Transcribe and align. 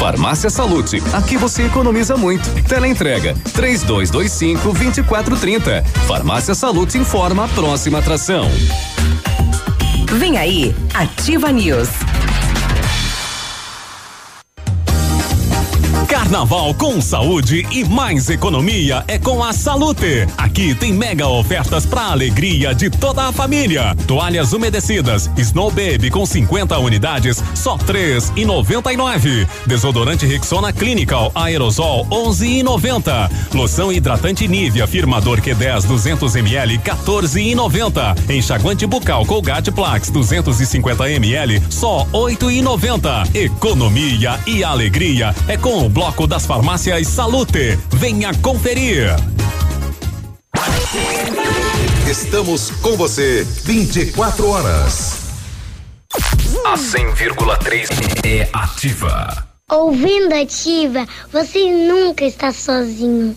Farmácia 0.00 0.48
Salute, 0.48 1.02
aqui 1.12 1.36
você 1.36 1.66
economiza 1.66 2.16
muito. 2.16 2.48
Teleentrega, 2.62 3.34
três 3.52 3.82
dois, 3.82 4.08
dois 4.08 4.32
cinco, 4.32 4.72
vinte 4.72 4.96
e 4.96 5.02
quatro 5.02 5.36
trinta. 5.36 5.84
Farmácia 6.08 6.54
Salute 6.54 6.96
informa 6.96 7.44
a 7.44 7.48
próxima 7.48 7.98
atração. 7.98 8.50
Vem 10.14 10.38
aí, 10.38 10.74
Ativa 10.94 11.52
News. 11.52 11.90
Carnaval 16.30 16.72
com 16.74 17.00
saúde 17.00 17.66
e 17.72 17.84
mais 17.84 18.30
economia 18.30 19.02
é 19.08 19.18
com 19.18 19.42
a 19.42 19.52
Salute. 19.52 20.28
Aqui 20.38 20.76
tem 20.76 20.92
mega 20.92 21.26
ofertas 21.26 21.84
para 21.84 22.02
alegria 22.02 22.72
de 22.72 22.88
toda 22.88 23.26
a 23.26 23.32
família. 23.32 23.96
Toalhas 24.06 24.52
umedecidas 24.52 25.28
Snow 25.36 25.72
Baby 25.72 26.08
com 26.08 26.24
50 26.24 26.78
unidades, 26.78 27.42
só 27.52 27.76
três 27.76 28.32
e 28.36 28.44
noventa 28.44 28.92
e 28.92 28.96
nove. 28.96 29.44
Desodorante 29.66 30.24
Rexona 30.24 30.72
Clinical 30.72 31.32
Aerosol 31.34 32.06
11 32.08 32.46
e 32.46 32.62
noventa. 32.62 33.28
Loção 33.52 33.92
hidratante 33.92 34.46
Nivea 34.46 34.86
Firmador 34.86 35.40
Q10 35.40 35.84
200 35.84 36.36
ml 36.36 36.78
14 36.78 37.40
e 37.42 37.56
noventa. 37.56 38.14
Enxaguante 38.28 38.86
bucal 38.86 39.26
Colgate 39.26 39.72
Plax 39.72 40.10
250 40.10 41.10
ml 41.10 41.60
só 41.68 42.06
oito 42.12 42.48
e 42.48 42.62
noventa. 42.62 43.24
Economia 43.34 44.38
e 44.46 44.62
alegria 44.62 45.34
é 45.48 45.56
com 45.56 45.84
o 45.84 45.88
bloco 45.88 46.19
das 46.26 46.46
farmácias 46.46 47.06
Salute. 47.08 47.78
Venha 47.92 48.32
conferir. 48.34 49.14
Estamos 52.10 52.70
com 52.82 52.96
você 52.96 53.46
24 53.64 54.48
horas. 54.48 55.18
A 56.64 56.74
100,3 56.74 57.88
é 58.24 58.48
ativa. 58.52 59.46
Ouvindo 59.70 60.34
Ativa, 60.34 61.06
você 61.32 61.72
nunca 61.72 62.24
está 62.24 62.52
sozinho. 62.52 63.36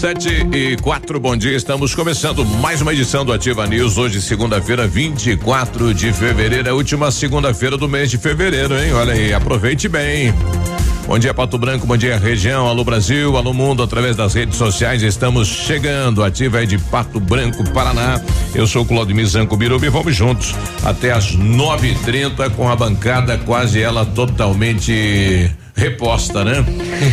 Sete 0.00 0.46
e 0.50 0.78
quatro, 0.78 1.20
bom 1.20 1.36
dia. 1.36 1.54
Estamos 1.54 1.94
começando 1.94 2.42
mais 2.42 2.80
uma 2.80 2.90
edição 2.90 3.22
do 3.22 3.34
Ativa 3.34 3.66
News. 3.66 3.98
Hoje, 3.98 4.22
segunda-feira, 4.22 4.88
24 4.88 5.92
de 5.92 6.10
fevereiro, 6.10 6.68
é 6.68 6.70
a 6.70 6.74
última 6.74 7.10
segunda-feira 7.10 7.76
do 7.76 7.86
mês 7.86 8.10
de 8.10 8.16
fevereiro, 8.16 8.82
hein? 8.82 8.94
Olha 8.94 9.12
aí, 9.12 9.34
aproveite 9.34 9.90
bem. 9.90 10.32
Bom 11.06 11.18
dia, 11.18 11.34
Pato 11.34 11.58
Branco, 11.58 11.86
bom 11.86 11.98
dia, 11.98 12.16
região, 12.16 12.66
alô 12.66 12.82
Brasil, 12.82 13.36
alô 13.36 13.52
mundo, 13.52 13.82
através 13.82 14.16
das 14.16 14.32
redes 14.32 14.56
sociais, 14.56 15.02
estamos 15.02 15.48
chegando, 15.48 16.24
ativa 16.24 16.62
é 16.62 16.66
de 16.66 16.78
Pato 16.78 17.20
Branco, 17.20 17.62
Paraná. 17.70 18.18
Eu 18.54 18.66
sou 18.66 18.86
Claudio 18.86 19.26
Zanco 19.26 19.54
Biruba 19.54 19.84
e 19.84 19.90
vamos 19.90 20.16
juntos 20.16 20.54
até 20.82 21.12
as 21.12 21.34
nove 21.34 21.90
e 21.90 21.94
trinta 21.96 22.48
com 22.48 22.70
a 22.70 22.74
bancada 22.74 23.36
quase 23.36 23.82
ela 23.82 24.06
totalmente 24.06 25.50
reposta, 25.74 26.44
né? 26.44 26.64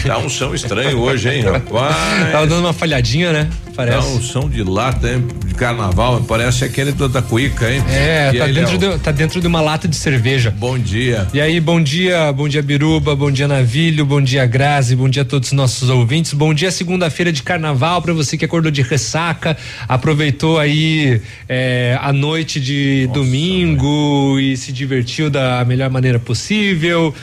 Tá 0.06 0.18
um 0.18 0.30
som 0.30 0.54
estranho 0.54 0.98
hoje, 1.00 1.30
hein, 1.30 1.42
rapaz? 1.42 1.96
Tava 2.32 2.48
dando 2.48 2.62
uma 2.62 2.74
falhadinha, 2.74 3.32
né? 3.32 3.50
Parece. 3.76 3.98
Tá 3.98 4.14
um 4.14 4.22
som 4.22 4.50
de 4.50 4.64
lata, 4.64 5.08
hein? 5.08 5.24
De 5.46 5.54
carnaval, 5.54 6.22
parece 6.28 6.66
aquele 6.66 6.92
da, 6.92 7.08
da 7.08 7.22
cuíca, 7.22 7.72
hein? 7.72 7.84
É, 7.90 8.34
tá 8.34 8.46
aí, 8.46 8.54
dentro, 8.54 8.78
de, 8.78 8.98
tá 9.00 9.12
dentro 9.12 9.40
de 9.40 9.46
uma 9.46 9.62
lata 9.62 9.88
de 9.88 9.96
cerveja. 9.96 10.50
Bom 10.50 10.80
dia. 10.80 11.28
E 11.34 11.40
aí, 11.40 11.60
bom 11.60 11.82
dia, 11.82 12.32
bom 12.34 12.48
dia 12.48 12.62
Biruba, 12.62 13.16
bom 13.16 13.30
dia 13.30 13.48
Navilho, 13.48 14.06
bom 14.06 14.20
dia 14.20 14.46
Grazi, 14.46 14.96
bom 14.96 15.08
dia 15.08 15.22
a 15.22 15.26
todos 15.26 15.50
os 15.50 15.54
nossos 15.54 15.90
ouvintes, 15.90 16.34
bom 16.34 16.54
dia 16.54 16.72
segunda-feira 16.72 17.32
de 17.32 17.44
carnaval 17.44 18.02
para 18.02 18.14
você 18.14 18.38
que 18.38 18.46
acordou 18.46 18.72
de 18.72 18.82
ressaca, 18.82 19.56
aproveitou 19.88 20.60
aí 20.60 21.22
é, 21.48 21.98
a 22.02 22.12
noite 22.12 22.60
de 22.60 23.08
domingo 23.14 24.40
e 24.40 24.58
se 24.58 24.72
divertiu 24.72 25.30
da 25.30 25.64
melhor 25.66 25.90
maneira 25.90 26.20
possível. 26.20 27.14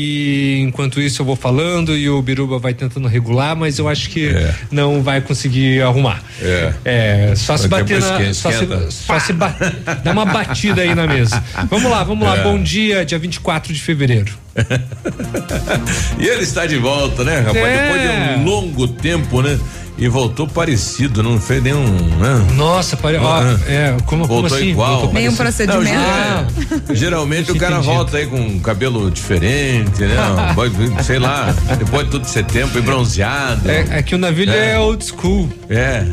E 0.00 0.60
enquanto 0.60 1.00
isso 1.00 1.22
eu 1.22 1.26
vou 1.26 1.34
falando 1.34 1.96
e 1.96 2.08
o 2.08 2.22
Biruba 2.22 2.56
vai 2.58 2.72
tentando 2.72 3.08
regular, 3.08 3.56
mas 3.56 3.80
eu 3.80 3.88
acho 3.88 4.08
que 4.10 4.28
É. 4.28 4.54
não 4.70 5.02
vai 5.02 5.20
conseguir 5.20 5.82
arrumar. 5.82 6.22
É. 6.40 6.72
É, 6.84 7.34
só 7.34 7.56
se 7.56 7.66
bater 7.66 8.00
na. 8.00 8.06
esquenta, 8.08 8.34
Só 8.34 8.52
se, 8.52 8.66
só 8.90 9.18
se 9.18 9.32
dá 9.32 10.12
uma 10.12 10.24
batida 10.24 10.82
aí 10.82 10.94
na 10.94 11.06
mesa. 11.06 11.42
Vamos 11.68 11.90
lá, 11.90 12.04
vamos 12.04 12.24
lá. 12.26 12.36
É. 12.36 12.42
Bom 12.44 12.62
dia, 12.62 13.04
dia 13.04 13.18
24 13.18 13.72
de 13.72 13.80
fevereiro. 13.80 14.32
E 16.18 16.26
ele 16.26 16.42
está 16.42 16.66
de 16.66 16.76
volta, 16.76 17.22
né, 17.24 17.38
rapaz? 17.40 17.56
É. 17.56 17.82
Depois 17.82 18.02
de 18.02 18.40
um 18.40 18.44
longo 18.44 18.88
tempo, 18.88 19.40
né? 19.42 19.58
E 20.00 20.06
voltou 20.06 20.46
parecido, 20.46 21.24
não 21.24 21.40
fez 21.40 21.60
nenhum. 21.60 21.84
Né? 21.84 22.46
Nossa, 22.54 22.96
pare... 22.96 23.16
ó, 23.16 23.40
Ah. 23.40 23.58
é, 23.66 23.96
como, 24.06 24.28
como 24.28 24.42
Voltou 24.42 24.56
assim? 24.56 24.68
igual. 24.68 24.92
Voltou 25.00 25.12
Meio 25.12 25.32
um 25.32 25.34
parecido? 25.36 25.72
procedimento. 25.72 26.06
Não, 26.08 26.46
ge- 26.94 26.94
geralmente 26.94 27.50
o 27.50 27.56
cara 27.56 27.72
Entendi. 27.78 27.86
volta 27.88 28.16
aí 28.16 28.26
com 28.26 28.38
um 28.40 28.60
cabelo 28.60 29.10
diferente, 29.10 30.02
né? 30.04 30.14
Sei 31.02 31.18
lá, 31.18 31.52
depois 31.76 32.04
de 32.04 32.10
tudo 32.12 32.26
ser 32.28 32.44
tempo 32.44 32.78
e 32.78 32.80
bronzeado. 32.80 33.68
É, 33.68 33.86
é 33.98 34.02
que 34.02 34.14
o 34.14 34.18
navio 34.18 34.48
É. 34.48 34.74
é. 34.74 34.78
old 34.78 35.04
school. 35.04 35.48
É. 35.68 36.04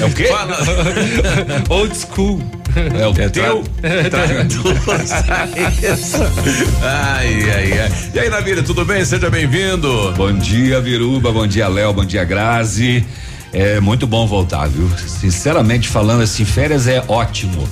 É 0.00 0.04
o 0.04 0.10
quê? 0.12 0.24
Fala. 0.24 0.56
old 1.70 1.96
school. 1.96 2.42
É 2.98 3.06
o 3.06 3.30
teu? 3.30 3.64
ai, 6.82 7.50
ai, 7.50 7.80
ai. 7.80 7.92
E 8.14 8.18
aí, 8.18 8.28
Navíria, 8.28 8.62
tudo 8.62 8.84
bem? 8.84 9.04
Seja 9.04 9.30
bem-vindo. 9.30 10.12
Bom 10.16 10.32
dia, 10.32 10.80
Viruba, 10.80 11.32
bom 11.32 11.46
dia, 11.46 11.66
Léo, 11.68 11.92
bom 11.92 12.04
dia, 12.04 12.24
Grazi. 12.24 13.04
É 13.58 13.80
muito 13.80 14.06
bom 14.06 14.24
voltar, 14.24 14.68
viu? 14.68 14.88
Sinceramente 15.04 15.88
falando, 15.88 16.22
assim, 16.22 16.44
férias 16.44 16.86
é 16.86 17.02
ótimo, 17.08 17.68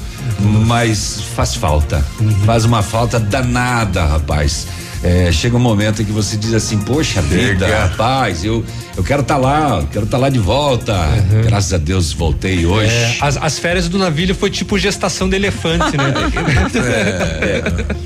mas 0.67 1.21
faz 1.37 1.55
falta. 1.55 2.05
Faz 2.45 2.65
uma 2.65 2.83
falta 2.83 3.21
danada, 3.21 4.05
rapaz. 4.05 4.67
É, 5.01 5.31
chega 5.31 5.57
um 5.57 5.61
momento 5.61 6.03
em 6.03 6.05
que 6.05 6.11
você 6.11 6.37
diz 6.37 6.53
assim, 6.55 6.79
poxa 6.79 7.23
vida, 7.23 7.69
rapaz, 7.89 8.45
eu, 8.45 8.65
eu 8.97 9.05
quero 9.05 9.23
estar 9.23 9.37
lá, 9.37 9.79
eu 9.81 9.87
quero 9.89 10.05
estar 10.07 10.19
lá 10.19 10.29
de 10.29 10.39
volta. 10.39 10.95
Graças 11.45 11.73
a 11.75 11.79
Deus 11.79 12.13
voltei 12.13 12.65
hoje. 12.67 12.91
É, 12.93 13.17
as, 13.21 13.37
as 13.37 13.59
férias 13.59 13.89
do 13.89 13.99
navio 13.99 14.35
foi 14.35 14.51
tipo 14.51 14.79
gestação 14.79 15.29
de 15.29 15.37
elefante, 15.37 15.97
né? 15.97 16.13
É, 16.87 17.63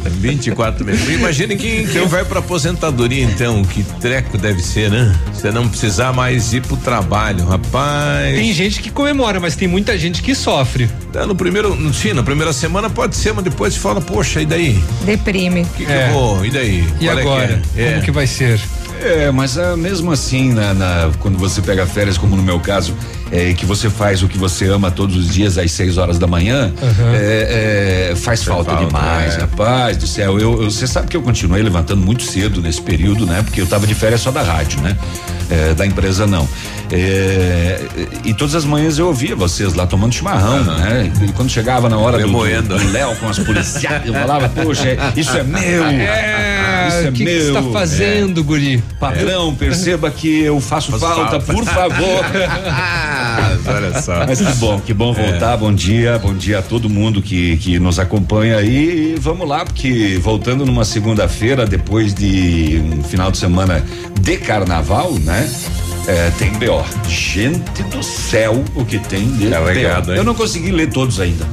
24 0.09 0.85
meses. 0.85 1.09
Imagine 1.09 1.57
quem, 1.57 1.87
quem 1.87 2.07
vai 2.07 2.25
pra 2.25 2.41
aposentadoria, 2.41 3.23
então, 3.25 3.63
que 3.65 3.83
treco 4.01 4.37
deve 4.39 4.61
ser, 4.63 4.91
né? 4.91 5.15
Você 5.33 5.51
não 5.51 5.69
precisar 5.69 6.13
mais 6.13 6.53
ir 6.53 6.63
pro 6.63 6.77
trabalho, 6.77 7.45
rapaz. 7.47 8.35
Tem 8.37 8.53
gente 8.53 8.81
que 8.81 8.91
comemora, 8.91 9.41
mas 9.41 9.57
tem 9.57 9.69
muita 9.69 9.97
gente 9.99 10.23
que 10.23 10.35
sofre. 10.35 10.89
É, 11.15 11.25
No 11.27 11.35
primeiro, 11.35 11.75
no, 11.75 11.93
sim, 11.93 12.13
na 12.13 12.23
primeira 12.23 12.53
semana 12.53 12.89
pode 12.91 13.17
ser, 13.17 13.33
mas 13.33 13.45
depois 13.45 13.75
você 13.75 13.81
fala, 13.81 14.01
poxa, 14.01 14.41
e 14.41 14.47
daí? 14.47 14.83
Deprime. 15.05 15.63
O 15.63 15.67
que, 15.67 15.85
que 15.87 15.93
É. 15.93 16.09
eu 16.09 16.13
vou? 16.13 16.45
E 16.45 16.51
daí? 16.51 16.85
E 17.01 17.05
Qual 17.07 17.19
é 17.19 17.23
que 17.23 17.29
agora? 17.29 17.63
é? 17.77 17.83
É. 17.83 17.91
Como 17.93 18.03
que 18.03 18.11
vai 18.11 18.27
ser? 18.27 18.61
É, 19.03 19.31
mas 19.31 19.57
ah, 19.57 19.77
mesmo 19.77 20.13
assim, 20.13 20.53
na, 20.53 21.11
quando 21.21 21.39
você 21.39 21.63
pega 21.63 21.87
férias, 21.87 22.19
como 22.19 22.37
no 22.37 22.43
meu 22.43 22.61
caso, 22.61 22.95
é, 23.33 23.53
que 23.55 23.65
você 23.65 23.89
faz 23.89 24.23
o 24.23 24.29
que 24.29 24.37
você 24.37 24.67
ama 24.67 24.91
todos 24.91 25.17
os 25.17 25.29
dias 25.29 25.57
às 25.57 25.71
6 25.73 25.99
horas 25.99 26.19
da 26.19 26.27
manhã, 26.27 26.73
é, 27.15 28.11
é, 28.13 28.17
faz 28.17 28.43
falta, 28.43 28.73
falta, 28.73 28.87
demais, 28.87 29.37
é. 29.37 29.41
rapaz 29.41 29.97
do 29.97 30.07
céu. 30.07 30.39
Eu, 30.39 30.63
eu- 30.63 30.71
você 30.71 30.87
sabe 30.87 31.09
que 31.09 31.17
eu 31.17 31.23
continuei 31.23 31.63
levantando 31.63 32.03
muito 32.05 32.23
cedo 32.23 32.61
nesse 32.61 32.81
período, 32.81 33.27
né? 33.27 33.43
Porque 33.43 33.61
eu 33.61 33.67
tava 33.67 33.87
de 33.87 33.95
férias 33.95 34.21
só 34.21 34.31
da 34.31 34.43
rádio, 34.43 34.81
né? 34.81 34.97
É, 35.51 35.75
da 35.75 35.87
empresa 35.87 36.27
não. 36.27 36.49
É, 36.93 37.81
e 38.25 38.35
todas 38.35 38.55
as 38.55 38.65
manhãs 38.65 38.99
eu 38.99 39.07
ouvia 39.07 39.37
vocês 39.37 39.75
lá 39.75 39.87
tomando 39.87 40.13
chimarrão, 40.13 40.65
né? 40.65 41.13
E 41.23 41.33
quando 41.33 41.49
chegava 41.49 41.89
na 41.89 41.97
hora 41.97 42.19
do, 42.19 42.27
do, 42.29 42.91
Léo 42.93 43.15
com 43.17 43.29
as 43.29 43.39
policiais, 43.39 44.03
eu 44.05 44.13
falava, 44.13 44.49
poxa, 44.49 44.97
isso 45.17 45.37
é 45.37 45.43
meu. 45.45 45.85
É, 46.81 46.89
isso 46.89 46.97
é 47.07 47.09
o 47.09 47.13
que, 47.13 47.25
que 47.25 47.41
você 47.41 47.53
meu. 47.53 47.63
tá 47.63 47.71
fazendo, 47.73 48.45
guri? 48.45 48.83
Patrão, 48.99 49.55
perceba 49.55 50.11
que 50.11 50.43
eu 50.43 50.61
faço 50.61 50.91
falta, 50.99 51.41
falta. 51.41 51.41
por 51.41 51.65
favor. 51.65 52.25
Ah, 53.21 53.59
olha 53.67 54.01
só. 54.01 54.27
Mas 54.27 54.41
que 54.41 54.53
bom, 54.55 54.81
que 54.81 54.95
bom 54.95 55.13
voltar. 55.13 55.57
Bom 55.57 55.73
dia, 55.73 56.19
bom 56.19 56.35
dia 56.35 56.61
a 56.61 56.63
todo 56.63 56.89
mundo 56.89 57.21
que, 57.21 57.57
que 57.59 57.79
nos 57.79 57.99
acompanha 57.99 58.57
aí. 58.57 59.15
E 59.15 59.21
vamos 59.21 59.47
lá, 59.47 59.65
porque 59.65 60.19
voltando 60.23 60.65
numa 60.65 60.85
segunda-feira, 60.85 61.67
depois 61.67 62.15
de 62.15 62.83
um 62.83 63.03
final 63.03 63.31
de 63.31 63.39
semana 63.39 63.85
de 64.21 64.37
carnaval, 64.39 65.13
né? 65.21 65.49
É, 66.07 66.31
tem 66.39 66.51
BO. 66.53 66.85
Gente 67.07 67.83
do 67.85 68.03
céu, 68.03 68.65
o 68.75 68.85
que 68.85 68.99
tem 68.99 69.31
de 69.33 69.53
É 69.53 69.59
legado? 69.59 70.15
Eu 70.15 70.25
não 70.25 70.35
consegui 70.35 70.71
ler 70.71 70.91
todos 70.91 71.21
ainda. 71.21 71.47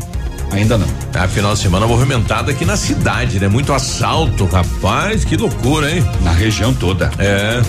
Ainda 0.52 0.78
não. 0.78 0.88
A 1.14 1.28
final 1.28 1.54
de 1.54 1.60
semana 1.60 1.86
movimentada 1.86 2.52
aqui 2.52 2.64
na 2.64 2.78
cidade, 2.78 3.40
né? 3.40 3.48
Muito 3.48 3.74
assalto, 3.74 4.46
rapaz, 4.46 5.26
que 5.26 5.36
loucura, 5.36 5.92
hein? 5.92 6.04
Na 6.22 6.32
região 6.32 6.74
toda. 6.74 7.12
É. 7.20 7.62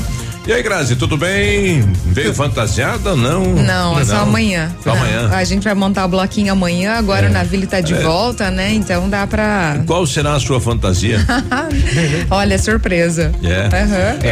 E 0.49 0.53
aí, 0.53 0.62
Grazi, 0.62 0.97
tudo 0.97 1.15
bem? 1.19 1.83
Veio 2.06 2.33
fantasiada? 2.33 3.15
Não. 3.15 3.45
Não, 3.53 4.00
é 4.00 4.05
só 4.06 4.21
amanhã. 4.21 4.75
Só 4.83 4.93
amanhã. 4.93 5.29
A 5.31 5.45
gente 5.45 5.62
vai 5.65 5.75
montar 5.75 6.06
o 6.06 6.09
bloquinho 6.09 6.50
amanhã, 6.50 6.95
agora 6.95 7.27
É. 7.27 7.29
o 7.29 7.33
Navile 7.35 7.67
tá 7.67 7.83
de 7.83 7.93
volta, 7.93 8.50
né? 8.50 8.73
Então 8.73 9.11
dá 9.11 9.27
pra. 9.27 9.83
Qual 9.87 10.06
será 10.06 10.33
a 10.37 10.41
sua 10.41 10.59
fantasia? 10.59 11.19
Olha, 12.31 12.59
surpresa. 12.59 13.31
É. 13.45 13.69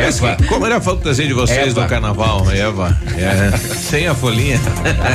Mas 0.06 0.18
que- 0.18 0.44
como 0.46 0.64
era 0.64 0.78
a 0.78 0.80
fantasia 0.80 1.26
de 1.26 1.34
vocês 1.34 1.72
Eva. 1.72 1.82
no 1.82 1.86
carnaval, 1.86 2.50
Eva? 2.50 2.96
É. 3.18 3.54
Sem 3.76 4.08
a 4.08 4.14
folhinha. 4.14 4.58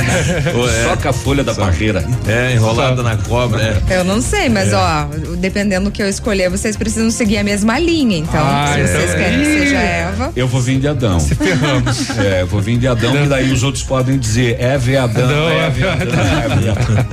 Ou 0.54 0.68
é, 0.70 0.84
Só 0.84 0.96
com 0.96 1.08
a 1.08 1.12
folha 1.12 1.42
da 1.42 1.52
barreira. 1.52 2.04
é, 2.28 2.52
enrolada 2.52 3.02
na 3.02 3.16
cobra, 3.16 3.82
é. 3.90 3.98
Eu 3.98 4.04
não 4.04 4.22
sei, 4.22 4.48
mas 4.48 4.72
ó, 4.72 5.08
dependendo 5.38 5.86
do 5.86 5.90
que 5.90 6.00
eu 6.00 6.08
escolher, 6.08 6.48
vocês 6.48 6.76
precisam 6.76 7.10
seguir 7.10 7.38
a 7.38 7.42
mesma 7.44 7.76
linha. 7.80 8.18
Então, 8.18 8.40
Ah, 8.40 8.74
se 8.76 8.82
vocês 8.86 9.04
então- 9.10 9.16
querem 9.18 9.38
que 9.40 9.44
seja 9.46 9.76
Eva. 9.78 10.32
Eu 10.36 10.46
vou 10.46 10.60
vir 10.60 10.78
de 10.78 10.91
Adão. 10.92 11.20
Se 11.20 11.34
ferramos. 11.34 12.10
É, 12.18 12.42
eu 12.42 12.46
vou 12.46 12.60
vir 12.60 12.78
de 12.78 12.86
Adão, 12.86 13.24
e 13.24 13.28
daí 13.28 13.52
os 13.52 13.62
outros 13.62 13.82
podem 13.82 14.18
dizer, 14.18 14.56
é 14.60 14.78
veadão, 14.78 15.26
Não, 15.26 15.48
é 15.48 15.66
é 15.66 15.70
veadão, 15.70 16.20
é 16.20 16.48
veadão. 16.56 17.06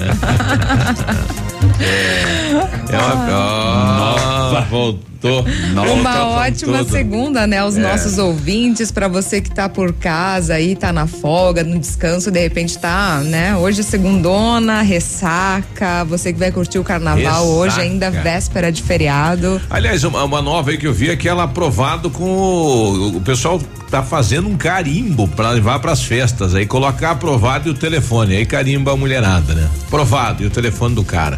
É 2.89 2.97
uma. 2.97 4.59
Ó, 4.59 4.61
voltou. 4.69 5.08
Uma 5.21 5.85
Volta 5.85 6.09
com 6.11 6.25
ótima 6.37 6.77
tudo. 6.79 6.91
segunda, 6.91 7.45
né? 7.45 7.63
Os 7.63 7.75
nossos 7.75 8.17
ouvintes, 8.17 8.91
pra 8.91 9.07
você 9.07 9.41
que 9.41 9.51
tá 9.51 9.67
por 9.67 9.91
casa 9.93 10.53
aí, 10.53 10.75
tá 10.75 10.93
na 10.93 11.07
folga, 11.07 11.63
no 11.63 11.77
descanso, 11.77 12.31
de 12.31 12.39
repente 12.39 12.77
tá, 12.77 13.19
né? 13.25 13.55
Hoje 13.57 13.81
é 13.81 13.83
segundona, 13.83 14.81
ressaca, 14.81 16.03
você 16.05 16.31
que 16.31 16.39
vai 16.39 16.51
curtir 16.51 16.79
o 16.79 16.83
carnaval 16.83 17.17
Ressaca. 17.25 17.41
hoje, 17.43 17.81
ainda 17.81 18.09
véspera 18.09 18.71
de 18.71 18.81
feriado. 18.81 19.61
Aliás, 19.69 20.03
uma, 20.03 20.23
uma 20.23 20.41
nova 20.41 20.71
aí 20.71 20.77
que 20.77 20.87
eu 20.87 20.93
vi 20.93 21.09
é 21.09 21.15
que 21.15 21.27
ela 21.27 21.43
aprovado 21.43 22.09
com 22.09 22.23
o, 22.23 23.17
o 23.17 23.21
pessoal 23.21 23.59
tá 23.91 24.03
fazendo 24.03 24.47
um 24.47 24.55
carimbo 24.55 25.27
pra 25.27 25.49
levar 25.49 25.79
pras 25.79 26.03
festas 26.03 26.53
aí 26.53 26.65
colocar 26.65 27.11
aprovado 27.11 27.69
e 27.69 27.71
o 27.71 27.73
telefone 27.73 28.35
aí 28.35 28.45
carimba 28.45 28.93
a 28.93 28.95
mulherada, 28.95 29.53
né? 29.55 29.67
Aprovado 29.87 30.43
e 30.43 30.45
o 30.45 30.49
telefone 30.49 30.93
do 30.95 31.03
cara. 31.03 31.37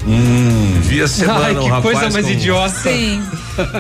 Vi 0.82 1.02
a 1.02 1.08
semana 1.08 1.46
Ai, 1.46 1.56
um 1.56 1.62
que 1.64 1.70
rapaz 1.70 1.84
coisa 1.84 2.10
mais 2.12 2.26
com- 2.26 2.32
idiota. 2.32 2.70
Sim. 2.92 3.24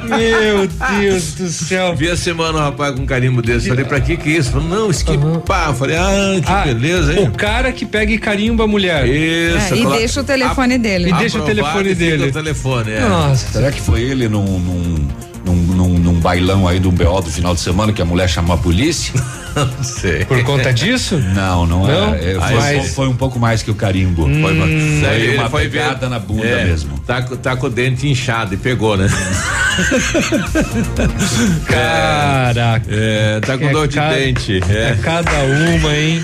Meu 0.04 0.68
Deus 1.00 1.34
do 1.34 1.48
céu. 1.50 1.96
Vi 1.96 2.10
a 2.10 2.18
semana 2.18 2.58
um 2.58 2.62
rapaz 2.62 2.96
com 2.96 3.02
um 3.02 3.06
carimbo 3.06 3.42
desse. 3.42 3.68
Falei, 3.68 3.86
pra 3.86 4.00
que 4.02 4.18
que 4.18 4.30
é 4.30 4.38
isso? 4.38 4.52
Falei, 4.52 4.68
não, 4.68 4.90
isso 4.90 5.06
que 5.06 5.18
pá. 5.46 5.74
Falei, 5.74 5.98
ah, 5.98 6.40
que 6.44 6.52
Ah, 6.52 6.64
beleza, 6.66 7.14
hein? 7.14 7.28
O 7.28 7.32
cara 7.32 7.72
que 7.72 7.86
pega 7.86 8.12
e 8.12 8.18
carimba 8.18 8.64
a 8.64 8.68
mulher. 8.68 9.08
Isso. 9.08 9.74
É, 9.74 9.78
e 9.78 9.82
coloca- 9.84 9.98
deixa 9.98 10.22
o 10.22 10.24
telefone 10.24 10.78
dele. 10.78 11.10
E 11.10 11.14
deixa 11.14 11.40
o 11.40 11.42
telefone 11.46 11.96
dele. 11.96 12.28
O 12.28 12.32
telefone, 12.32 12.92
é. 12.92 13.00
Nossa. 13.02 13.48
Será 13.54 13.72
que 13.72 13.82
foi 13.82 14.02
ele 14.02 14.28
num, 14.28 14.60
num, 14.60 15.08
num, 15.46 15.56
num- 15.56 15.98
num 16.00 16.20
bailão 16.20 16.68
aí 16.68 16.80
do 16.80 16.92
BO 16.92 17.22
do 17.22 17.32
final 17.32 17.54
de 17.54 17.62
semana 17.62 17.92
que 17.94 18.02
a 18.02 18.06
mulher 18.06 18.30
chamou 18.30 18.56
a 18.56 18.58
polícia? 18.58 19.14
Não 19.78 19.84
sei. 19.84 20.26
Por 20.26 20.42
conta 20.44 20.74
disso? 20.74 21.18
Não, 21.18 21.66
não, 21.66 21.86
Não? 21.86 22.16
é. 22.16 22.32
é, 22.32 22.40
foi, 22.40 22.56
mas- 22.56 22.94
foi 22.96 23.08
um 23.08 23.16
pouco 23.16 23.40
mais 23.40 23.62
que 23.62 23.70
o 23.72 23.76
carimbo. 23.76 24.24
Foi, 24.24 24.32
uma- 24.34 24.66
foi 24.66 25.16
ele 25.22 25.38
uma 25.38 25.50
foi 25.50 25.70
pegada 25.70 26.00
ver- 26.08 26.10
na 26.10 26.20
bunda 26.20 26.46
é, 26.48 26.66
mesmo. 26.66 26.98
Tá, 27.00 27.22
com- 27.22 27.36
tá 27.36 27.56
com 27.56 27.68
o 27.68 27.70
dente 27.70 28.08
inchado 28.08 28.54
e 28.54 28.58
pegou, 28.58 28.98
né? 28.98 29.08
Caraca. 31.68 32.86
É, 32.90 33.40
tá 33.40 33.58
com 33.58 33.68
É 33.68 33.72
dor 33.72 33.88
de 33.88 33.96
cada- 33.96 34.16
dente. 34.16 34.60
É 34.70 34.90
É. 34.92 34.98
cada 35.02 35.32
uma, 35.44 35.96
hein? 35.96 36.22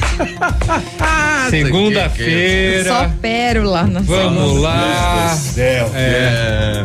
Segunda-feira. 1.49 2.89
Só 2.89 3.09
pérola 3.21 3.83
na 3.83 4.01
Vamos 4.01 4.61
lá. 4.61 5.35
Céu. 5.35 5.91
É. 5.95 6.83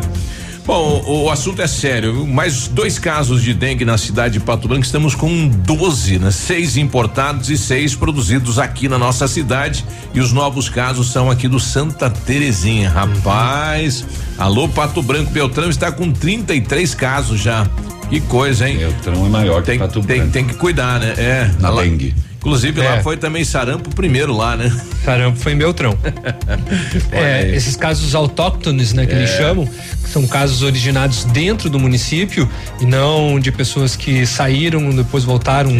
Bom, 0.65 1.03
o, 1.05 1.23
o 1.25 1.29
assunto 1.29 1.61
é 1.61 1.67
sério. 1.67 2.25
Mais 2.25 2.69
dois 2.69 2.97
casos 2.97 3.41
de 3.43 3.53
dengue 3.53 3.83
na 3.83 3.97
cidade 3.97 4.35
de 4.35 4.39
Pato 4.39 4.65
Branco. 4.67 4.85
Estamos 4.85 5.13
com 5.13 5.47
12, 5.49 6.19
né? 6.19 6.31
Seis 6.31 6.77
importados 6.77 7.49
e 7.49 7.57
seis 7.57 7.95
produzidos 7.95 8.57
aqui 8.57 8.87
na 8.87 8.97
nossa 8.97 9.27
cidade. 9.27 9.83
E 10.13 10.21
os 10.21 10.31
novos 10.31 10.69
casos 10.69 11.11
são 11.11 11.29
aqui 11.29 11.49
do 11.49 11.59
Santa 11.59 12.09
Terezinha. 12.09 12.89
Rapaz, 12.89 14.05
alô 14.37 14.69
Pato 14.69 15.01
Branco. 15.01 15.31
Beltrão 15.31 15.69
está 15.69 15.91
com 15.91 16.09
33 16.11 16.95
casos 16.95 17.41
já. 17.41 17.67
Que 18.09 18.21
coisa, 18.21 18.69
hein? 18.69 18.77
Beltrão 18.77 19.25
é 19.25 19.29
maior 19.29 19.63
Tem, 19.63 19.75
que 19.77 19.85
Pato 19.85 20.01
tem, 20.01 20.17
Branco. 20.19 20.31
tem 20.31 20.45
que 20.45 20.53
cuidar, 20.53 20.99
né? 20.99 21.13
É. 21.17 21.51
Na 21.59 21.69
lá- 21.69 21.83
Inclusive 22.43 22.81
lá 22.81 22.97
É. 22.97 23.01
foi 23.01 23.15
também 23.15 23.45
sarampo 23.45 23.89
primeiro 23.95 24.35
lá, 24.35 24.57
né? 24.57 24.69
Caramba, 25.05 25.37
foi 25.37 25.53
em 25.53 25.57
Beltrão. 25.57 25.97
é, 27.09 27.49
esses 27.55 27.77
casos 27.77 28.13
autóctones, 28.13 28.91
né, 28.91 29.05
que 29.05 29.13
eles 29.13 29.29
chamam, 29.29 29.65
são 30.05 30.27
casos 30.27 30.61
originados 30.61 31.23
dentro 31.23 31.69
do 31.69 31.79
município 31.79 32.49
e 32.81 32.85
não 32.85 33.39
de 33.39 33.49
pessoas 33.49 33.95
que 33.95 34.25
saíram, 34.25 34.89
depois 34.89 35.23
voltaram 35.23 35.71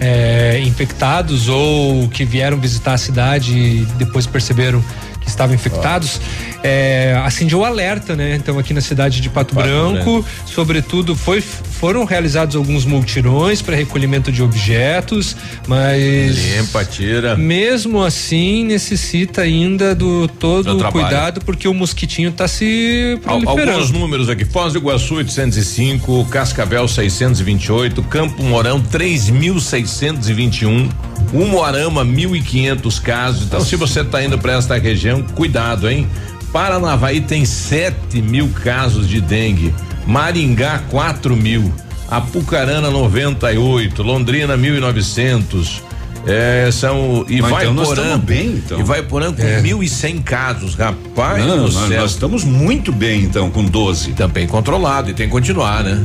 é, 0.00 0.58
infectados 0.64 1.50
ou 1.50 2.08
que 2.08 2.24
vieram 2.24 2.58
visitar 2.58 2.94
a 2.94 2.98
cidade 2.98 3.52
e 3.52 3.86
depois 3.98 4.26
perceberam 4.26 4.82
que 5.26 5.30
estavam 5.30 5.54
infectados. 5.54 6.20
É, 6.62 7.20
acendiu 7.24 7.58
o 7.58 7.64
alerta, 7.64 8.16
né? 8.16 8.36
Então 8.36 8.58
aqui 8.58 8.72
na 8.72 8.80
cidade 8.80 9.20
de 9.20 9.28
Pato, 9.28 9.54
Pato 9.54 9.68
Branco, 9.68 10.24
sobretudo 10.46 11.14
foi, 11.14 11.40
foram 11.40 12.04
realizados 12.04 12.56
alguns 12.56 12.84
multirões 12.84 13.60
para 13.60 13.76
recolhimento 13.76 14.32
de 14.32 14.42
objetos, 14.42 15.36
mas 15.66 16.38
Limpa, 16.38 16.84
tira. 16.84 17.36
mesmo 17.36 18.02
assim, 18.02 18.64
necessita 18.64 19.42
ainda 19.42 19.94
do 19.94 20.28
todo 20.28 20.76
Do 20.76 20.86
o 20.86 20.92
cuidado, 20.92 21.40
porque 21.44 21.68
o 21.68 21.74
mosquitinho 21.74 22.30
está 22.30 22.48
se 22.48 23.18
proliferando. 23.22 23.72
Alguns 23.72 23.90
números 23.90 24.28
aqui: 24.28 24.44
Foz 24.44 24.72
do 24.72 24.78
Iguaçu 24.78 25.16
805, 25.16 26.26
Cascavel 26.30 26.88
628, 26.88 28.02
Campo 28.04 28.42
Mourão 28.42 28.80
3.621, 28.80 30.88
Umuarama 31.32 32.04
1.500 32.04 33.02
casos. 33.02 33.42
Então, 33.44 33.60
se 33.60 33.76
você 33.76 34.00
está 34.00 34.22
indo 34.22 34.38
para 34.38 34.54
esta 34.54 34.78
região, 34.78 35.15
cuidado, 35.22 35.88
hein? 35.88 36.06
Paranavaí 36.52 37.20
tem 37.20 37.44
7 37.44 38.20
mil 38.22 38.48
casos 38.48 39.08
de 39.08 39.20
dengue, 39.20 39.74
Maringá 40.06 40.80
4 40.90 41.36
mil, 41.36 41.72
Apucarana 42.08 42.90
98, 42.90 44.02
Londrina 44.02 44.56
1.900. 44.56 45.82
É, 46.28 46.68
são 46.72 47.24
e 47.28 47.40
Mas 47.40 47.50
vai 47.52 47.62
então 47.62 47.74
nós 47.74 47.88
estamos 47.90 48.24
bem, 48.24 48.48
então. 48.64 48.80
e 48.80 48.82
vai 48.82 49.00
porã 49.00 49.32
com 49.32 49.42
É. 49.42 49.62
1.100 49.62 50.22
casos 50.24 50.74
rapaz 50.74 51.44
Não, 51.46 51.58
nós, 51.58 51.74
nós 51.88 52.10
estamos 52.10 52.42
muito 52.42 52.90
bem, 52.90 53.22
então, 53.22 53.48
com 53.48 53.62
12. 53.64 54.12
Também 54.12 54.44
controlado 54.48 55.08
e 55.08 55.14
tem 55.14 55.26
que 55.26 55.32
continuar, 55.32 55.84
né? 55.84 56.02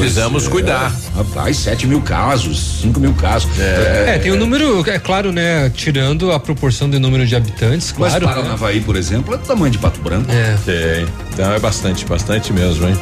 Precisamos 0.00 0.46
é. 0.46 0.50
cuidar. 0.50 0.94
Rapaz, 1.14 1.56
7 1.58 1.86
mil 1.86 2.00
casos, 2.00 2.80
5 2.82 3.00
mil 3.00 3.14
casos. 3.14 3.48
É, 3.58 4.18
tem 4.18 4.30
o 4.30 4.36
número, 4.36 4.88
é 4.88 4.98
claro, 4.98 5.32
né? 5.32 5.70
Tirando 5.70 6.30
a 6.32 6.38
proporção 6.38 6.88
de 6.88 6.98
número 6.98 7.26
de 7.26 7.34
habitantes, 7.34 7.94
Mas 7.98 8.14
claro. 8.14 8.26
Paranavaí, 8.26 8.80
por 8.80 8.96
exemplo, 8.96 9.34
é 9.34 9.38
do 9.38 9.44
tamanho 9.44 9.70
de 9.70 9.78
Pato 9.78 10.00
Branco. 10.00 10.30
É. 10.30 10.56
Tem. 10.64 11.06
Então 11.32 11.52
é 11.52 11.58
bastante, 11.58 12.04
bastante 12.04 12.52
mesmo, 12.52 12.88
hein? 12.88 12.96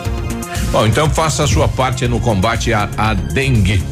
Bom, 0.71 0.87
então 0.87 1.09
faça 1.11 1.45
a 1.45 1.47
sua 1.47 1.69
parte 1.69 2.07
no 2.09 2.21
combate 2.21 2.73
à, 2.73 2.89
à 2.97 3.15
dengue. 3.15 3.83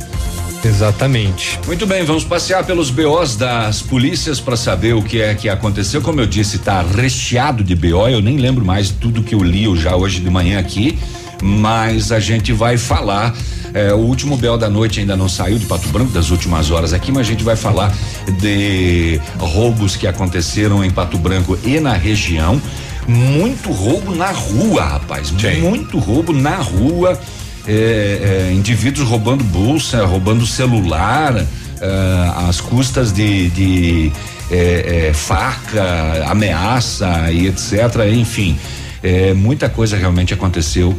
Exatamente. 0.65 1.59
Muito 1.67 1.87
bem, 1.87 2.05
vamos 2.05 2.25
passear 2.25 2.65
pelos 2.65 2.89
BOs 2.89 3.35
das 3.37 3.83
polícias 3.83 4.39
para 4.39 4.57
saber 4.57 4.95
o 4.95 5.03
que 5.03 5.21
é 5.21 5.35
que 5.35 5.49
aconteceu. 5.49 6.01
Como 6.01 6.21
eu 6.21 6.27
disse, 6.27 6.59
tá 6.59 6.83
recheado 6.83 7.65
de 7.65 7.75
BO, 7.75 8.09
eu 8.09 8.21
nem 8.21 8.37
lembro 8.37 8.65
mais 8.65 8.91
tudo 8.91 9.23
que 9.23 9.35
eu 9.35 9.43
li 9.43 9.65
já 9.77 9.97
hoje 9.97 10.21
de 10.21 10.31
manhã 10.31 10.61
aqui, 10.61 10.99
mas 11.43 12.13
a 12.13 12.21
gente 12.21 12.53
vai 12.53 12.79
falar 12.79 13.35
É, 13.75 13.91
o 13.95 13.97
último 13.97 14.37
Bel 14.37 14.59
da 14.59 14.69
noite 14.69 15.01
ainda 15.01 15.17
não 15.17 15.31
saiu 15.31 15.59
de 15.59 15.65
Pato 15.65 15.89
Branco, 15.89 16.13
das 16.13 16.29
últimas 16.31 16.71
horas 16.71 16.93
aqui, 16.93 17.11
mas 17.11 17.27
a 17.27 17.31
gente 17.31 17.43
vai 17.43 17.57
falar 17.57 17.91
de 18.39 19.19
roubos 19.39 19.97
que 19.97 20.07
aconteceram 20.07 20.85
em 20.85 20.91
Pato 20.91 21.17
Branco 21.17 21.59
e 21.65 21.81
na 21.81 21.95
região. 21.95 22.61
Muito 23.09 23.73
roubo 23.73 24.15
na 24.15 24.31
rua, 24.31 24.85
rapaz. 24.85 25.33
Muito 25.61 25.99
roubo 25.99 26.35
na 26.35 26.57
rua. 26.57 27.19
É, 27.67 28.49
é, 28.51 28.53
indivíduos 28.53 29.09
roubando 29.09 29.43
bolsa, 29.45 30.05
roubando 30.05 30.45
celular, 30.47 31.35
é, 31.37 32.49
às 32.49 32.61
custas 32.61 33.11
de, 33.11 33.49
de 33.51 34.13
é, 34.51 35.09
é, 35.09 35.13
faca, 35.15 36.27
ameaça 36.27 37.31
e 37.31 37.47
etc. 37.47 37.73
Enfim, 38.13 38.59
é, 39.03 39.33
muita 39.33 39.69
coisa 39.69 39.97
realmente 39.97 40.35
aconteceu. 40.35 40.95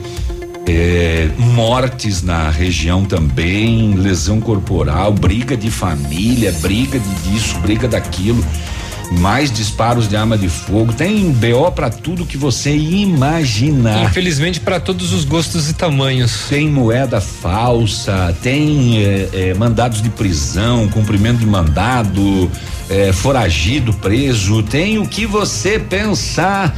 É, 0.65 1.29
mortes 1.37 2.21
na 2.21 2.49
região 2.49 3.03
também, 3.03 3.95
lesão 3.95 4.39
corporal, 4.39 5.11
briga 5.11 5.57
de 5.57 5.69
família, 5.69 6.51
briga 6.61 6.97
de 6.97 7.15
disso, 7.15 7.59
briga 7.59 7.87
daquilo 7.87 8.43
mais 9.19 9.51
disparos 9.51 10.07
de 10.07 10.15
arma 10.15 10.37
de 10.37 10.49
fogo, 10.49 10.93
tem 10.93 11.31
BO 11.31 11.71
para 11.71 11.89
tudo 11.89 12.25
que 12.25 12.37
você 12.37 12.75
imaginar. 12.75 14.03
Infelizmente 14.03 14.59
para 14.59 14.79
todos 14.79 15.13
os 15.13 15.25
gostos 15.25 15.69
e 15.69 15.73
tamanhos. 15.73 16.45
Tem 16.49 16.69
moeda 16.69 17.21
falsa, 17.21 18.35
tem 18.41 18.97
eh, 18.97 19.29
eh, 19.33 19.53
mandados 19.53 20.01
de 20.01 20.09
prisão, 20.09 20.87
cumprimento 20.89 21.39
de 21.39 21.45
mandado, 21.45 22.49
eh, 22.89 23.11
foragido, 23.13 23.93
preso, 23.93 24.63
tem 24.63 24.97
o 24.97 25.07
que 25.07 25.25
você 25.25 25.79
pensar. 25.79 26.75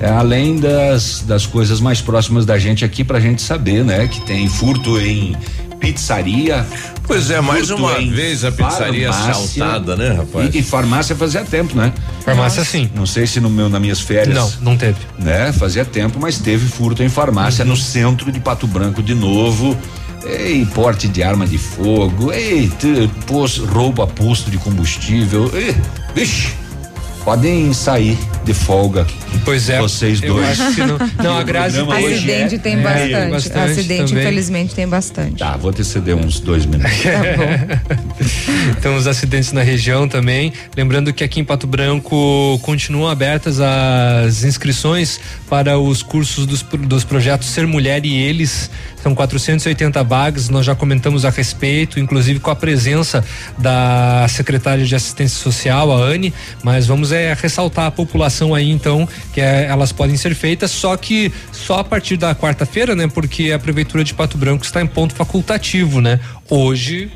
É, 0.00 0.08
além 0.10 0.56
das, 0.56 1.22
das 1.26 1.46
coisas 1.46 1.80
mais 1.80 2.00
próximas 2.00 2.44
da 2.44 2.58
gente 2.58 2.84
aqui 2.84 3.02
pra 3.02 3.18
gente 3.18 3.40
saber, 3.40 3.82
né? 3.84 4.06
Que 4.06 4.20
tem 4.22 4.46
furto 4.48 4.98
em 5.00 5.34
pizzaria. 5.80 6.66
Pois 7.06 7.30
é, 7.30 7.40
mais 7.40 7.70
uma 7.70 7.94
vez 7.94 8.44
a 8.44 8.50
pizzaria 8.52 9.12
farmácia, 9.12 9.32
assaltada, 9.62 9.96
né, 9.96 10.12
rapaz? 10.12 10.54
E, 10.54 10.58
e 10.58 10.62
farmácia 10.62 11.14
fazia 11.16 11.44
tempo, 11.44 11.76
né? 11.76 11.92
Farmácia 12.24 12.64
sim. 12.64 12.90
Não 12.94 13.06
sei 13.06 13.26
se 13.26 13.40
no 13.40 13.48
meu, 13.48 13.68
nas 13.68 13.80
minhas 13.80 14.00
férias. 14.00 14.34
Não, 14.34 14.52
não 14.72 14.76
teve. 14.76 14.98
Né? 15.18 15.52
Fazia 15.52 15.84
tempo, 15.84 16.18
mas 16.20 16.38
teve 16.38 16.66
furto 16.66 17.02
em 17.02 17.08
farmácia 17.08 17.62
Uhum. 17.64 17.70
no 17.70 17.76
centro 17.76 18.30
de 18.32 18.40
Pato 18.40 18.66
Branco 18.66 19.02
de 19.02 19.14
novo. 19.14 19.76
Ei, 20.24 20.66
porte 20.74 21.06
de 21.08 21.22
arma 21.22 21.46
de 21.46 21.56
fogo, 21.56 22.32
ei, 22.32 22.68
t- 22.68 23.08
pos- 23.26 23.58
roubo 23.58 24.02
a 24.02 24.06
posto 24.08 24.50
de 24.50 24.58
combustível. 24.58 25.48
Ei, 25.54 25.76
vixe, 26.16 26.52
podem 27.24 27.72
sair 27.72 28.18
de 28.44 28.52
folga. 28.52 29.06
Pois 29.44 29.68
é. 29.68 29.78
Vocês 29.80 30.22
eu 30.22 30.34
dois. 30.34 30.60
acho 30.60 30.74
que 30.74 30.80
não. 30.82 30.96
Não, 31.22 31.38
a 31.38 31.42
Grazi 31.42 31.80
hoje 31.80 32.14
Acidente 32.14 32.58
tem 32.58 32.74
É, 32.74 32.76
bastante. 32.82 33.30
bastante 33.30 33.70
Acidente, 33.72 34.08
também. 34.08 34.22
infelizmente, 34.24 34.74
tem 34.74 34.86
bastante. 34.88 35.36
Tá, 35.38 35.56
vou 35.56 35.72
te 35.72 35.84
ceder 35.84 36.14
uns 36.16 36.40
dois 36.40 36.64
minutos. 36.66 36.92
Então, 38.78 38.96
os 38.96 39.06
acidentes 39.06 39.52
na 39.52 39.62
região 39.62 40.08
também. 40.08 40.52
Lembrando 40.76 41.12
que 41.12 41.22
aqui 41.24 41.40
em 41.40 41.44
Pato 41.44 41.66
Branco 41.66 42.58
continuam 42.62 43.08
abertas 43.08 43.60
as 43.60 44.42
inscrições 44.44 45.20
para 45.48 45.78
os 45.78 46.02
cursos 46.02 46.46
dos, 46.46 46.62
dos 46.62 47.04
projetos 47.04 47.48
Ser 47.48 47.66
Mulher 47.66 48.04
e 48.04 48.14
Eles. 48.14 48.70
São 49.02 49.14
480 49.14 50.02
vagas, 50.02 50.48
nós 50.48 50.66
já 50.66 50.74
comentamos 50.74 51.24
a 51.24 51.30
respeito, 51.30 52.00
inclusive 52.00 52.40
com 52.40 52.50
a 52.50 52.56
presença 52.56 53.24
da 53.56 54.26
secretária 54.28 54.84
de 54.84 54.94
Assistência 54.96 55.38
Social, 55.40 55.92
a 55.92 55.96
Anne, 56.02 56.34
mas 56.64 56.86
vamos 56.88 57.12
é, 57.12 57.32
ressaltar 57.40 57.86
a 57.86 57.90
população 57.92 58.52
aí, 58.52 58.68
então, 58.68 59.08
que 59.32 59.40
é, 59.40 59.66
elas 59.66 59.92
podem 59.92 60.16
ser 60.16 60.34
feitas, 60.34 60.70
só 60.70 60.96
que 60.96 61.32
só 61.52 61.80
a 61.80 61.84
partir 61.84 62.16
da 62.16 62.34
quarta-feira, 62.34 62.94
né? 62.96 63.06
Porque 63.06 63.52
a 63.52 63.58
Prefeitura 63.58 64.02
de 64.04 64.14
Pato 64.14 64.38
Branco 64.38 64.64
está 64.64 64.80
em 64.82 64.86
ponto 64.86 65.14
facultativo, 65.14 66.00
né? 66.00 66.18
Hoje, 66.48 67.10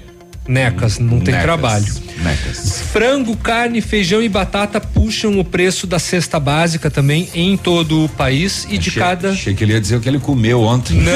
necas, 0.47 0.99
não 0.99 1.21
tem 1.21 1.33
Necas, 1.33 1.43
trabalho. 1.43 1.95
Necas. 2.23 2.83
Frango, 2.93 3.37
carne, 3.37 3.81
feijão 3.81 4.21
e 4.23 4.29
batata 4.29 4.81
puxam 4.81 5.38
o 5.38 5.45
preço 5.45 5.87
da 5.87 5.99
cesta 5.99 6.38
básica 6.40 6.90
também 6.90 7.29
em 7.35 7.57
todo 7.57 8.05
o 8.05 8.09
país 8.09 8.67
e 8.69 8.76
de 8.76 8.88
Achei- 8.90 9.02
cada 9.02 9.31
Achei 9.31 9.55
que 9.55 9.62
ele 9.64 9.73
ia 9.75 9.81
dizer 9.81 9.97
o 9.97 10.00
que 10.00 10.09
ele 10.09 10.19
comeu 10.19 10.61
ontem. 10.62 10.99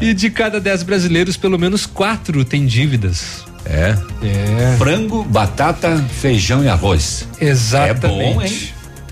e 0.00 0.14
de 0.14 0.30
cada 0.30 0.60
10 0.60 0.82
brasileiros, 0.84 1.36
pelo 1.36 1.58
menos 1.58 1.84
quatro 1.86 2.44
têm 2.44 2.64
dívidas. 2.66 3.44
É. 3.64 3.96
É. 4.22 4.76
Frango, 4.78 5.24
batata, 5.24 6.02
feijão 6.20 6.62
e 6.62 6.68
arroz. 6.68 7.26
Exatamente. 7.40 8.06
É 8.06 8.34
bom, 8.34 8.42
hein? 8.42 8.68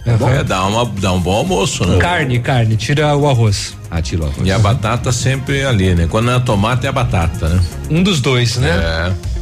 É 0.06 0.12
bom. 0.16 0.28
É, 0.28 0.44
dá, 0.44 0.66
uma, 0.66 0.84
dá 0.84 1.12
um 1.12 1.20
bom 1.20 1.32
almoço, 1.32 1.86
né? 1.86 1.96
Carne, 1.98 2.38
carne, 2.38 2.76
tira 2.76 3.16
o 3.16 3.28
arroz. 3.28 3.74
Ah, 3.90 4.02
tira 4.02 4.24
o 4.24 4.26
arroz. 4.26 4.46
E 4.46 4.52
a 4.52 4.58
batata 4.58 5.10
sempre 5.10 5.64
ali, 5.64 5.94
né? 5.94 6.06
Quando 6.08 6.26
não 6.26 6.34
é 6.34 6.40
tomate, 6.40 6.86
é 6.86 6.90
a 6.90 6.92
batata, 6.92 7.48
né? 7.48 7.60
Um 7.90 8.02
dos 8.02 8.20
dois, 8.20 8.56
né? 8.56 8.68
É. 8.70 9.34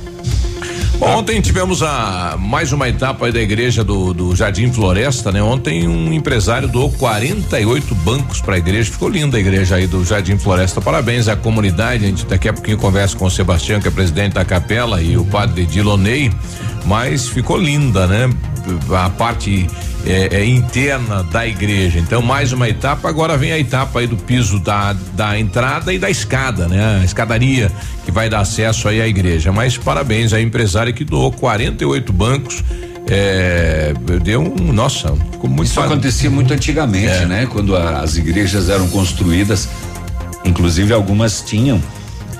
Bom, 1.02 1.18
ontem 1.18 1.40
tivemos 1.40 1.82
a 1.82 2.36
mais 2.38 2.72
uma 2.72 2.88
etapa 2.88 3.26
aí 3.26 3.32
da 3.32 3.40
igreja 3.40 3.82
do, 3.82 4.14
do 4.14 4.36
Jardim 4.36 4.72
Floresta, 4.72 5.32
né? 5.32 5.42
Ontem 5.42 5.88
um 5.88 6.12
empresário 6.12 6.68
doou 6.68 6.92
48 6.92 7.92
bancos 7.96 8.40
para 8.40 8.54
a 8.54 8.58
igreja. 8.58 8.92
Ficou 8.92 9.08
linda 9.08 9.36
a 9.36 9.40
igreja 9.40 9.74
aí 9.74 9.88
do 9.88 10.04
Jardim 10.04 10.38
Floresta. 10.38 10.80
Parabéns 10.80 11.26
à 11.26 11.34
comunidade. 11.34 12.04
A 12.04 12.06
gente 12.06 12.24
daqui 12.24 12.48
a 12.48 12.52
pouquinho 12.52 12.78
conversa 12.78 13.16
com 13.16 13.24
o 13.24 13.30
Sebastião, 13.30 13.80
que 13.80 13.88
é 13.88 13.90
presidente 13.90 14.34
da 14.34 14.44
capela, 14.44 15.02
e 15.02 15.16
o 15.16 15.24
padre 15.24 15.66
Dilonei. 15.66 16.30
Mas 16.84 17.28
ficou 17.28 17.56
linda, 17.58 18.06
né? 18.06 18.30
A 18.96 19.10
parte 19.10 19.66
é, 20.06 20.36
é, 20.40 20.44
interna 20.44 21.22
da 21.22 21.46
igreja. 21.46 21.98
Então, 21.98 22.20
mais 22.22 22.52
uma 22.52 22.68
etapa. 22.68 23.08
Agora 23.08 23.36
vem 23.36 23.52
a 23.52 23.58
etapa 23.58 24.00
aí 24.00 24.06
do 24.06 24.16
piso 24.16 24.58
da, 24.58 24.94
da 25.14 25.38
entrada 25.38 25.92
e 25.92 25.98
da 25.98 26.10
escada, 26.10 26.66
né? 26.68 27.00
A 27.00 27.04
escadaria 27.04 27.70
que 28.04 28.10
vai 28.10 28.28
dar 28.28 28.40
acesso 28.40 28.88
aí 28.88 29.00
à 29.00 29.06
igreja. 29.06 29.52
Mas 29.52 29.78
parabéns 29.78 30.32
à 30.32 30.40
empresária 30.40 30.92
que 30.92 31.04
doou 31.04 31.30
48 31.32 32.12
bancos. 32.12 32.62
É, 33.08 33.92
deu 34.22 34.40
um. 34.42 34.72
Nossa, 34.72 35.12
ficou 35.32 35.50
muito 35.50 35.68
Isso 35.68 35.80
acontecia 35.80 36.30
muito 36.30 36.52
antigamente, 36.54 37.06
É. 37.08 37.26
né? 37.26 37.46
Quando 37.50 37.76
a- 37.76 38.00
as 38.00 38.16
igrejas 38.16 38.68
eram 38.68 38.86
construídas, 38.88 39.68
inclusive 40.44 40.92
algumas 40.92 41.40
tinham, 41.42 41.82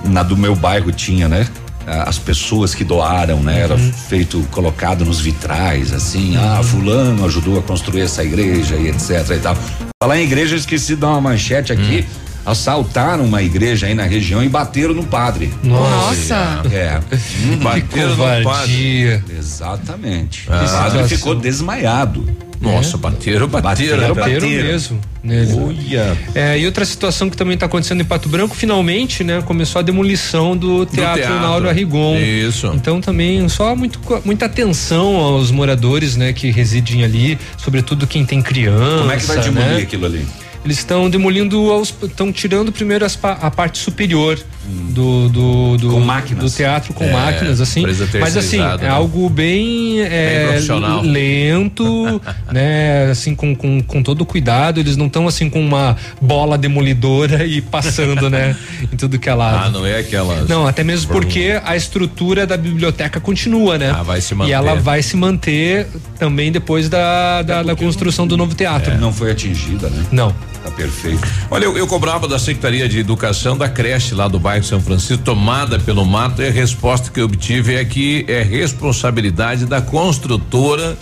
na 0.05 0.23
do 0.23 0.37
meu 0.37 0.55
bairro 0.55 0.91
tinha, 0.93 1.29
né? 1.29 1.47
A- 1.87 2.09
As 2.09 2.19
pessoas 2.19 2.75
que 2.75 2.85
doaram, 2.85 3.41
né? 3.43 3.61
Era 3.61 3.75
Uhum. 3.75 3.93
feito, 4.09 4.41
colocado 4.51 5.05
nos 5.05 5.21
vitrais, 5.21 5.93
assim, 5.93 6.37
ah, 6.37 6.61
fulano 6.63 7.25
ajudou 7.27 7.59
a 7.59 7.63
construir 7.63 8.03
essa 8.03 8.23
igreja 8.23 8.77
e 8.77 8.89
etc 8.89 9.31
e 9.37 9.39
tal. 9.41 9.57
Falar 10.03 10.19
em 10.19 10.25
igreja, 10.25 10.55
eu 10.55 10.59
esqueci 10.59 10.95
de 10.95 11.01
dar 11.01 11.09
uma 11.09 11.21
manchete 11.21 11.73
aqui. 11.73 12.05
Hum. 12.09 12.23
Assaltaram 12.45 13.25
uma 13.25 13.41
igreja 13.41 13.87
aí 13.87 13.95
na 13.95 14.03
região 14.03 14.43
e 14.43 14.49
bateram 14.49 14.93
no 14.95 15.05
padre. 15.05 15.53
Nossa. 15.63 16.61
É. 16.73 16.99
Que 17.49 17.57
Bateram 17.57 18.17
no 18.17 18.45
padre. 18.45 19.23
Exatamente. 19.39 20.47
Ah, 20.51 20.65
o 20.65 20.91
padre 20.93 21.09
ficou 21.09 21.35
desmaiado. 21.37 22.29
Nossa, 22.63 22.97
bateram, 22.97 23.49
bateram. 23.49 23.63
Bateram. 23.63 24.15
Bateram 24.15 24.41
bateram. 24.41 24.65
mesmo 24.65 25.01
nele. 25.23 25.53
Olha. 25.55 26.19
É, 26.35 26.59
e 26.59 26.67
outra 26.67 26.85
situação 26.85 27.31
que 27.31 27.37
também 27.37 27.55
está 27.55 27.67
acontecendo 27.67 28.01
em 28.01 28.05
Pato 28.05 28.29
Branco, 28.29 28.55
finalmente, 28.55 29.23
né, 29.23 29.43
começou 29.43 29.79
a 29.79 29.83
demolição 29.83 30.57
do 30.57 30.85
Teatro, 30.87 31.23
teatro. 31.23 31.41
Nauro 31.41 31.69
Arrigon. 31.69 32.17
Isso. 32.17 32.67
Então 32.75 33.01
também 33.01 33.49
só 33.49 33.75
muito, 33.77 34.01
muita 34.25 34.47
atenção 34.47 35.17
aos 35.17 35.51
moradores, 35.51 36.17
né, 36.17 36.33
que 36.33 36.51
residem 36.51 37.05
ali, 37.05 37.39
sobretudo 37.57 38.07
quem 38.07 38.25
tem 38.25 38.43
criança. 38.43 38.99
Como 38.99 39.13
é 39.13 39.17
que 39.17 39.27
vai 39.27 39.41
demolir 39.41 39.69
né? 39.69 39.83
aquilo 39.83 40.07
ali? 40.07 40.27
Eles 40.65 40.79
estão 40.79 41.11
demolindo, 41.11 41.83
estão 42.03 42.33
tirando 42.33 42.71
primeiro 42.71 43.05
as 43.05 43.19
a 43.23 43.51
parte 43.51 43.79
superior 43.79 44.39
do, 44.65 45.29
do, 45.29 45.77
do 45.77 45.91
Com 45.91 46.01
máquinas. 46.01 46.45
do 46.45 46.57
teatro 46.57 46.93
com 46.95 47.05
É, 47.05 47.13
máquinas 47.13 47.61
assim. 47.61 47.83
Mas 48.21 48.37
assim 48.37 48.61
é 48.61 48.77
né? 48.79 48.89
algo 48.89 49.29
bem, 49.29 50.01
é, 50.03 50.47
profissional. 50.49 51.03
lento, 51.03 52.21
né? 52.53 53.11
Assim 53.11 53.35
com, 53.35 53.55
com, 53.55 53.83
com 53.83 54.03
todo 54.03 54.25
cuidado. 54.25 54.79
Eles 54.81 54.97
não 54.97 55.07
estão 55.07 55.27
assim 55.27 55.51
com 55.51 55.61
uma 55.61 55.97
bola 56.21 56.57
demolidora 56.57 57.45
e 57.45 57.61
passando, 57.61 58.31
né? 58.31 58.57
Em 58.93 58.97
tudo 58.97 59.19
que 59.19 59.29
é 59.29 59.35
lado. 59.35 59.67
Ah, 59.67 59.71
não 59.71 59.85
é 59.87 59.99
aquela. 59.99 60.43
Não, 60.49 60.67
até 60.67 60.85
mesmo 60.85 61.11
porque 61.13 61.61
a 61.65 61.77
estrutura 61.77 62.47
da 62.47 62.57
biblioteca 62.57 63.21
continua, 63.21 63.79
né? 63.79 63.93
Ah, 63.95 64.03
vai 64.03 64.21
se 64.21 64.35
manter. 64.35 64.51
E 64.51 64.53
ela 64.53 64.75
vai 64.77 65.03
se 65.03 65.17
manter 65.17 65.87
também 66.19 66.53
depois 66.53 66.89
da, 66.89 67.43
da, 67.43 67.63
da 67.63 67.77
construção 67.77 68.27
do 68.27 68.37
novo 68.37 68.55
teatro. 68.55 68.97
Não 68.99 69.13
foi 69.13 69.31
atingida, 69.33 69.89
né? 69.89 70.05
Não. 70.13 70.35
Tá 70.63 70.71
perfeito. 70.71 71.21
Olha, 71.51 71.65
eu, 71.65 71.77
eu 71.77 71.89
cobrava 71.89 72.29
da 72.29 72.39
Secretaria 72.39 72.89
de 72.89 73.01
Educação 73.01 73.57
da 73.59 73.69
creche 73.69 74.15
lá 74.15 74.29
do 74.29 74.39
bairro 74.39 74.52
bairro 74.53 74.65
São 74.65 74.81
Francisco, 74.81 75.23
tomada 75.25 75.79
pelo 75.79 76.05
mato, 76.05 76.43
e 76.43 76.47
a 76.49 76.51
resposta 76.51 77.11
que 77.11 77.21
eu 77.21 77.25
obtive 77.25 77.75
é 77.75 77.85
que 77.85 78.25
é 78.29 78.43
responsabilidade 78.43 79.65
da 79.65 79.81
construtora 79.81 80.97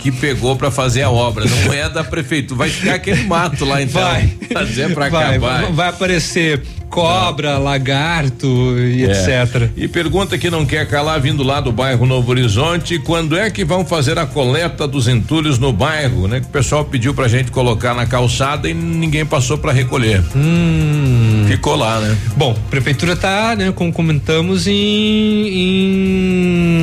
que 0.00 0.12
pegou 0.12 0.54
para 0.54 0.70
fazer 0.70 1.02
a 1.02 1.10
obra, 1.10 1.44
não 1.44 1.72
é 1.72 1.88
da 1.88 2.04
prefeitura. 2.04 2.58
Vai 2.58 2.70
ficar 2.70 2.94
aquele 2.94 3.24
mato 3.24 3.64
lá 3.64 3.82
então. 3.82 4.00
Vai. 4.02 4.32
Fazer 4.52 4.94
para 4.94 5.08
Vai, 5.08 5.36
acabar. 5.36 5.72
vai 5.72 5.88
aparecer 5.88 6.62
cobra, 6.88 7.56
lagarto 7.56 8.46
e 8.78 9.04
É. 9.06 9.10
etc. 9.12 9.70
E 9.74 9.88
pergunta 9.88 10.36
que 10.36 10.50
não 10.50 10.66
quer 10.66 10.86
calar, 10.86 11.18
vindo 11.22 11.42
lá 11.42 11.58
do 11.58 11.72
bairro 11.72 12.04
Novo 12.04 12.30
Horizonte, 12.30 12.98
quando 12.98 13.34
é 13.34 13.50
que 13.50 13.64
vão 13.64 13.82
fazer 13.82 14.18
a 14.18 14.26
coleta 14.26 14.86
dos 14.86 15.08
entulhos 15.08 15.58
no 15.58 15.72
bairro, 15.72 16.28
né? 16.28 16.40
Que 16.40 16.46
o 16.46 16.50
pessoal 16.50 16.84
pediu 16.84 17.14
pra 17.14 17.28
gente 17.28 17.50
colocar 17.50 17.94
na 17.94 18.04
calçada 18.04 18.68
e 18.68 18.74
ninguém 18.74 19.24
passou 19.24 19.56
pra 19.56 19.72
recolher. 19.72 20.22
Hum. 20.36 21.46
Ficou 21.48 21.76
lá, 21.76 21.98
né? 21.98 22.14
Bom, 22.36 22.52
a 22.52 22.70
prefeitura 22.94 23.16
tá, 23.16 23.56
né, 23.56 23.72
como 23.72 23.92
comentamos, 23.92 24.66
em, 24.66 24.78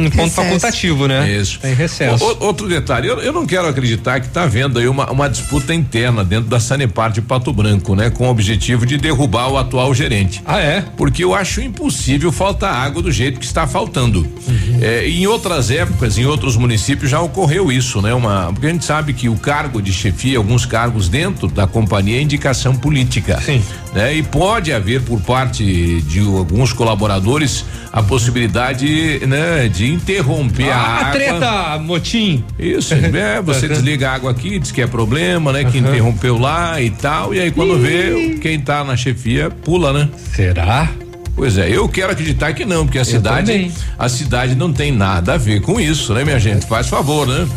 em 0.05 0.09
ponto 0.09 0.31
facultativo, 0.31 1.07
né? 1.07 1.29
Isso. 1.31 1.59
Tá 1.59 1.69
em 1.69 1.73
recesso. 1.73 2.23
O- 2.23 2.45
outro 2.45 2.67
detalhe, 2.67 3.07
eu, 3.07 3.19
eu 3.19 3.31
não 3.33 3.45
quero 3.45 3.67
acreditar 3.67 4.19
que 4.19 4.27
está 4.27 4.43
havendo 4.43 4.79
aí 4.79 4.87
uma, 4.87 5.09
uma 5.11 5.29
disputa 5.29 5.73
interna 5.73 6.23
dentro 6.23 6.49
da 6.49 6.59
Sanepar 6.59 7.11
de 7.11 7.21
Pato 7.21 7.53
Branco, 7.53 7.95
né? 7.95 8.09
Com 8.09 8.27
o 8.27 8.29
objetivo 8.29 8.85
de 8.85 8.97
derrubar 8.97 9.49
o 9.49 9.57
atual 9.57 9.93
gerente. 9.93 10.41
Ah, 10.45 10.59
é? 10.59 10.83
Porque 10.97 11.23
eu 11.23 11.33
acho 11.33 11.61
impossível 11.61 12.31
faltar 12.31 12.73
água 12.73 13.01
do 13.01 13.11
jeito 13.11 13.39
que 13.39 13.45
está 13.45 13.67
faltando. 13.67 14.19
Uhum. 14.47 14.79
É, 14.81 15.07
em 15.07 15.27
outras 15.27 15.69
épocas, 15.71 16.17
em 16.17 16.25
outros 16.25 16.55
municípios 16.55 17.09
já 17.11 17.21
ocorreu 17.21 17.71
isso, 17.71 18.01
né? 18.01 18.13
Uma, 18.13 18.51
porque 18.51 18.67
a 18.67 18.71
gente 18.71 18.85
sabe 18.85 19.13
que 19.13 19.29
o 19.29 19.35
cargo 19.35 19.81
de 19.81 19.93
chefia, 19.93 20.37
alguns 20.37 20.65
cargos 20.65 21.07
dentro 21.09 21.47
da 21.47 21.67
companhia 21.67 22.17
é 22.17 22.21
indicação 22.21 22.75
política. 22.75 23.39
Sim. 23.41 23.61
Né? 23.93 24.15
E 24.17 24.23
pode 24.23 24.71
haver 24.71 25.01
por 25.01 25.19
parte 25.21 26.01
de 26.01 26.19
alguns 26.19 26.71
colaboradores 26.71 27.65
a 27.91 28.03
possibilidade, 28.03 29.19
né, 29.25 29.67
de 29.67 29.91
interromper 29.91 30.69
a 30.69 30.75
Ah, 30.75 30.99
água. 30.99 31.11
treta, 31.11 31.77
motim. 31.79 32.43
Isso, 32.59 32.93
é, 33.15 33.41
você 33.41 33.67
desliga 33.67 34.09
a 34.11 34.13
água 34.13 34.29
aqui, 34.31 34.59
diz 34.59 34.71
que 34.71 34.81
é 34.81 34.85
problema, 34.87 35.51
né? 35.51 35.63
Que 35.63 35.79
Aham. 35.79 35.89
interrompeu 35.89 36.37
lá 36.37 36.79
e 36.79 36.91
tal, 36.91 37.33
e 37.33 37.39
aí 37.39 37.49
quando 37.51 37.79
vê, 37.79 38.37
quem 38.41 38.59
tá 38.59 38.83
na 38.83 38.95
chefia 38.95 39.49
pula, 39.49 39.91
né? 39.91 40.07
Será? 40.35 40.89
Pois 41.35 41.57
é, 41.57 41.69
eu 41.69 41.87
quero 41.89 42.11
acreditar 42.11 42.53
que 42.53 42.65
não, 42.65 42.85
porque 42.85 42.99
a 42.99 43.05
cidade, 43.05 43.51
também. 43.51 43.71
a 43.97 44.07
cidade 44.09 44.53
não 44.55 44.71
tem 44.71 44.91
nada 44.91 45.33
a 45.33 45.37
ver 45.37 45.61
com 45.61 45.79
isso, 45.79 46.13
né, 46.13 46.23
minha 46.23 46.39
gente? 46.39 46.65
Faz 46.67 46.87
favor, 46.87 47.25
né? 47.25 47.47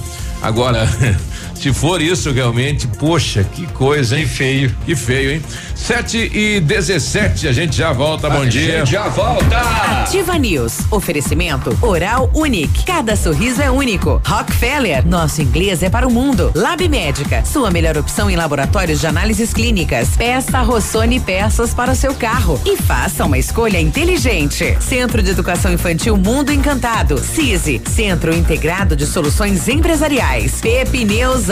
Agora, 0.40 0.88
se 1.62 1.72
for 1.72 2.02
isso 2.02 2.32
realmente, 2.32 2.88
poxa, 2.88 3.44
que 3.44 3.68
coisa, 3.68 4.18
hein? 4.18 4.24
Que 4.24 4.28
feio. 4.28 4.76
Que 4.84 4.96
feio, 4.96 5.30
hein? 5.34 5.42
Sete 5.76 6.18
e 6.18 6.58
dezessete, 6.58 7.46
a 7.46 7.52
gente 7.52 7.76
já 7.76 7.92
volta, 7.92 8.28
bom 8.28 8.44
dia. 8.44 8.84
Já 8.84 9.08
volta! 9.08 9.60
Ativa 10.02 10.36
News. 10.38 10.80
Oferecimento 10.90 11.76
Oral 11.80 12.28
Unique. 12.34 12.84
Cada 12.84 13.14
sorriso 13.14 13.62
é 13.62 13.70
único. 13.70 14.20
Rockefeller. 14.26 15.06
Nosso 15.06 15.40
inglês 15.40 15.84
é 15.84 15.90
para 15.90 16.06
o 16.06 16.10
mundo. 16.10 16.50
Lab 16.54 16.88
Médica. 16.88 17.44
Sua 17.44 17.70
melhor 17.70 17.96
opção 17.96 18.28
em 18.28 18.34
laboratórios 18.34 19.00
de 19.00 19.06
análises 19.06 19.54
clínicas. 19.54 20.16
Peça 20.16 20.62
Rossoni 20.62 21.20
peças 21.20 21.72
para 21.72 21.92
o 21.92 21.96
seu 21.96 22.12
carro. 22.12 22.60
E 22.66 22.76
faça 22.76 23.24
uma 23.24 23.38
escolha 23.38 23.80
inteligente. 23.80 24.76
Centro 24.80 25.22
de 25.22 25.30
Educação 25.30 25.72
Infantil 25.72 26.16
Mundo 26.16 26.52
Encantado. 26.52 27.18
CISI. 27.18 27.80
Centro 27.88 28.34
Integrado 28.34 28.96
de 28.96 29.06
Soluções 29.06 29.68
Empresariais. 29.68 30.60
Pepineus 30.60 31.51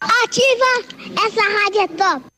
Ativa! 0.00 1.24
Essa 1.26 1.42
rádio 1.42 1.80
é 1.80 1.88
top! 1.88 2.37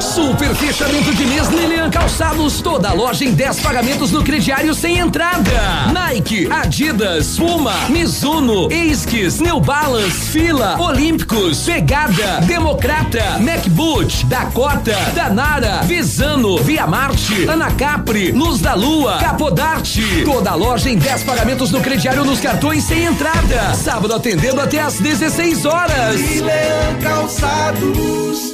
Super 0.00 0.54
fechamento 0.54 1.12
de 1.12 1.26
mês 1.26 1.48
Lilian 1.48 1.90
Calçados, 1.90 2.60
toda 2.60 2.92
loja 2.92 3.24
em 3.24 3.32
10 3.32 3.58
pagamentos 3.58 4.12
no 4.12 4.22
crediário 4.22 4.72
sem 4.72 4.98
entrada. 4.98 5.50
Nike, 5.92 6.46
Adidas, 6.48 7.36
Puma, 7.36 7.74
Mizuno, 7.88 8.70
Esquis, 8.70 9.40
New 9.40 9.58
Balance, 9.58 10.30
Fila, 10.30 10.80
Olímpicos, 10.80 11.64
Pegada, 11.64 12.40
Democrata, 12.46 13.40
MacBoot, 13.40 14.26
Dakota, 14.26 14.96
Danara, 15.12 15.82
Visano, 15.82 16.58
Via 16.58 16.86
Marte, 16.86 17.48
Anacapri, 17.48 18.30
Luz 18.30 18.60
da 18.60 18.74
Lua, 18.74 19.18
Capodarte. 19.18 20.22
Toda 20.24 20.54
loja 20.54 20.88
em 20.88 20.96
10 20.96 21.24
pagamentos 21.24 21.72
no 21.72 21.80
crediário 21.80 22.24
nos 22.24 22.38
cartões 22.38 22.84
sem 22.84 23.04
entrada. 23.04 23.74
Sábado 23.74 24.14
atendendo 24.14 24.60
até 24.60 24.80
às 24.80 25.00
16 25.00 25.64
horas. 25.64 26.20
Lilian 26.20 27.00
Calçados. 27.02 28.53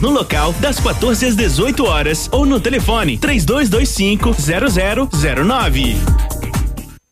no 0.00 0.10
local 0.10 0.52
das 0.54 0.78
14 0.80 1.26
às 1.26 1.36
18 1.36 1.84
horas 1.84 2.28
ou 2.32 2.44
no 2.46 2.60
telefone 2.60 3.18
3225 3.18 4.34
0009. 5.10 5.96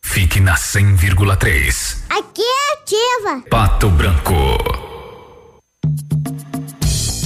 fique 0.01 0.39
na 0.39 0.55
100,3. 0.55 1.97
Aqui 2.09 2.41
é 2.41 2.73
ativa. 2.73 3.43
Pato 3.49 3.89
Branco. 3.89 4.33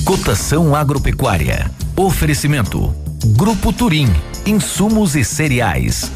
Cotação 0.05 0.75
agropecuária. 0.75 1.69
Oferecimento. 1.95 2.93
Grupo 3.37 3.71
Turim. 3.71 4.07
Insumos 4.45 5.15
e 5.15 5.23
cereais. 5.23 6.11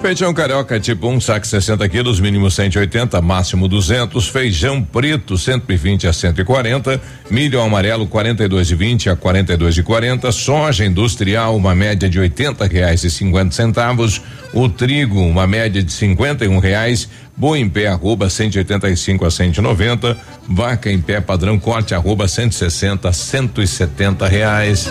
Feijão 0.00 0.32
carioca 0.32 0.80
tipo 0.80 1.08
1, 1.08 1.12
um, 1.12 1.20
saco 1.20 1.46
60 1.46 1.86
quilos, 1.90 2.20
mínimo 2.20 2.50
180, 2.50 3.20
máximo 3.20 3.68
200. 3.68 4.28
Feijão 4.28 4.82
preto 4.82 5.36
120 5.36 6.06
a 6.08 6.12
140. 6.12 6.98
Milho 7.30 7.60
amarelo 7.60 8.06
42 8.06 8.66
de 8.66 8.74
20 8.74 9.10
a 9.10 9.16
42 9.16 9.74
de 9.74 9.82
40. 9.82 10.32
Soja 10.32 10.86
industrial 10.86 11.54
uma 11.54 11.74
média 11.74 12.08
de 12.08 12.18
80 12.18 12.66
reais 12.66 13.04
e 13.04 13.10
50 13.10 13.54
centavos. 13.54 14.22
O 14.54 14.70
trigo 14.70 15.20
uma 15.20 15.46
média 15.46 15.82
de 15.82 15.92
51 15.92 16.58
reais. 16.58 17.06
Boi 17.36 17.58
em 17.60 17.68
pé 17.68 17.88
arroba 17.88 18.30
185 18.30 19.26
a 19.26 19.30
190. 19.30 20.16
Vaca 20.48 20.90
em 20.90 20.98
pé 20.98 21.20
padrão 21.20 21.58
corte 21.58 21.94
arroba 21.94 22.26
160 22.26 23.06
a 23.06 23.12
170 23.12 24.26
reais. 24.26 24.90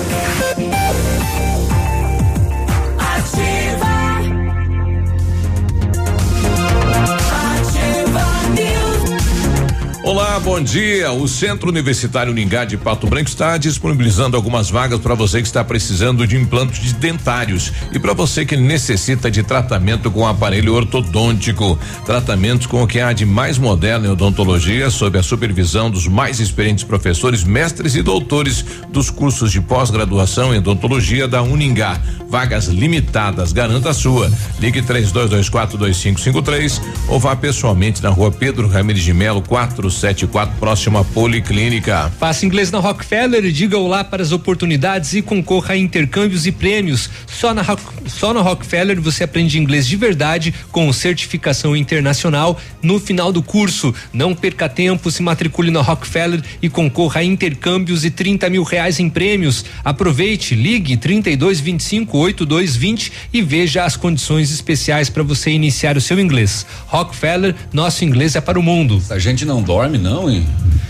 Bom 10.43 10.59
dia. 10.59 11.11
O 11.11 11.27
Centro 11.27 11.69
Universitário 11.69 12.31
Uningá 12.31 12.65
de 12.65 12.75
Pato 12.75 13.05
Branco 13.05 13.29
está 13.29 13.55
disponibilizando 13.57 14.35
algumas 14.35 14.71
vagas 14.71 14.99
para 14.99 15.13
você 15.13 15.39
que 15.39 15.47
está 15.47 15.63
precisando 15.63 16.25
de 16.25 16.35
implantes 16.35 16.81
de 16.81 16.93
dentários 16.93 17.71
e 17.93 17.99
para 17.99 18.13
você 18.13 18.43
que 18.45 18.57
necessita 18.57 19.29
de 19.29 19.43
tratamento 19.43 20.09
com 20.09 20.27
aparelho 20.27 20.73
ortodôntico. 20.73 21.77
Tratamentos 22.05 22.65
com 22.65 22.81
o 22.81 22.87
que 22.87 22.99
há 22.99 23.13
de 23.13 23.23
mais 23.25 23.59
moderno 23.59 24.07
em 24.07 24.09
odontologia, 24.09 24.89
sob 24.89 25.19
a 25.19 25.23
supervisão 25.23 25.91
dos 25.91 26.07
mais 26.07 26.39
experientes 26.39 26.83
professores, 26.83 27.43
mestres 27.43 27.93
e 27.95 28.01
doutores 28.01 28.65
dos 28.89 29.11
cursos 29.11 29.51
de 29.51 29.61
pós-graduação 29.61 30.55
em 30.55 30.57
odontologia 30.57 31.27
da 31.27 31.43
Uningá. 31.43 31.99
Vagas 32.27 32.65
limitadas, 32.67 33.53
garanta 33.53 33.89
a 33.89 33.93
sua. 33.93 34.31
Ligue 34.59 34.81
32242553 34.81 36.81
ou 37.09 37.19
vá 37.19 37.35
pessoalmente 37.35 38.01
na 38.01 38.09
rua 38.09 38.31
Pedro 38.31 38.67
Ramirez 38.67 39.03
de 39.03 39.13
Melo 39.13 39.41
4 39.41 39.91
74, 40.31 40.55
próximo 40.59 40.97
à 40.97 41.03
Policlínica. 41.03 42.11
Faça 42.17 42.45
inglês 42.45 42.71
na 42.71 42.79
Rockefeller 42.79 43.43
e 43.43 43.51
diga 43.51 43.77
olá 43.77 44.03
para 44.03 44.23
as 44.23 44.31
oportunidades 44.31 45.13
e 45.13 45.21
concorra 45.21 45.73
a 45.73 45.77
intercâmbios 45.77 46.47
e 46.47 46.51
prêmios. 46.51 47.09
Só 47.27 47.53
na, 47.53 47.63
só 48.07 48.33
na 48.33 48.41
Rockefeller 48.41 48.99
você 49.01 49.23
aprende 49.25 49.59
inglês 49.59 49.85
de 49.85 49.95
verdade 49.95 50.53
com 50.71 50.91
certificação 50.93 51.75
internacional 51.75 52.59
no 52.81 52.99
final 52.99 53.31
do 53.31 53.43
curso. 53.43 53.93
Não 54.13 54.33
perca 54.33 54.69
tempo, 54.69 55.11
se 55.11 55.21
matricule 55.21 55.69
na 55.69 55.81
Rockefeller 55.81 56.41
e 56.61 56.69
concorra 56.69 57.21
a 57.21 57.23
intercâmbios 57.23 58.05
e 58.05 58.09
30 58.09 58.49
mil 58.49 58.63
reais 58.63 58.99
em 58.99 59.09
prêmios. 59.09 59.65
Aproveite, 59.83 60.55
ligue 60.55 60.95
32 60.97 61.59
25 61.59 62.17
8220 62.17 63.11
e 63.33 63.41
veja 63.41 63.83
as 63.83 63.97
condições 63.97 64.51
especiais 64.51 65.09
para 65.09 65.23
você 65.23 65.51
iniciar 65.51 65.97
o 65.97 66.01
seu 66.01 66.19
inglês. 66.19 66.65
Rockefeller, 66.87 67.55
nosso 67.73 68.05
inglês 68.05 68.35
é 68.35 68.41
para 68.41 68.57
o 68.57 68.63
mundo. 68.63 69.01
A 69.09 69.19
gente 69.19 69.45
não 69.45 69.61
dorme 69.61 69.81
dorme, 69.81 69.97
não, 70.21 70.29
hein? 70.29 70.47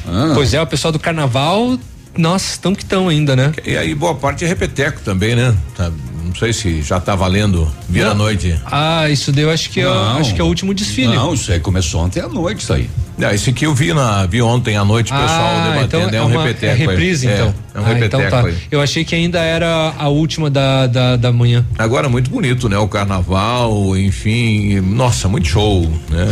Ah. 0.08 0.32
Pois 0.34 0.54
é, 0.54 0.62
o 0.62 0.68
pessoal 0.68 0.92
do 0.92 1.00
carnaval, 1.00 1.78
nossa, 2.18 2.52
estão 2.52 2.76
que 2.76 2.84
estão 2.84 3.08
ainda, 3.08 3.36
né? 3.36 3.52
E 3.66 3.78
aí, 3.78 3.96
boa 3.96 4.16
parte 4.16 4.44
é 4.44 4.48
repeteco 4.48 5.02
também, 5.02 5.36
né? 5.36 5.56
Tá, 5.76 5.92
não 6.24 6.36
sei 6.36 6.54
se 6.54 6.82
já 6.82 7.00
tá 7.00 7.16
valendo 7.16 7.70
vira 7.90 8.14
noite. 8.14 8.60
Ah, 8.66 9.10
isso 9.10 9.32
deu, 9.32 9.50
acho 9.50 9.70
que 9.70 9.82
é, 9.82 9.86
acho 9.86 10.34
que 10.34 10.42
é 10.42 10.44
o 10.44 10.48
último 10.48 10.74
desfile. 10.74 11.16
Não, 11.16 11.34
isso 11.34 11.52
aí 11.52 11.60
começou 11.60 12.02
ontem 12.02 12.22
à 12.22 12.28
noite, 12.28 12.62
isso 12.62 12.74
aí. 12.74 12.90
É, 13.20 13.36
esse 13.36 13.50
aqui 13.50 13.66
eu 13.66 13.76
vi 13.76 13.94
na 13.94 14.26
vi 14.26 14.42
ontem 14.42 14.78
à 14.78 14.86
noite 14.86 15.12
o 15.14 15.16
pessoal 15.16 15.46
ah, 15.46 15.70
debatendo, 15.70 16.08
então 16.08 16.20
é 16.20 16.24
um 16.24 16.28
uma, 16.28 16.44
repeteco. 16.44 16.82
É 16.82 16.86
reprise, 16.86 17.28
aí. 17.28 17.34
então. 17.34 17.54
É, 17.71 17.71
é 17.74 17.80
um 17.80 17.86
ah, 17.86 17.88
repeteco 17.88 18.24
então 18.24 18.42
tá. 18.42 18.48
aí. 18.48 18.58
Eu 18.70 18.82
achei 18.82 19.06
que 19.06 19.16
ainda 19.16 19.40
era 19.40 19.94
a 19.98 20.10
última 20.10 20.50
da, 20.50 20.88
da, 20.88 21.16
da 21.16 21.32
manhã. 21.32 21.66
Agora 21.78 22.10
muito 22.10 22.30
bonito, 22.30 22.68
né? 22.68 22.78
O 22.78 22.88
carnaval, 22.88 23.98
enfim, 23.98 24.82
nossa, 24.82 25.30
muito 25.30 25.48
show, 25.48 25.90
né? 26.10 26.28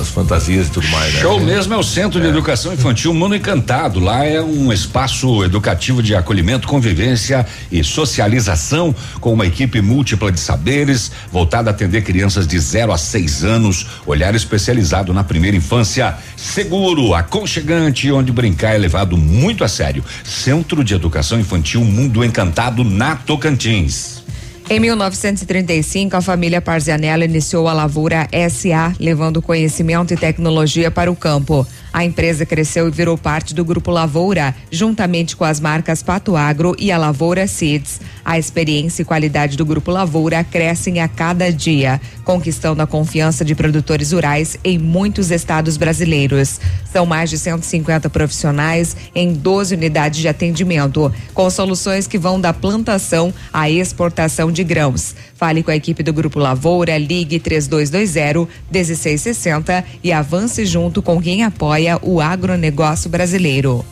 As 0.00 0.08
fantasias 0.08 0.66
e 0.66 0.70
tudo 0.70 0.88
mais. 0.88 1.14
né? 1.14 1.20
Show 1.20 1.38
mesmo 1.38 1.74
é 1.74 1.76
o 1.76 1.82
Centro 1.82 2.20
de 2.20 2.26
Educação 2.26 2.72
Infantil 2.72 3.14
Mundo 3.14 3.36
Encantado. 3.36 4.00
Lá 4.00 4.24
é 4.24 4.42
um 4.42 4.72
espaço 4.72 5.44
educativo 5.44 6.02
de 6.02 6.16
acolhimento, 6.16 6.66
convivência 6.66 7.46
e 7.70 7.84
socialização 7.84 8.94
com 9.20 9.32
uma 9.32 9.46
equipe 9.46 9.80
múltipla 9.80 10.32
de 10.32 10.40
saberes, 10.40 11.12
voltada 11.30 11.70
a 11.70 11.72
atender 11.72 12.02
crianças 12.02 12.46
de 12.46 12.58
0 12.58 12.90
a 12.90 12.98
6 12.98 13.44
anos, 13.44 13.86
olhar 14.06 14.34
especializado 14.34 15.12
na 15.12 15.22
primeira 15.22 15.56
infância, 15.56 16.16
seguro, 16.36 17.14
aconchegante, 17.14 18.10
onde 18.10 18.32
brincar 18.32 18.74
é 18.74 18.78
levado 18.78 19.16
muito 19.16 19.62
a 19.62 19.68
sério. 19.68 20.02
Centro 20.24 20.55
de 20.84 20.94
Educação 20.94 21.38
Infantil 21.38 21.84
Mundo 21.84 22.24
Encantado 22.24 22.84
na 22.84 23.16
Tocantins. 23.16 24.22
Em 24.68 24.80
1935, 24.80 26.16
a 26.16 26.20
família 26.20 26.60
Parzianella 26.60 27.24
iniciou 27.24 27.68
a 27.68 27.72
Lavoura 27.72 28.28
SA, 28.50 28.92
levando 28.98 29.40
conhecimento 29.40 30.12
e 30.12 30.16
tecnologia 30.16 30.90
para 30.90 31.10
o 31.10 31.14
campo. 31.14 31.66
A 31.96 32.04
empresa 32.04 32.44
cresceu 32.44 32.88
e 32.88 32.90
virou 32.90 33.16
parte 33.16 33.54
do 33.54 33.64
Grupo 33.64 33.90
Lavoura, 33.90 34.54
juntamente 34.70 35.34
com 35.34 35.44
as 35.44 35.58
marcas 35.58 36.02
Pato 36.02 36.36
Agro 36.36 36.76
e 36.78 36.92
a 36.92 36.98
Lavoura 36.98 37.46
Seeds. 37.46 38.02
A 38.22 38.38
experiência 38.38 39.00
e 39.00 39.04
qualidade 39.06 39.56
do 39.56 39.64
Grupo 39.64 39.90
Lavoura 39.90 40.44
crescem 40.44 41.00
a 41.00 41.08
cada 41.08 41.50
dia, 41.50 41.98
conquistando 42.22 42.82
a 42.82 42.86
confiança 42.86 43.42
de 43.46 43.54
produtores 43.54 44.12
rurais 44.12 44.58
em 44.62 44.78
muitos 44.78 45.30
estados 45.30 45.78
brasileiros. 45.78 46.60
São 46.92 47.06
mais 47.06 47.30
de 47.30 47.38
150 47.38 48.10
profissionais 48.10 48.94
em 49.14 49.32
12 49.32 49.74
unidades 49.74 50.20
de 50.20 50.28
atendimento, 50.28 51.10
com 51.32 51.48
soluções 51.48 52.06
que 52.06 52.18
vão 52.18 52.38
da 52.38 52.52
plantação 52.52 53.32
à 53.50 53.70
exportação 53.70 54.52
de 54.52 54.62
grãos. 54.62 55.14
Fale 55.34 55.62
com 55.62 55.70
a 55.70 55.76
equipe 55.76 56.02
do 56.02 56.12
Grupo 56.12 56.38
Lavoura, 56.38 56.98
ligue 56.98 57.38
3220 57.38 58.46
1660 58.70 59.84
e 60.04 60.12
avance 60.12 60.66
junto 60.66 61.00
com 61.00 61.20
quem 61.22 61.42
apoia 61.42 61.85
o 62.02 62.20
agronegócio 62.20 63.08
brasileiro. 63.10 63.84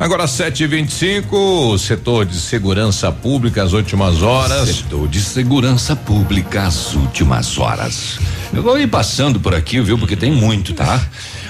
Agora 0.00 0.28
7:25, 0.28 1.76
setor 1.76 2.24
de 2.24 2.36
segurança 2.38 3.10
pública, 3.10 3.64
as 3.64 3.72
últimas 3.72 4.22
horas. 4.22 4.68
Setor 4.68 5.08
de 5.08 5.20
segurança 5.20 5.96
pública, 5.96 6.62
as 6.62 6.94
últimas 6.94 7.58
horas. 7.58 8.16
Eu 8.52 8.62
vou 8.62 8.78
ir 8.78 8.86
passando 8.86 9.40
por 9.40 9.56
aqui, 9.56 9.80
viu? 9.80 9.98
Porque 9.98 10.14
tem 10.14 10.30
muito, 10.30 10.72
tá? 10.72 11.04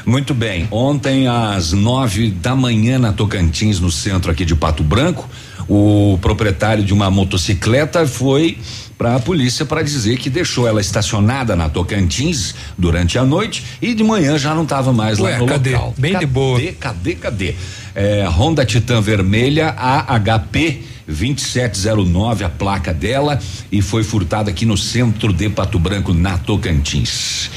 Muito 0.06 0.32
bem. 0.32 0.66
Ontem 0.70 1.28
às 1.28 1.72
nove 1.72 2.30
da 2.30 2.56
manhã 2.56 2.98
na 2.98 3.12
Tocantins, 3.12 3.80
no 3.80 3.92
centro 3.92 4.30
aqui 4.30 4.46
de 4.46 4.56
Pato 4.56 4.82
Branco, 4.82 5.28
o 5.68 6.18
proprietário 6.22 6.82
de 6.82 6.94
uma 6.94 7.10
motocicleta 7.10 8.06
foi 8.06 8.56
para 8.98 9.14
a 9.14 9.20
polícia 9.20 9.64
para 9.64 9.80
dizer 9.80 10.18
que 10.18 10.28
deixou 10.28 10.66
ela 10.66 10.80
estacionada 10.80 11.54
na 11.54 11.68
Tocantins 11.68 12.52
durante 12.76 13.16
a 13.16 13.24
noite 13.24 13.64
e 13.80 13.94
de 13.94 14.02
manhã 14.02 14.36
já 14.36 14.52
não 14.52 14.64
estava 14.64 14.92
mais 14.92 15.20
Ué, 15.20 15.30
lá 15.30 15.38
no 15.38 15.46
cadê? 15.46 15.70
local. 15.70 15.94
Bem 15.96 16.10
de 16.10 16.14
cadê, 16.14 16.26
boa. 16.26 16.60
Cadê, 16.72 17.14
cadê? 17.14 17.54
É, 17.94 18.26
Honda 18.28 18.64
Titan 18.64 19.00
vermelha 19.00 19.68
AHP 19.78 20.82
2709 21.06 22.44
a 22.44 22.48
placa 22.48 22.92
dela 22.92 23.40
e 23.70 23.80
foi 23.80 24.02
furtada 24.02 24.50
aqui 24.50 24.66
no 24.66 24.76
centro 24.76 25.32
de 25.32 25.48
Pato 25.48 25.78
Branco 25.78 26.12
na 26.12 26.36
Tocantins. 26.36 27.50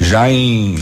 Já 0.00 0.30
em 0.30 0.76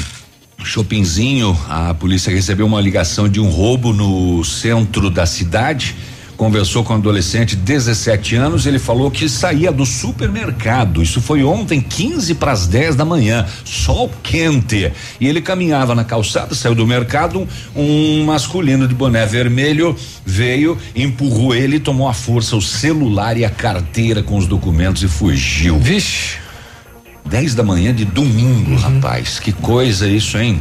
Chopinzinho, 0.64 1.56
a 1.68 1.92
polícia 1.94 2.32
recebeu 2.32 2.66
uma 2.66 2.80
ligação 2.80 3.28
de 3.28 3.38
um 3.38 3.48
roubo 3.48 3.92
no 3.92 4.42
centro 4.44 5.10
da 5.10 5.26
cidade. 5.26 5.94
Conversou 6.36 6.82
com 6.82 6.94
um 6.94 6.96
adolescente 6.96 7.54
de 7.54 7.62
17 7.62 8.34
anos, 8.34 8.66
ele 8.66 8.78
falou 8.78 9.10
que 9.10 9.28
saía 9.28 9.70
do 9.70 9.86
supermercado. 9.86 11.02
Isso 11.02 11.20
foi 11.20 11.44
ontem, 11.44 11.80
15 11.80 12.34
para 12.34 12.52
as 12.52 12.66
10 12.66 12.96
da 12.96 13.04
manhã, 13.04 13.46
sol 13.64 14.10
quente. 14.22 14.92
E 15.20 15.26
ele 15.28 15.40
caminhava 15.40 15.94
na 15.94 16.04
calçada, 16.04 16.54
saiu 16.54 16.74
do 16.74 16.86
mercado, 16.86 17.46
um, 17.74 18.24
masculino 18.24 18.88
de 18.88 18.94
boné 18.94 19.24
vermelho 19.26 19.96
veio, 20.24 20.76
empurrou 20.96 21.54
ele, 21.54 21.78
tomou 21.78 22.08
à 22.08 22.12
força 22.12 22.56
o 22.56 22.62
celular 22.62 23.36
e 23.36 23.44
a 23.44 23.50
carteira 23.50 24.22
com 24.22 24.36
os 24.36 24.46
documentos 24.46 25.02
e 25.02 25.08
fugiu. 25.08 25.78
Vixe. 25.78 26.38
10 27.26 27.54
da 27.54 27.62
manhã 27.62 27.94
de 27.94 28.04
domingo, 28.04 28.76
rapaz. 28.76 29.38
Que 29.38 29.52
coisa 29.52 30.06
isso, 30.08 30.36
hein? 30.38 30.60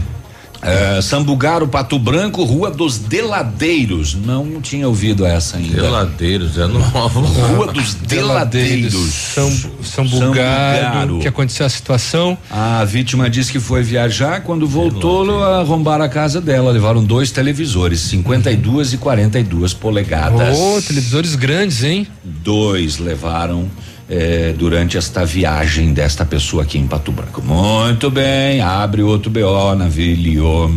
É, 0.63 1.01
Sambugaro, 1.01 1.67
Pato 1.67 1.99
Branco, 1.99 2.43
Rua 2.43 2.71
dos 2.71 2.97
Deladeiros. 2.97 4.13
Não 4.15 4.61
tinha 4.61 4.87
ouvido 4.87 5.25
essa 5.25 5.57
ainda. 5.57 5.81
Deladeiros, 5.81 6.57
é 6.57 6.67
novo. 6.67 7.19
Rua 7.55 7.67
dos 7.71 7.93
Deladeiros. 7.95 8.93
São, 8.93 9.51
São 9.83 10.07
Bulgaro, 10.07 11.19
que 11.19 11.27
aconteceu 11.27 11.65
a 11.65 11.69
situação. 11.69 12.37
A 12.49 12.83
vítima 12.85 13.29
disse 13.29 13.51
que 13.51 13.59
foi 13.59 13.83
viajar, 13.83 14.41
quando 14.41 14.67
voltou, 14.67 15.43
arrombaram 15.43 16.05
a 16.05 16.09
casa 16.09 16.39
dela. 16.39 16.71
Levaram 16.71 17.03
dois 17.03 17.31
televisores, 17.31 17.99
52 18.01 18.93
e 18.93 18.97
42 18.97 19.73
polegadas. 19.73 20.57
Oh, 20.57 20.81
televisores 20.81 21.35
grandes, 21.35 21.83
hein? 21.83 22.07
Dois 22.23 22.97
levaram 22.97 23.69
eh, 24.15 24.53
durante 24.55 24.95
esta 24.95 25.25
viagem 25.25 25.91
desta 25.91 26.23
pessoa 26.23 26.61
aqui 26.61 26.77
em 26.77 26.85
Pato 26.85 27.11
Branco. 27.11 27.41
Muito 27.41 28.11
bem, 28.11 28.61
abre 28.61 29.01
outro 29.01 29.31
BO, 29.31 29.73
navilho. 29.75 30.71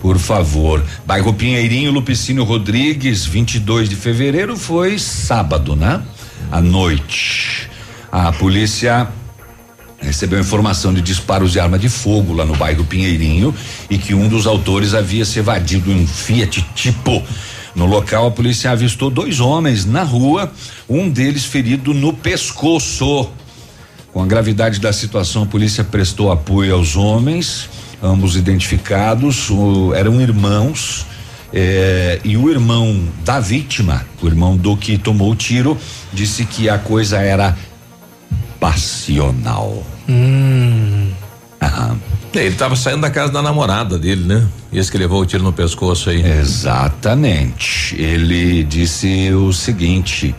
Por 0.00 0.18
favor. 0.18 0.82
Bairro 1.06 1.34
Pinheirinho, 1.34 1.92
Lupicínio 1.92 2.42
Rodrigues, 2.42 3.26
22 3.26 3.90
de 3.90 3.96
fevereiro, 3.96 4.56
foi 4.56 4.98
sábado, 4.98 5.76
né? 5.76 6.02
À 6.50 6.62
noite. 6.62 7.68
A 8.10 8.32
polícia 8.32 9.08
recebeu 10.00 10.40
informação 10.40 10.94
de 10.94 11.02
disparos 11.02 11.52
de 11.52 11.60
arma 11.60 11.78
de 11.78 11.90
fogo 11.90 12.32
lá 12.32 12.46
no 12.46 12.56
bairro 12.56 12.84
Pinheirinho 12.84 13.54
e 13.90 13.98
que 13.98 14.14
um 14.14 14.26
dos 14.26 14.46
autores 14.46 14.94
havia 14.94 15.26
se 15.26 15.38
evadido 15.38 15.92
em 15.92 16.02
um 16.02 16.06
Fiat 16.06 16.64
Tipo. 16.74 17.22
No 17.74 17.86
local, 17.86 18.26
a 18.26 18.30
polícia 18.30 18.70
avistou 18.70 19.10
dois 19.10 19.40
homens 19.40 19.84
na 19.84 20.02
rua, 20.04 20.52
um 20.88 21.08
deles 21.10 21.44
ferido 21.44 21.92
no 21.92 22.12
pescoço. 22.12 23.28
Com 24.12 24.22
a 24.22 24.26
gravidade 24.26 24.78
da 24.78 24.92
situação, 24.92 25.42
a 25.42 25.46
polícia 25.46 25.82
prestou 25.82 26.30
apoio 26.30 26.74
aos 26.74 26.94
homens, 26.96 27.68
ambos 28.00 28.36
identificados, 28.36 29.50
o- 29.50 29.92
eram 29.94 30.20
irmãos. 30.20 31.06
eh, 31.56 32.18
e 32.24 32.36
o 32.36 32.50
irmão 32.50 33.00
da 33.24 33.38
vítima, 33.38 34.04
o 34.20 34.26
irmão 34.26 34.56
do 34.56 34.76
que 34.76 34.98
tomou 34.98 35.30
o 35.30 35.36
tiro, 35.36 35.78
disse 36.12 36.44
que 36.44 36.68
a 36.68 36.78
coisa 36.78 37.18
era 37.18 37.56
passional. 38.58 39.84
Hum. 40.08 41.10
Aham. 41.62 42.00
Ele 42.34 42.48
estava 42.48 42.74
saindo 42.76 43.00
da 43.02 43.10
casa 43.10 43.32
da 43.32 43.40
namorada 43.42 43.98
dele, 43.98 44.24
né? 44.24 44.46
Esse 44.72 44.90
que 44.90 44.98
levou 44.98 45.22
o 45.22 45.26
tiro 45.26 45.42
no 45.42 45.52
pescoço 45.52 46.10
aí. 46.10 46.20
Exatamente. 46.40 47.94
Ele 48.00 48.64
disse 48.64 49.30
o 49.32 49.52
seguinte 49.52 50.34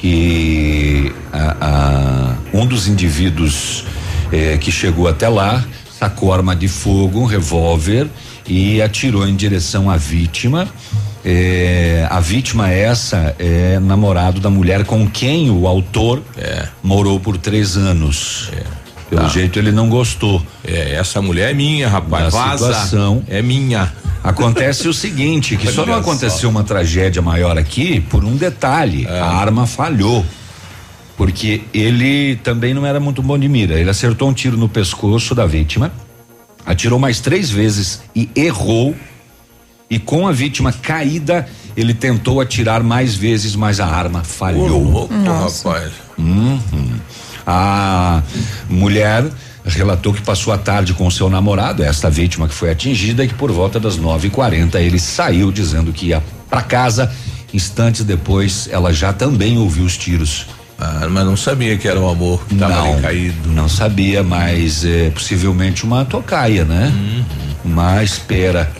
que 0.00 1.12
a- 1.32 1.56
a- 1.60 2.34
um 2.52 2.66
dos 2.66 2.86
indivíduos 2.88 3.84
eh, 4.32 4.58
que 4.60 4.70
chegou 4.70 5.08
até 5.08 5.28
lá 5.28 5.64
sacou 5.98 6.32
arma 6.32 6.54
de 6.54 6.68
fogo, 6.68 7.20
um 7.20 7.24
revólver 7.24 8.06
e 8.46 8.80
atirou 8.82 9.26
em 9.26 9.34
direção 9.34 9.90
à 9.90 9.96
vítima. 9.96 10.68
Eh, 11.24 12.06
a 12.10 12.20
vítima 12.20 12.70
essa 12.70 13.34
é 13.38 13.78
namorado 13.80 14.40
da 14.40 14.48
mulher 14.50 14.84
com 14.84 15.08
quem 15.08 15.50
o 15.50 15.66
autor 15.66 16.22
morou 16.82 17.18
por 17.18 17.36
três 17.36 17.76
anos. 17.76 18.50
Pelo 19.10 19.28
jeito 19.28 19.58
ele 19.58 19.72
não 19.72 19.88
gostou. 19.88 20.42
É, 20.64 20.94
essa 20.94 21.22
mulher 21.22 21.50
é 21.50 21.54
minha, 21.54 21.88
rapaz. 21.88 22.24
Da 22.24 22.30
Vaza. 22.30 22.66
situação. 22.66 23.22
É 23.28 23.40
minha. 23.40 23.92
Acontece 24.22 24.88
o 24.88 24.92
seguinte, 24.92 25.56
que 25.56 25.70
só 25.72 25.86
não 25.86 25.94
só. 25.94 26.00
aconteceu 26.00 26.50
uma 26.50 26.62
tragédia 26.62 27.22
maior 27.22 27.56
aqui 27.56 28.00
por 28.00 28.24
um 28.24 28.36
detalhe. 28.36 29.06
É. 29.08 29.20
A 29.20 29.26
arma 29.26 29.66
falhou. 29.66 30.24
Porque 31.16 31.62
ele 31.74 32.36
também 32.44 32.74
não 32.74 32.86
era 32.86 33.00
muito 33.00 33.22
bom 33.22 33.38
de 33.38 33.48
mira. 33.48 33.78
Ele 33.80 33.90
acertou 33.90 34.28
um 34.28 34.32
tiro 34.32 34.56
no 34.56 34.68
pescoço 34.68 35.34
da 35.34 35.46
vítima, 35.46 35.90
atirou 36.64 36.98
mais 36.98 37.20
três 37.20 37.50
vezes 37.50 38.02
e 38.14 38.28
errou. 38.36 38.94
E 39.90 39.98
com 39.98 40.28
a 40.28 40.32
vítima 40.32 40.70
caída, 40.70 41.48
ele 41.76 41.94
tentou 41.94 42.40
atirar 42.40 42.82
mais 42.82 43.14
vezes, 43.14 43.56
mas 43.56 43.80
a 43.80 43.86
arma 43.86 44.22
falhou. 44.22 44.68
louco, 44.82 45.14
Nossa. 45.14 45.68
rapaz. 45.70 45.92
Uhum. 46.18 46.60
A 47.50 48.22
mulher 48.68 49.24
relatou 49.64 50.12
que 50.12 50.20
passou 50.20 50.52
a 50.52 50.58
tarde 50.58 50.92
com 50.92 51.10
seu 51.10 51.30
namorado, 51.30 51.82
esta 51.82 52.10
vítima 52.10 52.46
que 52.46 52.52
foi 52.52 52.70
atingida, 52.70 53.24
e 53.24 53.28
que 53.28 53.32
por 53.32 53.50
volta 53.50 53.80
das 53.80 53.98
9h40 53.98 54.74
ele 54.74 54.98
saiu 54.98 55.50
dizendo 55.50 55.90
que 55.90 56.08
ia 56.08 56.22
para 56.50 56.60
casa. 56.60 57.10
Instantes 57.54 58.04
depois, 58.04 58.68
ela 58.70 58.92
já 58.92 59.14
também 59.14 59.56
ouviu 59.56 59.86
os 59.86 59.96
tiros. 59.96 60.46
Ah, 60.78 61.08
mas 61.10 61.24
não 61.24 61.38
sabia 61.38 61.78
que 61.78 61.88
era 61.88 61.98
o 61.98 62.06
amor 62.06 62.44
que 62.46 62.52
estava 62.52 62.82
ali 62.82 63.00
caído. 63.00 63.48
Não 63.48 63.66
sabia, 63.66 64.22
mas 64.22 64.84
é, 64.84 65.08
possivelmente 65.08 65.84
uma 65.84 66.04
tocaia, 66.04 66.66
né? 66.66 66.92
Uhum. 66.94 67.24
Uma 67.72 68.04
espera. 68.04 68.70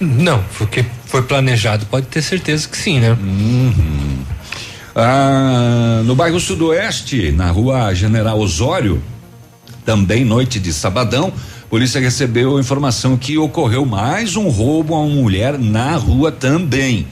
Não, 0.00 0.42
porque 0.58 0.84
foi 1.06 1.22
planejado, 1.22 1.86
pode 1.86 2.06
ter 2.06 2.20
certeza 2.20 2.68
que 2.68 2.76
sim, 2.76 2.98
né? 2.98 3.12
Uhum. 3.12 4.24
Ah, 5.00 6.02
no 6.04 6.16
bairro 6.16 6.40
Sudoeste, 6.40 7.30
na 7.30 7.52
rua 7.52 7.94
General 7.94 8.36
Osório, 8.36 9.00
também 9.84 10.24
noite 10.24 10.58
de 10.58 10.72
sabadão, 10.72 11.32
polícia 11.70 12.00
recebeu 12.00 12.58
informação 12.58 13.16
que 13.16 13.38
ocorreu 13.38 13.86
mais 13.86 14.34
um 14.34 14.48
roubo 14.48 14.96
a 14.96 14.98
uma 14.98 15.14
mulher 15.14 15.56
na 15.56 15.94
rua 15.94 16.32
também. 16.32 17.06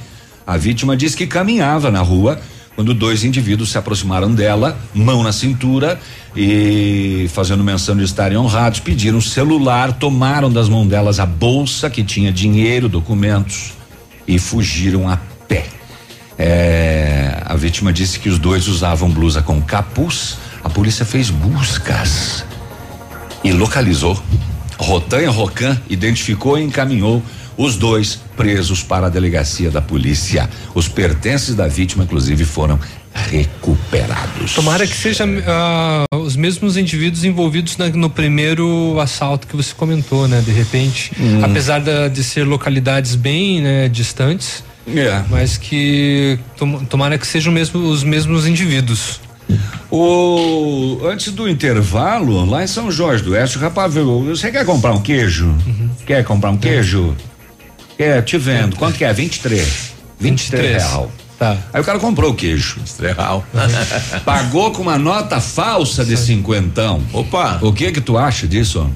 A 0.45 0.57
vítima 0.57 0.97
diz 0.97 1.15
que 1.15 1.29
caminhava 1.29 1.89
na 1.89 2.01
rua 2.01 2.41
quando 2.75 2.93
dois 2.93 3.23
indivíduos 3.23 3.71
se 3.71 3.79
aproximaram 3.79 4.35
dela, 4.35 4.77
mão 4.93 5.23
na 5.23 5.31
cintura 5.31 5.97
e 6.35 7.31
fazendo 7.33 7.63
menção 7.63 7.97
de 7.97 8.03
estarem 8.03 8.37
honrados, 8.37 8.81
pediram 8.81 9.21
celular, 9.21 9.93
tomaram 9.93 10.51
das 10.51 10.69
mãos 10.69 10.89
delas 10.89 11.21
a 11.21 11.25
bolsa 11.25 11.89
que 11.89 12.03
tinha 12.03 12.33
dinheiro, 12.33 12.89
documentos 12.89 13.75
e 14.27 14.41
fugiram 14.41 15.09
a 15.09 15.19
pé. 15.47 15.76
É, 16.39 17.43
a 17.45 17.57
vítima 17.57 17.93
disse 17.93 18.19
que 18.19 18.29
os 18.29 18.39
dois 18.39 18.69
usavam 18.69 19.11
blusa 19.11 19.43
com 19.43 19.61
capuz. 19.63 20.37
A 20.63 20.69
polícia 20.69 21.05
fez 21.05 21.31
buscas 21.31 22.45
e 23.43 23.53
localizou. 23.53 24.21
Rotanha 24.79 25.31
Rocan 25.31 25.81
identificou 25.89 26.59
e 26.59 26.63
encaminhou 26.63 27.23
os 27.57 27.77
dois 27.77 28.19
presos 28.37 28.83
para 28.83 29.07
a 29.07 29.09
delegacia 29.09 29.71
da 29.71 29.81
polícia. 29.81 30.51
Os 30.75 30.89
pertences 30.89 31.55
da 31.55 31.67
vítima, 31.67 32.05
inclusive, 32.05 32.45
foram 32.45 32.79
recuperados. 33.15 34.53
Tomara 34.55 34.87
que 34.87 34.95
sejam 34.95 35.27
os 36.13 36.37
mesmos 36.37 36.77
indivíduos 36.77 37.25
envolvidos 37.25 37.79
na- 37.79 37.89
no 37.89 38.11
primeiro 38.11 39.01
assalto 39.01 39.47
que 39.47 39.57
você 39.57 39.73
comentou, 39.75 40.29
né? 40.29 40.43
De 40.45 40.53
repente, 40.53 41.13
Hum. 41.19 41.43
apesar 41.43 41.81
da- 41.81 42.09
de 42.09 42.23
ser 42.23 42.45
localidades 42.45 43.15
bem 43.15 43.63
né, 43.63 43.89
distantes, 43.89 44.63
É. 44.89 45.23
mas 45.31 45.57
que 45.57 46.39
tom- 46.57 46.85
tomara 46.85 47.19
que 47.19 47.27
sejam 47.27 47.53
mesmo, 47.53 47.81
os 47.89 48.03
mesmos 48.05 48.47
indivíduos. 48.47 49.21
O 49.91 51.01
antes 51.07 51.33
do 51.33 51.49
intervalo, 51.49 52.45
lá 52.49 52.63
em 52.63 52.67
São 52.67 52.91
Jorge 52.91 53.23
do 53.23 53.33
Oeste, 53.33 53.57
o 53.59 53.61
rapaz 53.61 53.95
viu, 53.95 54.23
você 54.25 54.51
quer 54.51 54.65
comprar 54.65 54.93
um 54.93 55.01
queijo? 55.01 55.55
Quer 56.07 56.25
comprar 56.25 56.51
um 56.51 56.57
queijo? 56.57 57.15
Quer, 57.97 58.23
te 58.23 58.37
vendo. 58.37 58.77
Quanto 58.77 58.97
que 58.99 59.05
é? 59.05 59.13
23. 59.13 59.93
23 60.21 60.83
real. 60.83 61.11
Tá. 61.39 61.55
Aí 61.73 61.81
o 61.81 61.85
cara 61.85 61.99
comprou 61.99 62.31
o 62.31 62.35
queijo. 62.35 62.79
real. 62.99 63.45
Pagou 64.25 64.71
com 64.73 64.83
uma 64.83 64.99
nota 64.99 65.41
falsa 65.41 66.05
de 66.05 66.17
cinquentão. 66.17 67.03
Opa! 67.13 67.59
O 67.63 67.73
que 67.73 67.93
que 67.93 68.01
tu 68.01 68.17
acha 68.17 68.47
disso? 68.47 68.91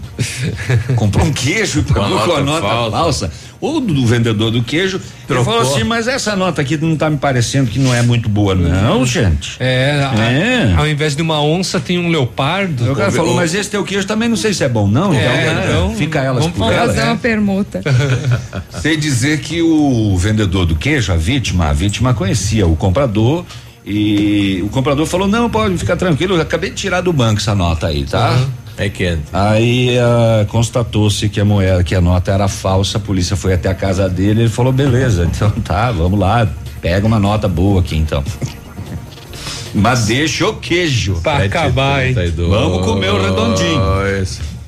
Comprou 0.96 1.26
um 1.26 1.33
queijo 1.33 1.81
e 1.81 1.83
Com 1.85 2.00
a 2.00 2.03
pagou 2.03 2.18
com 2.20 2.33
a 2.33 2.40
nota 2.40 2.42
nota 2.42 2.68
falsa. 2.68 2.90
falsa. 3.29 3.33
O 3.61 3.79
do 3.79 4.07
vendedor 4.07 4.51
do 4.51 4.62
queijo 4.62 4.96
ele 4.96 5.05
Trocou. 5.27 5.44
falou 5.44 5.61
assim, 5.61 5.85
mas 5.85 6.09
essa 6.09 6.35
nota 6.35 6.62
aqui 6.62 6.79
não 6.79 6.96
tá 6.96 7.11
me 7.11 7.18
parecendo 7.18 7.70
que 7.70 7.79
não 7.79 7.94
é 7.94 8.01
muito 8.01 8.27
boa 8.29 8.55
não, 8.55 9.05
gente. 9.05 9.57
É, 9.61 10.03
a- 10.03 10.25
É. 10.25 10.75
ao 10.79 10.88
invés 10.88 11.14
de 11.14 11.20
uma 11.20 11.42
onça 11.42 11.79
tem 11.79 11.99
um 11.99 12.09
leopardo. 12.09 12.90
O 12.90 12.96
cara 12.96 13.11
falou, 13.12 13.35
mas 13.35 13.55
esse 13.55 13.68
teu 13.68 13.85
queijo 13.85 14.07
também 14.07 14.29
não 14.31 14.37
sei 14.37 14.55
se 14.55 14.64
é 14.64 14.68
bom 14.68 14.88
não, 14.88 15.12
É, 15.12 15.42
então, 15.53 15.64
então, 15.88 15.94
fica 15.96 16.20
elas 16.20 16.42
vamos 16.44 16.57
por 16.57 16.64
Vamos 16.64 16.75
elas. 16.75 16.87
fazer 16.94 17.01
né? 17.07 17.12
uma 17.12 17.18
permuta. 17.18 17.83
Sei 18.81 18.96
dizer 18.96 19.40
que 19.40 19.61
o 19.61 20.16
vendedor 20.16 20.64
do 20.64 20.75
queijo, 20.75 21.12
a 21.12 21.16
vítima, 21.16 21.66
a 21.66 21.73
vítima 21.75 22.14
conhecia 22.14 22.66
o 22.66 22.75
comprador 22.77 23.44
e 23.85 24.61
o 24.64 24.68
comprador 24.68 25.05
falou: 25.07 25.29
não, 25.29 25.51
pode 25.51 25.77
ficar 25.79 25.96
tranquilo, 25.96 26.37
eu 26.37 26.40
acabei 26.40 26.70
de 26.70 26.77
tirar 26.77 27.01
do 27.01 27.12
banco 27.12 27.40
essa 27.40 27.55
nota 27.55 27.88
aí, 27.88 28.05
tá? 28.05 28.38
É 28.76 28.88
que 28.88 29.18
Aí 29.33 29.96
uh, 29.98 30.46
constatou-se 30.46 31.28
que 31.28 31.40
a 31.40 31.44
moeda, 31.44 31.85
que 31.85 31.94
a 31.94 32.00
nota 32.00 32.33
era 32.33 32.48
falsa, 32.48 32.98
a 32.98 33.00
polícia 33.00 33.37
foi 33.37 33.52
até 33.52 33.68
a 33.68 33.74
casa 33.74 34.09
dele, 34.09 34.42
ele 34.42 34.48
falou, 34.48 34.72
beleza, 34.72 35.24
então 35.24 35.50
tá, 35.62 35.92
vamos 35.92 36.18
lá, 36.18 36.48
pega 36.80 37.06
uma 37.06 37.18
nota 37.18 37.46
boa 37.46 37.80
aqui 37.80 37.96
então. 37.96 38.24
Mas 39.72 40.06
deixa 40.06 40.48
o 40.48 40.56
queijo. 40.56 41.20
Pra 41.22 41.44
acabar, 41.44 42.04
hein? 42.04 42.14
Vamos 42.37 42.85
comer 42.85 43.11
o 43.11 43.22
redondinho. 43.22 43.80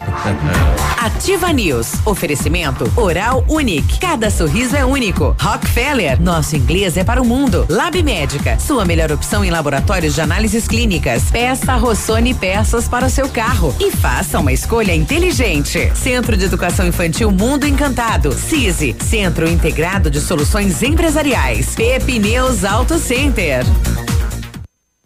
Ativa 1.03 1.53
News. 1.53 1.95
Oferecimento 2.05 2.91
Oral 2.97 3.45
Unique. 3.49 3.99
Cada 3.99 4.31
sorriso 4.31 4.77
é 4.77 4.85
único. 4.85 5.37
Rockefeller. 5.41 6.21
Nosso 6.21 6.57
inglês 6.57 6.97
é 6.97 7.05
para 7.05 7.21
o 7.21 7.25
mundo. 7.25 7.67
Lab 7.69 8.01
Médica. 8.03 8.59
Sua 8.59 8.85
melhor 8.85 9.11
opção 9.13 9.45
em 9.45 9.51
laboratórios 9.51 10.15
de 10.15 10.21
análises 10.21 10.67
clínicas. 10.69 11.25
Peça 11.31 11.75
Rossoni 11.77 12.35
peças 12.35 12.89
para 12.89 13.07
o 13.07 13.11
seu 13.11 13.29
carro. 13.29 13.75
E 13.81 13.91
faça 13.91 14.39
uma 14.39 14.53
escolha 14.53 14.95
inteligente. 14.95 15.91
Centro 15.95 16.37
de 16.37 16.45
Educação 16.45 16.87
Infantil 16.87 17.31
Mundo 17.31 17.67
Encantado. 17.67 18.33
CISI. 18.33 18.97
Centro 19.01 19.49
Integrado 19.49 20.11
de 20.11 20.21
Soluções 20.21 20.83
Empresariais. 20.83 21.75
Pepineus 21.75 22.65
Auto 22.65 22.99
Center. 22.99 23.65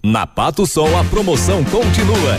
Na 0.02 0.26
Pato 0.26 0.66
Sol 0.66 0.96
a 0.96 1.02
promoção 1.04 1.64
continua. 1.64 2.38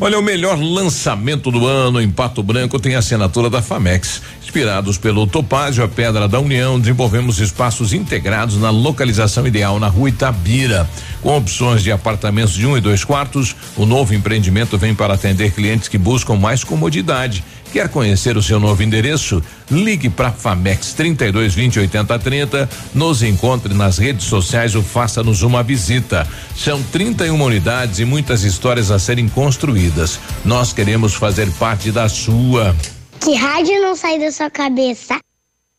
Olha, 0.00 0.18
o 0.18 0.22
melhor 0.22 0.58
lançamento 0.60 1.50
do 1.50 1.66
ano 1.66 2.00
em 2.00 2.10
Pato 2.10 2.42
Branco 2.42 2.78
tem 2.78 2.94
a 2.94 2.98
assinatura 2.98 3.48
da 3.48 3.62
Famex. 3.62 4.20
Inspirados 4.42 4.98
pelo 4.98 5.26
Topázio, 5.26 5.82
a 5.82 5.88
Pedra 5.88 6.28
da 6.28 6.38
União, 6.38 6.78
desenvolvemos 6.78 7.40
espaços 7.40 7.92
integrados 7.92 8.56
na 8.58 8.70
localização 8.70 9.46
ideal 9.46 9.80
na 9.80 9.88
rua 9.88 10.10
Itabira. 10.10 10.88
Com 11.22 11.36
opções 11.36 11.82
de 11.82 11.90
apartamentos 11.90 12.54
de 12.54 12.66
um 12.66 12.76
e 12.76 12.80
dois 12.80 13.02
quartos, 13.02 13.56
o 13.76 13.86
novo 13.86 14.14
empreendimento 14.14 14.78
vem 14.78 14.94
para 14.94 15.14
atender 15.14 15.52
clientes 15.52 15.88
que 15.88 15.98
buscam 15.98 16.36
mais 16.36 16.62
comodidade. 16.62 17.42
Quer 17.72 17.88
conhecer 17.88 18.36
o 18.36 18.42
seu 18.42 18.58
novo 18.58 18.82
endereço? 18.82 19.42
Ligue 19.70 20.08
para 20.08 20.32
Famex 20.32 20.94
32 20.94 21.54
20 21.54 21.80
80 21.80 22.18
30, 22.18 22.68
nos 22.94 23.22
encontre 23.22 23.74
nas 23.74 23.98
redes 23.98 24.26
sociais 24.26 24.74
ou 24.74 24.82
faça-nos 24.82 25.42
uma 25.42 25.62
visita. 25.62 26.26
São 26.56 26.82
31 26.82 27.40
unidades 27.40 27.98
e 27.98 28.04
muitas 28.04 28.42
histórias 28.42 28.90
a 28.90 28.98
serem 28.98 29.28
construídas. 29.28 30.18
Nós 30.44 30.72
queremos 30.72 31.14
fazer 31.14 31.50
parte 31.52 31.92
da 31.92 32.08
sua. 32.08 32.74
Que 33.20 33.34
rádio 33.34 33.80
não 33.82 33.94
sai 33.94 34.18
da 34.18 34.32
sua 34.32 34.48
cabeça? 34.48 35.18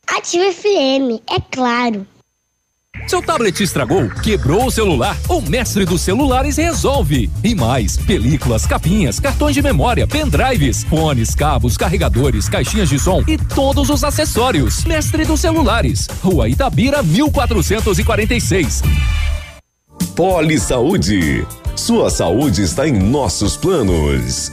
Ativa 0.06 0.52
FM, 0.52 1.22
é 1.28 1.40
claro. 1.50 2.06
Seu 3.06 3.20
tablet 3.22 3.62
estragou, 3.62 4.08
quebrou 4.22 4.66
o 4.66 4.70
celular? 4.70 5.16
O 5.28 5.40
mestre 5.40 5.84
dos 5.84 6.00
celulares 6.00 6.56
resolve. 6.56 7.30
E 7.42 7.54
mais, 7.54 7.96
películas, 7.96 8.66
capinhas, 8.66 9.18
cartões 9.18 9.54
de 9.54 9.62
memória, 9.62 10.06
pendrives, 10.06 10.84
fones, 10.84 11.34
cabos, 11.34 11.76
carregadores, 11.76 12.48
caixinhas 12.48 12.88
de 12.88 12.98
som 12.98 13.22
e 13.26 13.36
todos 13.36 13.90
os 13.90 14.04
acessórios. 14.04 14.84
Mestre 14.84 15.24
dos 15.24 15.40
celulares, 15.40 16.06
Rua 16.22 16.48
Itabira, 16.48 17.02
1446. 17.02 18.82
Poli 20.14 20.58
Saúde. 20.58 21.46
Sua 21.76 22.10
saúde 22.10 22.62
está 22.62 22.86
em 22.86 22.92
nossos 22.92 23.56
planos. 23.56 24.52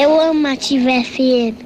Eu 0.00 0.20
amo 0.20 0.46
Ativa 0.46 0.90
FM. 1.02 1.58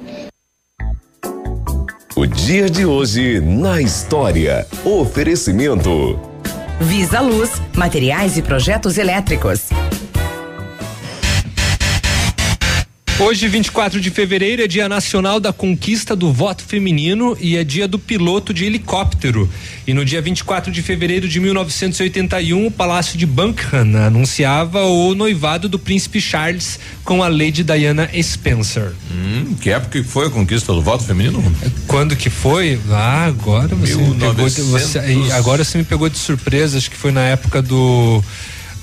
O 2.15 2.25
dia 2.25 2.67
de 2.67 2.83
hoje 2.83 3.39
na 3.39 3.79
história. 3.79 4.65
Oferecimento. 4.83 6.19
Visa 6.81 7.19
Luz, 7.19 7.61
materiais 7.75 8.35
e 8.35 8.41
projetos 8.41 8.97
elétricos. 8.97 9.69
Hoje, 13.19 13.47
24 13.47 14.01
de 14.01 14.09
fevereiro, 14.09 14.63
é 14.63 14.67
Dia 14.67 14.89
Nacional 14.89 15.39
da 15.39 15.53
Conquista 15.53 16.15
do 16.15 16.33
Voto 16.33 16.63
Feminino 16.63 17.37
e 17.39 17.55
é 17.55 17.63
dia 17.63 17.87
do 17.87 17.99
piloto 17.99 18.51
de 18.51 18.65
helicóptero. 18.65 19.47
E 19.85 19.93
no 19.93 20.03
dia 20.03 20.19
24 20.19 20.71
de 20.71 20.81
fevereiro 20.81 21.27
de 21.27 21.39
1981, 21.39 22.65
o 22.65 22.71
Palácio 22.71 23.15
de 23.17 23.27
Buckingham 23.27 24.07
anunciava 24.07 24.83
o 24.85 25.13
noivado 25.13 25.69
do 25.69 25.77
príncipe 25.77 26.19
Charles 26.19 26.79
com 27.03 27.21
a 27.21 27.27
Lady 27.27 27.63
Diana 27.63 28.09
Spencer. 28.19 28.93
Hum, 29.11 29.55
que 29.61 29.69
época 29.69 30.01
que 30.01 30.07
foi 30.07 30.27
a 30.27 30.29
conquista 30.31 30.73
do 30.73 30.81
voto 30.81 31.03
feminino? 31.03 31.41
Quando 31.85 32.15
que 32.15 32.31
foi? 32.31 32.79
Ah, 32.89 33.25
agora 33.25 33.75
você, 33.75 33.95
me 33.95 34.15
pegou 34.15 34.49
de, 34.49 34.61
você 34.63 34.99
agora 35.33 35.63
você 35.63 35.77
me 35.77 35.83
pegou 35.83 36.09
de 36.09 36.17
surpresa, 36.17 36.79
acho 36.79 36.89
que 36.89 36.97
foi 36.97 37.11
na 37.11 37.21
época 37.21 37.61
do 37.61 38.23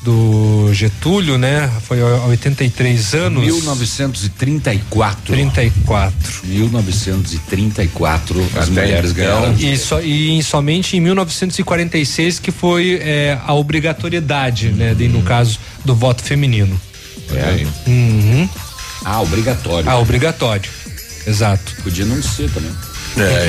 do 0.03 0.73
Getúlio, 0.73 1.37
né? 1.37 1.71
Foi 1.83 2.01
há 2.01 2.27
83 2.27 3.15
anos. 3.15 3.45
1934. 3.45 5.35
34. 5.35 6.41
1934 6.45 8.41
as 8.57 8.69
Até 8.69 8.83
mulheres 8.83 9.13
ganharam. 9.13 9.55
E, 9.59 9.77
so, 9.77 10.01
e 10.01 10.43
somente 10.43 10.97
em 10.97 11.01
1946 11.01 12.39
que 12.39 12.51
foi 12.51 12.99
é, 13.03 13.39
a 13.45 13.53
obrigatoriedade, 13.55 14.71
né? 14.71 14.95
De, 14.95 15.07
no 15.09 15.23
caso 15.23 15.59
do 15.85 15.95
voto 15.95 16.23
feminino. 16.23 16.81
É. 17.33 17.67
Uhum. 17.89 18.49
Ah, 19.05 19.21
obrigatório. 19.21 19.89
Ah, 19.89 19.99
obrigatório. 19.99 20.71
Exato. 21.27 21.77
Podia 21.83 22.05
não 22.05 22.23
ser 22.23 22.51
também. 22.51 22.73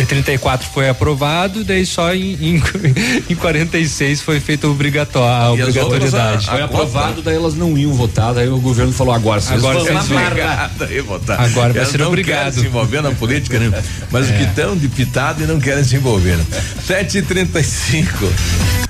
Em 0.01 0.05
34 0.05 0.67
foi 0.73 0.89
aprovado, 0.89 1.63
daí 1.63 1.85
só 1.85 2.13
em, 2.13 2.33
em, 2.41 2.63
em 3.29 3.35
46 3.35 4.21
foi 4.21 4.39
feita 4.39 4.65
a 4.65 4.69
E 4.69 4.73
obrigatoriedade. 4.73 6.47
a- 6.49 6.51
Foi 6.53 6.61
aprovado, 6.61 7.21
daí 7.21 7.35
elas 7.35 7.53
não 7.55 7.77
iam 7.77 7.93
votar, 7.93 8.33
daí 8.33 8.49
o 8.49 8.57
governo 8.59 8.91
falou 8.91 9.13
agora, 9.13 9.39
vocês 9.39 9.59
Agora 9.59 9.77
vão 9.79 9.85
vocês 9.85 10.07
vão. 10.07 10.19
marra. 10.19 10.71
Aí 10.81 11.01
votar. 11.01 11.39
Agora 11.39 11.69
vai 11.73 11.77
Elas 11.83 11.89
ser 11.91 12.01
obrigado. 12.01 12.53
se 12.53 12.65
envolver 12.65 13.01
na 13.01 13.11
política, 13.11 13.59
né? 13.59 13.71
Mas 14.11 14.29
É. 14.29 14.33
o 14.33 14.37
que 14.37 14.43
estão 14.43 14.75
de 14.75 14.87
pitado 14.87 15.43
e 15.43 15.47
não 15.47 15.59
querem 15.59 15.83
se 15.83 15.95
envolver. 15.95 16.37
né? 16.37 16.45
7h35. 16.87 18.27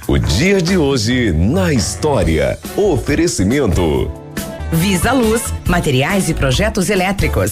O 0.07 0.17
dia 0.17 0.61
de 0.61 0.77
hoje 0.77 1.31
na 1.31 1.73
história. 1.73 2.57
Oferecimento. 2.75 4.09
Visa 4.71 5.11
Luz, 5.11 5.41
materiais 5.67 6.29
e 6.29 6.33
projetos 6.33 6.89
elétricos. 6.89 7.51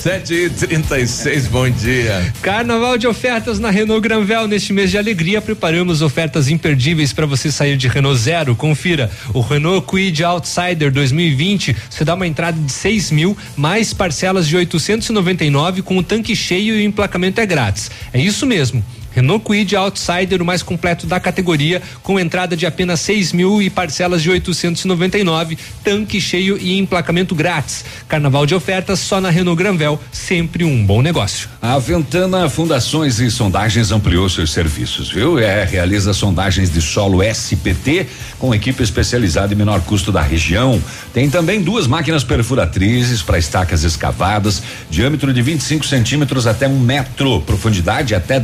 Sete 0.00 0.32
e 0.32 0.48
trinta 0.48 0.98
e 0.98 1.06
seis, 1.06 1.46
bom 1.46 1.68
dia. 1.68 2.32
Carnaval 2.40 2.96
de 2.96 3.06
ofertas 3.06 3.58
na 3.58 3.68
Renault 3.68 4.00
Granvel. 4.00 4.48
Neste 4.48 4.72
mês 4.72 4.90
de 4.90 4.96
alegria, 4.96 5.42
preparamos 5.42 6.00
ofertas 6.00 6.48
imperdíveis 6.48 7.12
para 7.12 7.26
você 7.26 7.52
sair 7.52 7.76
de 7.76 7.86
Renault 7.86 8.18
Zero. 8.18 8.56
Confira. 8.56 9.10
O 9.34 9.42
Renault 9.42 9.86
Kwid 9.86 10.24
Outsider 10.24 10.90
2020, 10.90 11.76
você 11.90 12.02
dá 12.02 12.14
uma 12.14 12.26
entrada 12.26 12.58
de 12.58 12.72
6 12.72 13.10
mil, 13.10 13.36
mais 13.54 13.92
parcelas 13.92 14.48
de 14.48 14.56
899 14.56 15.82
com 15.82 15.98
o 15.98 16.02
tanque 16.02 16.34
cheio 16.34 16.76
e 16.76 16.78
o 16.78 16.82
emplacamento 16.82 17.38
é 17.38 17.44
grátis. 17.44 17.90
É 18.10 18.18
isso 18.18 18.46
mesmo. 18.46 18.82
Renault 19.12 19.44
Kwid 19.44 19.74
Outsider, 19.76 20.40
o 20.40 20.44
mais 20.44 20.62
completo 20.62 21.06
da 21.06 21.18
categoria, 21.18 21.82
com 22.02 22.18
entrada 22.18 22.56
de 22.56 22.66
apenas 22.66 23.00
6 23.00 23.32
mil 23.32 23.60
e 23.60 23.68
parcelas 23.68 24.22
de 24.22 24.30
899, 24.30 25.58
tanque 25.82 26.20
cheio 26.20 26.56
e 26.58 26.78
emplacamento 26.78 27.34
grátis. 27.34 27.84
Carnaval 28.08 28.46
de 28.46 28.54
ofertas 28.54 29.00
só 29.00 29.20
na 29.20 29.30
Renault 29.30 29.58
Granvel, 29.58 30.00
sempre 30.12 30.64
um 30.64 30.84
bom 30.84 31.02
negócio. 31.02 31.48
A 31.60 31.78
Ventana 31.78 32.48
Fundações 32.48 33.18
e 33.20 33.30
Sondagens 33.30 33.90
ampliou 33.90 34.28
seus 34.28 34.52
serviços, 34.52 35.10
viu? 35.10 35.38
É, 35.38 35.64
realiza 35.64 36.12
sondagens 36.12 36.72
de 36.72 36.80
solo 36.80 37.22
SPT 37.22 38.06
com 38.38 38.54
equipe 38.54 38.82
especializada 38.82 39.52
e 39.52 39.56
menor 39.56 39.80
custo 39.82 40.10
da 40.10 40.22
região. 40.22 40.80
Tem 41.12 41.28
também 41.28 41.60
duas 41.60 41.86
máquinas 41.86 42.24
perfuratrizes 42.24 43.22
para 43.22 43.38
estacas 43.38 43.84
escavadas, 43.84 44.62
diâmetro 44.88 45.32
de 45.32 45.42
25 45.42 45.86
centímetros 45.86 46.46
até 46.46 46.66
um 46.66 46.78
metro, 46.78 47.40
profundidade 47.42 48.14
até 48.14 48.40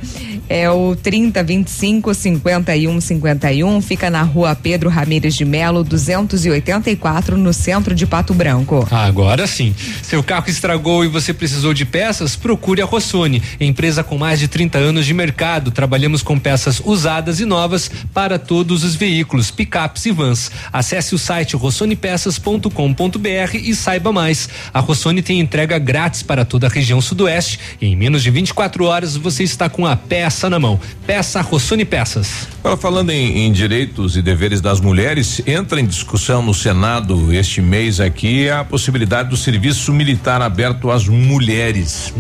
é 0.51 0.69
o 0.69 0.97
30 0.97 1.41
25 1.41 2.13
51 2.13 2.99
51, 2.99 3.81
fica 3.81 4.09
na 4.09 4.21
rua 4.21 4.53
Pedro 4.53 4.89
Ramires 4.89 5.33
de 5.33 5.45
Melo, 5.45 5.81
284, 5.81 7.37
no 7.37 7.53
centro 7.53 7.95
de 7.95 8.05
Pato 8.05 8.33
Branco. 8.33 8.85
Agora 8.91 9.47
sim. 9.47 9.73
Seu 10.03 10.21
carro 10.21 10.49
estragou 10.49 11.05
e 11.05 11.07
você 11.07 11.33
precisou 11.33 11.73
de 11.73 11.85
peças? 11.85 12.35
Procure 12.35 12.81
a 12.81 12.85
Rossoni, 12.85 13.41
empresa 13.61 14.03
com 14.03 14.17
mais 14.17 14.41
de 14.41 14.49
30 14.49 14.77
anos 14.77 15.05
de 15.05 15.13
mercado. 15.13 15.71
Trabalhamos 15.71 16.21
com 16.21 16.37
peças 16.37 16.81
usadas 16.83 17.39
e 17.39 17.45
novas 17.45 17.89
para 18.13 18.37
todos 18.37 18.83
os 18.83 18.93
veículos, 18.93 19.51
picapes 19.51 20.05
e 20.05 20.11
vans. 20.11 20.51
Acesse 20.73 21.15
o 21.15 21.17
site 21.17 21.55
rossonepeças.com.br 21.55 23.55
e 23.55 23.73
saiba 23.73 24.11
mais. 24.11 24.49
A 24.73 24.81
Rossoni 24.81 25.21
tem 25.21 25.39
entrega 25.39 25.79
grátis 25.79 26.21
para 26.21 26.43
toda 26.43 26.67
a 26.67 26.69
região 26.69 26.99
sudoeste 26.99 27.57
e 27.79 27.85
em 27.85 27.95
menos 27.95 28.21
de 28.21 28.29
24 28.29 28.83
horas 28.83 29.15
você 29.15 29.43
está 29.43 29.69
com 29.69 29.87
a 29.87 29.95
peça 29.95 30.40
na 30.49 30.59
mão. 30.59 30.79
Peça 31.05 31.41
Rossoni 31.41 31.85
Peças. 31.85 32.47
Agora, 32.59 32.77
falando 32.77 33.11
em, 33.11 33.45
em 33.45 33.51
direitos 33.51 34.15
e 34.15 34.21
deveres 34.21 34.61
das 34.61 34.79
mulheres, 34.79 35.41
entra 35.45 35.79
em 35.79 35.85
discussão 35.85 36.41
no 36.41 36.53
Senado 36.53 37.33
este 37.33 37.61
mês 37.61 37.99
aqui 37.99 38.49
a 38.49 38.63
possibilidade 38.63 39.29
do 39.29 39.37
serviço 39.37 39.91
militar 39.91 40.41
aberto 40.41 40.91
às 40.91 41.07
mulheres. 41.07 42.13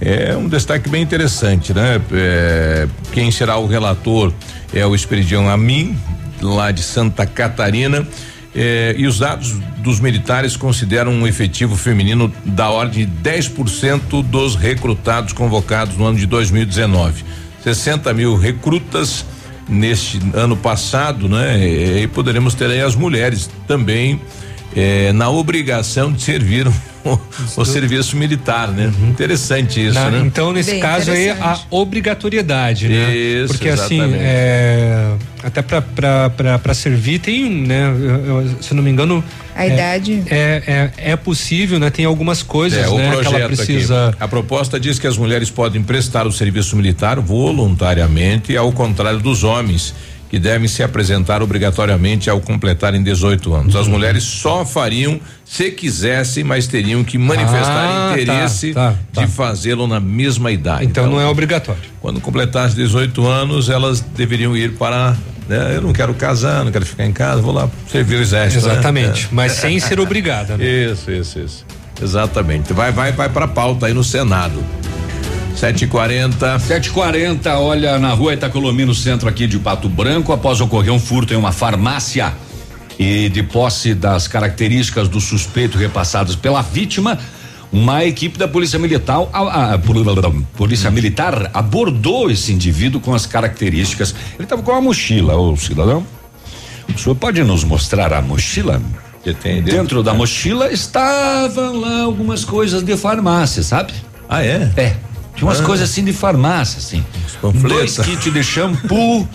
É 0.00 0.36
um 0.36 0.48
destaque 0.48 0.88
bem 0.88 1.02
interessante, 1.02 1.72
né? 1.72 2.00
É, 2.12 2.88
quem 3.12 3.30
será 3.30 3.56
o 3.56 3.66
relator 3.66 4.32
é 4.72 4.84
o 4.86 4.94
Esperidião 4.94 5.48
Amin, 5.48 5.96
lá 6.40 6.70
de 6.70 6.82
Santa 6.82 7.26
Catarina. 7.26 8.06
É, 8.54 8.94
e 8.98 9.06
os 9.06 9.18
dados 9.18 9.52
dos 9.78 10.00
militares 10.00 10.56
consideram 10.56 11.12
um 11.12 11.26
efetivo 11.26 11.76
feminino 11.76 12.32
da 12.44 12.70
ordem 12.70 13.06
de 13.06 13.12
10% 13.22 14.22
dos 14.22 14.56
recrutados 14.56 15.32
convocados 15.32 15.96
no 15.96 16.06
ano 16.06 16.18
de 16.18 16.26
2019. 16.26 17.24
60 17.74 18.12
mil 18.14 18.36
recrutas 18.36 19.24
neste 19.68 20.18
ano 20.34 20.56
passado, 20.56 21.28
né? 21.28 21.58
E, 21.58 22.02
e 22.02 22.06
poderemos 22.08 22.54
ter 22.54 22.70
aí 22.70 22.80
as 22.80 22.94
mulheres 22.94 23.50
também 23.66 24.20
eh, 24.76 25.12
na 25.12 25.28
obrigação 25.30 26.12
de 26.12 26.22
servir 26.22 26.66
o, 26.68 26.72
o 27.56 27.64
serviço 27.64 28.16
militar, 28.16 28.68
né? 28.68 28.92
Interessante 29.08 29.84
isso, 29.86 29.94
Na- 29.94 30.10
né? 30.10 30.22
Então, 30.24 30.52
nesse 30.52 30.72
Bem 30.72 30.80
caso 30.80 31.10
aí, 31.10 31.30
a 31.30 31.58
obrigatoriedade, 31.70 32.88
né? 32.88 33.14
Isso, 33.16 33.54
Porque 33.54 33.68
assim, 33.68 33.96
exatamente. 33.96 34.22
é, 34.24 35.12
até 35.42 35.62
pra, 35.62 35.80
pra, 35.82 36.30
pra, 36.30 36.58
pra 36.58 36.74
servir 36.74 37.18
tem, 37.20 37.50
né? 37.50 37.88
eu- 37.88 38.42
eu- 38.42 38.62
se 38.62 38.74
não 38.74 38.82
me 38.82 38.90
engano. 38.90 39.22
A 39.54 39.64
é, 39.66 39.72
idade? 39.74 40.22
É, 40.30 40.90
é, 40.96 41.12
é 41.12 41.16
possível, 41.16 41.80
né? 41.80 41.90
Tem 41.90 42.04
algumas 42.04 42.42
coisas, 42.44 42.78
É, 42.84 42.88
o 42.88 42.96
né? 42.96 43.08
Que 43.08 43.14
ela 43.14 43.22
projeto 43.24 43.46
precisa. 43.56 44.08
aqui. 44.10 44.16
A 44.20 44.28
proposta 44.28 44.78
diz 44.78 44.98
que 45.00 45.06
as 45.06 45.16
mulheres 45.18 45.50
podem 45.50 45.82
prestar 45.82 46.26
o 46.28 46.32
serviço 46.32 46.76
militar 46.76 47.18
voluntariamente, 47.18 48.56
ao 48.56 48.70
contrário 48.72 49.18
dos 49.18 49.42
homens, 49.44 49.94
que 50.30 50.38
devem 50.38 50.68
se 50.68 50.82
apresentar 50.82 51.42
obrigatoriamente 51.42 52.28
ao 52.28 52.40
completarem 52.40 53.02
18 53.02 53.54
anos. 53.54 53.74
Uhum. 53.74 53.80
As 53.80 53.88
mulheres 53.88 54.22
só 54.24 54.64
fariam 54.64 55.18
se 55.44 55.70
quisessem, 55.70 56.44
mas 56.44 56.66
teriam 56.66 57.02
que 57.02 57.16
manifestar 57.16 57.88
Ah, 57.88 58.12
tá, 58.14 58.20
interesse 58.20 58.72
tá, 58.74 58.94
tá. 59.12 59.22
de 59.24 59.26
fazê-lo 59.30 59.86
na 59.86 59.98
mesma 60.00 60.50
idade. 60.52 60.84
Então, 60.84 61.06
não 61.06 61.20
é 61.20 61.26
obrigatório. 61.26 61.80
Quando 62.00 62.20
completasse 62.20 62.74
18 62.76 63.26
anos, 63.26 63.70
elas 63.70 64.00
deveriam 64.00 64.54
ir 64.56 64.72
para. 64.72 65.16
né, 65.48 65.76
eu 65.76 65.80
não 65.80 65.92
quero 65.94 66.12
casar, 66.12 66.62
não 66.64 66.70
quero 66.70 66.84
ficar 66.84 67.06
em 67.06 67.12
casa, 67.12 67.40
vou 67.40 67.52
lá 67.54 67.68
servir 67.90 68.16
o 68.16 68.20
exército. 68.20 68.66
né? 68.66 68.72
Exatamente. 68.74 69.24
É. 69.24 69.28
Mas 69.32 69.52
sem 69.52 69.80
ser 69.80 69.98
obrigada. 69.98 70.56
Né? 70.58 70.64
Isso, 70.92 71.10
isso, 71.10 71.38
isso. 71.38 71.64
Exatamente. 72.02 72.72
Vai, 72.74 72.92
vai, 72.92 73.12
vai 73.12 73.28
pra 73.30 73.48
pauta 73.48 73.86
aí 73.86 73.94
no 73.94 74.04
Senado. 74.04 74.62
7h40. 75.58 76.60
740, 76.60 77.58
olha, 77.58 77.98
na 77.98 78.12
rua 78.12 78.34
Itacolomi, 78.34 78.84
no 78.84 78.94
centro 78.94 79.28
aqui 79.28 79.46
de 79.48 79.58
Pato 79.58 79.88
Branco, 79.88 80.32
após 80.32 80.60
ocorrer 80.60 80.92
um 80.92 81.00
furto 81.00 81.34
em 81.34 81.36
uma 81.36 81.50
farmácia 81.50 82.32
e 82.96 83.28
de 83.28 83.42
posse 83.42 83.92
das 83.92 84.28
características 84.28 85.08
do 85.08 85.20
suspeito 85.20 85.76
repassadas 85.76 86.36
pela 86.36 86.62
vítima, 86.62 87.18
Uma 87.70 88.02
equipe 88.02 88.38
da 88.38 88.48
Polícia 88.48 88.78
Militar, 88.78 89.28
a, 89.30 89.74
a, 89.74 89.78
Polícia 90.56 90.90
Militar 90.90 91.50
abordou 91.52 92.30
esse 92.30 92.50
indivíduo 92.50 92.98
com 92.98 93.12
as 93.12 93.26
características. 93.26 94.14
Ele 94.36 94.44
estava 94.44 94.62
com 94.62 94.70
uma 94.70 94.80
mochila, 94.80 95.36
ô 95.36 95.54
cidadão. 95.54 96.06
O 96.88 96.98
senhor 96.98 97.14
pode 97.16 97.44
nos 97.44 97.64
mostrar 97.64 98.14
a 98.14 98.22
mochila? 98.22 98.80
Que 99.22 99.34
tem 99.34 99.56
dentro, 99.56 99.72
dentro 99.72 100.02
da 100.02 100.14
mochila 100.14 100.72
estavam 100.72 101.78
lá 101.78 102.04
algumas 102.04 102.42
coisas 102.42 102.82
de 102.82 102.96
farmácia, 102.96 103.62
sabe? 103.62 103.92
Ah, 104.26 104.42
é? 104.42 104.72
É. 104.74 105.07
Tinha 105.38 105.46
umas 105.48 105.60
Ah. 105.60 105.64
coisas 105.64 105.88
assim 105.88 106.02
de 106.02 106.12
farmácia, 106.12 106.78
assim. 106.78 107.04
Dois 107.62 107.96
kits 107.98 108.32
de 108.32 108.42
shampoo, 108.42 109.28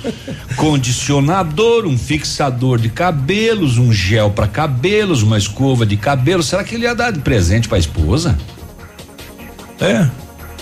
condicionador, 0.57 1.85
um 1.85 1.97
fixador 1.97 2.77
de 2.77 2.89
cabelos, 2.89 3.77
um 3.77 3.89
gel 3.93 4.29
para 4.29 4.45
cabelos, 4.45 5.23
uma 5.23 5.37
escova 5.37 5.85
de 5.85 5.95
cabelo. 5.95 6.43
Será 6.43 6.61
que 6.61 6.75
ele 6.75 6.83
ia 6.83 6.93
dar 6.93 7.11
de 7.11 7.19
presente 7.19 7.69
para 7.69 7.77
a 7.77 7.79
esposa? 7.79 8.37
É. 9.79 10.05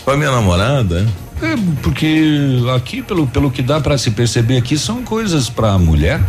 Pra 0.05 0.15
minha 0.15 0.29
namorada. 0.29 1.07
É, 1.41 1.55
porque 1.81 2.61
aqui, 2.75 3.01
pelo, 3.01 3.25
pelo 3.25 3.49
que 3.49 3.63
dá 3.63 3.81
para 3.81 3.97
se 3.97 4.11
perceber 4.11 4.57
aqui, 4.57 4.77
são 4.77 5.01
coisas 5.03 5.49
para 5.49 5.75
mulher. 5.79 6.21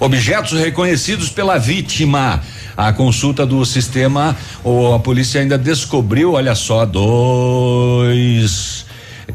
Objetos 0.00 0.58
reconhecidos 0.58 1.28
pela 1.28 1.58
vítima. 1.58 2.40
A 2.76 2.92
consulta 2.92 3.44
do 3.44 3.64
sistema, 3.66 4.34
ou 4.64 4.94
a 4.94 4.98
polícia 4.98 5.40
ainda 5.40 5.58
descobriu, 5.58 6.32
olha 6.32 6.54
só, 6.54 6.86
dois 6.86 8.86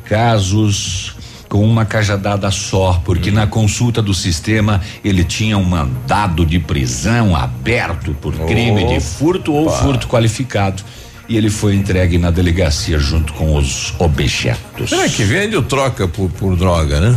casos 0.05 1.16
com 1.47 1.63
uma 1.63 1.86
cajadada 1.86 2.49
só, 2.49 3.01
porque 3.05 3.30
na 3.30 3.45
consulta 3.45 4.01
do 4.01 4.13
sistema 4.13 4.82
ele 5.03 5.24
tinha 5.24 5.57
um 5.57 5.63
mandado 5.63 6.45
de 6.45 6.59
prisão 6.59 7.36
aberto 7.36 8.16
por 8.16 8.34
crime 8.45 8.88
de 8.88 8.99
furto 8.99 9.53
ou 9.53 9.70
furto 9.70 10.07
qualificado. 10.07 10.84
E 11.30 11.38
ele 11.38 11.49
foi 11.49 11.76
entregue 11.76 12.18
na 12.18 12.30
delegacia 12.30 12.99
junto 12.99 13.34
com 13.34 13.55
os 13.55 13.93
objetos. 13.97 14.89
Será 14.89 15.09
que 15.09 15.24
vende 15.24 15.55
ou 15.55 15.63
troca 15.63 16.07
por, 16.07 16.30
por 16.30 16.55
droga, 16.55 16.99
né? 16.99 17.16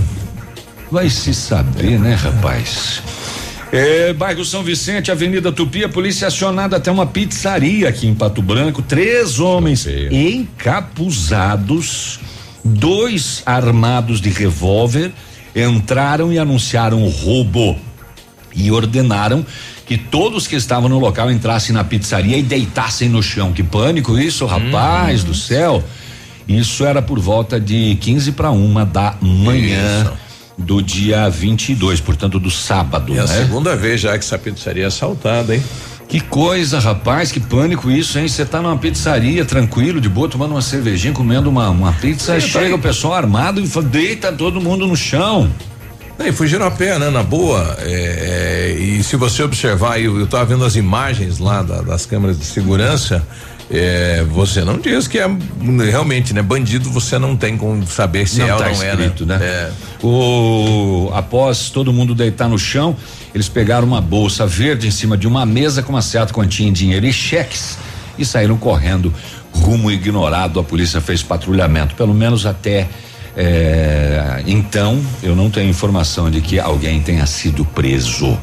Vai 0.91 1.11
se 1.11 1.35
saber, 1.35 1.99
né, 1.99 2.15
rapaz? 2.15 3.03
É, 3.71 4.15
bairro 4.15 4.43
São 4.47 4.63
Vicente, 4.63 5.11
Avenida 5.11 5.53
Tupi, 5.53 5.85
a 5.85 5.91
polícia 5.91 6.29
acionada 6.29 6.77
até 6.77 6.91
uma 6.91 7.05
pizzaria 7.05 7.91
aqui 7.91 8.07
em 8.07 8.15
Pato 8.15 8.41
Branco. 8.41 8.81
Três 8.81 9.39
homens 9.39 9.87
encapuzados, 10.11 12.19
dois 12.65 13.43
armados 13.45 14.23
de 14.23 14.31
revólver, 14.31 15.13
entraram 15.55 16.33
e 16.33 16.39
anunciaram 16.39 17.05
o 17.05 17.11
roubo 17.11 17.77
e 18.57 18.71
ordenaram 18.71 19.45
que 19.85 19.99
todos 19.99 20.47
que 20.47 20.57
estavam 20.57 20.89
no 20.89 20.99
local 20.99 21.31
entrassem 21.31 21.75
na 21.75 21.85
pizzaria 21.85 22.39
e 22.39 22.43
deitassem 22.43 23.11
no 23.11 23.23
chão. 23.23 23.53
Que 23.53 23.63
pânico 23.63 24.19
isso, 24.19 24.47
rapaz 24.47 25.23
do 25.23 25.35
céu. 25.35 25.85
Isso 26.49 26.87
era 26.87 27.03
por 27.03 27.19
volta 27.19 27.61
de 27.61 27.99
15 28.01 28.33
para 28.33 28.51
uma 28.51 28.87
da 28.87 29.15
manhã 29.21 30.11
do 30.59 30.83
dia 30.83 31.29
22, 31.31 32.01
portanto 32.01 32.39
do 32.39 32.51
sábado, 32.51 33.13
É 33.13 33.17
né? 33.17 33.23
a 33.23 33.27
segunda 33.27 33.77
vez 33.77 34.01
já 34.01 34.11
que 34.13 34.25
essa 34.25 34.37
pizzaria 34.39 34.85
é 34.85 34.87
assaltada, 34.87 35.55
hein? 35.55 35.63
Que 36.09 36.21
coisa, 36.21 36.79
rapaz, 36.79 37.31
que 37.31 37.39
pânico 37.39 37.91
isso, 37.91 38.19
hein? 38.19 38.27
Você 38.27 38.45
tá 38.45 38.61
numa 38.63 38.77
pizzaria 38.79 39.45
tranquilo, 39.45 40.01
de 40.01 40.09
boa, 40.09 40.27
tomando 40.29 40.53
uma 40.53 40.63
cervejinha, 40.63 41.13
comendo 41.13 41.49
uma, 41.51 41.69
uma 41.69 41.93
pizza, 41.93 42.33
aí 42.33 42.41
Sim, 42.41 42.49
chega 42.49 42.69
tá 42.71 42.75
o 42.77 42.79
pessoal 42.79 43.15
armado 43.15 43.61
e 43.61 43.67
fala, 43.67 43.87
deita 43.87 44.33
todo 44.33 44.61
mundo 44.61 44.87
no 44.87 44.97
chão. 44.97 45.51
E 46.19 46.33
fugiram 46.33 46.67
a 46.67 46.71
pé, 46.71 46.99
né? 46.99 47.11
Na 47.11 47.23
boa. 47.23 47.77
é, 47.81 48.73
é, 48.75 48.81
e 48.81 49.05
se 49.05 49.15
você 49.17 49.43
observar, 49.43 50.01
eu, 50.01 50.19
eu 50.19 50.27
tava 50.27 50.47
vendo 50.47 50.65
as 50.65 50.75
imagens 50.77 51.39
lá 51.39 51.63
da- 51.63 51.83
das 51.83 52.07
câmeras 52.07 52.39
de 52.39 52.45
segurança. 52.45 53.25
É, 53.71 54.25
você 54.31 54.63
não 54.65 54.79
diz 54.79 55.07
que 55.07 55.19
é 55.19 55.29
realmente, 55.91 56.33
né? 56.33 56.41
Bandido 56.41 56.91
você 56.91 57.19
não 57.19 57.37
tem 57.37 57.57
como 57.57 57.87
saber 57.87 58.27
se 58.27 58.39
Não 58.39 58.49
é 58.49 58.53
ou 58.55 58.59
tá 58.59 58.65
não 58.67 58.73
escrito, 58.73 59.25
é, 59.25 59.27
né? 59.27 59.39
É. 59.43 59.71
O 60.03 61.11
após 61.15 61.69
todo 61.69 61.93
mundo 61.93 62.15
deitar 62.15 62.49
no 62.49 62.59
chão, 62.59 62.97
eles 63.35 63.49
pegaram 63.49 63.87
uma 63.87 64.01
bolsa 64.01 64.47
verde 64.47 64.89
em 64.89 64.91
cima 64.91 65.17
de 65.17 65.27
uma 65.27 65.45
mesa 65.45 65.83
com 65.83 65.93
uma 65.93 66.03
certa 66.03 66.33
quantia 66.33 66.67
em 66.67 66.73
dinheiro 66.73 67.05
e 67.05 67.13
cheques 67.13 67.77
e 68.19 68.25
saíram 68.25 68.57
correndo 68.57 69.13
rumo 69.53 69.91
ignorado. 69.91 70.59
A 70.59 70.65
polícia 70.65 71.01
fez 71.01 71.23
patrulhamento, 71.23 71.95
pelo 71.95 72.15
menos 72.15 72.47
até 72.47 72.89
eh, 73.37 74.43
então. 74.47 75.01
Eu 75.23 75.37
não 75.37 75.51
tenho 75.51 75.69
informação 75.69 76.31
de 76.31 76.41
que 76.41 76.59
alguém 76.59 77.01
tenha 77.01 77.27
sido 77.27 77.65
preso. 77.65 78.39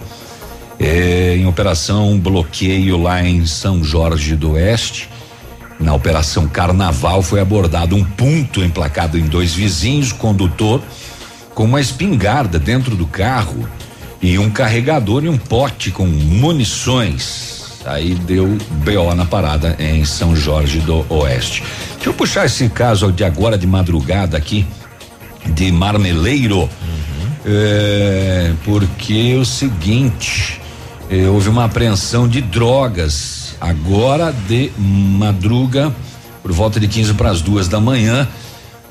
Eh, 0.79 1.37
em 1.37 1.45
operação 1.45 2.19
bloqueio 2.19 3.01
lá 3.01 3.23
em 3.23 3.45
São 3.45 3.83
Jorge 3.83 4.35
do 4.35 4.51
Oeste, 4.51 5.09
na 5.79 5.93
operação 5.93 6.47
Carnaval 6.47 7.21
foi 7.21 7.39
abordado 7.39 7.95
um 7.95 8.03
ponto 8.03 8.63
emplacado 8.63 9.17
em 9.17 9.23
dois 9.23 9.53
vizinhos, 9.53 10.11
condutor 10.11 10.81
com 11.53 11.63
uma 11.63 11.79
espingarda 11.79 12.59
dentro 12.59 12.95
do 12.95 13.07
carro 13.07 13.67
e 14.21 14.37
um 14.37 14.49
carregador 14.49 15.23
e 15.23 15.29
um 15.29 15.37
pote 15.37 15.89
com 15.89 16.05
munições. 16.05 17.79
Aí 17.85 18.15
deu 18.15 18.57
BO 18.83 19.15
na 19.15 19.25
parada 19.25 19.75
em 19.79 20.03
São 20.03 20.35
Jorge 20.35 20.79
do 20.79 21.05
Oeste. 21.07 21.63
Deixa 21.93 22.09
eu 22.09 22.13
puxar 22.13 22.45
esse 22.45 22.67
caso 22.69 23.11
de 23.11 23.23
agora 23.23 23.57
de 23.57 23.65
madrugada 23.65 24.35
aqui 24.35 24.65
de 25.45 25.71
Marmeleiro. 25.71 26.67
É, 27.45 28.53
porque 28.63 29.33
é 29.35 29.39
o 29.39 29.45
seguinte, 29.45 30.59
é, 31.09 31.27
houve 31.27 31.49
uma 31.49 31.65
apreensão 31.65 32.27
de 32.27 32.41
drogas 32.41 33.55
agora 33.61 34.33
de 34.47 34.71
madruga, 34.77 35.93
por 36.41 36.51
volta 36.51 36.79
de 36.79 36.87
15 36.87 37.13
para 37.13 37.29
as 37.29 37.41
duas 37.41 37.67
da 37.67 37.79
manhã. 37.79 38.27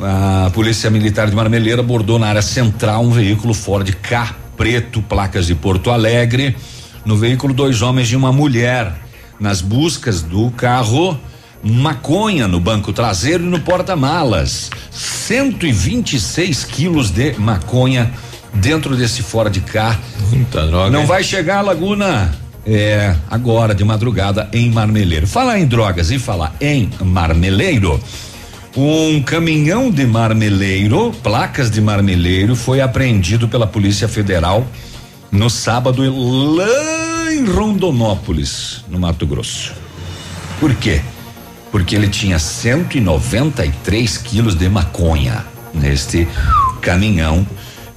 A 0.00 0.50
Polícia 0.52 0.90
Militar 0.90 1.28
de 1.28 1.36
Marmeleiro 1.36 1.80
abordou 1.80 2.18
na 2.18 2.26
área 2.26 2.42
central 2.42 3.04
um 3.04 3.10
veículo 3.10 3.54
Ford 3.54 3.88
K 3.94 4.34
preto, 4.56 5.02
placas 5.02 5.46
de 5.46 5.54
Porto 5.54 5.90
Alegre. 5.90 6.56
No 7.04 7.16
veículo, 7.16 7.52
dois 7.52 7.82
homens 7.82 8.08
e 8.08 8.16
uma 8.16 8.32
mulher. 8.32 8.92
Nas 9.38 9.60
buscas 9.60 10.22
do 10.22 10.50
carro, 10.52 11.18
maconha 11.62 12.46
no 12.46 12.60
banco 12.60 12.92
traseiro 12.92 13.44
e 13.44 13.48
no 13.48 13.60
porta-malas. 13.60 14.70
126 14.90 16.64
quilos 16.64 17.10
de 17.10 17.34
maconha 17.38 18.12
dentro 18.54 18.96
desse 18.96 19.22
Ford 19.22 19.54
K. 19.60 19.98
Muita 20.30 20.66
droga. 20.66 20.90
Não 20.90 21.06
vai 21.06 21.22
chegar 21.22 21.58
a 21.58 21.62
Laguna. 21.62 22.32
É, 22.66 23.14
agora 23.30 23.74
de 23.74 23.84
madrugada 23.84 24.48
em 24.52 24.70
Marmeleiro. 24.70 25.26
Falar 25.26 25.58
em 25.58 25.66
drogas 25.66 26.10
e 26.10 26.18
falar 26.18 26.54
em 26.60 26.88
Marmeleiro. 27.02 28.00
Um 28.76 29.22
caminhão 29.22 29.88
de 29.88 30.04
marmeleiro, 30.04 31.12
placas 31.22 31.70
de 31.70 31.80
marmeleiro, 31.80 32.56
foi 32.56 32.80
apreendido 32.80 33.46
pela 33.46 33.68
Polícia 33.68 34.08
Federal 34.08 34.66
no 35.30 35.48
sábado 35.48 36.02
lá 36.56 37.32
em 37.32 37.44
Rondonópolis, 37.44 38.84
no 38.88 38.98
Mato 38.98 39.26
Grosso. 39.26 39.74
Por 40.58 40.74
quê? 40.74 41.00
Porque 41.70 41.94
ele 41.94 42.08
tinha 42.08 42.38
193 42.38 44.18
quilos 44.18 44.56
de 44.56 44.68
maconha 44.68 45.44
neste 45.72 46.26
caminhão 46.80 47.46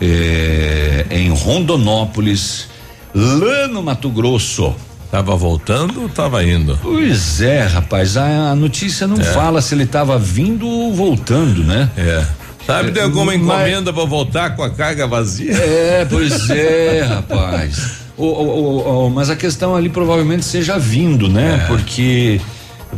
eh, 0.01 1.05
em 1.09 1.29
Rondonópolis, 1.29 2.67
lá 3.13 3.67
no 3.67 3.81
Mato 3.83 4.09
Grosso. 4.09 4.73
Tava 5.09 5.35
voltando 5.37 6.01
ou 6.01 6.09
tava 6.09 6.43
indo? 6.43 6.77
Pois 6.83 7.41
é, 7.41 7.63
rapaz, 7.65 8.17
a, 8.17 8.51
a 8.51 8.55
notícia 8.55 9.07
não 9.07 9.15
É. 9.17 9.23
fala 9.23 9.61
se 9.61 9.73
ele 9.73 9.83
estava 9.83 10.19
vindo 10.19 10.67
ou 10.67 10.93
voltando, 10.93 11.63
né? 11.63 11.89
É. 11.97 12.25
Sabe 12.65 12.91
de 12.91 12.99
alguma 12.99 13.27
Mas- 13.31 13.41
encomenda 13.41 13.93
pra 13.93 14.03
voltar 14.03 14.53
com 14.57 14.63
a 14.63 14.69
carga 14.69 15.07
vazia? 15.07 15.53
É, 15.53 16.05
pois 16.09 16.49
é, 16.49 17.01
rapaz. 17.07 18.05
O, 18.17 18.25
o- 18.25 18.29
o- 18.31 19.05
o- 19.05 19.09
mas 19.11 19.29
a 19.29 19.35
questão 19.35 19.75
ali 19.75 19.89
provavelmente 19.89 20.43
seja 20.43 20.79
vindo, 20.79 21.29
né? 21.29 21.65
Porque. 21.67 22.41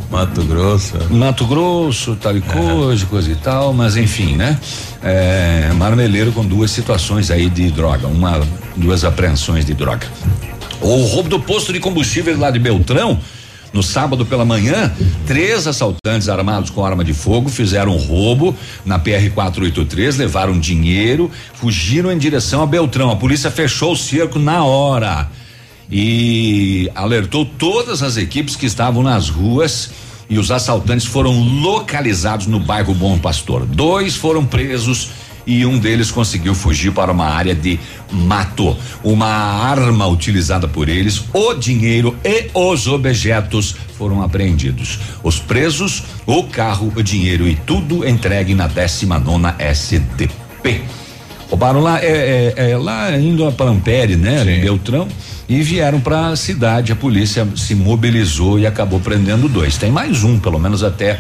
Mato 0.10 0.44
Grosso. 0.44 0.94
Mato 1.12 1.46
Grosso, 1.46 2.16
tal 2.16 2.36
e 2.36 2.42
coisa, 2.42 3.06
coisa 3.06 3.32
e 3.32 3.36
tal, 3.36 3.74
mas 3.74 3.96
enfim, 3.96 4.36
né? 4.36 4.60
É, 5.04 5.72
marmeleiro 5.76 6.32
com 6.32 6.46
duas 6.46 6.72
situações 6.72 7.30
aí 7.32 7.50
de 7.50 7.72
droga, 7.72 8.08
uma, 8.08 8.42
duas 8.76 9.04
apreensões 9.04 9.66
de 9.66 9.74
droga. 9.74 10.08
O 10.82 11.04
roubo 11.04 11.30
do 11.30 11.40
posto 11.40 11.74
de 11.74 11.80
combustível 11.80 12.38
lá 12.38 12.50
de 12.50 12.60
Beltrão, 12.60 13.20
no 13.72 13.84
sábado 13.84 14.26
pela 14.26 14.44
manhã, 14.44 14.92
três 15.28 15.68
assaltantes 15.68 16.28
armados 16.28 16.70
com 16.70 16.84
arma 16.84 17.04
de 17.04 17.14
fogo 17.14 17.50
fizeram 17.50 17.96
um 17.96 17.98
roubo 17.98 18.56
na 18.84 18.98
PR 18.98 19.30
483, 19.34 20.18
levaram 20.18 20.60
dinheiro, 20.60 21.30
fugiram 21.54 22.12
em 22.12 22.18
direção 22.18 22.64
a 22.64 22.66
Beltrão. 22.66 23.12
A 23.12 23.16
polícia 23.16 23.52
fechou 23.52 23.92
o 23.92 23.98
cerco 23.98 24.40
na 24.40 24.64
hora 24.64 25.30
e 25.92 26.90
alertou 26.94 27.46
todas 27.46 28.04
as 28.04 28.18
equipes 28.18 28.56
que 28.56 28.66
estavam 28.66 29.02
nas 29.02 29.30
ruas 29.30 29.92
e 30.30 30.38
os 30.38 30.52
assaltantes 30.52 31.08
foram 31.08 31.40
localizados 31.62 32.46
no 32.46 32.60
bairro 32.60 32.94
Bom 32.94 33.18
Pastor. 33.18 33.66
Dois 33.66 34.16
foram 34.16 34.46
presos 34.46 35.10
e 35.48 35.66
um 35.66 35.80
deles 35.80 36.12
conseguiu 36.12 36.54
fugir 36.54 36.92
para 36.92 37.12
uma 37.12 37.26
área 37.26 37.56
de 37.56 37.80
mato. 38.12 38.78
Uma 39.04 39.28
arma 39.28 40.06
utilizada 40.06 40.68
por 40.68 40.88
eles, 40.88 41.24
o 41.34 41.56
dinheiro 41.56 42.16
e 42.24 42.52
os 42.54 42.86
objetos 42.86 43.76
foram 43.98 44.22
apreendidos. 44.22 45.00
Os 45.24 45.40
presos, 45.40 46.04
o 46.28 46.44
carro, 46.44 46.94
o 46.96 47.02
dinheiro 47.02 47.48
e 47.48 47.56
tudo 47.56 48.08
entregue 48.08 48.54
na 48.54 48.68
19 48.68 49.26
nona 49.26 49.56
SDP. 49.58 50.84
Roubaram 51.50 51.80
lá, 51.82 52.00
é, 52.00 52.54
é, 52.56 52.72
é, 52.72 52.78
lá 52.78 53.12
indo 53.18 53.52
para 53.54 53.72
Ampere, 53.72 54.16
né? 54.16 54.44
Em 54.44 54.62
Beltrão 54.62 55.08
e 55.48 55.64
vieram 55.64 56.00
para 56.00 56.28
a 56.28 56.36
cidade. 56.36 56.92
A 56.92 56.96
polícia 56.96 57.48
se 57.56 57.74
mobilizou 57.74 58.60
e 58.60 58.68
acabou 58.68 59.00
prendendo 59.00 59.50
dois. 59.50 59.78
Tem 59.78 59.92
mais 59.92 60.24
um, 60.24 60.40
pelo 60.40 60.60
menos 60.60 60.84
até 60.84 61.20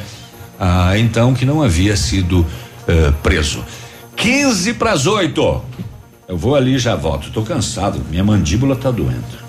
ah, 0.59 0.97
então, 0.97 1.33
que 1.33 1.45
não 1.45 1.63
havia 1.63 1.95
sido 1.95 2.45
eh, 2.85 3.13
preso. 3.23 3.63
15 4.17 4.73
para 4.73 4.91
as 4.91 5.07
8. 5.07 5.61
Eu 6.27 6.37
vou 6.37 6.53
ali 6.55 6.75
e 6.75 6.79
já 6.79 6.95
volto. 6.95 7.31
Tô 7.31 7.41
cansado, 7.43 8.01
minha 8.09 8.23
mandíbula 8.23 8.75
tá 8.75 8.91
doendo. 8.91 9.48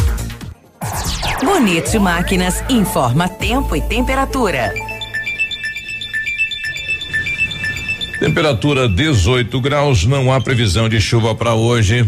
Bonito 1.43 1.99
Máquinas 1.99 2.63
informa 2.69 3.27
tempo 3.27 3.75
e 3.75 3.81
temperatura. 3.81 4.73
Temperatura 8.19 8.87
18 8.87 9.59
graus, 9.59 10.05
não 10.05 10.31
há 10.31 10.39
previsão 10.39 10.87
de 10.87 11.01
chuva 11.01 11.33
para 11.33 11.53
hoje. 11.53 12.07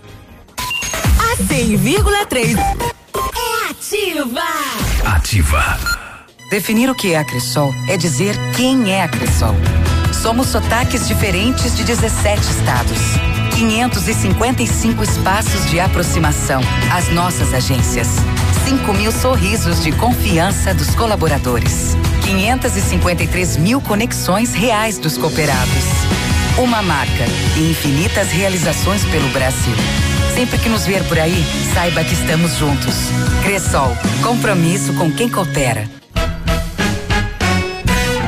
A 1.41 1.43
100,3 1.43 2.55
é 2.55 3.71
ativa. 3.71 4.43
Ativa. 5.03 5.79
Definir 6.51 6.87
o 6.87 6.93
que 6.93 7.13
é 7.13 7.17
a 7.17 7.23
Cressol 7.23 7.73
é 7.89 7.97
dizer 7.97 8.35
quem 8.55 8.93
é 8.93 9.01
a 9.01 9.07
Cressol. 9.07 9.55
Somos 10.13 10.49
sotaques 10.49 11.07
diferentes 11.07 11.75
de 11.75 11.83
17 11.83 12.41
estados. 12.41 12.99
555 13.55 15.01
espaços 15.01 15.67
de 15.71 15.79
aproximação. 15.79 16.61
As 16.93 17.09
nossas 17.09 17.51
agências. 17.55 18.07
5 18.69 18.93
mil 18.93 19.11
sorrisos 19.11 19.81
de 19.81 19.91
confiança 19.93 20.75
dos 20.75 20.93
colaboradores. 20.93 21.97
553 22.23 23.57
mil 23.57 23.81
conexões 23.81 24.53
reais 24.53 24.99
dos 24.99 25.17
cooperados. 25.17 25.85
Uma 26.59 26.83
marca 26.83 27.25
e 27.57 27.71
infinitas 27.71 28.27
realizações 28.27 29.03
pelo 29.05 29.27
Brasil. 29.29 29.73
Sempre 30.35 30.57
que 30.57 30.69
nos 30.69 30.85
ver 30.85 31.03
por 31.03 31.19
aí, 31.19 31.45
saiba 31.73 32.03
que 32.03 32.13
estamos 32.13 32.55
juntos. 32.57 32.95
Cressol, 33.43 33.95
compromisso 34.23 34.93
com 34.93 35.11
quem 35.11 35.29
coopera. 35.29 35.87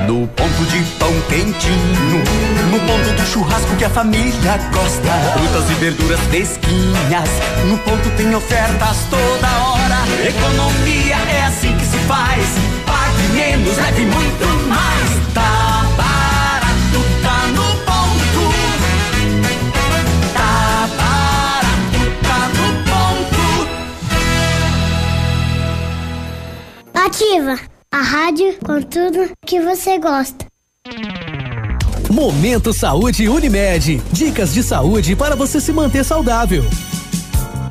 No 0.08 0.28
ponto 0.28 0.66
de 0.66 0.84
pão 1.00 1.12
quentinho, 1.30 2.24
no 2.70 2.80
ponto 2.82 3.10
do 3.16 3.26
churrasco 3.28 3.76
que 3.78 3.86
a 3.86 3.90
família 3.90 4.58
gosta. 4.72 5.12
Frutas 5.34 5.70
e 5.72 5.74
verduras 5.76 6.20
fresquinhas, 6.30 7.30
no 7.68 7.78
ponto 7.80 8.10
tem 8.18 8.36
ofertas 8.36 8.98
toda 9.10 9.48
hora. 9.66 10.28
Economia 10.28 11.16
é 11.16 11.46
assim 11.46 11.76
que 11.78 11.86
se 11.86 11.98
faz. 12.00 12.46
Pague 12.86 13.28
menos, 13.34 13.78
leve 13.78 14.06
muito 14.06 14.68
mais. 14.68 15.13
Ativa 27.06 27.60
a 27.92 28.02
rádio 28.02 28.56
com 28.66 28.82
tudo 28.82 29.30
que 29.46 29.60
você 29.60 30.00
gosta. 30.00 30.46
Momento 32.10 32.72
Saúde 32.72 33.28
Unimed. 33.28 34.02
Dicas 34.14 34.54
de 34.54 34.64
saúde 34.64 35.14
para 35.14 35.36
você 35.36 35.60
se 35.60 35.74
manter 35.74 36.06
saudável. 36.06 36.64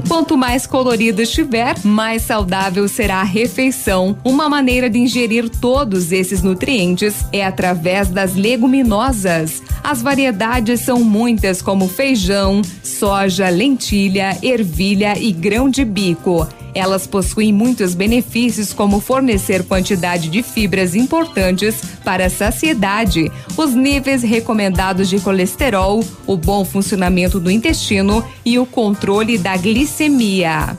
Quanto 0.07 0.37
mais 0.37 0.67
colorido 0.67 1.23
estiver, 1.23 1.75
mais 1.83 2.21
saudável 2.21 2.87
será 2.87 3.23
a 3.23 3.25
refeição. 3.25 4.19
Uma 4.23 4.51
maneira 4.51 4.91
de 4.91 4.99
ingerir 4.99 5.49
todos 5.49 6.13
esses 6.13 6.43
nutrientes 6.43 7.25
é 7.33 7.43
através 7.43 8.09
das 8.11 8.35
leguminosas. 8.35 9.63
As 9.83 10.03
variedades 10.03 10.81
são 10.83 11.03
muitas, 11.03 11.63
como 11.63 11.89
feijão, 11.89 12.61
soja, 12.83 13.49
lentilha, 13.49 14.37
ervilha 14.43 15.19
e 15.19 15.33
grão 15.33 15.71
de 15.71 15.87
bico. 15.87 16.47
Elas 16.75 17.07
possuem 17.07 17.53
muitos 17.53 17.95
benefícios, 17.95 18.73
como 18.73 19.01
fornecer 19.01 19.65
quantidade 19.65 20.29
de 20.29 20.43
fibras 20.43 20.95
importantes 20.95 21.83
para 22.05 22.27
a 22.27 22.31
saciedade, 22.31 23.31
os 23.57 23.75
níveis 23.75 24.23
recomendados 24.23 25.09
de 25.09 25.21
colesterol, 25.21 26.05
o 26.27 26.37
bom 26.37 26.65
funcionamento 26.65 27.39
do 27.39 27.51
intestino 27.51 28.25
e 28.45 28.59
o 28.59 28.67
controle 28.67 29.37
da 29.37 29.57
glicemia. 29.57 30.79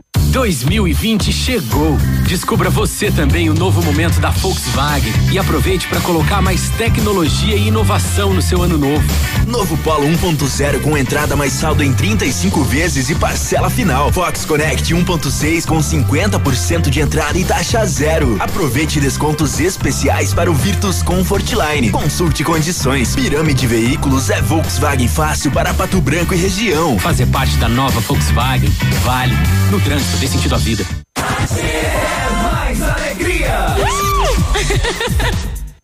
2020 0.31 1.29
chegou. 1.33 1.97
Descubra 2.25 2.69
você 2.69 3.11
também 3.11 3.49
o 3.49 3.53
novo 3.53 3.83
momento 3.83 4.21
da 4.21 4.29
Volkswagen 4.29 5.11
e 5.29 5.37
aproveite 5.37 5.87
para 5.87 5.99
colocar 5.99 6.41
mais 6.41 6.69
tecnologia 6.69 7.57
e 7.57 7.67
inovação 7.67 8.33
no 8.33 8.41
seu 8.41 8.61
ano 8.61 8.77
novo. 8.77 9.03
Novo 9.45 9.75
Polo 9.79 10.07
1.0 10.07 10.81
com 10.81 10.97
entrada 10.97 11.35
mais 11.35 11.51
saldo 11.51 11.83
em 11.83 11.91
35 11.91 12.63
vezes 12.63 13.09
e 13.09 13.15
parcela 13.15 13.69
final. 13.69 14.09
Fox 14.13 14.45
Connect 14.45 14.93
1.6 14.93 15.65
com 15.65 15.79
50% 15.79 16.89
de 16.89 17.01
entrada 17.01 17.37
e 17.37 17.43
taxa 17.43 17.85
zero. 17.85 18.37
Aproveite 18.39 19.01
descontos 19.01 19.59
especiais 19.59 20.33
para 20.33 20.49
o 20.49 20.53
Virtus 20.53 21.03
Comfort 21.03 21.51
Line. 21.51 21.89
Consulte 21.89 22.45
condições. 22.45 23.13
Pirâmide 23.13 23.67
Veículos 23.67 24.29
é 24.29 24.41
Volkswagen 24.41 25.09
fácil 25.09 25.51
para 25.51 25.73
Pato 25.73 25.99
Branco 25.99 26.33
e 26.33 26.37
região. 26.37 26.97
Fazer 26.97 27.25
parte 27.25 27.57
da 27.57 27.67
nova 27.67 27.99
Volkswagen 27.99 28.71
vale. 29.03 29.35
No 29.69 29.79
trânsito 29.79 30.20
dê 30.21 30.27
sentido 30.27 30.53
à 30.53 30.57
vida. 30.59 30.85
Mais 31.17 32.81
alegria. 32.83 33.75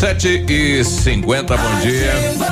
Sete 0.00 0.42
e 0.48 0.82
cinquenta, 0.82 1.58
bom 1.58 1.78
dia. 1.80 2.49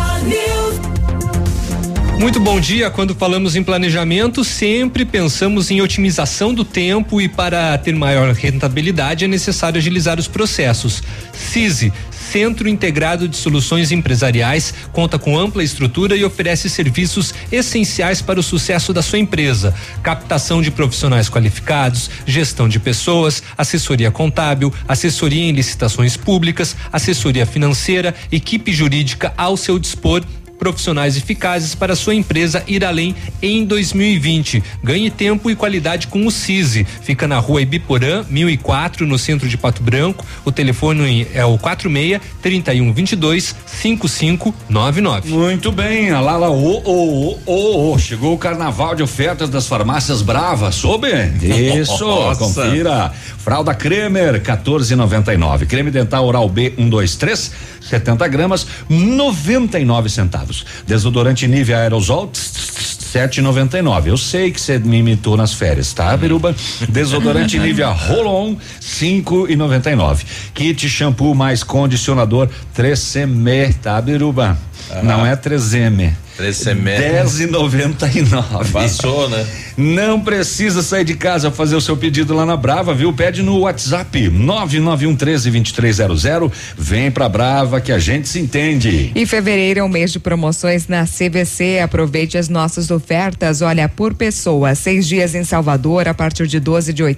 Muito 2.19 2.41
bom 2.41 2.59
dia. 2.59 2.91
Quando 2.91 3.15
falamos 3.15 3.55
em 3.55 3.63
planejamento, 3.63 4.43
sempre 4.43 5.05
pensamos 5.05 5.71
em 5.71 5.81
otimização 5.81 6.53
do 6.53 6.65
tempo 6.65 7.21
e 7.21 7.29
para 7.29 7.79
ter 7.79 7.95
maior 7.95 8.33
rentabilidade 8.33 9.25
é 9.25 9.29
necessário 9.29 9.79
agilizar 9.79 10.19
os 10.19 10.27
processos. 10.27 11.01
CISI, 11.33 11.93
Centro 12.11 12.69
Integrado 12.69 13.29
de 13.29 13.37
Soluções 13.37 13.93
Empresariais, 13.93 14.75
conta 14.93 15.17
com 15.17 15.39
ampla 15.39 15.63
estrutura 15.63 16.17
e 16.17 16.25
oferece 16.25 16.69
serviços 16.69 17.33
essenciais 17.53 18.21
para 18.21 18.41
o 18.41 18.43
sucesso 18.43 18.93
da 18.93 19.01
sua 19.01 19.21
empresa: 19.21 19.73
captação 20.03 20.61
de 20.61 20.73
profissionais 20.73 21.29
qualificados, 21.29 22.11
gestão 22.27 22.69
de 22.69 22.81
pessoas, 22.81 23.45
assessoria 23.57 24.11
contábil, 24.11 24.75
assessoria 24.89 25.45
em 25.45 25.53
licitações 25.53 26.17
públicas, 26.17 26.77
assessoria 26.93 27.47
financeira, 27.47 28.13
equipe 28.31 28.73
jurídica 28.73 29.33
ao 29.37 29.57
seu 29.57 29.79
dispor 29.79 30.23
profissionais 30.59 31.17
eficazes 31.17 31.75
para 31.75 31.95
sua 31.95 32.15
empresa 32.15 32.63
ir 32.67 32.85
além 32.85 33.15
em 33.41 33.65
2020. 33.65 34.63
Ganhe 34.83 35.11
tempo 35.11 35.51
e 35.51 35.57
qualidade 35.57 36.09
com 36.09 36.27
o 36.27 36.31
CISI. 36.31 36.85
Fica 37.03 37.27
na 37.27 37.39
rua 37.39 37.63
Ibiporã, 37.63 38.25
1004, 38.29 39.07
no 39.07 39.19
centro 39.19 39.49
de 39.49 39.57
Pato 39.57 39.83
Branco. 39.83 40.25
O 40.45 40.53
telefone 40.53 41.27
é 41.33 41.45
o 41.45 41.57
46 41.59 42.21
3122 42.43 43.55
5599. 43.67 45.31
Muito 45.31 45.71
bem, 45.71 46.11
a 46.11 46.21
Lala, 46.21 46.51
ô, 46.51 46.83
ô, 46.85 47.39
ô, 47.47 47.93
ô, 47.93 47.99
chegou 47.99 48.35
o 48.35 48.39
carnaval 48.39 48.95
de 48.95 49.03
ofertas 49.03 49.49
das 49.49 49.67
farmácias 49.67 50.23
Brava, 50.23 50.73
soube? 50.73 51.09
Isso, 51.43 52.05
Nossa. 52.05 52.39
confira. 52.39 53.13
Fralda 53.39 53.75
Kremer, 53.75 54.43
14,99. 54.43 55.67
Creme 55.67 55.91
dental 55.91 56.27
oral 56.27 56.49
B, 56.49 56.73
123, 56.77 57.53
70 57.81 58.29
gramas, 58.29 58.67
99 58.89 60.09
centavos. 60.11 60.48
Desodorante 60.87 61.47
Nivea 61.47 61.79
Aerosol, 61.79 62.31
7,99. 62.33 64.07
Eu 64.09 64.17
sei 64.17 64.51
que 64.51 64.61
você 64.61 64.79
me 64.79 64.99
imitou 64.99 65.37
nas 65.37 65.55
férias, 65.55 65.93
tá, 65.93 66.17
Biruba? 66.17 66.55
Desodorante 66.89 67.57
Nivea 67.61 67.89
Roll-On, 67.89 68.57
5,99. 68.81 70.25
Kit 70.55 70.89
shampoo 70.89 71.35
mais 71.35 71.63
condicionador 71.63 72.49
3M, 72.77 73.75
tá, 73.83 74.01
Biruba? 74.01 74.59
Não 75.03 75.25
é 75.27 75.37
3M. 75.37 76.13
3M. 76.39 77.25
10,99. 77.25 78.71
Passou, 78.71 79.29
né? 79.29 79.45
Não 79.77 80.21
precisa 80.21 80.83
sair 80.83 81.05
de 81.05 81.15
casa 81.15 81.51
fazer 81.51 81.75
o 81.75 81.81
seu 81.81 81.97
pedido 81.97 82.33
lá 82.35 82.47
na 82.47 82.57
Brava, 82.57 82.95
viu? 82.95 83.13
Pede 83.13 83.43
no 83.43 83.59
WhatsApp 83.61 84.29
991 84.29 85.17
13 85.17 85.51
2300. 85.51 86.53
Vem 86.77 87.11
pra 87.11 87.29
Brava 87.29 87.81
que 87.81 87.91
a 87.91 87.99
gente 87.99 88.29
se 88.29 88.39
entende. 88.39 89.11
E 89.15 89.27
fevereiro 89.27 89.81
é 89.81 89.83
um 89.85 89.89
mês 89.89 90.13
de 90.13 90.21
promoções 90.21 90.87
na 90.87 91.05
CVC. 91.05 91.81
Aproveite 91.81 92.39
as 92.39 92.49
nossas 92.49 92.91
ofertas. 92.91 93.61
Olha, 93.61 93.89
por 93.89 94.15
pessoa, 94.15 94.77
seis 94.77 95.09
dias 95.09 95.35
em 95.35 95.43
Salvador 95.43 96.07
a 96.07 96.15
partir 96.15 96.47
de 96.47 96.61
12 96.61 96.93
de 96.93 97.03
R$ 97.03 97.17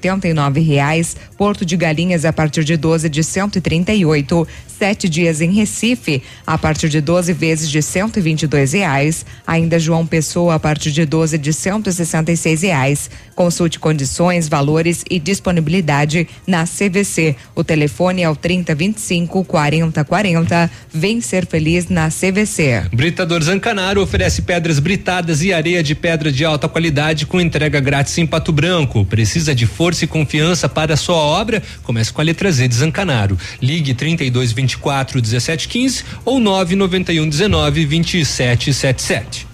reais. 0.67 1.17
Porto 1.37 1.65
de 1.65 1.77
Galinhas 1.77 2.25
a 2.25 2.33
partir 2.33 2.65
de 2.65 2.77
12 2.77 3.09
de 3.11 3.23
138. 3.23 4.49
Sete 4.67 5.11
dias 5.11 5.43
em 5.43 5.53
Recife 5.53 6.23
a 6.47 6.57
partir 6.57 6.89
de 6.89 7.03
12 7.03 7.35
vezes 7.35 7.50
de 7.59 7.83
122 7.83 8.73
reais. 8.73 9.27
Ainda 9.47 9.79
João 9.79 10.07
Pessoa 10.07 10.55
a 10.55 10.59
partir 10.61 10.93
de 10.93 11.05
12 11.05 11.37
de 11.37 11.53
166 11.53 12.63
reais. 12.63 13.11
Consulte 13.35 13.79
condições, 13.79 14.49
valores 14.49 15.05
e 15.11 15.19
disponibilidade 15.19 16.29
na 16.47 16.65
CVC. 16.65 17.35
O 17.55 17.65
telefone 17.65 18.23
é 18.23 18.31
o 18.31 18.37
3025 18.37 19.45
4040. 19.45 20.71
Vem 20.93 21.21
ser 21.21 21.47
feliz 21.47 21.89
na 21.89 22.09
CVC. 22.09 22.85
Britador 22.93 23.43
Zancanaro 23.43 24.03
oferece 24.03 24.43
pedras 24.43 24.79
britadas 24.79 25.43
e 25.43 25.53
areia 25.53 25.83
de 25.83 25.95
pedra 25.95 26.31
de 26.31 26.45
alta 26.45 26.69
qualidade 26.69 27.27
com 27.27 27.41
entrega 27.41 27.81
grátis 27.81 28.17
em 28.19 28.27
Pato 28.27 28.53
Branco. 28.53 29.05
Precisa 29.05 29.55
de 29.55 29.67
força 29.67 30.05
e 30.05 30.09
confiança 30.09 30.69
para 30.69 30.97
sua 30.97 31.17
obra? 31.17 31.63
Comece 31.83 32.13
com 32.13 32.21
a 32.21 32.25
letra 32.25 32.53
Z 32.53 32.69
de 32.69 32.75
Zancanaro. 32.75 33.39
Ligue 33.61 33.95
32 33.95 34.53
24 34.53 35.21
17 35.21 35.69
15 35.69 36.05
ou 36.25 36.39
991 36.39 37.29
19 37.41 37.87
27 37.87 38.75
77. 38.75 39.47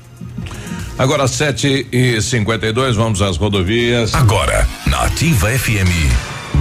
Agora 0.99 1.29
7 1.29 1.87
e 1.93 2.21
52 2.21 2.97
vamos 2.97 3.23
às 3.23 3.37
rodovias. 3.37 4.13
Agora, 4.13 4.67
na 4.89 5.03
Ativa 5.03 5.51
FM, 5.51 5.87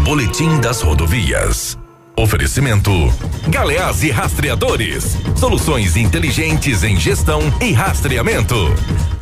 Boletim 0.04 0.60
das 0.60 0.82
Rodovias. 0.82 1.76
Oferecimento: 2.16 2.92
Galeás 3.48 4.04
e 4.04 4.12
Rastreadores. 4.12 5.18
Soluções 5.36 5.98
inteligentes 5.98 6.84
em 6.84 6.96
gestão 6.96 7.42
e 7.60 7.72
rastreamento. 7.72 8.56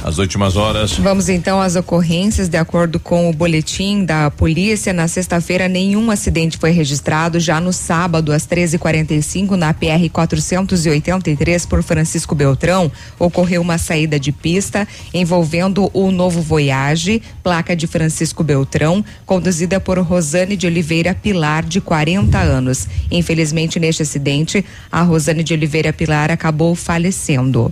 As 0.04 0.18
últimas 0.18 0.58
horas. 0.58 0.98
Vamos 0.98 1.30
então 1.30 1.62
às 1.62 1.78
ocorrências. 1.78 2.50
De 2.50 2.58
acordo 2.58 3.00
com 3.00 3.30
o 3.30 3.34
boletim 3.34 4.04
da 4.04 4.30
polícia, 4.30 4.92
na 4.92 5.08
sexta-feira 5.08 5.70
nenhum 5.70 6.12
acidente 6.12 6.58
foi 6.58 6.72
registrado. 6.72 7.40
Já 7.40 7.62
no 7.62 7.72
sábado, 7.72 8.34
às 8.34 8.46
13h45, 8.46 9.52
na 9.52 9.74
PR 9.74 10.10
483 10.12 11.66
por 11.66 11.82
Francisco 11.82 12.36
Beltrão, 12.36 12.92
ocorreu 13.18 13.62
uma 13.62 13.78
saída 13.78 14.20
de 14.20 14.34
pista 14.34 14.86
envolvendo 15.14 15.90
o 15.94 16.12
novo 16.12 16.42
Voyage, 16.42 17.22
placa 17.42 17.74
de 17.74 17.88
Francisco 17.88 18.44
Beltrão, 18.44 19.06
conduzida 19.26 19.80
por 19.80 19.98
Rosane 20.00 20.58
de 20.58 20.68
Oliveira 20.68 21.16
Pilar, 21.16 21.64
de 21.64 21.80
40 21.80 22.38
anos. 22.38 22.90
Infelizmente, 23.10 23.80
neste 23.80 24.04
acidente, 24.04 24.66
a 24.92 25.02
Rosane 25.02 25.44
de 25.44 25.54
Oliveira 25.54 25.94
Pilar 25.94 26.30
acabou 26.30 26.76
falecendo 26.76 27.72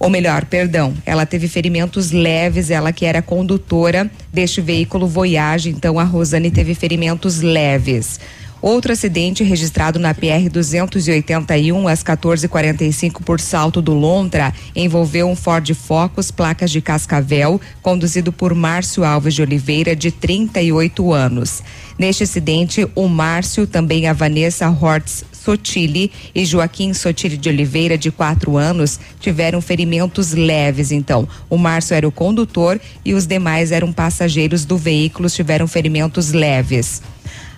ou 0.00 0.08
melhor, 0.08 0.46
perdão, 0.46 0.94
ela 1.04 1.26
teve 1.26 1.46
ferimentos 1.46 2.10
leves, 2.10 2.70
ela 2.70 2.90
que 2.90 3.04
era 3.04 3.20
condutora 3.20 4.10
deste 4.32 4.62
veículo 4.62 5.06
Voyage, 5.06 5.68
então 5.68 5.98
a 5.98 6.04
Rosane 6.04 6.50
teve 6.50 6.74
ferimentos 6.74 7.42
leves. 7.42 8.18
Outro 8.62 8.92
acidente 8.92 9.42
registrado 9.42 9.98
na 9.98 10.12
PR 10.12 10.50
281 10.52 11.88
às 11.88 12.02
14:45 12.02 13.22
por 13.22 13.40
Salto 13.40 13.80
do 13.80 13.94
Lontra 13.94 14.52
envolveu 14.76 15.28
um 15.28 15.34
Ford 15.34 15.72
Focus 15.74 16.30
placas 16.30 16.70
de 16.70 16.82
Cascavel, 16.82 17.58
conduzido 17.80 18.30
por 18.30 18.54
Márcio 18.54 19.02
Alves 19.02 19.34
de 19.34 19.40
Oliveira, 19.40 19.96
de 19.96 20.10
38 20.10 21.12
anos. 21.12 21.62
Neste 21.98 22.24
acidente, 22.24 22.86
o 22.94 23.08
Márcio, 23.08 23.66
também 23.66 24.06
a 24.06 24.12
Vanessa 24.12 24.68
Hortz 24.68 25.24
Sotile 25.32 26.12
e 26.34 26.44
Joaquim 26.44 26.92
Sotile 26.92 27.38
de 27.38 27.48
Oliveira, 27.48 27.96
de 27.96 28.10
quatro 28.10 28.58
anos, 28.58 29.00
tiveram 29.18 29.62
ferimentos 29.62 30.32
leves. 30.32 30.92
Então, 30.92 31.26
o 31.48 31.56
Márcio 31.56 31.94
era 31.94 32.06
o 32.06 32.12
condutor 32.12 32.78
e 33.02 33.14
os 33.14 33.26
demais 33.26 33.72
eram 33.72 33.90
passageiros 33.90 34.66
do 34.66 34.76
veículo, 34.76 35.30
tiveram 35.30 35.66
ferimentos 35.66 36.32
leves. 36.32 37.00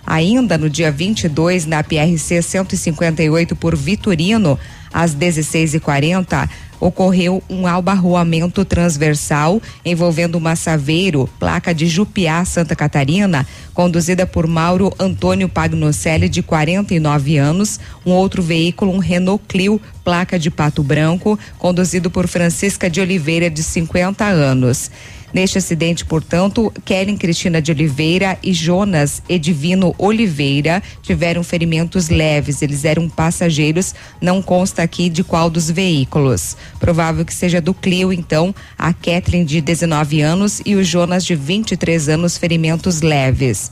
Ainda 0.05 0.57
no 0.57 0.69
dia 0.69 0.91
22, 0.91 1.65
na 1.65 1.83
PRC 1.83 2.41
158 2.41 3.55
por 3.55 3.75
Vitorino, 3.75 4.59
às 4.93 5.15
16h40, 5.15 6.47
ocorreu 6.79 7.41
um 7.49 7.65
albarroamento 7.65 8.65
transversal 8.65 9.61
envolvendo 9.85 10.35
uma 10.35 10.55
Saveiro, 10.55 11.29
placa 11.39 11.73
de 11.73 11.87
Jupiá, 11.87 12.43
Santa 12.43 12.75
Catarina, 12.75 13.47
conduzida 13.73 14.27
por 14.27 14.45
Mauro 14.45 14.93
Antônio 14.99 15.47
Pagnocelli, 15.47 16.27
de 16.27 16.43
49 16.43 17.37
anos, 17.37 17.79
um 18.05 18.11
outro 18.11 18.43
veículo, 18.43 18.91
um 18.91 18.99
Renault 18.99 19.41
Clio, 19.47 19.79
placa 20.03 20.37
de 20.37 20.51
Pato 20.51 20.83
Branco, 20.83 21.39
conduzido 21.57 22.11
por 22.11 22.27
Francisca 22.27 22.89
de 22.89 22.99
Oliveira, 22.99 23.49
de 23.49 23.63
50 23.63 24.25
anos. 24.25 24.91
Neste 25.33 25.57
acidente, 25.57 26.05
portanto, 26.05 26.71
Kellen 26.85 27.17
Cristina 27.17 27.59
de 27.59 27.71
Oliveira 27.71 28.37
e 28.43 28.53
Jonas 28.53 29.23
Edivino 29.27 29.95
Oliveira 29.97 30.83
tiveram 31.01 31.43
ferimentos 31.43 32.07
leves. 32.07 32.61
Eles 32.61 32.85
eram 32.85 33.09
passageiros, 33.09 33.95
não 34.21 34.43
consta 34.43 34.83
aqui 34.83 35.09
de 35.09 35.23
qual 35.23 35.49
dos 35.49 35.71
veículos. 35.71 36.55
Provável 36.79 37.25
que 37.25 37.33
seja 37.33 37.59
do 37.59 37.73
Clio, 37.73 38.13
então, 38.13 38.53
a 38.77 38.93
Kathleen 38.93 39.43
de 39.43 39.59
19 39.59 40.21
anos 40.21 40.61
e 40.63 40.75
o 40.75 40.83
Jonas 40.83 41.25
de 41.25 41.33
23 41.33 42.09
anos, 42.09 42.37
ferimentos 42.37 43.01
leves. 43.01 43.71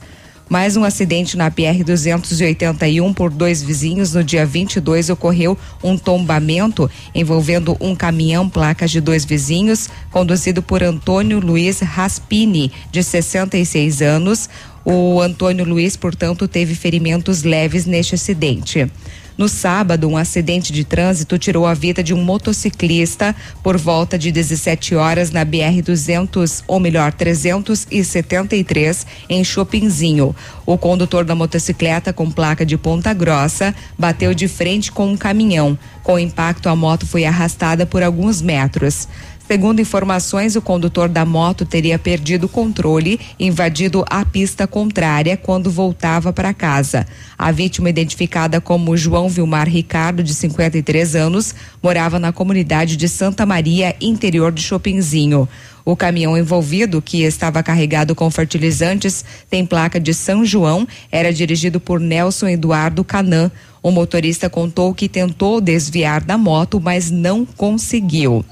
Mais 0.51 0.75
um 0.75 0.83
acidente 0.83 1.37
na 1.37 1.49
PR 1.49 1.81
281 1.81 3.13
por 3.13 3.29
dois 3.29 3.63
vizinhos 3.63 4.13
no 4.13 4.21
dia 4.21 4.45
22 4.45 5.09
ocorreu 5.09 5.57
um 5.81 5.97
tombamento 5.97 6.91
envolvendo 7.15 7.77
um 7.79 7.95
caminhão 7.95 8.49
placas 8.49 8.91
de 8.91 8.99
dois 8.99 9.23
vizinhos 9.23 9.87
conduzido 10.11 10.61
por 10.61 10.83
Antônio 10.83 11.39
Luiz 11.39 11.79
Raspini 11.79 12.69
de 12.91 13.01
66 13.01 14.01
anos. 14.01 14.49
O 14.83 15.21
Antônio 15.21 15.63
Luiz, 15.63 15.95
portanto, 15.95 16.49
teve 16.49 16.75
ferimentos 16.75 17.43
leves 17.43 17.85
neste 17.85 18.15
acidente. 18.15 18.91
No 19.37 19.47
sábado, 19.47 20.07
um 20.07 20.17
acidente 20.17 20.73
de 20.73 20.83
trânsito 20.83 21.37
tirou 21.39 21.65
a 21.65 21.73
vida 21.73 22.03
de 22.03 22.13
um 22.13 22.23
motociclista 22.23 23.35
por 23.63 23.77
volta 23.77 24.17
de 24.17 24.31
17 24.31 24.95
horas 24.95 25.31
na 25.31 25.45
BR 25.45 25.81
200, 25.83 26.63
ou 26.67 26.79
melhor, 26.79 27.13
373 27.13 29.07
em 29.29 29.43
Chopinzinho. 29.43 30.35
O 30.65 30.77
condutor 30.77 31.23
da 31.23 31.33
motocicleta 31.33 32.13
com 32.13 32.29
placa 32.29 32.65
de 32.65 32.77
Ponta 32.77 33.13
Grossa 33.13 33.73
bateu 33.97 34.33
de 34.33 34.47
frente 34.47 34.91
com 34.91 35.07
um 35.07 35.17
caminhão. 35.17 35.77
Com 36.03 36.19
impacto, 36.19 36.67
a 36.67 36.75
moto 36.75 37.05
foi 37.05 37.25
arrastada 37.25 37.85
por 37.85 38.03
alguns 38.03 38.41
metros. 38.41 39.07
Segundo 39.51 39.81
informações, 39.81 40.55
o 40.55 40.61
condutor 40.61 41.09
da 41.09 41.25
moto 41.25 41.65
teria 41.65 41.99
perdido 41.99 42.45
o 42.45 42.49
controle 42.49 43.19
invadido 43.37 44.05
a 44.09 44.23
pista 44.23 44.65
contrária 44.65 45.35
quando 45.35 45.69
voltava 45.69 46.31
para 46.31 46.53
casa. 46.53 47.05
A 47.37 47.51
vítima, 47.51 47.89
identificada 47.89 48.61
como 48.61 48.95
João 48.95 49.27
Vilmar 49.27 49.67
Ricardo, 49.67 50.23
de 50.23 50.33
53 50.33 51.17
anos, 51.17 51.53
morava 51.83 52.17
na 52.17 52.31
comunidade 52.31 52.95
de 52.95 53.09
Santa 53.09 53.45
Maria, 53.45 53.93
interior 53.99 54.53
de 54.53 54.61
Chopinzinho. 54.61 55.49
O 55.83 55.97
caminhão 55.97 56.37
envolvido, 56.37 57.01
que 57.01 57.23
estava 57.23 57.61
carregado 57.61 58.15
com 58.15 58.31
fertilizantes, 58.31 59.25
tem 59.49 59.65
placa 59.65 59.99
de 59.99 60.13
São 60.13 60.45
João, 60.45 60.87
era 61.11 61.33
dirigido 61.33 61.77
por 61.77 61.99
Nelson 61.99 62.47
Eduardo 62.47 63.03
Canã. 63.03 63.51
O 63.83 63.91
motorista 63.91 64.49
contou 64.49 64.93
que 64.93 65.09
tentou 65.09 65.59
desviar 65.59 66.23
da 66.23 66.37
moto, 66.37 66.79
mas 66.79 67.11
não 67.11 67.45
conseguiu. 67.45 68.45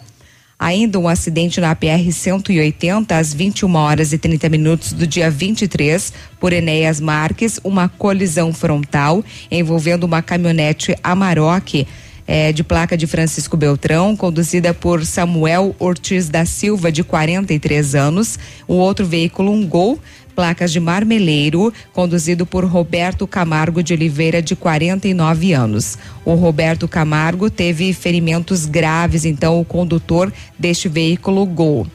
Ainda 0.61 0.99
um 0.99 1.07
acidente 1.07 1.61
na 1.61 1.73
PR 1.73 2.11
180 2.11 3.15
às 3.15 3.33
21 3.33 3.73
horas 3.75 4.11
e 4.11 4.17
30 4.17 4.49
minutos 4.49 4.91
do 4.91 5.07
dia 5.07 5.31
23 5.31 6.11
por 6.37 6.51
Enéas 6.51 6.99
Marques, 6.99 7.61
uma 7.63 7.87
colisão 7.87 8.51
frontal 8.51 9.23
envolvendo 9.49 10.03
uma 10.03 10.21
caminhonete 10.21 10.97
Amarok. 11.01 11.87
É, 12.31 12.53
de 12.53 12.63
placa 12.63 12.95
de 12.95 13.07
Francisco 13.07 13.57
Beltrão, 13.57 14.15
conduzida 14.15 14.71
por 14.71 15.03
Samuel 15.03 15.75
Ortiz 15.79 16.29
da 16.29 16.45
Silva, 16.45 16.91
de 16.91 17.03
43 17.03 17.95
anos. 17.95 18.37
O 18.67 18.75
outro 18.75 19.03
veículo, 19.03 19.51
um 19.51 19.65
Gol, 19.65 19.97
placas 20.39 20.71
de 20.71 20.79
Marmeleiro, 20.79 21.73
conduzido 21.91 22.45
por 22.45 22.63
Roberto 22.63 23.27
Camargo 23.27 23.83
de 23.83 23.93
Oliveira, 23.93 24.41
de 24.41 24.55
49 24.55 25.51
anos. 25.51 25.97
O 26.23 26.33
Roberto 26.33 26.87
Camargo 26.87 27.49
teve 27.49 27.91
ferimentos 27.91 28.65
graves, 28.65 29.25
então 29.25 29.59
o 29.59 29.65
condutor 29.65 30.31
deste 30.57 30.87
veículo 30.87 31.45
Gol 31.45 31.87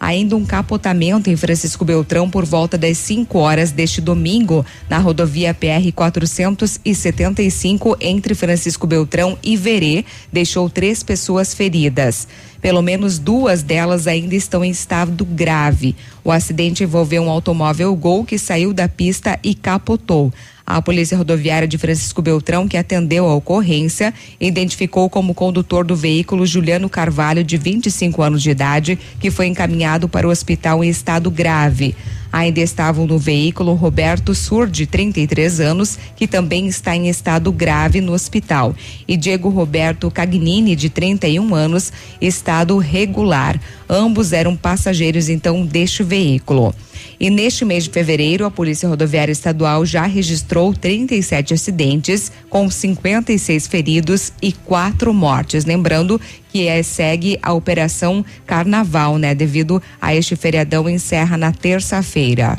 ainda 0.00 0.34
um 0.34 0.46
capotamento 0.46 1.28
em 1.28 1.36
Francisco 1.36 1.84
Beltrão 1.84 2.30
por 2.30 2.46
volta 2.46 2.78
das 2.78 2.96
5 2.96 3.38
horas 3.38 3.70
deste 3.70 4.00
domingo, 4.00 4.64
na 4.88 4.96
rodovia 4.96 5.52
PR 5.52 5.92
475, 5.94 7.98
entre 8.00 8.34
Francisco 8.34 8.86
Beltrão 8.86 9.36
e 9.42 9.58
Verê, 9.58 10.06
deixou 10.32 10.70
três 10.70 11.02
pessoas 11.02 11.52
feridas. 11.52 12.26
Pelo 12.62 12.82
menos 12.82 13.18
duas 13.18 13.62
delas 13.62 14.06
ainda 14.06 14.34
estão 14.34 14.64
em 14.64 14.70
estado 14.70 15.24
grave. 15.24 15.94
O 16.24 16.32
acidente 16.32 16.84
envolveu 16.84 17.22
um 17.22 17.30
automóvel 17.30 17.94
Gol 17.94 18.24
que 18.24 18.38
saiu 18.38 18.72
da 18.72 18.88
pista 18.88 19.38
e 19.42 19.54
capotou. 19.54 20.32
A 20.72 20.80
Polícia 20.80 21.18
Rodoviária 21.18 21.66
de 21.66 21.76
Francisco 21.76 22.22
Beltrão, 22.22 22.68
que 22.68 22.76
atendeu 22.76 23.26
a 23.26 23.34
ocorrência, 23.34 24.14
identificou 24.40 25.10
como 25.10 25.34
condutor 25.34 25.84
do 25.84 25.96
veículo 25.96 26.46
Juliano 26.46 26.88
Carvalho, 26.88 27.42
de 27.42 27.56
25 27.56 28.22
anos 28.22 28.40
de 28.40 28.50
idade, 28.50 28.96
que 29.18 29.32
foi 29.32 29.48
encaminhado 29.48 30.08
para 30.08 30.28
o 30.28 30.30
hospital 30.30 30.84
em 30.84 30.88
estado 30.88 31.28
grave. 31.28 31.96
Ainda 32.32 32.60
estavam 32.60 33.04
no 33.04 33.18
veículo 33.18 33.74
Roberto 33.74 34.32
Sur, 34.32 34.68
de 34.68 34.86
33 34.86 35.58
anos, 35.58 35.98
que 36.14 36.28
também 36.28 36.68
está 36.68 36.94
em 36.94 37.08
estado 37.08 37.50
grave 37.50 38.00
no 38.00 38.12
hospital, 38.12 38.72
e 39.08 39.16
Diego 39.16 39.48
Roberto 39.48 40.08
Cagnini, 40.08 40.76
de 40.76 40.88
31 40.88 41.52
anos, 41.52 41.92
estado 42.20 42.78
regular. 42.78 43.60
Ambos 43.88 44.32
eram 44.32 44.56
passageiros 44.56 45.28
então 45.28 45.66
deste 45.66 46.04
veículo. 46.04 46.72
E 47.18 47.30
neste 47.30 47.64
mês 47.64 47.84
de 47.84 47.90
fevereiro, 47.90 48.44
a 48.44 48.50
Polícia 48.50 48.88
Rodoviária 48.88 49.32
Estadual 49.32 49.84
já 49.84 50.06
registrou 50.06 50.72
37 50.72 51.54
acidentes, 51.54 52.32
com 52.48 52.70
56 52.70 53.66
feridos 53.66 54.32
e 54.42 54.52
quatro 54.52 55.12
mortes. 55.12 55.64
Lembrando 55.64 56.20
que 56.50 56.66
é, 56.66 56.82
segue 56.82 57.38
a 57.42 57.52
Operação 57.52 58.24
Carnaval, 58.46 59.18
né? 59.18 59.34
Devido 59.34 59.82
a 60.00 60.14
este 60.14 60.34
feriadão 60.36 60.88
encerra 60.88 61.36
na 61.36 61.52
terça-feira. 61.52 62.58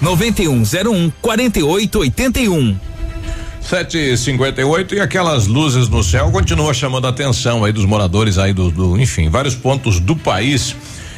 9101 0.00 1.12
4881. 1.20 2.76
758 3.60 4.94
e 4.94 5.00
aquelas 5.00 5.46
luzes 5.46 5.88
no 5.88 6.02
céu 6.02 6.30
continua 6.30 6.74
chamando 6.74 7.06
a 7.06 7.10
atenção 7.10 7.64
aí 7.64 7.72
dos 7.72 7.86
moradores 7.86 8.36
aí 8.36 8.52
do, 8.52 8.70
do 8.70 9.00
enfim, 9.00 9.30
vários 9.30 9.54
pontos 9.54 9.98
do 9.98 10.14
país. 10.14 10.76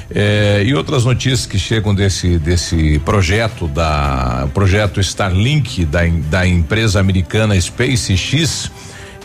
Eh, 0.09 0.63
e 0.67 0.75
outras 0.75 1.05
notícias 1.05 1.47
que 1.47 1.59
chegam 1.59 1.93
desse 1.93 2.39
desse 2.39 3.01
projeto 3.01 3.67
da 3.67 4.49
projeto 4.55 5.01
Starlink 5.01 5.85
da, 5.85 6.03
da 6.31 6.47
empresa 6.47 7.01
americana 7.01 7.61
SpaceX 7.61 8.71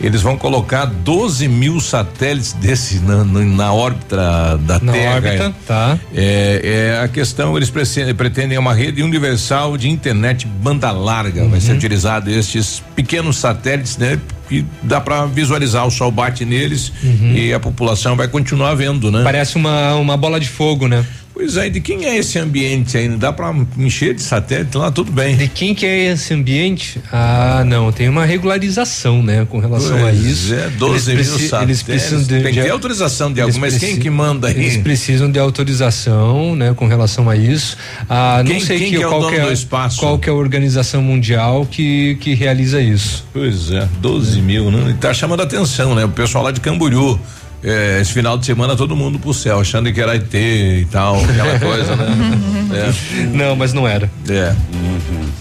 eles 0.00 0.22
vão 0.22 0.36
colocar 0.36 0.84
12 0.84 1.48
mil 1.48 1.80
satélites 1.80 2.52
desse 2.52 2.98
na, 3.00 3.24
na 3.24 3.72
órbita 3.72 4.58
da 4.58 4.78
na 4.80 4.92
Terra. 4.92 5.16
órbita, 5.16 5.54
tá. 5.66 5.98
É, 6.14 6.96
é, 6.98 7.04
a 7.04 7.08
questão, 7.08 7.56
eles 7.56 7.70
pretendem 8.16 8.58
uma 8.58 8.74
rede 8.74 9.02
universal 9.02 9.76
de 9.76 9.88
internet 9.88 10.46
banda 10.46 10.90
larga. 10.90 11.42
Uhum. 11.42 11.50
Vai 11.50 11.60
ser 11.60 11.72
utilizado 11.72 12.30
estes 12.30 12.82
pequenos 12.94 13.36
satélites, 13.36 13.96
né? 13.96 14.18
Que 14.48 14.64
dá 14.82 15.00
para 15.00 15.24
visualizar, 15.26 15.86
o 15.86 15.90
sol 15.90 16.10
bate 16.10 16.44
neles 16.44 16.92
uhum. 17.02 17.32
e 17.34 17.54
a 17.54 17.60
população 17.60 18.16
vai 18.16 18.28
continuar 18.28 18.74
vendo, 18.74 19.10
né? 19.10 19.22
Parece 19.22 19.56
uma, 19.56 19.94
uma 19.94 20.16
bola 20.16 20.38
de 20.38 20.48
fogo, 20.48 20.88
né? 20.88 21.04
Pois 21.34 21.56
é, 21.56 21.70
de 21.70 21.80
quem 21.80 22.04
é 22.04 22.18
esse 22.18 22.38
ambiente 22.38 22.96
aí? 22.96 23.08
Não 23.08 23.16
dá 23.16 23.32
para 23.32 23.54
encher 23.78 24.14
de 24.14 24.22
satélite 24.22 24.76
lá, 24.76 24.90
tudo 24.90 25.10
bem. 25.10 25.36
De 25.36 25.48
quem 25.48 25.74
que 25.74 25.86
é 25.86 26.12
esse 26.12 26.34
ambiente? 26.34 27.00
Ah, 27.10 27.64
não, 27.66 27.90
tem 27.90 28.08
uma 28.08 28.24
regularização, 28.24 29.22
né, 29.22 29.46
com 29.48 29.58
relação 29.58 29.98
pois 29.98 30.04
a 30.04 30.12
isso. 30.12 30.54
É, 30.54 30.68
12 30.68 31.10
eles 31.10 31.28
mil 31.28 31.48
satélites. 31.48 31.62
Eles 31.62 31.82
precisam 31.82 32.22
de, 32.22 32.42
tem 32.42 32.52
que 32.52 32.62
ter 32.62 32.70
autorização 32.70 33.32
de 33.32 33.40
algo, 33.40 33.58
mas 33.58 33.78
quem 33.78 33.96
que 33.96 34.10
manda 34.10 34.48
aí? 34.48 34.54
Eles 34.54 34.76
precisam 34.78 35.30
de 35.30 35.38
autorização, 35.38 36.54
né, 36.54 36.74
com 36.74 36.86
relação 36.86 37.30
a 37.30 37.36
isso. 37.36 37.78
Ah, 38.08 38.42
quem, 38.44 38.58
não 38.58 38.66
sei 38.66 38.78
quem 38.78 38.90
que, 38.90 38.96
que 38.98 39.02
é 39.02 39.08
qual, 39.08 39.28
que 39.28 39.36
é, 39.36 39.52
espaço? 39.52 40.00
qual 40.00 40.18
que 40.18 40.28
é 40.28 40.32
a 40.32 40.36
organização 40.36 41.02
mundial 41.02 41.66
que, 41.66 42.16
que 42.20 42.34
realiza 42.34 42.80
isso. 42.80 43.24
Pois 43.32 43.70
é, 43.70 43.88
12 44.00 44.38
é. 44.38 44.42
mil, 44.42 44.70
né? 44.70 44.90
E 44.90 44.94
tá 44.94 45.14
chamando 45.14 45.40
a 45.40 45.44
atenção, 45.44 45.94
né? 45.94 46.04
O 46.04 46.10
pessoal 46.10 46.44
lá 46.44 46.50
de 46.50 46.60
Camboriú 46.60 47.18
é, 47.62 48.00
esse 48.00 48.12
final 48.12 48.36
de 48.36 48.44
semana 48.44 48.76
todo 48.76 48.96
mundo 48.96 49.18
pro 49.18 49.32
céu, 49.32 49.60
achando 49.60 49.92
que 49.92 50.00
era 50.00 50.16
ET 50.16 50.34
e 50.34 50.86
tal, 50.90 51.16
aquela 51.22 51.58
coisa, 51.58 51.96
né? 51.96 52.06
É. 52.72 53.26
Não, 53.26 53.54
mas 53.54 53.74
não 53.74 53.86
era. 53.86 54.10
É. 54.30 54.54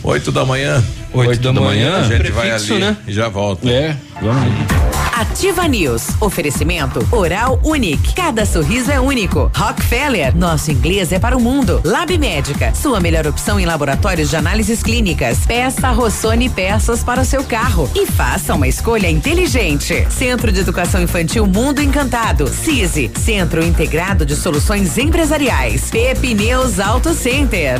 Oito 0.03 0.33
da 0.33 0.43
manhã. 0.43 0.83
Oito, 1.13 1.41
da, 1.41 1.51
da 1.53 1.61
manhã, 1.61 1.95
a 1.95 2.03
gente 2.03 2.17
prefixo, 2.17 2.33
vai 2.35 2.51
ali 2.51 2.79
né? 2.79 2.97
e 3.07 3.13
já 3.13 3.29
volta. 3.29 3.69
É, 3.69 3.95
vamos 4.21 4.91
Ativa 5.13 5.67
News. 5.67 6.09
Oferecimento 6.19 7.05
Oral 7.11 7.59
Unique. 7.63 8.15
Cada 8.15 8.45
sorriso 8.45 8.91
é 8.91 8.99
único. 8.99 9.51
Rockefeller. 9.55 10.35
Nosso 10.35 10.71
inglês 10.71 11.11
é 11.11 11.19
para 11.19 11.37
o 11.37 11.41
mundo. 11.41 11.81
Lab 11.83 12.17
Médica. 12.17 12.73
Sua 12.73 12.99
melhor 12.99 13.27
opção 13.27 13.59
em 13.59 13.65
laboratórios 13.65 14.29
de 14.29 14.35
análises 14.35 14.81
clínicas. 14.81 15.45
Peça 15.45 15.91
Rossoni 15.91 16.49
peças 16.49 17.03
para 17.03 17.21
o 17.21 17.25
seu 17.25 17.43
carro. 17.43 17.89
E 17.93 18.07
faça 18.07 18.55
uma 18.55 18.67
escolha 18.67 19.09
inteligente. 19.09 20.07
Centro 20.09 20.51
de 20.51 20.61
Educação 20.61 21.01
Infantil 21.01 21.45
Mundo 21.45 21.81
Encantado. 21.81 22.47
CISI. 22.47 23.11
Centro 23.15 23.63
Integrado 23.63 24.25
de 24.25 24.35
Soluções 24.35 24.97
Empresariais. 24.97 25.91
Pepineus 25.91 26.79
Auto 26.79 27.13
Center. 27.13 27.79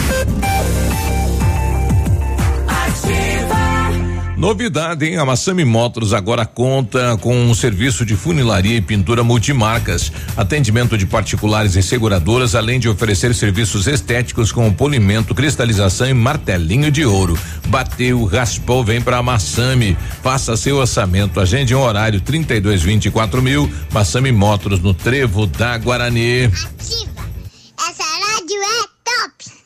Novidade, 4.41 5.05
hein? 5.05 5.17
A 5.17 5.23
Massami 5.23 5.63
Motors 5.63 6.13
agora 6.13 6.47
conta 6.47 7.15
com 7.21 7.31
um 7.31 7.53
serviço 7.53 8.03
de 8.03 8.15
funilaria 8.15 8.75
e 8.75 8.81
pintura 8.81 9.23
multimarcas, 9.23 10.11
atendimento 10.35 10.97
de 10.97 11.05
particulares 11.05 11.75
e 11.75 11.83
seguradoras, 11.83 12.55
além 12.55 12.79
de 12.79 12.89
oferecer 12.89 13.35
serviços 13.35 13.85
estéticos 13.85 14.51
com 14.51 14.73
polimento, 14.73 15.35
cristalização 15.35 16.09
e 16.09 16.13
martelinho 16.15 16.89
de 16.89 17.05
ouro. 17.05 17.37
Bateu, 17.67 18.25
raspou, 18.25 18.83
vem 18.83 18.99
pra 18.99 19.21
Massami. 19.21 19.95
Faça 20.23 20.57
seu 20.57 20.77
orçamento, 20.77 21.39
agende 21.39 21.75
um 21.75 21.81
horário 21.81 22.19
32 22.19 22.81
24 22.81 23.43
mil. 23.43 23.71
Massami 23.91 24.31
Motors 24.31 24.79
no 24.79 24.95
Trevo 24.95 25.45
da 25.45 25.77
Guarani. 25.77 26.45
Essa 26.45 28.03
rádio 28.03 28.57
é 28.57 28.87
top! 29.05 29.60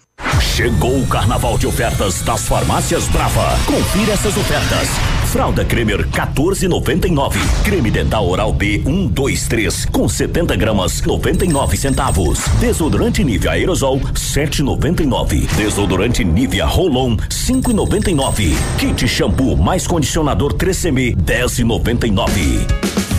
Chegou 0.55 1.01
o 1.01 1.05
carnaval 1.07 1.57
de 1.57 1.67
ofertas 1.67 2.21
das 2.21 2.47
farmácias 2.47 3.09
Brava. 3.09 3.57
Confira 3.65 4.13
essas 4.13 4.37
ofertas. 4.37 4.87
Fralda 5.29 5.65
Cremer 5.65 6.07
14,99. 6.07 7.35
Creme 7.65 7.91
dental 7.91 8.25
oral 8.25 8.53
B 8.53 8.81
123 8.85 9.83
com 9.85 10.07
70 10.07 10.55
gramas 10.55 11.01
99 11.01 11.75
centavos. 11.75 12.39
Desodorante 12.59 13.21
Nivea 13.21 13.51
aerosol 13.51 13.99
7,99. 13.99 15.45
Desodorante 15.57 16.23
Nivea 16.23 16.65
Rolon 16.65 17.17
5,99. 17.17 18.55
Kit 18.77 19.07
shampoo 19.09 19.57
mais 19.57 19.85
condicionador 19.85 20.53
3CM 20.53 21.17
10,99. 21.17 22.25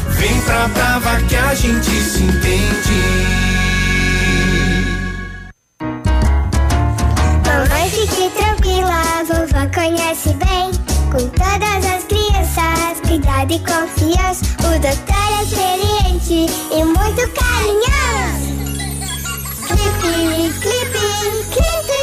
Vem 0.08 0.40
pra 0.40 0.68
Brava 0.68 1.20
que 1.28 1.36
a 1.36 1.54
gente 1.54 1.90
se 1.90 2.22
entende. 2.22 3.55
Conhece 9.76 10.32
bem. 10.34 10.70
Com 11.12 11.28
todas 11.28 11.84
as 11.84 12.02
crianças, 12.04 13.00
cuidado 13.06 13.52
e 13.52 13.58
confiança. 13.60 14.44
O 14.60 14.78
doutor 14.80 15.38
é 15.38 15.42
experiente 15.44 16.46
e 16.72 16.84
muito 16.84 17.28
carinhoso. 17.34 18.56
Clipe, 19.68 20.60
clipe, 20.60 21.00
clipe. 21.52 22.00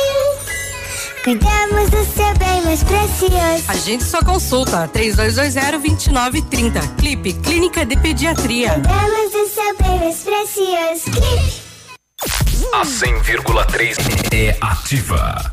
Cuidamos 1.24 1.90
do 1.90 2.06
seu 2.06 2.34
bem 2.38 2.62
mais 2.64 2.84
precioso. 2.84 3.64
Agende 3.68 4.04
sua 4.04 4.24
consulta 4.24 4.88
3220-2930. 4.94 6.96
Clipe 6.98 7.34
Clínica 7.34 7.84
de 7.86 7.98
Pediatria. 7.98 8.74
Cuidamos 8.74 9.32
do 9.32 9.48
seu 9.48 9.76
bem 9.78 10.00
mais 10.00 10.18
precioso. 10.18 11.12
Clipe. 11.12 11.64
A 12.74 12.86
100,3 12.86 13.98
é 14.32 14.58
ativa. 14.62 15.53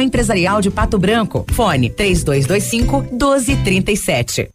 Empresarial 0.00 0.60
de 0.60 0.70
Pato 0.70 0.98
Branco. 0.98 1.44
Fone 1.52 1.90
3225 1.90 3.02
1237. 3.12 4.48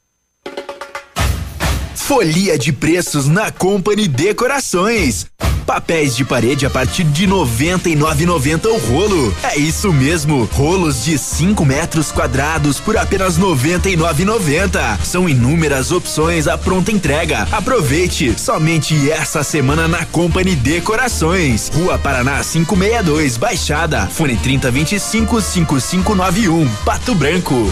Folia 1.95 2.57
de 2.57 2.73
preços 2.73 3.27
na 3.27 3.51
Company 3.51 4.07
Decorações. 4.07 5.27
Papéis 5.69 6.15
de 6.15 6.25
parede 6.25 6.65
a 6.65 6.69
partir 6.69 7.03
de 7.03 7.27
R$ 7.27 7.31
99,90 7.31 8.65
o 8.65 8.77
rolo. 8.79 9.35
É 9.43 9.55
isso 9.55 9.93
mesmo, 9.93 10.49
rolos 10.51 11.03
de 11.03 11.15
5 11.15 11.63
metros 11.63 12.11
quadrados 12.11 12.79
por 12.79 12.97
apenas 12.97 13.37
R$ 13.37 13.43
99,90. 13.43 14.97
São 15.03 15.29
inúmeras 15.29 15.91
opções 15.91 16.47
à 16.47 16.57
pronta 16.57 16.91
entrega. 16.91 17.47
Aproveite 17.51 18.33
somente 18.35 19.11
essa 19.11 19.43
semana 19.43 19.87
na 19.87 20.05
Company 20.05 20.55
Decorações. 20.55 21.69
Rua 21.71 21.99
Paraná 21.99 22.43
562, 22.43 23.37
Baixada. 23.37 24.07
Fone 24.07 24.37
3025 24.37 25.39
5591, 25.39 26.67
Pato 26.83 27.13
Branco. 27.13 27.71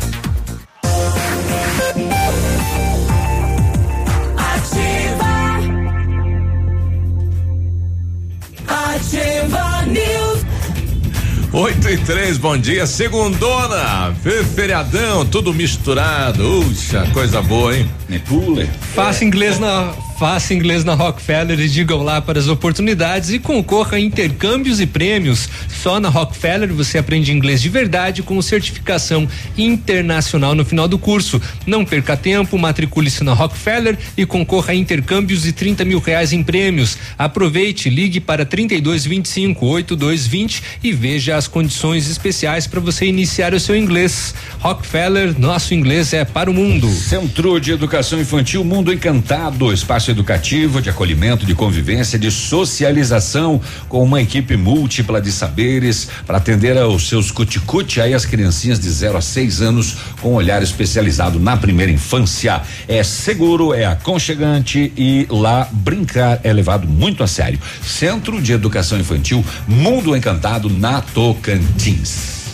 Ativa 9.15 9.81
News. 9.87 10.45
8 11.51 11.89
e 11.89 11.97
3, 11.97 12.37
bom 12.37 12.57
dia, 12.57 12.87
segundona, 12.87 14.15
fe- 14.23 14.41
feriadão, 14.45 15.25
tudo 15.25 15.53
misturado, 15.53 16.59
uxa, 16.61 17.05
coisa 17.11 17.41
boa, 17.41 17.75
hein? 17.75 17.91
Nepule. 18.07 18.69
Faça 18.95 19.25
inglês 19.25 19.59
na 19.59 19.91
faça 20.21 20.53
inglês 20.53 20.85
na 20.85 20.93
Rockefeller 20.93 21.59
e 21.59 21.67
digam 21.67 22.03
lá 22.03 22.21
para 22.21 22.37
as 22.37 22.47
oportunidades 22.47 23.31
e 23.31 23.39
concorra 23.39 23.97
a 23.97 23.99
intercâmbios 23.99 24.79
e 24.79 24.85
prêmios. 24.85 25.49
Só 25.67 25.99
na 25.99 26.09
Rockefeller 26.09 26.71
você 26.71 26.99
aprende 26.99 27.31
inglês 27.31 27.59
de 27.59 27.69
verdade 27.69 28.21
com 28.21 28.39
certificação 28.39 29.27
internacional 29.57 30.53
no 30.53 30.63
final 30.63 30.87
do 30.87 30.99
curso. 30.99 31.41
Não 31.65 31.83
perca 31.83 32.15
tempo, 32.15 32.55
matricule-se 32.55 33.23
na 33.23 33.33
Rockefeller 33.33 33.97
e 34.15 34.23
concorra 34.23 34.73
a 34.73 34.75
intercâmbios 34.75 35.47
e 35.47 35.51
30 35.51 35.83
mil 35.85 35.97
reais 35.97 36.31
em 36.31 36.43
prêmios. 36.43 36.99
Aproveite, 37.17 37.89
ligue 37.89 38.19
para 38.19 38.45
3225 38.45 39.65
8220 39.65 40.61
e 40.83 40.93
veja 40.93 41.35
as 41.35 41.47
condições 41.47 42.07
especiais 42.07 42.67
para 42.67 42.79
você 42.79 43.07
iniciar 43.07 43.55
o 43.55 43.59
seu 43.59 43.75
inglês. 43.75 44.35
Rockefeller, 44.59 45.33
nosso 45.39 45.73
inglês 45.73 46.13
é 46.13 46.23
para 46.23 46.47
o 46.47 46.53
mundo. 46.53 46.87
Centro 46.91 47.59
de 47.59 47.71
Educação 47.71 48.21
Infantil 48.21 48.63
Mundo 48.63 48.93
Encantado, 48.93 49.73
espaço 49.73 50.10
educativo 50.11 50.81
de 50.81 50.89
acolhimento, 50.89 51.45
de 51.45 51.55
convivência, 51.55 52.19
de 52.19 52.29
socialização, 52.29 53.59
com 53.89 54.03
uma 54.03 54.21
equipe 54.21 54.55
múltipla 54.55 55.21
de 55.21 55.31
saberes 55.31 56.07
para 56.25 56.37
atender 56.37 56.77
aos 56.77 57.07
seus 57.07 57.31
cuticute 57.31 57.99
aí 57.99 58.13
as 58.13 58.25
criancinhas 58.25 58.79
de 58.79 58.89
0 58.89 59.17
a 59.17 59.21
6 59.21 59.61
anos 59.61 59.97
com 60.21 60.33
olhar 60.33 60.61
especializado 60.61 61.39
na 61.39 61.57
primeira 61.57 61.91
infância. 61.91 62.61
É 62.87 63.03
seguro, 63.03 63.73
é 63.73 63.85
aconchegante 63.85 64.93
e 64.95 65.25
lá 65.29 65.67
brincar 65.71 66.39
é 66.43 66.53
levado 66.53 66.87
muito 66.87 67.23
a 67.23 67.27
sério. 67.27 67.59
Centro 67.83 68.41
de 68.41 68.53
Educação 68.53 68.99
Infantil 68.99 69.43
Mundo 69.67 70.15
Encantado 70.15 70.69
na 70.69 71.01
Tocantins. 71.01 72.40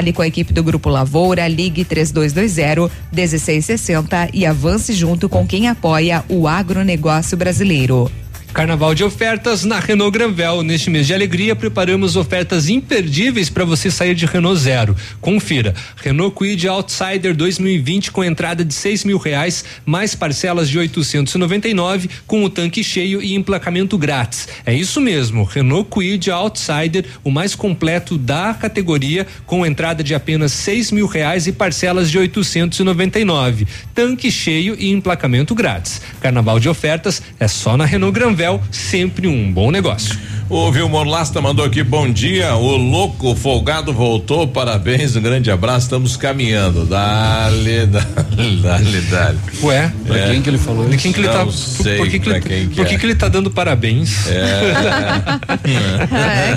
Fale 0.00 0.14
com 0.14 0.22
a 0.22 0.26
equipe 0.26 0.50
do 0.50 0.64
Grupo 0.64 0.88
Lavoura, 0.88 1.46
ligue 1.46 1.84
3220 1.84 2.90
1660 3.12 4.30
e 4.32 4.46
avance 4.46 4.94
junto 4.94 5.28
com 5.28 5.46
quem 5.46 5.68
apoia 5.68 6.24
o 6.26 6.48
agronegócio 6.48 7.36
brasileiro. 7.36 8.10
Carnaval 8.52 8.96
de 8.96 9.04
ofertas 9.04 9.64
na 9.64 9.78
Renault 9.78 10.10
Granvel. 10.10 10.62
Neste 10.64 10.90
mês 10.90 11.06
de 11.06 11.14
alegria, 11.14 11.54
preparamos 11.54 12.16
ofertas 12.16 12.68
imperdíveis 12.68 13.48
para 13.48 13.64
você 13.64 13.92
sair 13.92 14.12
de 14.12 14.26
Renault 14.26 14.60
Zero. 14.60 14.96
Confira. 15.20 15.72
Renault 15.96 16.34
Kwid 16.34 16.66
Outsider 16.66 17.34
2020 17.34 18.10
com 18.10 18.24
entrada 18.24 18.64
de 18.64 18.74
seis 18.74 19.04
mil 19.04 19.18
reais, 19.18 19.64
mais 19.86 20.16
parcelas 20.16 20.68
de 20.68 20.78
899 20.78 22.10
com 22.26 22.42
o 22.42 22.50
tanque 22.50 22.82
cheio 22.82 23.22
e 23.22 23.36
emplacamento 23.36 23.96
grátis. 23.96 24.48
É 24.66 24.74
isso 24.74 25.00
mesmo. 25.00 25.44
Renault 25.44 25.88
Kwid 25.88 26.30
Outsider, 26.30 27.04
o 27.22 27.30
mais 27.30 27.54
completo 27.54 28.18
da 28.18 28.52
categoria, 28.52 29.28
com 29.46 29.64
entrada 29.64 30.02
de 30.02 30.12
apenas 30.12 30.50
seis 30.50 30.90
mil 30.90 31.06
reais 31.06 31.46
e 31.46 31.52
parcelas 31.52 32.10
de 32.10 32.18
899. 32.18 33.66
Tanque 33.94 34.28
cheio 34.28 34.74
e 34.76 34.90
emplacamento 34.90 35.54
grátis. 35.54 36.02
Carnaval 36.20 36.58
de 36.58 36.68
ofertas 36.68 37.22
é 37.38 37.46
só 37.46 37.76
na 37.76 37.84
Renault 37.84 38.12
Granvel 38.12 38.39
sempre 38.70 39.26
um 39.28 39.52
bom 39.52 39.70
negócio. 39.70 40.18
O 40.48 40.72
Vilmor 40.72 41.04
Lasta 41.06 41.40
mandou 41.40 41.64
aqui, 41.64 41.80
bom 41.80 42.10
dia, 42.10 42.56
o 42.56 42.76
louco 42.76 43.36
folgado 43.36 43.92
voltou, 43.92 44.48
parabéns, 44.48 45.14
um 45.14 45.20
grande 45.22 45.48
abraço, 45.48 45.86
estamos 45.86 46.16
caminhando, 46.16 46.84
dale, 46.86 47.86
dale, 48.36 48.56
dale, 48.60 49.00
dale. 49.02 49.38
Ué, 49.62 49.92
pra 50.04 50.18
É. 50.18 50.30
quem 50.32 50.42
que 50.42 50.50
ele 50.50 50.58
falou 50.58 50.88
De 50.88 50.96
isso? 50.96 51.02
quem 51.04 51.12
que 51.12 51.20
ele 51.20 51.28
Não 51.28 51.46
tá, 51.46 51.52
sei 51.52 51.98
por 51.98 52.08
que, 52.08 52.18
que 52.18 52.24
pra 52.28 52.38
ele, 52.38 52.48
quem 52.48 52.68
que 52.68 52.74
por 52.74 52.84
que 52.84 52.94
é. 52.96 52.98
que 52.98 53.06
ele 53.06 53.14
tá 53.14 53.28
dando 53.28 53.48
parabéns? 53.48 54.26
É, 54.26 54.72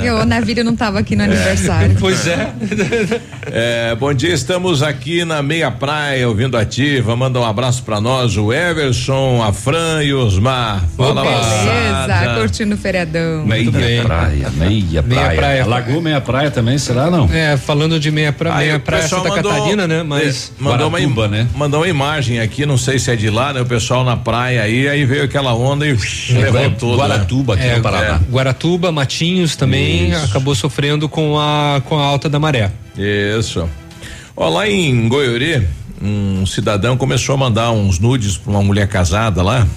que 0.02 0.10
o 0.10 0.26
Navírio 0.26 0.64
não 0.64 0.74
estava 0.74 0.98
aqui 0.98 1.16
no 1.16 1.22
aniversário. 1.24 1.96
Pois 2.00 2.26
é. 2.28 2.52
É, 3.56 3.94
bom 3.96 4.12
dia, 4.14 4.34
estamos 4.34 4.82
aqui 4.82 5.24
na 5.26 5.44
meia 5.44 5.70
praia 5.70 6.28
ouvindo 6.28 6.58
ativa. 6.58 7.16
Manda 7.16 7.40
um 7.40 7.44
abraço 7.46 7.84
pra 7.84 8.00
nós, 8.02 8.36
o 8.38 8.52
Everson, 8.54 9.44
a 9.44 9.52
Fran 9.54 10.02
e 10.02 10.12
o 10.14 10.26
Osmar. 10.26 10.84
Fala, 10.98 11.24
Beleza, 11.74 12.00
moçada. 12.08 12.40
curtindo 12.40 12.76
o 12.76 12.78
feriadão. 12.78 13.46
Meia 13.46 13.72
praia, 13.72 14.50
meia 14.52 15.04
praia. 15.04 15.04
Meia 15.04 15.36
praia. 15.36 15.66
Lagoa 15.66 16.02
meia 16.02 16.22
praia 16.22 16.52
também, 16.52 16.78
será 16.78 17.10
não? 17.10 17.30
É, 17.34 17.58
falando 17.58 18.00
de 18.00 18.12
meia, 18.12 18.32
pra, 18.32 18.56
Aí 18.56 18.68
meia 18.68 18.80
praia 18.80 19.08
Santa 19.08 19.30
mandou- 19.30 19.52
Catarina, 19.52 19.88
né? 19.88 20.04
Mas. 20.04 20.52
é, 20.60 20.64
mandou 20.64 20.88
uma, 20.88 20.98
Guaratuba, 21.00 21.26
im- 21.26 21.30
né? 21.32 21.48
mandou 21.56 21.80
uma 21.82 21.88
imagem 21.88 22.40
aqui, 22.40 22.66
não 22.66 22.78
sei 22.78 23.00
se 23.00 23.12
é 23.12 23.16
de 23.16 23.30
lá, 23.30 23.54
né? 23.54 23.62
O 23.62 23.66
pessoal 23.66 24.04
na 24.04 24.16
praia 24.18 24.62
aí, 24.64 24.88
aí 24.88 25.06
veio 25.06 25.24
aquela 25.24 25.54
onda 25.54 25.86
e 25.88 25.94
levou 26.34 26.72
tudo. 26.72 26.98
Guaratuba, 26.98 27.54
aqui 27.56 27.64
É, 27.64 27.76
no 27.78 27.82
Paraná. 27.82 28.20
Guaratuba, 28.32 28.92
Matinhos 28.92 29.56
também 29.56 30.10
Isso. 30.12 30.26
acabou 30.26 30.54
sofrendo 30.56 31.10
com 31.10 31.38
a, 31.40 31.82
com 31.86 31.98
a 31.98 32.04
alta 32.04 32.30
da 32.30 32.40
maré. 32.40 32.72
Isso. 32.98 33.68
Ó, 34.36 34.50
lá 34.50 34.68
em 34.68 35.08
Goiuri, 35.08 35.68
um 36.02 36.46
cidadão 36.46 36.98
começou 36.98 37.36
a 37.36 37.38
mandar 37.38 37.72
uns 37.72 38.00
nudes 38.00 38.36
pra 38.38 38.52
uma 38.52 38.62
mulher 38.64 38.88
casada 38.88 39.42
lá. 39.44 39.68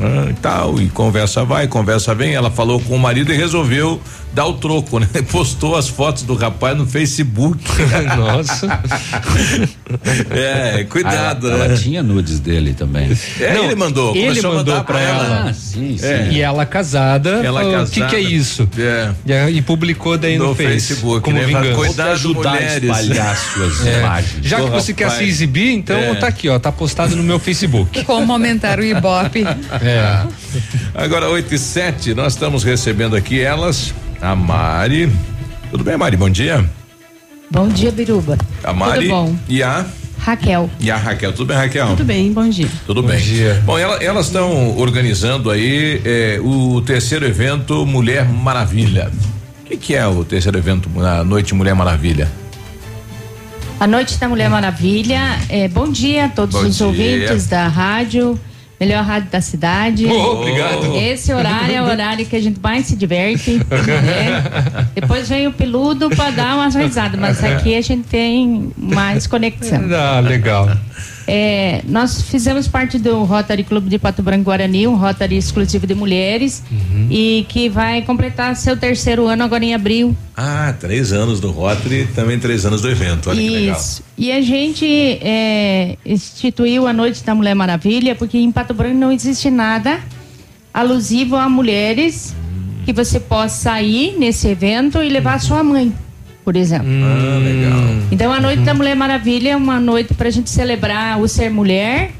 Ah, 0.00 0.30
e 0.30 0.34
tal, 0.34 0.80
e 0.80 0.88
conversa 0.88 1.44
vai, 1.44 1.66
conversa 1.68 2.14
vem. 2.14 2.34
Ela 2.34 2.50
falou 2.50 2.80
com 2.80 2.94
o 2.94 2.98
marido 2.98 3.32
e 3.32 3.36
resolveu 3.36 4.00
dar 4.34 4.46
o 4.46 4.54
troco, 4.54 4.98
né? 4.98 5.08
Postou 5.30 5.76
as 5.76 5.88
fotos 5.88 6.22
do 6.22 6.34
rapaz 6.34 6.76
no 6.76 6.86
Facebook. 6.86 7.62
Nossa. 8.16 8.80
é, 10.30 10.84
cuidado, 10.84 11.48
ela, 11.50 11.58
né? 11.58 11.64
ela 11.66 11.76
tinha 11.76 12.02
nudes 12.02 12.40
dele 12.40 12.74
também. 12.74 13.10
É, 13.40 13.54
Não, 13.54 13.64
ele 13.64 13.74
mandou. 13.74 14.14
ele 14.16 14.28
começou 14.28 14.50
a 14.50 14.54
mandou 14.54 14.74
mandar 14.74 14.84
pra 14.86 15.00
ela. 15.00 15.46
Ah, 15.48 15.52
sim, 15.54 15.96
sim. 15.98 16.06
É. 16.06 16.28
E 16.32 16.40
ela 16.40 16.64
casada. 16.64 17.30
Ela 17.44 17.60
falou, 17.60 17.82
O 17.82 17.86
que, 17.86 17.92
que 17.94 18.00
é 18.02 18.04
casada. 18.06 18.20
isso? 18.20 18.68
É. 18.78 19.50
E, 19.50 19.56
e 19.58 19.62
publicou 19.62 20.16
daí 20.16 20.38
no, 20.38 20.48
No 20.48 20.54
Face, 20.54 20.70
Facebook, 20.70 21.20
como 21.22 21.36
né? 21.36 21.44
Vingança. 21.46 21.94
te 21.94 22.00
ajudar 22.00 22.50
a 22.50 22.52
mulheres. 22.54 22.82
espalhar 22.84 23.36
suas 23.36 23.86
É. 23.86 23.98
imagens. 23.98 24.46
Já 24.46 24.56
que 24.56 24.62
do 24.66 24.70
você 24.70 24.92
quer 24.92 25.10
se 25.10 25.24
exibir, 25.24 25.72
então 25.72 25.96
É. 25.96 26.14
tá 26.14 26.26
aqui, 26.26 26.48
ó, 26.48 26.58
tá 26.58 26.72
postado 26.72 27.14
no 27.16 27.22
meu 27.22 27.38
Facebook. 27.38 28.04
Como 28.04 28.32
aumentar 28.32 28.78
o 28.78 28.84
Ibope. 28.84 29.44
É. 29.82 30.26
Agora, 30.94 31.28
8 31.28 31.54
e 31.54 31.58
7, 31.58 32.14
nós 32.14 32.32
estamos 32.34 32.62
recebendo 32.64 33.16
aqui 33.16 33.40
elas, 33.40 33.92
a 34.22 34.34
Mari. 34.34 35.12
Tudo 35.70 35.84
bem, 35.84 35.96
Mari? 35.96 36.16
Bom 36.16 36.30
dia. 36.30 36.64
Bom 37.50 37.68
dia, 37.68 37.90
Biruba. 37.90 38.38
A 38.64 38.72
Mari 38.72 39.08
Tudo 39.08 39.10
bom? 39.10 39.36
e 39.48 39.62
a 39.62 39.84
Raquel. 40.18 40.70
e 40.80 40.90
a 40.90 40.96
Raquel. 40.96 41.32
Tudo 41.32 41.46
bem, 41.48 41.56
Raquel? 41.56 41.88
Tudo 41.88 42.04
bem, 42.04 42.32
bom 42.32 42.48
dia. 42.48 42.68
Tudo 42.86 43.02
Bom 43.02 43.08
bem. 43.08 43.18
dia. 43.20 43.60
Bom, 43.66 43.76
ela- 43.78 44.02
elas 44.02 44.26
estão 44.26 44.76
organizando 44.78 45.50
aí 45.50 46.00
eh, 46.04 46.38
o 46.42 46.80
terceiro 46.82 47.26
evento 47.26 47.84
Mulher 47.84 48.26
Maravilha. 48.28 49.10
O 49.62 49.64
que, 49.66 49.76
que 49.76 49.94
é 49.94 50.06
o 50.06 50.24
terceiro 50.24 50.56
evento, 50.56 50.88
a 51.04 51.24
Noite 51.24 51.54
Mulher 51.54 51.74
Maravilha? 51.74 52.30
A 53.80 53.86
Noite 53.86 54.16
da 54.18 54.28
Mulher 54.28 54.48
Maravilha. 54.48 55.38
É, 55.48 55.66
bom 55.66 55.90
dia 55.90 56.26
a 56.26 56.28
todos 56.28 56.54
Bom 56.54 56.68
os 56.68 56.76
dia. 56.76 56.86
ouvintes 56.86 57.46
da 57.48 57.66
rádio. 57.66 58.38
Melhor 58.82 59.04
rádio 59.04 59.28
da 59.30 59.40
cidade. 59.40 60.06
Oh, 60.06 60.40
obrigado. 60.40 60.96
Esse 60.96 61.32
horário 61.32 61.76
é 61.76 61.80
o 61.80 61.84
horário 61.84 62.26
que 62.26 62.34
a 62.34 62.40
gente 62.42 62.58
mais 62.60 62.86
se 62.86 62.96
diverte. 62.96 63.60
né? 63.70 64.86
Depois 64.92 65.28
vem 65.28 65.46
o 65.46 65.52
peludo 65.52 66.10
para 66.10 66.32
dar 66.32 66.56
umas 66.56 66.74
risadas, 66.74 67.18
mas 67.18 67.44
aqui 67.44 67.76
a 67.76 67.80
gente 67.80 68.08
tem 68.08 68.72
mais 68.76 69.28
conexão. 69.28 69.82
Ah, 69.94 70.18
legal. 70.18 70.68
É, 71.26 71.82
nós 71.86 72.22
fizemos 72.22 72.66
parte 72.66 72.98
do 72.98 73.24
Rotary 73.24 73.64
Clube 73.64 73.88
de 73.88 73.98
Pato 73.98 74.22
Branco 74.22 74.44
Guarani, 74.44 74.86
um 74.86 74.96
Rotary 74.96 75.36
exclusivo 75.36 75.86
de 75.86 75.94
mulheres, 75.94 76.62
e 77.10 77.46
que 77.48 77.68
vai 77.68 78.02
completar 78.02 78.56
seu 78.56 78.76
terceiro 78.76 79.26
ano 79.26 79.44
agora 79.44 79.64
em 79.64 79.74
abril. 79.74 80.16
Ah, 80.36 80.74
três 80.78 81.12
anos 81.12 81.40
do 81.40 81.50
Rotary, 81.50 82.08
também 82.14 82.38
três 82.38 82.66
anos 82.66 82.80
do 82.80 82.90
evento. 82.90 83.30
Olha 83.30 83.40
que 83.40 83.50
legal. 83.50 83.78
Isso. 83.78 84.02
E 84.16 84.32
a 84.32 84.40
gente 84.40 84.86
é, 84.86 85.96
instituiu 86.04 86.86
a 86.86 86.92
Noite 86.92 87.22
da 87.24 87.34
Mulher 87.34 87.54
Maravilha, 87.54 88.14
porque 88.14 88.38
em 88.38 88.50
Pato 88.50 88.74
Branco 88.74 88.96
não 88.96 89.12
existe 89.12 89.50
nada 89.50 90.00
alusivo 90.72 91.36
a 91.36 91.48
mulheres 91.48 92.34
que 92.84 92.92
você 92.92 93.20
possa 93.20 93.62
sair 93.62 94.16
nesse 94.18 94.48
evento 94.48 95.02
e 95.02 95.08
levar 95.08 95.34
a 95.34 95.38
sua 95.38 95.62
mãe, 95.62 95.92
por 96.44 96.56
exemplo. 96.56 96.86
Ah, 96.88 97.38
legal. 97.38 97.78
Então 98.10 98.32
a 98.32 98.40
Noite 98.40 98.62
da 98.62 98.74
Mulher 98.74 98.94
Maravilha 98.96 99.50
é 99.50 99.56
uma 99.56 99.78
noite 99.80 100.14
para 100.14 100.28
a 100.28 100.30
gente 100.30 100.50
celebrar 100.50 101.20
o 101.20 101.28
ser 101.28 101.50
mulher 101.50 102.10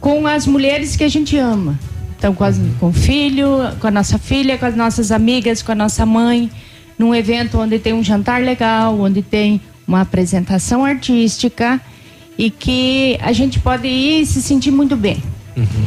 com 0.00 0.26
as 0.26 0.46
mulheres 0.46 0.96
que 0.96 1.04
a 1.04 1.08
gente 1.08 1.36
ama. 1.36 1.78
Então 2.18 2.34
com, 2.34 2.44
as- 2.44 2.60
com 2.80 2.88
o 2.88 2.92
filho, 2.92 3.48
com 3.80 3.86
a 3.86 3.90
nossa 3.90 4.18
filha, 4.18 4.58
com 4.58 4.66
as 4.66 4.74
nossas 4.76 5.12
amigas, 5.12 5.62
com 5.62 5.72
a 5.72 5.74
nossa 5.74 6.04
mãe, 6.06 6.50
num 6.98 7.14
evento 7.14 7.58
onde 7.58 7.78
tem 7.78 7.92
um 7.92 8.02
jantar 8.02 8.42
legal, 8.42 8.98
onde 9.00 9.22
tem 9.22 9.60
uma 9.86 10.00
apresentação 10.00 10.84
artística 10.84 11.80
e 12.36 12.50
que 12.50 13.16
a 13.20 13.32
gente 13.32 13.58
pode 13.60 13.86
ir 13.88 14.22
e 14.22 14.26
se 14.26 14.42
sentir 14.42 14.70
muito 14.70 14.96
bem. 14.96 15.22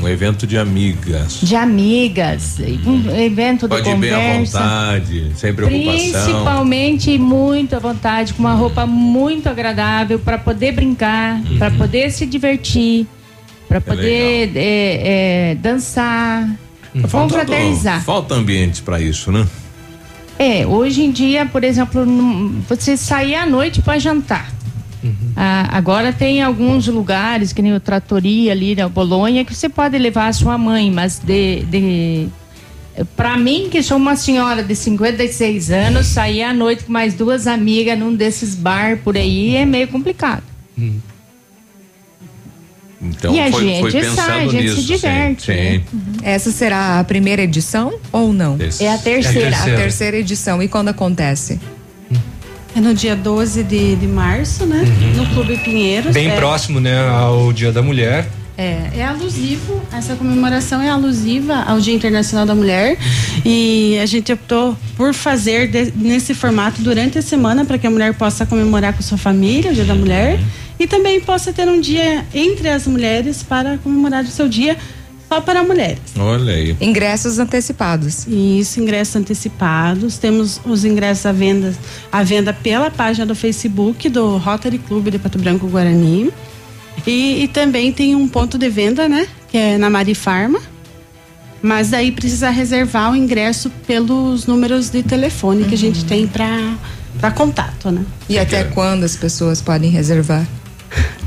Um 0.01 0.07
evento 0.07 0.45
de 0.45 0.57
amigas. 0.57 1.39
De 1.41 1.55
amigas, 1.55 2.57
um 2.85 3.15
evento 3.15 3.67
de 3.67 3.75
Pode 3.75 3.89
ir 3.89 3.97
bem 3.97 4.11
à 4.11 4.15
conversa. 4.15 4.59
vontade, 4.59 5.31
sem 5.35 5.53
preocupação. 5.53 6.23
Principalmente 6.23 7.17
muito 7.17 7.75
à 7.75 7.79
vontade, 7.79 8.33
com 8.33 8.41
uma 8.41 8.53
roupa 8.53 8.85
muito 8.85 9.47
agradável 9.47 10.19
para 10.19 10.37
poder 10.37 10.73
brincar, 10.73 11.41
para 11.57 11.71
poder 11.71 12.11
se 12.11 12.25
divertir, 12.25 13.07
para 13.67 13.79
poder 13.79 14.51
é, 14.55 15.51
é, 15.51 15.55
dançar, 15.55 16.49
confraternizar. 17.09 18.03
falta 18.03 18.35
ambientes 18.35 18.81
para 18.81 18.99
isso, 18.99 19.31
né? 19.31 19.47
É, 20.37 20.65
hoje 20.65 21.03
em 21.03 21.11
dia, 21.11 21.45
por 21.45 21.63
exemplo, 21.63 22.03
você 22.67 22.97
sair 22.97 23.35
à 23.35 23.45
noite 23.45 23.81
para 23.81 23.99
jantar. 23.99 24.51
Ah, 25.35 25.67
agora 25.71 26.13
tem 26.13 26.41
alguns 26.43 26.87
lugares, 26.87 27.51
que 27.53 27.61
nem 27.61 27.73
o 27.73 27.79
Tratoria 27.79 28.51
ali 28.51 28.75
na 28.75 28.87
Bolonha, 28.87 29.43
que 29.43 29.53
você 29.53 29.67
pode 29.67 29.97
levar 29.97 30.27
a 30.27 30.33
sua 30.33 30.57
mãe, 30.57 30.91
mas 30.91 31.19
de, 31.19 31.63
de 31.65 32.27
para 33.15 33.37
mim, 33.37 33.67
que 33.71 33.81
sou 33.81 33.97
uma 33.97 34.15
senhora 34.15 34.61
de 34.61 34.75
56 34.75 35.71
anos, 35.71 36.07
sair 36.07 36.43
à 36.43 36.53
noite 36.53 36.83
com 36.83 36.91
mais 36.91 37.13
duas 37.13 37.47
amigas 37.47 37.97
num 37.97 38.13
desses 38.13 38.53
bar 38.53 38.97
por 39.03 39.15
aí 39.17 39.55
é 39.55 39.65
meio 39.65 39.87
complicado. 39.87 40.43
Então 43.01 43.33
E 43.33 43.39
a 43.39 43.51
foi, 43.51 43.79
foi 43.79 43.91
gente 43.91 44.05
pensando 44.05 44.25
sai, 44.27 44.45
a 44.45 44.47
gente 44.47 44.63
nisso. 44.63 44.75
se 44.75 44.83
diverte, 44.83 45.45
sim, 45.45 45.51
né? 45.51 45.81
sim. 45.89 46.17
Essa 46.21 46.51
será 46.51 46.99
a 46.99 47.03
primeira 47.03 47.41
edição 47.41 47.93
ou 48.11 48.31
não? 48.31 48.57
É 48.79 48.93
a 48.93 48.97
terceira. 48.97 49.57
A 49.57 49.63
terceira 49.63 50.17
edição. 50.17 50.61
E 50.61 50.67
quando 50.67 50.89
acontece? 50.89 51.59
É 52.75 52.79
no 52.79 52.93
dia 52.93 53.15
12 53.15 53.63
de, 53.63 53.95
de 53.95 54.07
março, 54.07 54.65
né? 54.65 54.83
No 55.15 55.25
Clube 55.27 55.57
Pinheiros. 55.57 56.13
Bem 56.13 56.29
é, 56.29 56.35
próximo, 56.35 56.79
né, 56.79 56.97
ao 57.09 57.51
Dia 57.51 57.71
da 57.71 57.81
Mulher. 57.81 58.27
É, 58.57 58.91
é 58.97 59.03
alusivo, 59.05 59.81
essa 59.91 60.15
comemoração 60.15 60.81
é 60.81 60.89
alusiva 60.89 61.63
ao 61.67 61.79
Dia 61.79 61.93
Internacional 61.95 62.45
da 62.45 62.53
Mulher 62.53 62.97
e 63.43 63.97
a 64.01 64.05
gente 64.05 64.31
optou 64.31 64.77
por 64.95 65.13
fazer 65.13 65.67
de- 65.67 65.91
nesse 65.95 66.33
formato 66.35 66.81
durante 66.81 67.17
a 67.17 67.21
semana 67.21 67.65
para 67.65 67.77
que 67.77 67.87
a 67.87 67.89
mulher 67.89 68.13
possa 68.13 68.45
comemorar 68.45 68.93
com 68.93 69.01
sua 69.01 69.17
família 69.17 69.71
o 69.71 69.73
Dia 69.73 69.85
da 69.85 69.95
Mulher 69.95 70.39
e 70.79 70.85
também 70.85 71.19
possa 71.21 71.51
ter 71.51 71.67
um 71.67 71.79
dia 71.79 72.23
entre 72.33 72.69
as 72.69 72.85
mulheres 72.85 73.41
para 73.41 73.77
comemorar 73.79 74.23
o 74.23 74.27
seu 74.27 74.47
dia 74.47 74.77
só 75.31 75.39
para 75.39 75.63
mulheres. 75.63 76.01
Olha 76.19 76.51
aí. 76.51 76.75
Ingressos 76.81 77.39
antecipados. 77.39 78.27
Isso, 78.27 78.81
ingressos 78.81 79.15
antecipados. 79.15 80.17
Temos 80.17 80.59
os 80.65 80.83
ingressos 80.83 81.25
à 81.25 81.31
venda, 81.31 81.73
à 82.11 82.21
venda 82.21 82.51
pela 82.51 82.91
página 82.91 83.25
do 83.25 83.33
Facebook 83.33 84.09
do 84.09 84.35
Rotary 84.35 84.77
Clube 84.77 85.09
de 85.09 85.17
Pato 85.17 85.39
Branco 85.39 85.67
Guarani. 85.67 86.33
E, 87.07 87.43
e 87.43 87.47
também 87.47 87.93
tem 87.93 88.13
um 88.13 88.27
ponto 88.27 88.57
de 88.57 88.67
venda, 88.67 89.07
né? 89.07 89.25
Que 89.47 89.57
é 89.57 89.77
na 89.77 89.89
Mari 89.89 90.13
Farma. 90.13 90.59
Mas 91.61 91.91
daí 91.91 92.11
precisa 92.11 92.49
reservar 92.49 93.13
o 93.13 93.15
ingresso 93.15 93.69
pelos 93.87 94.45
números 94.45 94.89
de 94.89 95.01
telefone 95.01 95.63
que 95.63 95.75
a 95.75 95.77
gente 95.77 96.03
tem 96.03 96.27
para 96.27 97.31
contato, 97.31 97.89
né? 97.89 98.03
E 98.27 98.37
até 98.37 98.65
quando 98.65 99.05
as 99.05 99.15
pessoas 99.15 99.61
podem 99.61 99.89
reservar? 99.89 100.45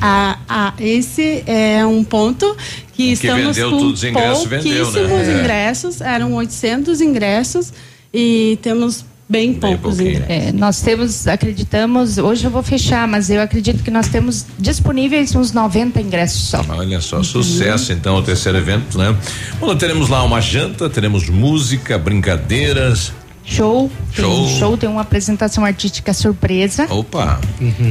Ah, 0.00 0.38
ah, 0.48 0.72
esse 0.78 1.42
é 1.46 1.84
um 1.86 2.04
ponto 2.04 2.56
que 2.92 3.12
estamos 3.12 3.56
vendeu 3.56 3.70
com 3.70 3.78
todos 3.78 3.92
os 3.94 4.04
ingressos, 4.04 4.44
vendeu, 4.44 4.72
né? 4.72 4.92
pouquíssimos 4.92 5.28
É. 5.28 5.40
ingressos, 5.40 6.00
eram 6.00 6.34
800 6.34 7.00
ingressos 7.00 7.72
e 8.12 8.58
temos 8.62 9.04
bem, 9.28 9.54
poucos 9.54 9.98
ingressos. 9.98 10.26
É, 10.28 10.52
nós 10.52 10.80
temos, 10.82 11.26
acreditamos, 11.26 12.18
hoje 12.18 12.44
eu 12.44 12.50
vou 12.50 12.62
fechar, 12.62 13.08
mas 13.08 13.30
eu 13.30 13.40
acredito 13.40 13.82
que 13.82 13.90
nós 13.90 14.08
temos 14.08 14.44
disponíveis 14.58 15.34
uns 15.34 15.52
90 15.52 16.00
ingressos 16.00 16.48
só. 16.50 16.64
Olha 16.68 17.00
só, 17.00 17.22
sucesso 17.22 17.92
então 17.92 18.16
o 18.16 18.22
terceiro 18.22 18.58
evento, 18.58 18.98
né? 18.98 19.16
Bom, 19.58 19.74
teremos 19.74 20.08
lá 20.08 20.22
uma 20.22 20.40
janta, 20.40 20.88
teremos 20.90 21.28
música, 21.28 21.98
brincadeiras. 21.98 23.12
Show, 23.46 23.90
tem 24.16 24.24
um 24.24 24.48
Show. 24.48 24.58
show, 24.58 24.76
tem 24.76 24.88
uma 24.88 25.02
apresentação 25.02 25.64
artística 25.64 26.14
surpresa. 26.14 26.86
Opa! 26.88 27.38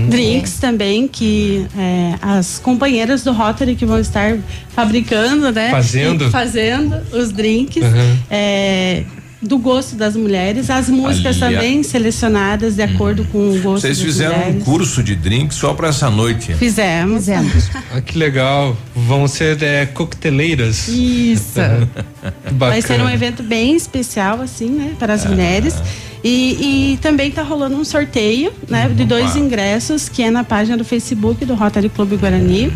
Drinks 0.10 0.58
também 0.60 1.08
que 1.08 1.68
é, 1.78 2.16
as 2.22 2.58
companheiras 2.60 3.24
do 3.24 3.32
Rotary 3.32 3.76
que 3.76 3.86
vão 3.86 4.00
estar 4.00 4.38
fabricando, 4.70 5.52
né? 5.52 5.70
Fazendo. 5.70 6.26
E 6.26 6.32
Fazendo 6.32 6.96
os 7.12 7.32
drinks. 7.32 7.84
Uhum. 7.84 8.18
é, 8.30 9.04
do 9.44 9.58
gosto 9.58 9.96
das 9.96 10.16
mulheres, 10.16 10.70
as 10.70 10.88
músicas 10.90 11.42
Ali, 11.42 11.56
também 11.56 11.84
selecionadas 11.84 12.76
de 12.76 12.82
acordo 12.82 13.26
com 13.26 13.38
o 13.52 13.60
gosto 13.62 13.82
Vocês 13.82 13.98
das 13.98 14.06
fizeram 14.06 14.50
um 14.50 14.60
curso 14.62 15.04
de 15.04 15.16
drink 15.16 15.54
só 15.54 15.74
para 15.74 15.90
essa 15.90 16.10
noite. 16.10 16.54
Fizemos. 16.54 17.26
Fizemos. 17.26 17.70
Ah, 17.94 18.02
que 18.02 18.18
legal. 18.18 18.76
Vão 18.96 19.28
ser 19.28 19.62
é, 19.62 19.86
coqueteleiras. 19.86 20.88
Isso. 20.88 21.60
Vai 22.54 22.82
ser 22.82 23.02
um 23.02 23.10
evento 23.10 23.44
bem 23.44 23.76
especial, 23.76 24.42
assim, 24.42 24.70
né, 24.70 24.94
para 24.98 25.14
Ah. 25.14 25.16
as 25.16 25.26
mulheres. 25.26 25.76
E, 26.24 26.94
e 26.94 26.98
também 27.02 27.30
tá 27.30 27.44
rolando 27.44 27.76
um 27.76 27.84
sorteio, 27.84 28.54
né, 28.70 28.88
de 28.88 29.04
dois 29.04 29.32
Opa. 29.32 29.40
ingressos, 29.40 30.08
que 30.08 30.24
é 30.24 30.32
na 30.32 30.44
página 30.44 30.78
do 30.78 30.86
Facebook 30.86 31.44
do 31.44 31.54
Rotary 31.54 31.90
Clube 31.90 32.16
Guarani. 32.16 32.68
Uhum. 32.68 32.74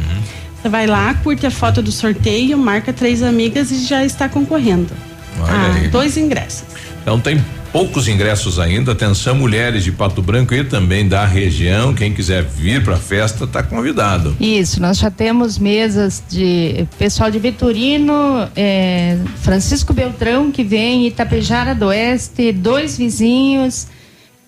Você 0.61 0.67
vai 0.69 0.85
lá, 0.85 1.13
curte 1.13 1.45
a 1.45 1.51
foto 1.51 1.81
do 1.81 1.91
sorteio, 1.91 2.57
marca 2.57 2.91
três 2.91 3.23
amigas 3.23 3.71
e 3.71 3.85
já 3.85 4.03
está 4.03 4.27
concorrendo. 4.27 4.91
Olha 5.39 5.53
a 5.53 5.73
aí. 5.75 5.87
dois 5.87 6.17
ingressos. 6.17 6.63
Então 7.01 7.19
tem 7.19 7.43
poucos 7.71 8.07
ingressos 8.07 8.59
ainda. 8.59 8.91
Atenção, 8.91 9.35
mulheres 9.35 9.83
de 9.83 9.91
Pato 9.91 10.21
Branco 10.21 10.53
e 10.53 10.63
também 10.63 11.07
da 11.07 11.25
região. 11.25 11.93
Quem 11.93 12.13
quiser 12.13 12.43
vir 12.43 12.83
para 12.83 12.95
a 12.95 12.99
festa 12.99 13.45
está 13.45 13.63
convidado. 13.63 14.35
Isso, 14.39 14.81
nós 14.81 14.97
já 14.97 15.11
temos 15.11 15.57
mesas 15.57 16.23
de 16.29 16.87
pessoal 16.97 17.29
de 17.29 17.39
Vitorino, 17.39 18.47
é, 18.55 19.17
Francisco 19.41 19.93
Beltrão, 19.93 20.51
que 20.51 20.63
vem, 20.63 21.07
Itapejara 21.07 21.75
do 21.75 21.85
Oeste, 21.87 22.51
dois 22.51 22.97
vizinhos, 22.97 23.87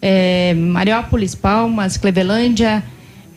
é, 0.01 0.53
Mariópolis, 0.53 1.35
Palmas, 1.35 1.97
Clevelândia, 1.97 2.83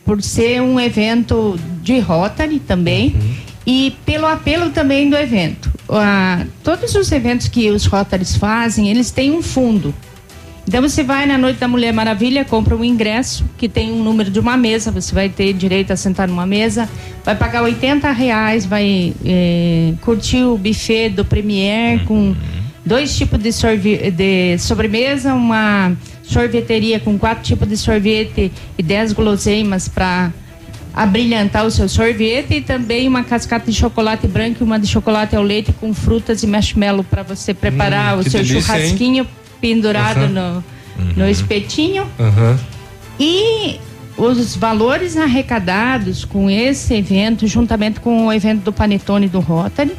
por 0.03 0.21
ser 0.21 0.61
um 0.61 0.79
evento 0.79 1.57
de 1.81 1.99
Rotary 1.99 2.59
também. 2.59 3.15
E 3.65 3.95
pelo 4.05 4.25
apelo 4.25 4.69
também 4.71 5.09
do 5.09 5.15
evento. 5.15 5.71
Ah, 5.89 6.45
todos 6.63 6.93
os 6.95 7.11
eventos 7.11 7.47
que 7.47 7.69
os 7.69 7.85
Rotaries 7.85 8.35
fazem, 8.35 8.89
eles 8.89 9.09
têm 9.11 9.31
um 9.31 9.41
fundo. 9.41 9.93
Então 10.67 10.81
você 10.81 11.03
vai 11.03 11.25
na 11.25 11.37
Noite 11.37 11.59
da 11.59 11.67
Mulher 11.67 11.91
Maravilha, 11.93 12.45
compra 12.45 12.75
um 12.75 12.83
ingresso 12.83 13.43
que 13.57 13.67
tem 13.67 13.91
um 13.91 14.01
número 14.01 14.31
de 14.31 14.39
uma 14.39 14.55
mesa, 14.55 14.91
você 14.91 15.13
vai 15.13 15.27
ter 15.27 15.51
direito 15.53 15.91
a 15.91 15.95
sentar 15.97 16.25
numa 16.27 16.45
mesa, 16.45 16.87
vai 17.23 17.35
pagar 17.35 17.63
80 17.63 18.09
reais, 18.11 18.65
vai 18.65 19.13
eh, 19.25 19.93
curtir 20.01 20.43
o 20.43 20.57
buffet 20.57 21.09
do 21.09 21.25
Premier 21.25 22.05
com 22.05 22.33
dois 22.85 23.15
tipos 23.17 23.39
de, 23.39 23.51
sorve- 23.51 24.09
de 24.11 24.57
sobremesa, 24.57 25.33
uma 25.33 25.91
sorveteria 26.23 26.97
com 26.99 27.17
quatro 27.19 27.43
tipos 27.43 27.67
de 27.67 27.75
sorvete 27.75 28.49
e 28.77 28.81
dez 28.83 29.11
guloseimas 29.11 29.89
para 29.89 30.31
abrilhantar 30.93 31.65
o 31.65 31.71
seu 31.71 31.89
sorvete 31.89 32.55
e 32.55 32.61
também 32.61 33.07
uma 33.07 33.23
cascata 33.23 33.69
de 33.71 33.75
chocolate 33.77 34.27
branco 34.27 34.57
e 34.61 34.63
uma 34.63 34.79
de 34.79 34.85
chocolate 34.87 35.35
ao 35.35 35.41
leite 35.43 35.71
com 35.73 35.93
frutas 35.93 36.43
e 36.43 36.47
marshmallow 36.47 37.03
para 37.03 37.23
você 37.23 37.53
preparar 37.53 38.15
Hum, 38.15 38.19
o 38.19 38.23
seu 38.23 38.43
delícia, 38.43 38.55
hein? 38.55 38.61
churrasquinho 38.61 39.27
pendurado 39.59 40.19
Aham. 40.25 40.63
no, 40.97 41.23
no 41.23 41.29
espetinho. 41.29 42.05
Aham. 42.19 42.59
E 43.19 43.79
os 44.17 44.55
valores 44.55 45.17
arrecadados 45.17 46.23
com 46.25 46.49
esse 46.49 46.93
evento, 46.93 47.47
juntamente 47.47 47.99
com 47.99 48.27
o 48.27 48.33
evento 48.33 48.61
do 48.63 48.71
Panetone 48.73 49.27
do 49.27 49.39
Rotary, 49.39 49.91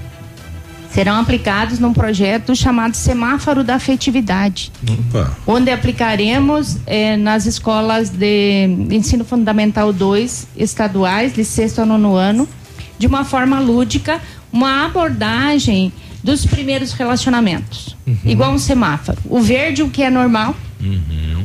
serão 0.94 1.18
aplicados 1.18 1.80
num 1.80 1.92
projeto 1.92 2.54
chamado 2.54 2.94
Semáforo 2.94 3.64
da 3.64 3.74
Afetividade 3.74 4.70
Opa. 4.88 5.36
onde 5.44 5.72
aplicaremos 5.72 6.78
eh, 6.86 7.16
nas 7.16 7.46
escolas 7.46 8.10
de 8.10 8.66
ensino 8.90 9.24
fundamental 9.24 9.92
2 9.92 10.46
estaduais, 10.56 11.34
de 11.34 11.44
sexto 11.44 11.80
a 11.80 11.84
nono 11.84 12.14
ano, 12.14 12.48
de 12.96 13.08
uma 13.08 13.24
forma 13.24 13.58
lúdica, 13.58 14.20
uma 14.52 14.86
abordagem 14.86 15.92
dos 16.22 16.46
primeiros 16.46 16.92
relacionamentos. 16.92 17.96
Igual 18.24 18.52
um 18.52 18.58
semáforo. 18.58 19.18
O 19.24 19.40
verde, 19.40 19.82
o 19.82 19.90
que 19.90 20.02
é 20.02 20.08
normal, 20.08 20.54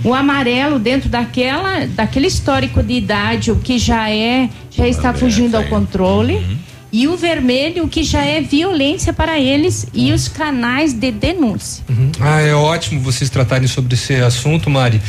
o 0.04 0.14
amarelo 0.14 0.78
dentro 0.80 1.10
daquela, 1.10 1.86
daquele 1.88 2.28
histórico 2.28 2.84
de 2.84 2.94
idade, 2.94 3.52
o 3.52 3.56
que 3.58 3.80
já 3.80 4.10
é, 4.10 4.50
já 4.70 4.88
está 4.88 5.14
fugindo 5.14 5.56
ao 5.56 5.64
controle. 5.66 6.40
E 6.92 7.08
o 7.08 7.16
vermelho, 7.16 7.84
o 7.84 7.88
que 7.88 8.04
já 8.04 8.24
é 8.24 8.42
violência 8.42 9.14
para 9.14 9.40
eles 9.40 9.86
e 9.94 10.12
os 10.12 10.28
canais 10.28 10.92
de 10.92 11.12
denúncia. 11.12 11.84
Uhum. 11.88 12.12
Ah, 12.20 12.42
é 12.42 12.54
ótimo 12.54 13.00
vocês 13.00 13.30
tratarem 13.30 13.68
sobre 13.68 13.94
esse 13.94 14.16
assunto, 14.16 14.70
Mari. 14.70 15.00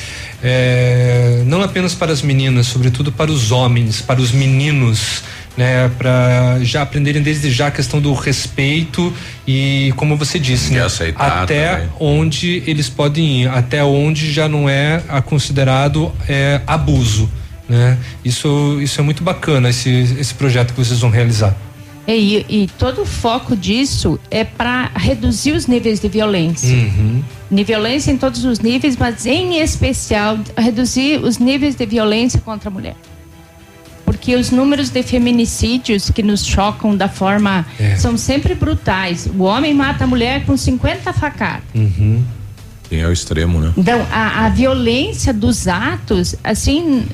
É, 0.43 1.43
não 1.47 1.63
apenas 1.63 1.95
para 1.95 2.13
as 2.13 2.21
meninas, 2.21 2.67
sobretudo 2.67 3.11
para 3.11 3.31
os 3.31 3.51
homens, 3.51 4.03
para 4.03 4.21
os 4.21 4.31
meninos, 4.31 5.23
né, 5.57 5.91
para 5.99 6.59
já 6.63 6.83
aprenderem 6.83 7.23
desde 7.23 7.51
já 7.51 7.69
a 7.69 7.71
questão 7.71 8.01
do 8.01 8.13
respeito 8.15 9.13
e 9.47 9.93
como 9.97 10.17
você 10.17 10.39
disse, 10.39 10.73
né, 10.73 10.83
aceitar 10.83 11.43
até 11.43 11.73
também. 11.73 11.89
onde 11.99 12.63
eles 12.67 12.89
podem 12.89 13.43
ir, 13.43 13.49
até 13.49 13.83
onde 13.83 14.33
já 14.33 14.49
não 14.49 14.69
é 14.69 15.03
a 15.09 15.21
considerado 15.21 16.13
é, 16.29 16.61
abuso, 16.67 17.29
né? 17.69 17.99
Isso 18.25 18.79
isso 18.83 19.01
é 19.01 19.05
muito 19.05 19.23
bacana 19.23 19.71
esse 19.71 19.91
esse 20.19 20.35
projeto 20.35 20.73
que 20.73 20.85
vocês 20.85 21.01
vão 21.01 21.11
realizar. 21.11 21.57
E, 22.17 22.47
e 22.49 22.67
todo 22.79 23.03
o 23.03 23.07
foco 23.07 23.57
disso 23.57 24.19
é 24.31 24.43
para 24.45 24.91
reduzir 24.95 25.53
os 25.53 25.67
níveis 25.67 26.01
de 26.01 26.09
violência. 26.09 26.75
Uhum. 26.75 27.23
De 27.51 27.65
violência 27.65 28.11
em 28.11 28.17
todos 28.17 28.45
os 28.45 28.61
níveis, 28.61 28.97
mas 28.97 29.27
em 29.27 29.61
especial 29.61 30.39
reduzir 30.57 31.23
os 31.23 31.39
níveis 31.39 31.75
de 31.75 31.87
violência 31.87 32.41
contra 32.41 32.69
a 32.69 32.73
mulher. 32.73 32.97
Porque 34.05 34.35
os 34.35 34.51
números 34.51 34.91
de 34.91 35.03
feminicídios 35.05 36.11
que 36.11 36.23
nos 36.23 36.45
chocam 36.45 36.97
da 36.97 37.09
forma. 37.09 37.65
É. 37.79 37.97
são 37.97 38.17
sempre 38.17 38.55
brutais. 38.55 39.29
O 39.39 39.45
homem 39.45 39.73
mata 39.73 40.05
a 40.05 40.07
mulher 40.07 40.45
com 40.45 40.57
50 40.57 41.13
facadas. 41.13 41.63
Uhum. 41.75 42.23
Sim, 42.91 42.97
é 42.97 43.07
o 43.07 43.13
extremo, 43.13 43.61
né? 43.61 43.73
Então, 43.77 44.05
a, 44.11 44.47
a 44.47 44.49
violência 44.49 45.33
dos 45.33 45.69
atos, 45.69 46.35
assim, 46.43 47.07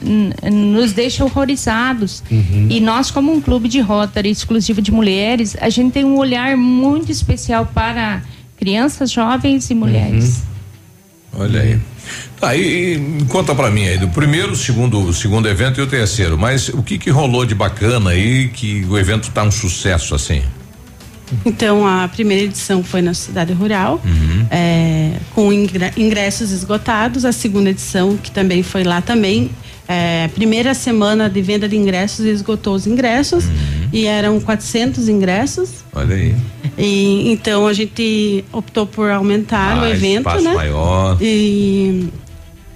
nos 0.51 0.95
deixa 0.95 1.23
horrorizados. 1.23 2.23
Uhum. 2.31 2.69
E 2.71 2.81
nós, 2.81 3.11
como 3.11 3.31
um 3.31 3.43
clube 3.43 3.69
de 3.69 3.79
Rotary 3.81 4.31
exclusivo 4.31 4.81
de 4.81 4.91
mulheres, 4.91 5.55
a 5.61 5.69
gente 5.69 5.93
tem 5.93 6.03
um 6.03 6.17
olhar 6.17 6.57
muito 6.57 7.13
especial 7.13 7.67
para 7.67 8.23
crianças, 8.57 9.11
jovens 9.13 9.69
e 9.69 9.75
mulheres. 9.75 10.45
Olha 11.35 11.61
aí. 11.61 11.79
Tá, 12.41 12.57
e, 12.57 12.95
e 12.95 13.25
conta 13.29 13.55
pra 13.55 13.71
mim 13.71 13.87
aí, 13.87 13.99
do 13.99 14.09
primeiro, 14.09 14.57
segundo, 14.57 15.13
segundo 15.13 15.47
evento 15.47 15.79
e 15.79 15.83
o 15.83 15.87
terceiro, 15.87 16.39
mas 16.39 16.71
o 16.71 16.83
que 16.83 16.97
que 16.97 17.11
rolou 17.11 17.45
de 17.45 17.55
bacana 17.55 18.11
aí 18.11 18.49
que 18.49 18.83
o 18.89 18.97
evento 18.97 19.31
tá 19.31 19.43
um 19.43 19.51
sucesso 19.51 20.15
assim? 20.15 20.41
Então, 21.45 21.87
a 21.87 22.09
primeira 22.09 22.45
edição 22.45 22.83
foi 22.85 23.03
na 23.03 23.13
cidade 23.15 23.53
rural, 23.53 24.01
Uhum. 24.05 24.47
é, 24.51 25.13
com 25.35 25.53
ingre- 25.53 25.93
ingressos 25.97 26.51
esgotados. 26.53 27.25
A 27.25 27.33
segunda 27.33 27.71
edição, 27.71 28.17
que 28.17 28.31
também 28.31 28.63
foi 28.63 28.85
lá 28.85 29.01
também, 29.01 29.51
é, 29.89 30.29
primeira 30.29 30.75
semana 30.75 31.29
de 31.29 31.41
venda 31.43 31.69
de 31.69 31.77
ingressos, 31.77 32.25
esgotou 32.25 32.75
os 32.75 32.87
ingressos. 32.87 33.45
Uhum. 33.45 33.89
E 33.93 34.07
eram 34.07 34.39
400 34.41 35.09
ingressos. 35.09 35.71
Olha 35.93 36.15
aí. 36.15 36.35
E, 36.79 37.31
então, 37.33 37.67
a 37.67 37.73
gente 37.73 38.45
optou 38.53 38.87
por 38.87 39.11
aumentar 39.11 39.79
o 39.79 39.85
Ah, 39.85 39.91
evento, 39.91 40.29
né? 40.43 40.55
maior. 40.55 41.17
E 41.21 42.09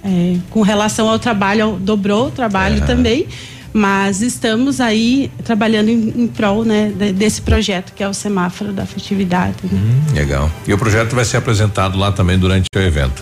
é, 0.03 0.35
com 0.49 0.61
relação 0.61 1.07
ao 1.09 1.19
trabalho, 1.19 1.77
dobrou 1.79 2.27
o 2.27 2.31
trabalho 2.31 2.77
É. 2.77 2.85
também. 2.85 3.27
Mas 3.73 4.21
estamos 4.21 4.81
aí 4.81 5.31
trabalhando 5.45 5.89
em, 5.89 6.13
em 6.23 6.27
prol 6.27 6.65
né, 6.65 6.91
de- 6.93 7.13
desse 7.13 7.41
projeto 7.41 7.93
que 7.93 8.03
é 8.03 8.07
o 8.09 8.13
semáforo 8.13 8.73
da 8.73 8.85
festividade. 8.85 9.55
né? 9.63 9.69
Hum, 9.73 10.13
legal. 10.13 10.51
E 10.67 10.73
o 10.73 10.77
projeto 10.77 11.15
vai 11.15 11.23
ser 11.23 11.37
apresentado 11.37 11.97
lá 11.97 12.11
também 12.11 12.37
durante 12.37 12.65
o 12.75 12.79
evento. 12.79 13.21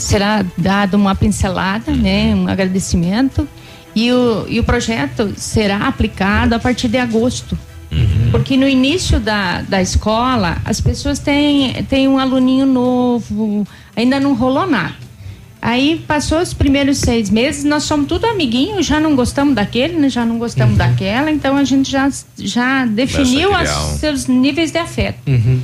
Será 0.00 0.44
dado 0.58 0.94
uma 0.94 1.14
pincelada, 1.14 1.92
né, 1.92 2.34
um 2.34 2.48
agradecimento 2.48 3.46
e 3.94 4.10
o, 4.12 4.44
e 4.48 4.58
o 4.58 4.64
projeto 4.64 5.32
será 5.36 5.86
aplicado 5.86 6.54
a 6.54 6.58
partir 6.58 6.88
de 6.88 6.98
agosto. 6.98 7.56
Porque 8.30 8.56
no 8.56 8.68
início 8.68 9.18
da, 9.18 9.62
da 9.62 9.82
escola, 9.82 10.58
as 10.64 10.80
pessoas 10.80 11.18
têm, 11.18 11.72
têm 11.84 12.06
um 12.08 12.18
aluninho 12.18 12.64
novo, 12.66 13.66
ainda 13.96 14.20
não 14.20 14.34
rolou 14.34 14.64
nada. 14.66 14.94
Aí 15.62 16.02
passou 16.08 16.40
os 16.40 16.54
primeiros 16.54 16.98
seis 16.98 17.28
meses, 17.28 17.64
nós 17.64 17.82
somos 17.82 18.06
tudo 18.06 18.26
amiguinhos, 18.26 18.86
já 18.86 18.98
não 18.98 19.14
gostamos 19.14 19.54
daquele, 19.54 19.94
né, 19.98 20.08
já 20.08 20.24
não 20.24 20.38
gostamos 20.38 20.76
daquela, 20.78 21.30
então 21.30 21.56
a 21.56 21.64
gente 21.64 21.90
já, 21.90 22.10
já 22.38 22.86
definiu 22.86 23.50
os 23.52 23.70
um- 23.70 23.98
seus 23.98 24.26
níveis 24.26 24.70
de 24.72 24.78
afeto. 24.78 25.18
Uhum. 25.28 25.60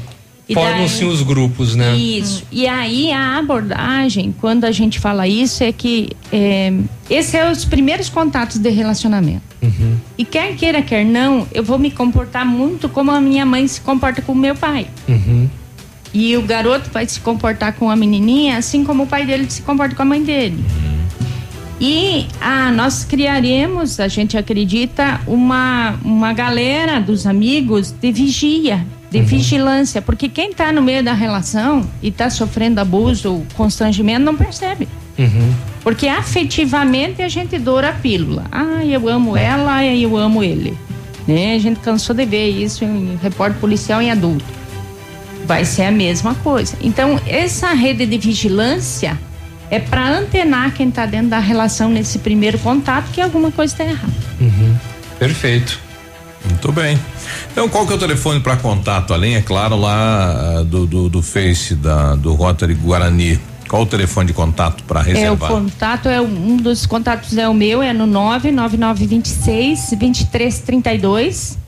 Formam-se 0.52 1.00
daí- 1.00 1.08
os 1.08 1.22
grupos, 1.22 1.74
né? 1.74 1.96
Isso. 1.96 2.44
E 2.52 2.68
aí 2.68 3.10
a 3.10 3.36
abordagem, 3.38 4.32
quando 4.40 4.64
a 4.64 4.70
gente 4.70 5.00
fala 5.00 5.26
isso, 5.26 5.64
é 5.64 5.72
que 5.72 6.10
é, 6.32 6.72
esse 7.10 7.36
é 7.36 7.50
os 7.50 7.64
primeiros 7.64 8.08
contatos 8.08 8.58
de 8.58 8.70
relacionamento. 8.70 9.42
Uhum. 9.60 9.96
E 10.16 10.24
quer 10.24 10.54
queira, 10.54 10.82
quer 10.82 11.04
não, 11.04 11.48
eu 11.52 11.64
vou 11.64 11.78
me 11.80 11.90
comportar 11.90 12.46
muito 12.46 12.88
como 12.88 13.10
a 13.10 13.20
minha 13.20 13.44
mãe 13.44 13.66
se 13.66 13.80
comporta 13.80 14.22
com 14.22 14.32
o 14.32 14.36
meu 14.36 14.54
pai. 14.54 14.86
Uhum. 15.08 15.48
E 16.14 16.36
o 16.36 16.42
garoto 16.42 16.90
vai 16.90 17.06
se 17.06 17.20
comportar 17.20 17.74
com 17.74 17.90
a 17.90 17.96
menininha 17.96 18.56
assim 18.56 18.84
como 18.84 19.04
o 19.04 19.06
pai 19.06 19.26
dele 19.26 19.50
se 19.50 19.62
comporta 19.62 19.94
com 19.94 20.02
a 20.02 20.06
mãe 20.06 20.22
dele. 20.22 20.64
E 21.80 22.26
ah, 22.40 22.70
nós 22.72 23.04
criaremos, 23.04 24.00
a 24.00 24.08
gente 24.08 24.36
acredita, 24.36 25.20
uma, 25.26 25.98
uma 26.02 26.32
galera 26.32 26.98
dos 27.00 27.26
amigos 27.26 27.90
de 27.90 28.10
vigia, 28.10 28.86
de 29.10 29.20
vigilância, 29.20 30.00
porque 30.00 30.28
quem 30.28 30.50
está 30.50 30.72
no 30.72 30.82
meio 30.82 31.02
da 31.02 31.12
relação 31.12 31.88
e 32.02 32.08
está 32.08 32.30
sofrendo 32.30 32.80
abuso, 32.80 33.42
constrangimento, 33.54 34.24
não 34.24 34.36
percebe. 34.36 34.88
Uhum. 35.18 35.54
Porque 35.82 36.08
afetivamente 36.08 37.22
a 37.22 37.28
gente 37.28 37.58
doura 37.58 37.90
a 37.90 37.92
pílula. 37.92 38.44
Ah, 38.50 38.84
eu 38.84 39.08
amo 39.08 39.36
ela 39.36 39.84
e 39.84 40.02
eu 40.02 40.16
amo 40.16 40.42
ele. 40.42 40.76
Né? 41.26 41.54
A 41.54 41.58
gente 41.58 41.80
cansou 41.80 42.14
de 42.14 42.24
ver 42.24 42.48
isso 42.48 42.84
em 42.84 43.18
repórter 43.22 43.58
policial 43.60 44.00
em 44.00 44.10
adulto. 44.10 44.44
Vai 45.46 45.64
ser 45.64 45.84
a 45.84 45.90
mesma 45.90 46.34
coisa. 46.34 46.76
Então, 46.80 47.20
essa 47.26 47.72
rede 47.72 48.04
de 48.06 48.18
vigilância 48.18 49.18
é 49.70 49.78
para 49.78 50.06
antenar 50.18 50.72
quem 50.74 50.88
está 50.88 51.06
dentro 51.06 51.28
da 51.28 51.38
relação 51.38 51.88
nesse 51.90 52.18
primeiro 52.18 52.58
contato 52.58 53.10
que 53.12 53.20
alguma 53.20 53.50
coisa 53.50 53.72
está 53.72 53.84
errada. 53.84 54.12
Uhum. 54.40 54.76
Perfeito. 55.18 55.78
Muito 56.48 56.70
bem. 56.72 56.98
Então, 57.50 57.68
qual 57.68 57.86
que 57.86 57.92
é 57.92 57.96
o 57.96 57.98
telefone 57.98 58.38
para 58.40 58.56
contato? 58.56 59.12
Além, 59.12 59.34
é 59.36 59.42
claro, 59.42 59.74
lá 59.76 60.58
ah, 60.58 60.62
do, 60.62 60.86
do, 60.86 61.08
do 61.08 61.22
Face 61.22 61.74
da, 61.74 62.14
do 62.14 62.34
Rotary 62.34 62.74
Guarani. 62.74 63.40
Qual 63.68 63.82
o 63.82 63.86
telefone 63.86 64.28
de 64.28 64.32
contato 64.32 64.84
para 64.84 65.00
É, 65.00 65.02
o 65.02 65.06
reservar? 65.06 65.50
contato 65.50 66.08
é 66.08 66.20
um 66.20 66.56
dos 66.56 66.86
contatos 66.86 67.36
é 67.36 67.48
o 67.48 67.54
meu, 67.54 67.82
é 67.82 67.92
no 67.92 68.06
99926 68.06 69.90
2332. 69.98 71.58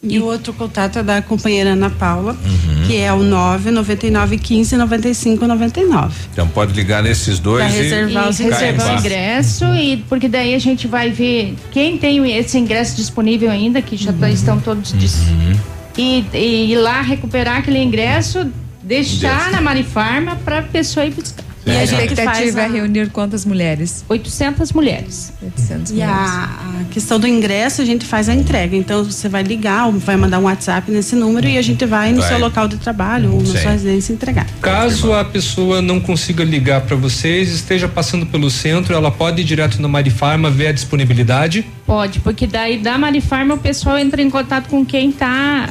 E 0.00 0.18
o 0.20 0.24
outro 0.26 0.52
contato 0.52 1.00
é 1.00 1.02
da 1.02 1.20
companheira 1.20 1.70
Ana 1.70 1.90
Paula, 1.90 2.32
Uhum. 2.44 2.86
que 2.86 2.96
é 2.96 3.12
o 3.12 3.18
99915 3.24 4.76
9599. 4.76 6.14
Então 6.32 6.46
pode 6.48 6.72
ligar 6.72 7.02
nesses 7.02 7.38
dois 7.40 7.64
Pra 7.66 7.74
e 7.74 7.82
reservar 7.82 8.28
os 8.28 8.38
E 8.38 8.42
reservar 8.44 8.94
o 8.96 8.98
ingresso 9.00 9.64
e 9.74 9.96
porque 10.08 10.28
daí 10.28 10.54
a 10.54 10.58
gente 10.60 10.86
vai 10.86 11.10
ver 11.10 11.56
quem 11.72 11.98
tem 11.98 12.24
esse 12.36 12.56
ingresso 12.58 12.94
disponível 12.96 13.50
ainda, 13.50 13.82
que 13.82 13.96
já 13.96 14.12
tá- 14.12 14.30
estão 14.30 14.60
todos 14.60 14.92
dis- 14.92 15.18
e, 15.96 16.24
e 16.32 16.72
ir 16.72 16.76
lá 16.76 17.00
recuperar 17.02 17.56
aquele 17.58 17.82
ingresso, 17.82 18.46
deixar 18.82 19.36
Deixa. 19.36 19.50
na 19.50 19.60
Marifarma 19.60 20.36
para 20.44 20.60
a 20.60 20.62
pessoa 20.62 21.04
ir 21.06 21.10
buscar. 21.10 21.44
E 21.68 21.76
a 21.76 21.86
faz 21.86 21.92
expectativa 21.92 22.60
a- 22.60 22.64
é 22.64 22.68
reunir 22.68 23.10
quantas 23.10 23.44
mulheres? 23.44 24.04
800 24.08 24.72
mulheres. 24.72 25.32
800 25.42 25.90
E 25.90 25.94
mulheres. 25.94 26.12
a, 26.14 26.44
a 26.80 26.84
questão 26.90 27.18
do 27.20 27.26
ingresso, 27.26 27.82
a 27.82 27.84
gente 27.84 28.04
faz 28.04 28.28
a 28.28 28.34
entrega. 28.34 28.76
Então, 28.76 29.04
você 29.04 29.28
vai 29.28 29.42
ligar 29.42 29.86
ou 29.86 29.92
vai 29.92 30.16
mandar 30.16 30.38
um 30.38 30.44
WhatsApp 30.44 30.90
nesse 30.90 31.14
número 31.16 31.46
e 31.48 31.58
a 31.58 31.62
gente 31.62 31.84
vai 31.86 32.12
no 32.12 32.20
Vai. 32.20 32.28
seu 32.28 32.38
local 32.38 32.68
de 32.68 32.76
trabalho 32.78 33.32
ou 33.34 33.40
na 33.42 33.46
sua 33.60 33.70
residência 33.72 34.12
entregar. 34.12 34.46
Caso 34.60 35.12
a 35.12 35.24
pessoa 35.24 35.80
não 35.82 36.00
consiga 36.00 36.44
ligar 36.44 36.80
para 36.82 36.96
vocês, 36.96 37.50
esteja 37.50 37.88
passando 37.88 38.26
pelo 38.26 38.50
centro, 38.50 38.94
ela 38.94 39.10
pode 39.10 39.40
ir 39.40 39.44
direto 39.44 39.80
na 39.80 39.88
Marifarma, 39.88 40.50
ver 40.50 40.68
a 40.68 40.72
disponibilidade. 40.72 41.64
Pode, 41.86 42.20
porque 42.20 42.46
daí 42.46 42.78
da 42.78 42.98
Marifarma 42.98 43.54
o 43.54 43.58
pessoal 43.58 43.98
entra 43.98 44.20
em 44.20 44.28
contato 44.30 44.68
com 44.68 44.84
quem 44.84 45.10
está 45.10 45.68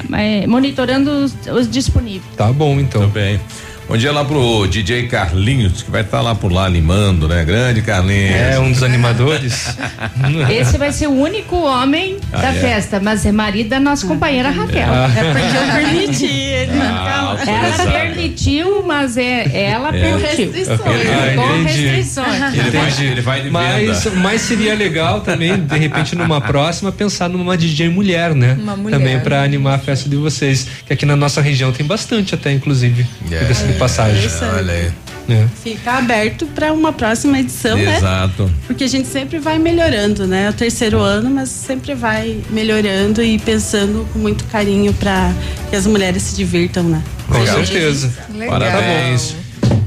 monitorando 0.48 1.10
os, 1.12 1.36
os 1.54 1.70
disponíveis. 1.70 2.24
Tá 2.36 2.52
bom, 2.52 2.80
então. 2.80 3.02
Muito 3.02 3.14
bem. 3.14 3.40
Bom 3.88 3.96
dia 3.96 4.12
lá 4.12 4.26
pro 4.26 4.68
DJ 4.68 5.04
Carlinhos, 5.08 5.82
que 5.82 5.90
vai 5.90 6.02
estar 6.02 6.20
lá 6.20 6.36
por 6.36 6.52
lá 6.52 6.66
animando, 6.66 7.26
né? 7.26 7.46
Grande 7.46 7.82
Carlinhos. 7.82 8.36
É, 8.36 8.60
um 8.60 8.70
dos 8.70 8.84
animadores. 8.84 9.78
Esse 10.52 10.78
vai 10.78 10.92
ser 10.92 11.08
o 11.08 11.14
único 11.14 11.56
homem 11.56 12.18
Ah, 12.34 12.42
da 12.42 12.50
é? 12.50 12.54
festa, 12.54 13.00
mas 13.00 13.26
é 13.26 13.32
marido 13.32 13.70
da 13.70 13.80
nossa 13.80 14.06
companheira 14.06 14.50
Raquel. 14.50 14.90
Ah. 14.92 15.10
É 15.16 15.32
porque 15.32 15.58
eu 15.58 15.74
permiti 15.94 16.26
ele. 16.26 16.72
Ah, 16.82 17.38
ela 17.48 17.92
permitiu, 17.92 18.84
mas 18.86 19.16
é, 19.16 19.70
ela 19.72 19.88
É. 19.96 20.02
permitiu. 20.02 20.52
Ah, 20.70 21.36
Com 21.36 21.64
restrições. 21.64 22.54
Ele 22.54 22.72
vai, 22.72 23.08
ele 23.08 23.22
vai 23.22 23.42
de 23.42 23.50
Mas, 23.50 24.06
mas 24.16 24.42
seria 24.42 24.76
legal 24.76 25.22
também, 25.22 25.56
de 25.62 25.78
repente, 25.78 26.14
numa 26.14 26.42
próxima, 26.42 26.92
pensar 26.92 27.30
numa 27.30 27.56
DJ 27.56 27.88
mulher, 27.88 28.36
né? 28.36 28.58
Uma 28.62 28.76
mulher. 28.76 28.98
Também 28.98 29.18
para 29.22 29.42
animar 29.44 29.76
a 29.76 29.80
festa 29.80 30.10
de 30.10 30.18
vocês. 30.18 30.68
Que 30.86 30.92
aqui 30.92 31.06
na 31.06 31.16
nossa 31.16 31.42
região 31.42 31.72
tem 31.72 31.86
bastante, 31.86 32.36
até, 32.36 32.52
inclusive. 32.52 33.08
Diga-se 33.22 33.64
de 33.66 33.77
passagem. 33.78 34.30
aí. 34.30 34.56
Olha 34.58 34.74
aí. 34.74 34.92
É. 35.30 35.46
Fica 35.62 35.92
aberto 35.98 36.46
para 36.48 36.72
uma 36.72 36.94
próxima 36.94 37.38
edição, 37.40 37.76
né? 37.78 37.98
Exato. 37.98 38.50
Porque 38.66 38.86
a 38.86 38.88
gente 38.88 39.10
sempre 39.10 39.40
vai 39.40 39.60
melhorando, 39.60 40.26
né? 40.26 40.46
É 40.46 40.50
o 40.50 40.54
terceiro 40.54 41.00
ano, 41.02 41.30
mas 41.30 41.50
sempre 41.50 41.94
vai 41.94 42.42
melhorando 42.50 43.22
e 43.22 43.38
pensando 43.38 44.08
com 44.14 44.20
muito 44.20 44.46
carinho 44.46 44.94
para 44.94 45.34
que 45.70 45.76
as 45.76 45.86
mulheres 45.86 46.24
se 46.24 46.36
divirtam, 46.38 46.84
né? 46.84 47.04
Com 47.28 47.40
Legal. 47.40 47.56
certeza. 47.58 48.14
Legal. 48.34 48.58
Parabéns. 48.58 49.36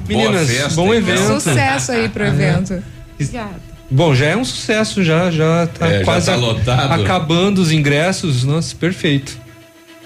Meninas, 0.07 0.33
Boa 0.33 0.47
festa, 0.47 0.75
bom 0.75 0.93
então. 0.95 1.15
evento. 1.15 1.41
Sucesso 1.41 1.93
aí 1.93 2.09
pro 2.11 2.27
evento. 2.27 2.83
Obrigada. 3.15 3.71
Bom, 3.91 4.15
já 4.15 4.27
é 4.27 4.37
um 4.37 4.45
sucesso, 4.45 5.03
já, 5.03 5.31
já 5.31 5.67
tá 5.67 5.89
É, 5.89 5.99
já 6.01 6.05
quase 6.05 6.27
tá 6.27 6.33
a- 6.35 6.37
lotado. 6.37 7.03
acabando 7.03 7.61
os 7.63 7.73
ingressos. 7.73 8.45
Nossa, 8.45 8.75
perfeito. 8.77 9.37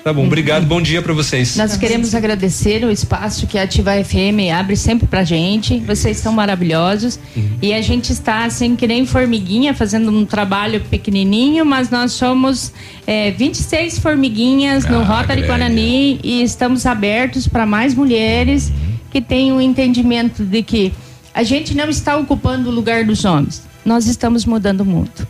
Tá 0.04 0.12
bom, 0.12 0.26
obrigado, 0.26 0.66
bom 0.66 0.82
dia 0.82 1.00
para 1.00 1.14
vocês. 1.14 1.56
Nós 1.56 1.78
queremos 1.78 2.14
agradecer 2.14 2.84
o 2.84 2.90
espaço 2.90 3.46
que 3.46 3.56
a 3.56 3.62
Ativa 3.62 3.92
FM 4.04 4.52
abre 4.54 4.76
sempre 4.76 5.06
pra 5.06 5.24
gente. 5.24 5.78
Vocês 5.80 6.18
são 6.18 6.30
maravilhosos. 6.30 7.18
E 7.62 7.72
a 7.72 7.80
gente 7.80 8.12
está 8.12 8.44
assim, 8.44 8.76
que 8.76 8.86
nem 8.86 9.06
formiguinha, 9.06 9.72
fazendo 9.72 10.10
um 10.10 10.26
trabalho 10.26 10.82
pequenininho, 10.90 11.64
mas 11.64 11.88
nós 11.88 12.12
somos 12.12 12.70
é, 13.06 13.30
26 13.30 13.98
formiguinhas 13.98 14.84
no 14.84 15.00
Ah, 15.00 15.04
Rotary 15.04 15.40
grande. 15.40 15.46
Guarani 15.46 16.20
e 16.22 16.42
estamos 16.42 16.84
abertos 16.84 17.48
para 17.48 17.64
mais 17.64 17.94
mulheres 17.94 18.70
que 19.10 19.22
tenham 19.22 19.56
o 19.56 19.60
entendimento 19.60 20.44
de 20.44 20.62
que 20.62 20.92
a 21.32 21.42
gente 21.42 21.74
não 21.74 21.88
está 21.88 22.14
ocupando 22.18 22.68
o 22.68 22.72
lugar 22.72 23.06
dos 23.06 23.24
homens. 23.24 23.62
Nós 23.82 24.06
estamos 24.06 24.44
mudando 24.44 24.82
o 24.82 24.84
mundo. 24.84 25.26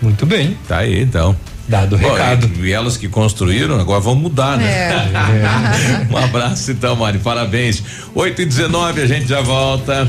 Muito 0.00 0.26
bem. 0.26 0.56
Tá 0.66 0.78
aí, 0.78 1.02
então. 1.02 1.36
Dado 1.68 1.94
o 1.94 1.98
recado. 1.98 2.50
E, 2.58 2.68
e 2.68 2.72
elas 2.72 2.96
que 2.96 3.08
construíram, 3.08 3.78
agora 3.78 4.00
vão 4.00 4.14
mudar, 4.14 4.58
né? 4.58 4.66
É. 4.66 6.06
um 6.12 6.16
abraço 6.16 6.72
então, 6.72 6.96
Mari. 6.96 7.18
Parabéns. 7.18 7.82
8 8.14 8.42
e 8.42 8.44
19 8.44 9.00
a 9.00 9.06
gente 9.06 9.26
já 9.26 9.40
volta. 9.40 10.08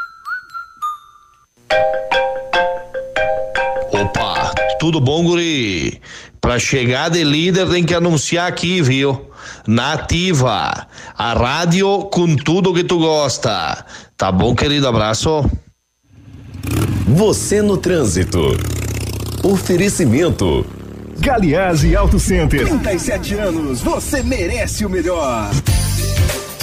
Tudo 4.81 4.99
bom, 4.99 5.23
guri? 5.23 6.01
Pra 6.41 6.57
chegar 6.57 7.11
de 7.11 7.23
líder 7.23 7.69
tem 7.69 7.83
que 7.83 7.93
anunciar 7.93 8.47
aqui, 8.47 8.81
viu? 8.81 9.29
Nativa, 9.67 10.87
a 11.15 11.33
rádio 11.33 12.05
com 12.05 12.35
tudo 12.35 12.73
que 12.73 12.83
tu 12.83 12.97
gosta. 12.97 13.85
Tá 14.17 14.31
bom, 14.31 14.55
querido? 14.55 14.87
Abraço. 14.87 15.45
Você 17.07 17.61
no 17.61 17.77
trânsito. 17.77 18.57
Oferecimento. 19.43 20.65
Galiase 21.19 21.95
Auto 21.95 22.19
Center. 22.19 22.67
37 22.67 23.35
anos, 23.35 23.81
você 23.81 24.23
merece 24.23 24.83
o 24.83 24.89
melhor. 24.89 25.51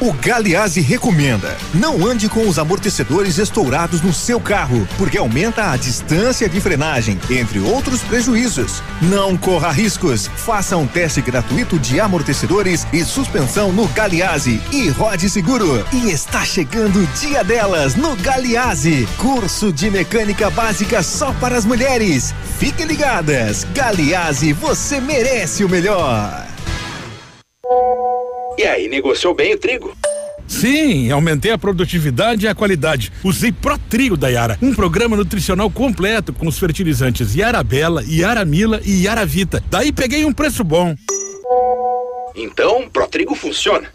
O 0.00 0.12
Galiase 0.12 0.80
recomenda: 0.80 1.56
não 1.72 2.06
ande 2.06 2.28
com 2.28 2.48
os 2.48 2.58
amortecedores 2.58 3.38
estourados 3.38 4.00
no 4.02 4.12
seu 4.12 4.40
carro, 4.40 4.86
porque 4.98 5.18
aumenta 5.18 5.70
a 5.70 5.76
distância 5.76 6.48
de 6.48 6.60
frenagem, 6.60 7.18
entre 7.30 7.60
outros 7.60 8.00
prejuízos. 8.02 8.82
Não 9.00 9.36
corra 9.36 9.70
riscos. 9.70 10.26
Faça 10.26 10.76
um 10.76 10.86
teste 10.86 11.20
gratuito 11.20 11.78
de 11.78 12.00
amortecedores 12.00 12.86
e 12.92 13.04
suspensão 13.04 13.72
no 13.72 13.86
Galiase 13.88 14.60
e 14.72 14.88
rode 14.88 15.30
seguro. 15.30 15.86
E 15.92 16.10
está 16.10 16.44
chegando 16.44 17.00
o 17.02 17.06
dia 17.18 17.44
delas 17.44 17.94
no 17.94 18.16
Galiase. 18.16 19.08
Curso 19.18 19.72
de 19.72 19.90
mecânica 19.90 20.50
básica 20.50 21.02
só 21.02 21.32
para 21.34 21.56
as 21.56 21.64
mulheres. 21.64 22.34
Fiquem 22.58 22.86
ligadas. 22.86 23.64
Galiase, 23.74 24.52
você 24.52 25.00
merece 25.00 25.64
o 25.64 25.68
melhor. 25.68 26.46
E 28.56 28.62
aí, 28.64 28.88
negociou 28.88 29.34
bem 29.34 29.54
o 29.54 29.58
trigo? 29.58 29.96
Sim, 30.46 31.10
aumentei 31.10 31.50
a 31.50 31.58
produtividade 31.58 32.44
e 32.44 32.48
a 32.48 32.54
qualidade. 32.54 33.12
Usei 33.22 33.50
Pro 33.50 33.78
Trigo 33.78 34.16
da 34.16 34.28
Yara, 34.28 34.58
um 34.60 34.74
programa 34.74 35.16
nutricional 35.16 35.70
completo 35.70 36.32
com 36.32 36.46
os 36.46 36.58
fertilizantes 36.58 37.34
Yarabela, 37.34 38.02
Yaramila 38.06 38.80
e 38.84 39.04
Yaravita. 39.04 39.62
Daí 39.70 39.90
peguei 39.92 40.24
um 40.24 40.32
preço 40.32 40.62
bom. 40.62 40.94
Então, 42.36 42.88
Pro 42.92 43.06
Trigo 43.08 43.34
funciona. 43.34 43.88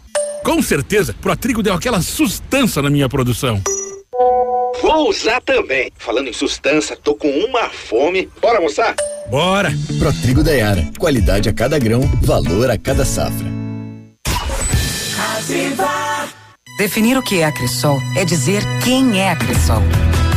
Com 0.44 0.60
certeza, 0.62 1.14
Pro 1.20 1.36
Trigo 1.36 1.62
deu 1.62 1.74
aquela 1.74 2.02
sustância 2.02 2.82
na 2.82 2.90
minha 2.90 3.08
produção. 3.08 3.62
Vou 4.82 5.10
usar 5.10 5.40
também. 5.42 5.92
Falando 5.98 6.28
em 6.28 6.32
sustância, 6.32 6.96
tô 6.96 7.14
com 7.14 7.28
uma 7.28 7.68
fome. 7.68 8.28
Bora 8.40 8.58
almoçar? 8.58 8.94
Bora! 9.30 9.70
Pro 9.98 10.12
Trigo 10.22 10.42
da 10.42 10.52
Yara, 10.52 10.90
qualidade 10.98 11.48
a 11.48 11.52
cada 11.52 11.78
grão, 11.78 12.00
valor 12.22 12.70
a 12.70 12.78
cada 12.78 13.04
safra. 13.04 13.59
Definir 16.78 17.18
o 17.18 17.22
que 17.22 17.40
é 17.40 17.44
a 17.44 17.52
Cressol 17.52 18.00
é 18.16 18.24
dizer 18.24 18.62
quem 18.82 19.20
é 19.20 19.30
a 19.30 19.36
Cressol. 19.36 19.82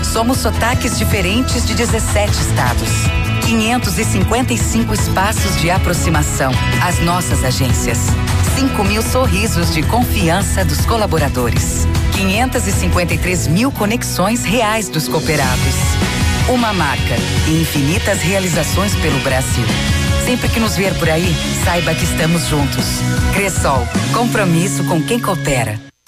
Somos 0.03 0.39
sotaques 0.39 0.97
diferentes 0.97 1.65
de 1.65 1.73
17 1.73 2.31
estados. 2.31 2.89
555 3.45 4.93
espaços 4.93 5.59
de 5.61 5.71
aproximação. 5.71 6.51
As 6.85 6.99
nossas 6.99 7.43
agências. 7.43 7.97
5 8.59 8.83
mil 8.83 9.01
sorrisos 9.01 9.73
de 9.73 9.83
confiança 9.83 10.65
dos 10.65 10.85
colaboradores. 10.85 11.87
553 12.15 13.47
mil 13.47 13.71
conexões 13.71 14.43
reais 14.43 14.89
dos 14.89 15.07
cooperados. 15.07 15.75
Uma 16.49 16.73
marca 16.73 17.15
e 17.47 17.61
infinitas 17.61 18.21
realizações 18.21 18.93
pelo 18.95 19.19
Brasil. 19.19 19.65
Sempre 20.25 20.49
que 20.49 20.59
nos 20.59 20.77
ver 20.77 20.93
por 20.99 21.09
aí, 21.09 21.35
saiba 21.63 21.93
que 21.93 22.03
estamos 22.03 22.47
juntos. 22.47 22.85
Cressol, 23.33 23.85
compromisso 24.13 24.83
com 24.85 25.03
quem 25.03 25.19
coopera. 25.19 25.92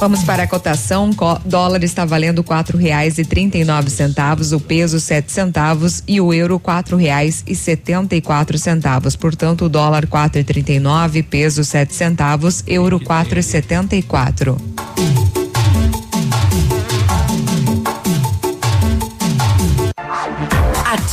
Vamos 0.00 0.22
para 0.22 0.42
a 0.42 0.46
cotação. 0.46 1.12
Co 1.14 1.38
dólar 1.44 1.82
está 1.82 2.04
valendo 2.04 2.44
quatro 2.44 2.76
reais 2.76 3.16
e 3.16 3.24
trinta 3.24 3.56
e 3.56 3.64
nove 3.64 3.88
centavos, 3.90 4.52
o 4.52 4.60
peso 4.60 5.00
sete 5.00 5.32
centavos 5.32 6.02
e 6.06 6.20
o 6.20 6.32
euro 6.32 6.58
quatro 6.58 6.96
reais 6.96 7.42
e 7.46 7.54
setenta 7.54 8.14
e 8.14 8.20
quatro 8.20 8.58
centavos. 8.58 9.16
Portanto, 9.16 9.64
o 9.64 9.68
dólar 9.68 10.06
quatro 10.06 10.40
e 10.40 10.44
trinta 10.44 10.72
e 10.72 10.80
nove, 10.80 11.22
peso 11.22 11.64
sete 11.64 11.94
centavos, 11.94 12.62
euro 12.66 13.00
quatro 13.00 13.38
e 13.38 13.42
setenta 13.42 13.96
e 13.96 14.02
quatro. 14.02 14.56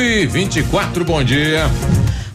E 0.00 0.26
24, 0.26 1.04
bom 1.04 1.22
dia. 1.22 1.70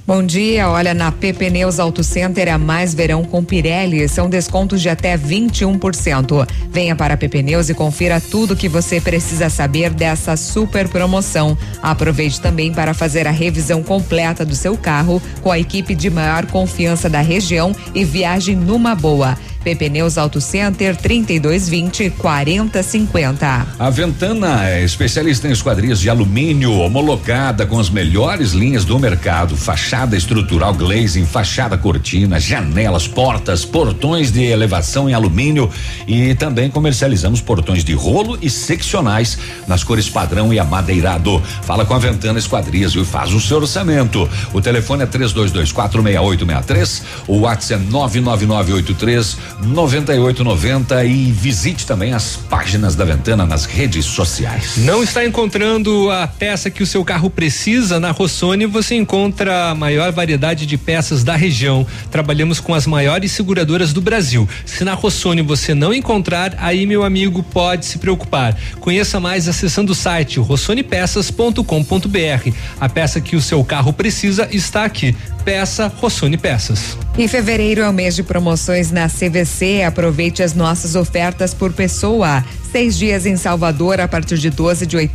Bom 0.08 0.24
dia, 0.24 0.70
olha, 0.70 0.94
na 0.94 1.12
PP 1.12 1.50
Neus 1.50 1.80
Auto 1.80 2.02
Center 2.02 2.48
é 2.48 2.58
mais 2.58 2.94
verão 2.94 3.26
com 3.26 3.44
Pirelli, 3.44 4.08
são 4.08 4.30
descontos 4.30 4.82
de 4.82 4.88
até 4.88 5.18
21%. 5.18 6.48
Venha 6.72 6.96
para 6.96 7.16
a 7.16 7.18
PP 7.18 7.42
Neus 7.42 7.68
e 7.68 7.74
confira 7.74 8.22
tudo 8.22 8.56
que 8.56 8.70
você 8.70 9.02
precisa 9.02 9.50
saber 9.50 9.90
dessa 9.90 10.38
super 10.38 10.88
promoção. 10.88 11.58
Aproveite 11.84 12.40
também 12.40 12.72
para 12.72 12.94
fazer 12.94 13.28
a 13.28 13.32
revisão 13.32 13.84
completa 13.84 14.46
do 14.46 14.56
seu 14.56 14.78
carro 14.78 15.22
com 15.42 15.52
a 15.52 15.60
equipe 15.60 15.94
de 15.94 16.10
maior 16.10 16.46
confiança 16.46 17.10
da 17.10 17.20
região 17.20 17.76
e 17.94 18.06
viagem 18.06 18.56
numa 18.56 18.96
boa. 18.96 19.38
PP 19.68 19.89
Neus 19.89 20.18
Auto 20.18 20.39
Center 20.39 20.95
3220 20.95 22.11
4050. 22.11 23.68
A 23.77 23.89
Ventana 23.89 24.65
é 24.69 24.81
especialista 24.81 25.45
em 25.45 25.52
esquadrias 25.52 25.99
de 25.99 26.10
alumínio, 26.10 26.72
homologada 26.72 27.65
com 27.65 27.77
as 27.77 27.89
melhores 27.89 28.53
linhas 28.53 28.85
do 28.85 28.98
mercado, 28.98 29.57
fachada 29.57 30.15
estrutural 30.15 30.73
glazing, 30.73 31.26
fachada 31.26 31.77
cortina, 31.77 32.39
janelas, 32.39 33.10
portas, 33.10 33.65
portões 33.65 34.31
de 34.31 34.45
elevação 34.45 35.10
em 35.10 35.14
alumínio 35.14 35.69
e 36.07 36.34
também 36.35 36.69
comercializamos 36.69 37.41
portões 37.41 37.84
de 37.84 37.91
rolo 37.91 38.38
e 38.41 38.49
seccionais 38.49 39.38
nas 39.68 39.84
cores 39.84 40.10
padrão 40.10 40.53
e 40.53 40.60
amadeirado. 40.60 41.44
Fala 41.64 41.84
com 41.84 41.94
a 41.94 41.99
Ventana 41.99 42.39
Esquadrias 42.39 42.95
e 42.95 43.03
faz 43.03 43.34
o 43.34 43.41
seu 43.41 43.57
orçamento. 43.57 44.30
O 44.53 44.61
telefone 44.61 45.03
é 45.03 45.06
3224 45.06 46.02
6863, 46.02 47.03
o 47.27 47.39
WhatsApp 47.39 47.84
é 47.84 47.91
99983 47.91 49.57
9890 49.62 51.06
e 51.06 51.32
visite 51.32 51.86
também 51.86 52.14
as 52.14 52.36
páginas 52.36 52.96
da 52.96 53.04
Ventana 53.04 53.46
nas 53.46 53.66
redes 53.66 54.06
sociais. 54.06 54.78
Não 54.78 55.04
está 55.04 55.26
encontrando 55.26 56.10
a 56.12 56.28
peça 56.28 56.70
que 56.70 56.84
o 56.84 56.88
seu 56.88 57.04
carro 57.04 57.30
precisa? 57.30 58.00
Na 58.00 58.12
Rossoni 58.12 58.66
você 58.66 58.96
encontra 58.96 59.72
a 59.72 59.76
maior 59.76 60.12
variedade 60.12 60.66
de 60.66 60.78
peças 60.78 61.24
da 61.24 61.36
região. 61.36 61.86
Trabalhamos 62.12 62.60
com 62.60 62.74
as 62.74 62.86
maiores 62.86 63.32
seguradoras 63.32 63.94
do 63.94 64.02
Brasil. 64.02 64.48
Se 64.66 64.84
na 64.84 64.94
Rossoni 64.94 65.42
você 65.42 65.74
não 65.74 65.94
encontrar, 65.94 66.56
aí 66.60 66.86
meu 66.86 67.04
amigo 67.04 67.42
pode 67.42 67.86
se 67.86 67.98
preocupar. 67.98 68.56
Conheça 68.80 69.20
mais 69.20 69.48
acessando 69.48 69.92
o 69.92 69.96
site 69.96 70.40
rossonepeças.com.br. 70.40 72.52
A 72.80 72.90
peça 72.90 73.20
que 73.20 73.36
o 73.36 73.42
seu 73.42 73.64
carro 73.64 73.92
precisa 73.92 74.48
está 74.52 74.86
aqui. 74.86 75.16
Peça 75.48 75.88
Rossoni 75.88 76.36
Peças. 76.36 76.98
Em 77.18 77.26
fevereiro 77.26 77.80
é 77.80 77.90
o 77.90 77.94
mês 77.94 78.18
de 78.18 78.22
promoções 78.22 78.91
na 78.91 79.07
CVC. 79.07 79.82
Aproveite 79.82 80.44
as 80.44 80.53
nossas 80.53 80.94
ofertas 80.94 81.53
por 81.53 81.72
pessoa. 81.72 82.44
Seis 82.72 82.98
dias 82.98 83.26
em 83.26 83.38
Salvador 83.38 83.99
a 84.02 84.07
partir 84.10 84.38
de 84.38 84.49
12 84.49 84.85
de 84.85 84.98
R$ 84.98 85.10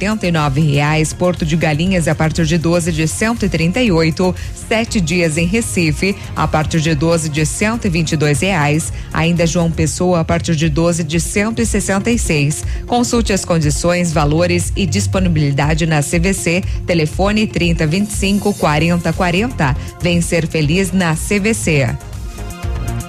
reais. 0.57 1.13
Porto 1.13 1.45
de 1.45 1.55
Galinhas 1.55 2.09
a 2.09 2.15
partir 2.15 2.47
de 2.47 2.57
12 2.57 2.91
de 2.91 3.07
138. 3.07 4.35
Sete 4.69 5.01
dias 5.01 5.37
em 5.37 5.47
Recife 5.47 6.17
a 6.35 6.49
partir 6.49 6.81
de 6.81 6.95
12 6.95 7.29
de 7.29 7.45
122 7.45 8.41
reais. 8.41 8.93
Ainda 9.13 9.47
João 9.47 9.71
Pessoa 9.71 10.21
a 10.21 10.25
partir 10.25 10.57
de 10.57 10.69
12 10.71 11.05
de 11.05 11.21
166. 11.21 12.65
Consulte 12.87 13.35
as 13.35 13.45
condições, 13.45 14.13
valores 14.13 14.73
e 14.75 14.87
disponibilidade 14.87 15.85
na 15.85 16.03
CVC. 16.03 16.65
Telefone 16.87 17.47
3025 17.47 18.55
4040. 18.55 19.77
Vem 20.01 20.23
ser 20.23 20.47
feliz 20.47 20.91
na 20.91 21.15
CVC. 21.15 22.12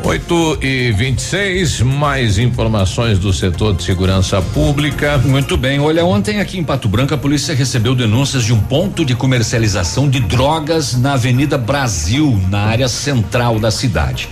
8 0.05 0.57
e 0.61 0.91
26, 0.91 1.79
mais 1.79 2.37
informações 2.37 3.17
do 3.17 3.31
setor 3.31 3.73
de 3.73 3.83
segurança 3.83 4.41
pública. 4.41 5.17
Muito 5.19 5.55
bem. 5.55 5.79
Olha, 5.79 6.03
ontem 6.03 6.41
aqui 6.41 6.59
em 6.59 6.63
Pato 6.63 6.89
Branco 6.89 7.13
a 7.13 7.17
polícia 7.17 7.55
recebeu 7.55 7.95
denúncias 7.95 8.43
de 8.43 8.51
um 8.51 8.59
ponto 8.59 9.05
de 9.05 9.15
comercialização 9.15 10.09
de 10.09 10.19
drogas 10.19 10.93
na 10.99 11.13
Avenida 11.13 11.57
Brasil, 11.57 12.37
na 12.49 12.63
área 12.63 12.89
central 12.89 13.59
da 13.59 13.71
cidade. 13.71 14.27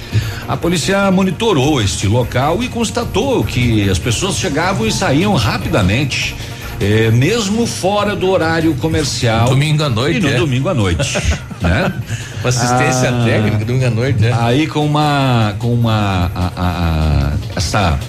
A 0.45 0.57
polícia 0.57 1.09
monitorou 1.09 1.81
este 1.81 2.05
local 2.05 2.61
e 2.61 2.67
constatou 2.67 3.41
que 3.41 3.89
as 3.89 3.97
pessoas 3.97 4.35
chegavam 4.35 4.85
e 4.85 4.91
saíam 4.91 5.33
rapidamente. 5.35 6.35
É, 6.81 7.11
mesmo 7.11 7.67
fora 7.67 8.15
do 8.15 8.27
horário 8.29 8.73
comercial. 8.75 9.47
Domingo 9.49 9.83
à 9.83 9.89
noite. 9.89 10.17
E 10.17 10.19
no 10.21 10.29
é? 10.29 10.33
domingo 10.35 10.67
à 10.67 10.73
noite. 10.73 11.15
né? 11.61 11.93
Uma 12.39 12.49
assistência 12.49 13.09
Ah, 13.09 13.23
técnica, 13.23 13.63
domingo 13.63 13.85
à 13.85 13.89
noite, 13.91 14.19
né? 14.19 14.35
Aí 14.39 14.65
com 14.65 14.83
uma 14.83 15.55
com 15.59 15.71
uma 15.73 16.31
a- 16.35 16.41
a- 16.45 16.51
a- 16.57 17.31
essa 17.55 17.99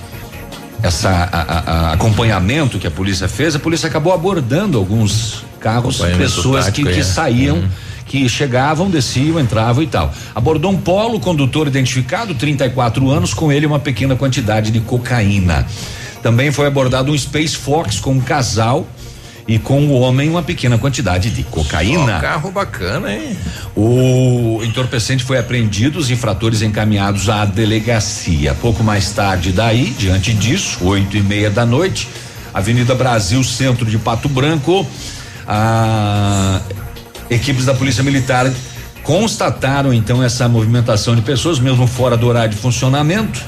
essa 0.83 1.11
a- 1.11 1.89
a- 1.91 1.93
acompanhamento 1.93 2.79
que 2.79 2.87
a 2.87 2.91
polícia 2.91 3.29
fez, 3.29 3.55
a 3.55 3.59
polícia 3.59 3.87
acabou 3.89 4.13
abordando 4.13 4.79
alguns 4.79 5.45
carros, 5.61 5.99
pessoas 6.17 6.65
que, 6.71 6.83
tático, 6.83 6.91
que 6.91 7.01
é. 7.01 7.05
saíam 7.05 7.63
que 8.07 8.29
chegavam, 8.29 8.91
desciam, 8.91 9.39
entravam 9.39 9.83
e 9.83 9.87
tal. 9.87 10.13
Abordou 10.35 10.71
um 10.71 10.77
polo, 10.77 11.21
condutor 11.21 11.67
identificado, 11.67 12.35
34 12.35 13.11
anos, 13.11 13.33
com 13.33 13.51
ele 13.53 13.65
uma 13.65 13.79
pequena 13.79 14.17
quantidade 14.17 14.71
de 14.71 14.81
cocaína. 14.81 15.67
Também 16.23 16.53
foi 16.53 16.67
abordado 16.67 17.11
um 17.11 17.19
Space 17.19 17.57
Fox 17.57 17.99
com 17.99 18.13
um 18.13 18.21
casal 18.21 18.87
e 19.47 19.59
com 19.59 19.87
o 19.89 20.01
homem 20.01 20.31
uma 20.31 20.43
pequena 20.43 20.79
quantidade 20.79 21.31
de 21.31 21.43
cocaína. 21.43 22.19
Ó, 22.19 22.21
carro 22.21 22.51
bacana, 22.51 23.13
hein? 23.13 23.37
O 23.77 24.61
entorpecente 24.63 25.25
foi 25.25 25.39
apreendido, 25.39 25.99
os 25.99 26.11
infratores 26.11 26.63
encaminhados 26.63 27.29
à 27.29 27.45
delegacia. 27.45 28.55
Pouco 28.55 28.85
mais 28.85 29.11
tarde 29.11 29.51
daí, 29.51 29.91
diante 29.99 30.33
disso, 30.33 30.79
oito 30.85 31.17
e 31.17 31.23
meia 31.23 31.51
da 31.51 31.67
noite, 31.67 32.09
Avenida 32.55 32.95
Brasil, 32.95 33.43
centro 33.43 33.85
de 33.85 33.99
Pato 33.99 34.29
Branco, 34.29 34.87
a 35.47 36.61
equipes 37.29 37.65
da 37.65 37.75
Polícia 37.75 38.05
Militar 38.05 38.51
constataram 39.03 39.93
então 39.93 40.23
essa 40.23 40.49
movimentação 40.49 41.17
de 41.17 41.23
pessoas, 41.23 41.59
mesmo 41.59 41.87
fora 41.89 42.17
do 42.17 42.27
horário 42.29 42.55
de 42.55 42.61
funcionamento, 42.61 43.43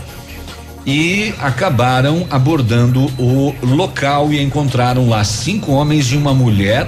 e 0.86 1.35
acabaram 1.40 2.27
abordando 2.31 3.06
o 3.19 3.55
local 3.62 4.32
e 4.32 4.43
encontraram 4.43 5.09
lá 5.09 5.24
cinco 5.24 5.73
homens 5.73 6.12
e 6.12 6.16
uma 6.16 6.35
mulher. 6.35 6.86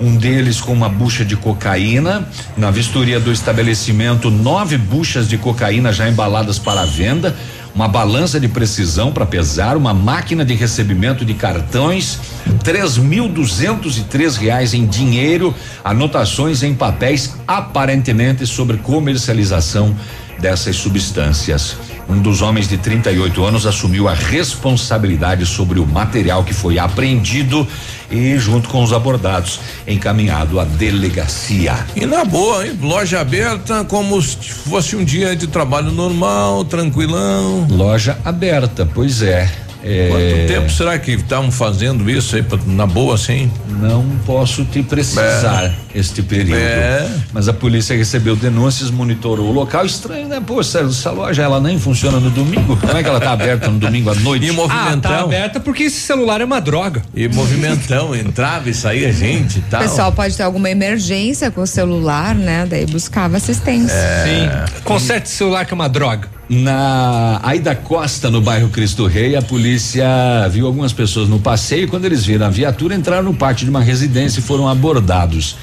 Um 0.00 0.16
deles 0.16 0.60
com 0.60 0.72
uma 0.72 0.88
bucha 0.88 1.24
de 1.24 1.36
cocaína. 1.36 2.28
Na 2.56 2.70
vistoria 2.70 3.20
do 3.20 3.30
estabelecimento, 3.30 4.30
nove 4.30 4.76
buchas 4.76 5.28
de 5.28 5.38
cocaína 5.38 5.92
já 5.92 6.08
embaladas 6.08 6.58
para 6.58 6.84
venda. 6.84 7.36
Uma 7.74 7.88
balança 7.88 8.38
de 8.38 8.48
precisão 8.48 9.12
para 9.12 9.24
pesar, 9.24 9.76
uma 9.76 9.94
máquina 9.94 10.44
de 10.44 10.54
recebimento 10.54 11.24
de 11.24 11.32
cartões, 11.32 12.18
três 12.62 12.98
mil 12.98 13.28
duzentos 13.28 13.96
e 13.96 14.02
três 14.02 14.36
reais 14.36 14.74
em 14.74 14.84
dinheiro, 14.84 15.54
anotações 15.82 16.62
em 16.62 16.74
papéis 16.74 17.34
aparentemente 17.46 18.46
sobre 18.46 18.76
comercialização 18.76 19.96
dessas 20.38 20.76
substâncias. 20.76 21.76
Um 22.08 22.20
dos 22.20 22.42
homens 22.42 22.68
de 22.68 22.76
38 22.76 23.44
anos 23.44 23.64
assumiu 23.66 24.08
a 24.08 24.14
responsabilidade 24.14 25.46
sobre 25.46 25.78
o 25.80 25.86
material 25.86 26.44
que 26.44 26.52
foi 26.52 26.78
apreendido 26.78 27.66
e, 28.10 28.36
junto 28.38 28.68
com 28.68 28.82
os 28.82 28.92
abordados, 28.92 29.60
encaminhado 29.86 30.60
à 30.60 30.64
delegacia. 30.64 31.74
E 31.96 32.04
na 32.04 32.24
boa, 32.24 32.66
hein? 32.66 32.78
Loja 32.82 33.20
aberta 33.20 33.84
como 33.84 34.20
se 34.20 34.36
fosse 34.50 34.94
um 34.96 35.04
dia 35.04 35.34
de 35.34 35.46
trabalho 35.46 35.90
normal, 35.90 36.64
tranquilão. 36.64 37.66
Loja 37.70 38.18
aberta, 38.24 38.86
pois 38.92 39.22
é. 39.22 39.50
É, 39.84 40.08
Quanto 40.10 40.54
tempo 40.54 40.70
será 40.70 40.96
que 40.96 41.10
estavam 41.10 41.50
fazendo 41.50 42.08
isso 42.08 42.36
aí 42.36 42.42
pra- 42.42 42.56
na 42.66 42.86
boa 42.86 43.16
assim? 43.16 43.50
Não 43.80 44.04
posso 44.24 44.64
te 44.64 44.80
precisar 44.80 45.74
este 45.94 46.22
período. 46.22 46.58
É. 46.58 47.08
Mas 47.32 47.48
a 47.48 47.52
polícia 47.52 47.96
recebeu 47.96 48.34
denúncias, 48.36 48.90
monitorou 48.90 49.48
o 49.48 49.52
local. 49.52 49.84
Estranho, 49.84 50.28
né? 50.28 50.40
Pô, 50.44 50.60
essa, 50.60 50.80
essa 50.80 51.10
loja 51.10 51.42
ela 51.42 51.60
nem 51.60 51.78
funciona 51.78 52.18
no 52.18 52.30
domingo. 52.30 52.76
Como 52.76 52.96
é 52.96 53.02
que 53.02 53.08
ela 53.08 53.20
tá 53.20 53.32
aberta 53.32 53.68
no 53.70 53.78
domingo 53.78 54.10
à 54.10 54.14
noite? 54.14 54.46
E 54.46 54.50
Ah, 54.50 54.52
tá 54.52 54.56
movimentão. 54.62 55.24
aberta 55.24 55.60
porque 55.60 55.84
esse 55.84 56.00
celular 56.00 56.40
é 56.40 56.44
uma 56.44 56.60
droga. 56.60 57.02
E 57.14 57.28
movimentão, 57.28 58.14
entrava 58.14 58.70
e 58.70 58.74
saía 58.74 59.12
gente 59.12 59.56
e 59.56 59.60
O 59.60 59.64
tal. 59.70 59.80
pessoal 59.82 60.12
pode 60.12 60.36
ter 60.36 60.42
alguma 60.42 60.70
emergência 60.70 61.50
com 61.50 61.62
o 61.62 61.66
celular, 61.66 62.34
né? 62.34 62.66
Daí 62.68 62.86
buscava 62.86 63.36
assistência. 63.36 63.94
Sim. 64.24 64.80
Conserte 64.84 65.28
celular 65.28 65.64
que 65.64 65.72
é 65.72 65.74
uma 65.74 65.88
droga. 65.88 66.28
Na 66.48 67.40
Aida 67.42 67.74
Costa, 67.74 68.30
no 68.30 68.40
bairro 68.42 68.68
Cristo 68.68 69.06
Rei, 69.06 69.34
a 69.36 69.40
polícia 69.42 70.04
viu 70.50 70.66
algumas 70.66 70.92
pessoas 70.92 71.28
no 71.28 71.38
passeio. 71.38 71.88
Quando 71.88 72.04
eles 72.04 72.24
viram 72.26 72.46
a 72.46 72.50
viatura, 72.50 72.94
entraram 72.94 73.22
no 73.22 73.32
pátio 73.34 73.64
de 73.64 73.70
uma 73.70 73.80
residência 73.80 74.40
e 74.40 74.42
foram 74.42 74.68
abordados. 74.68 75.56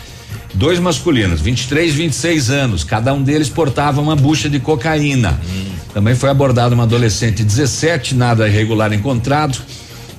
Dois 0.53 0.79
masculinos, 0.79 1.41
23 1.41 1.93
e 1.93 1.97
26 1.97 2.49
anos. 2.49 2.83
Cada 2.83 3.13
um 3.13 3.21
deles 3.21 3.49
portava 3.49 4.01
uma 4.01 4.15
bucha 4.15 4.49
de 4.49 4.59
cocaína. 4.59 5.39
Também 5.93 6.15
foi 6.15 6.29
abordado 6.29 6.75
uma 6.75 6.83
adolescente 6.83 7.37
de 7.37 7.43
17, 7.45 8.15
nada 8.15 8.47
irregular 8.47 8.91
encontrado. 8.93 9.59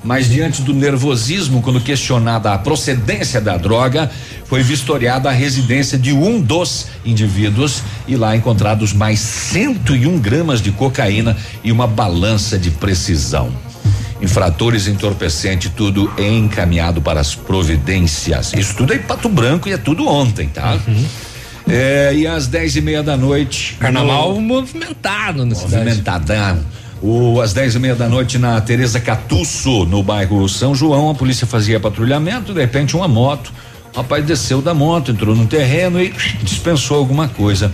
Mas 0.03 0.27
diante 0.27 0.63
do 0.63 0.73
nervosismo, 0.73 1.61
quando 1.61 1.79
questionada 1.79 2.51
a 2.53 2.57
procedência 2.57 3.39
da 3.39 3.55
droga, 3.55 4.09
foi 4.45 4.63
vistoriada 4.63 5.29
a 5.29 5.31
residência 5.31 5.97
de 5.97 6.11
um 6.11 6.41
dos 6.41 6.87
indivíduos 7.05 7.83
e 8.07 8.15
lá 8.15 8.35
encontrados 8.35 8.93
mais 8.93 9.19
101 9.19 10.17
gramas 10.19 10.59
de 10.59 10.71
cocaína 10.71 11.37
e 11.63 11.71
uma 11.71 11.85
balança 11.85 12.57
de 12.57 12.71
precisão. 12.71 13.51
Infratores 14.21 14.87
entorpecente, 14.87 15.69
tudo 15.69 16.11
encaminhado 16.17 17.01
para 17.01 17.19
as 17.19 17.33
providências. 17.35 18.53
Isso 18.53 18.75
tudo 18.75 18.93
é 18.93 18.97
em 18.97 19.01
Pato 19.01 19.27
Branco 19.27 19.67
e 19.67 19.73
é 19.73 19.77
tudo 19.77 20.07
ontem, 20.07 20.47
tá? 20.47 20.77
É, 21.67 22.13
e 22.13 22.27
às 22.27 22.47
dez 22.47 22.75
e 22.75 22.81
meia 22.81 23.01
da 23.01 23.15
noite. 23.17 23.75
Carnaval 23.79 24.39
movimentado 24.39 25.45
na. 25.45 25.55
Movimentadão. 25.55 26.59
O, 27.01 27.41
às 27.41 27.51
dez 27.51 27.73
e 27.73 27.79
meia 27.79 27.95
da 27.95 28.07
noite 28.07 28.37
na 28.37 28.61
Tereza 28.61 28.99
Catuço, 28.99 29.85
no 29.85 30.03
bairro 30.03 30.47
São 30.47 30.75
João, 30.75 31.09
a 31.09 31.15
polícia 31.15 31.47
fazia 31.47 31.79
patrulhamento, 31.79 32.53
de 32.53 32.59
repente 32.59 32.95
uma 32.95 33.07
moto. 33.07 33.51
O 33.93 33.97
rapaz 33.97 34.23
desceu 34.23 34.61
da 34.61 34.73
moto, 34.73 35.11
entrou 35.11 35.35
no 35.35 35.47
terreno 35.47 36.01
e 36.01 36.13
dispensou 36.43 36.97
alguma 36.97 37.27
coisa. 37.27 37.71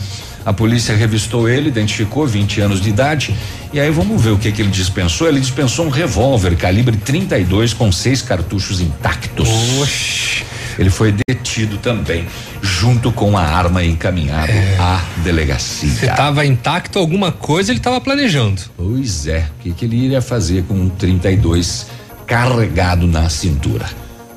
A 0.48 0.54
polícia 0.54 0.96
revistou 0.96 1.50
ele, 1.50 1.68
identificou 1.68 2.26
20 2.26 2.62
anos 2.62 2.80
de 2.80 2.88
idade. 2.88 3.36
E 3.74 3.82
aí 3.82 3.92
vamos 3.92 4.22
ver 4.22 4.30
o 4.30 4.38
que, 4.38 4.50
que 4.50 4.62
ele 4.62 4.72
dispensou. 4.72 5.28
Ele 5.28 5.42
dispensou 5.42 5.86
um 5.86 5.90
revólver 5.90 6.56
calibre 6.56 6.96
32 6.96 7.74
com 7.74 7.92
seis 7.92 8.22
cartuchos 8.22 8.80
intactos. 8.80 9.50
Oxi. 9.82 10.46
Ele 10.80 10.90
foi 10.90 11.14
detido 11.28 11.78
também, 11.80 12.26
junto 12.62 13.12
com 13.12 13.38
a 13.38 13.42
arma 13.42 13.84
encaminhado 13.84 14.54
à 14.80 15.04
delegacia. 15.22 15.90
Se 15.90 16.08
tava 16.08 16.46
intacto 16.46 16.98
alguma 16.98 17.30
coisa, 17.30 17.74
ele 17.74 17.82
tava 17.82 18.00
planejando. 18.00 18.62
Pois 18.78 19.28
é, 19.28 19.50
o 19.60 19.64
que, 19.64 19.74
que 19.74 19.84
ele 19.84 19.98
iria 19.98 20.22
fazer 20.22 20.64
com 20.64 20.76
um 20.76 20.88
32 20.88 21.88
carregado 22.26 23.06
na 23.06 23.28
cintura? 23.28 23.86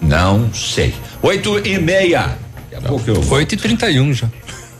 Não 0.02 0.52
sei. 0.52 0.92
Oito 1.22 1.56
e 1.64 1.78
meia. 1.78 2.36
Daqui 2.68 2.84
a 2.84 2.88
pouco 2.88 3.08
eu 3.08 3.14
volto. 3.14 3.32
8 3.32 3.54
e 3.54 3.58
31 3.58 4.12
já. 4.12 4.28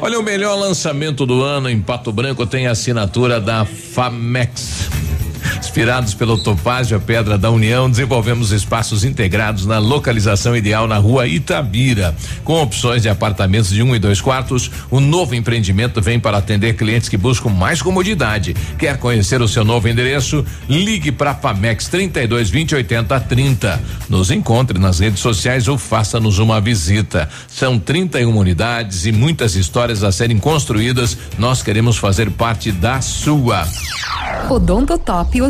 Olha, 0.00 0.18
o 0.18 0.22
melhor 0.22 0.54
lançamento 0.54 1.26
do 1.26 1.42
ano 1.42 1.68
em 1.68 1.80
Pato 1.82 2.12
Branco 2.12 2.46
tem 2.46 2.68
a 2.68 2.70
assinatura 2.70 3.40
da 3.40 3.64
Famex. 3.64 4.88
Inspirados 5.62 6.12
pelo 6.12 6.36
Topázio, 6.36 6.96
a 6.96 7.00
Pedra 7.00 7.38
da 7.38 7.48
União, 7.48 7.88
desenvolvemos 7.88 8.50
espaços 8.50 9.04
integrados 9.04 9.64
na 9.64 9.78
localização 9.78 10.56
ideal 10.56 10.88
na 10.88 10.98
rua 10.98 11.28
Itabira. 11.28 12.14
Com 12.42 12.60
opções 12.60 13.00
de 13.00 13.08
apartamentos 13.08 13.70
de 13.70 13.80
um 13.80 13.94
e 13.94 13.98
dois 13.98 14.20
quartos, 14.20 14.70
o 14.90 14.98
novo 14.98 15.36
empreendimento 15.36 16.02
vem 16.02 16.18
para 16.18 16.36
atender 16.36 16.74
clientes 16.74 17.08
que 17.08 17.16
buscam 17.16 17.48
mais 17.48 17.80
comodidade. 17.80 18.54
Quer 18.76 18.98
conhecer 18.98 19.40
o 19.40 19.46
seu 19.46 19.64
novo 19.64 19.88
endereço? 19.88 20.44
Ligue 20.68 21.12
para 21.12 21.32
Famex 21.32 21.86
32 21.86 22.50
20 22.50 22.74
80 22.74 23.20
30. 23.20 23.80
Nos 24.08 24.32
encontre 24.32 24.80
nas 24.80 24.98
redes 24.98 25.20
sociais 25.20 25.68
ou 25.68 25.78
faça-nos 25.78 26.40
uma 26.40 26.60
visita. 26.60 27.30
São 27.46 27.78
31 27.78 28.36
unidades 28.36 29.06
e 29.06 29.12
muitas 29.12 29.54
histórias 29.54 30.02
a 30.02 30.10
serem 30.10 30.38
construídas. 30.38 31.16
Nós 31.38 31.62
queremos 31.62 31.96
fazer 31.96 32.30
parte 32.32 32.72
da 32.72 33.00
sua. 33.00 33.64
Odontotop 34.50 35.40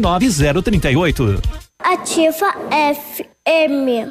29038. 0.00 1.40
Ativa 1.78 2.54
FM. 2.70 4.10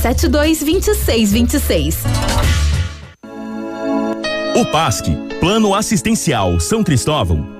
3272 0.00 0.62
2626. 0.62 1.98
O 4.56 4.64
PASC, 4.66 5.04
Plano 5.38 5.74
Assistencial 5.74 6.58
São 6.58 6.82
Cristóvão, 6.82 7.59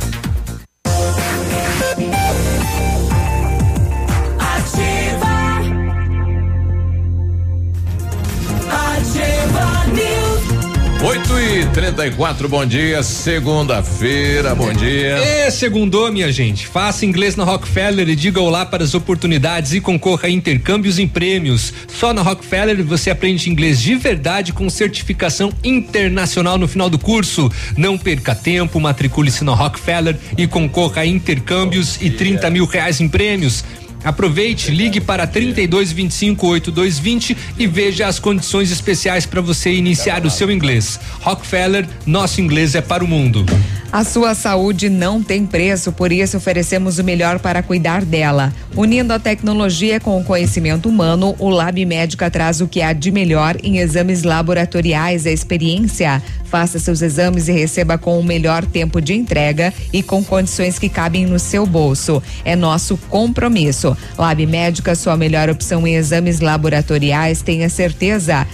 8 11.03 11.39
e 11.39 11.65
34, 11.65 12.47
bom 12.47 12.63
dia. 12.63 13.01
Segunda-feira, 13.01 14.53
bom 14.53 14.71
dia. 14.71 15.17
É, 15.17 15.49
segundou, 15.49 16.11
minha 16.11 16.31
gente. 16.31 16.67
Faça 16.67 17.07
inglês 17.07 17.35
na 17.35 17.43
Rockefeller 17.43 18.07
e 18.07 18.15
diga 18.15 18.39
olá 18.39 18.67
para 18.67 18.83
as 18.83 18.93
oportunidades 18.93 19.73
e 19.73 19.81
concorra 19.81 20.27
a 20.27 20.29
intercâmbios 20.29 20.99
em 20.99 21.07
prêmios. 21.07 21.73
Só 21.87 22.13
na 22.13 22.21
Rockefeller 22.21 22.83
você 22.83 23.09
aprende 23.09 23.49
inglês 23.49 23.81
de 23.81 23.95
verdade 23.95 24.53
com 24.53 24.69
certificação 24.69 25.51
internacional 25.63 26.59
no 26.59 26.67
final 26.67 26.87
do 26.87 26.99
curso. 26.99 27.51
Não 27.75 27.97
perca 27.97 28.35
tempo, 28.35 28.79
matricule-se 28.79 29.43
na 29.43 29.55
Rockefeller 29.55 30.15
e 30.37 30.45
concorra 30.45 31.01
a 31.01 31.05
intercâmbios 31.05 31.99
e 31.99 32.11
30 32.11 32.47
mil 32.51 32.65
reais 32.65 33.01
em 33.01 33.09
prêmios. 33.09 33.63
Aproveite, 34.03 34.71
ligue 34.71 34.99
para 34.99 35.27
32 35.27 35.91
25 35.91 36.47
8220 36.47 37.37
e 37.57 37.67
veja 37.67 38.07
as 38.07 38.19
condições 38.19 38.71
especiais 38.71 39.25
para 39.25 39.41
você 39.41 39.71
iniciar 39.71 40.25
o 40.25 40.29
seu 40.29 40.51
inglês. 40.51 40.99
Rockefeller, 41.21 41.87
nosso 42.05 42.41
inglês 42.41 42.75
é 42.75 42.81
para 42.81 43.03
o 43.03 43.07
mundo. 43.07 43.45
A 43.91 44.05
sua 44.05 44.33
saúde 44.33 44.87
não 44.87 45.21
tem 45.21 45.45
preço, 45.45 45.91
por 45.91 46.13
isso 46.13 46.37
oferecemos 46.37 46.97
o 46.97 47.03
melhor 47.03 47.39
para 47.39 47.61
cuidar 47.61 48.05
dela. 48.05 48.53
Unindo 48.73 49.11
a 49.11 49.19
tecnologia 49.19 49.99
com 49.99 50.17
o 50.17 50.23
conhecimento 50.23 50.87
humano, 50.87 51.35
o 51.37 51.49
Lab 51.49 51.85
Médica 51.85 52.31
traz 52.31 52.61
o 52.61 52.69
que 52.69 52.81
há 52.81 52.93
de 52.93 53.11
melhor 53.11 53.57
em 53.61 53.79
exames 53.79 54.23
laboratoriais 54.23 55.25
e 55.25 55.33
experiência. 55.33 56.23
Faça 56.45 56.79
seus 56.79 57.01
exames 57.01 57.49
e 57.49 57.51
receba 57.51 57.97
com 57.97 58.17
o 58.17 58.23
melhor 58.23 58.65
tempo 58.65 59.01
de 59.01 59.13
entrega 59.13 59.73
e 59.91 60.01
com 60.01 60.23
condições 60.23 60.79
que 60.79 60.87
cabem 60.87 61.25
no 61.25 61.37
seu 61.37 61.65
bolso. 61.65 62.23
É 62.45 62.55
nosso 62.55 62.95
compromisso. 63.09 63.97
Lab 64.17 64.45
Médica, 64.45 64.95
sua 64.95 65.17
melhor 65.17 65.49
opção 65.49 65.85
em 65.85 65.95
exames 65.95 66.39
laboratoriais, 66.39 67.41
tenha 67.41 67.67
certeza. 67.67 68.47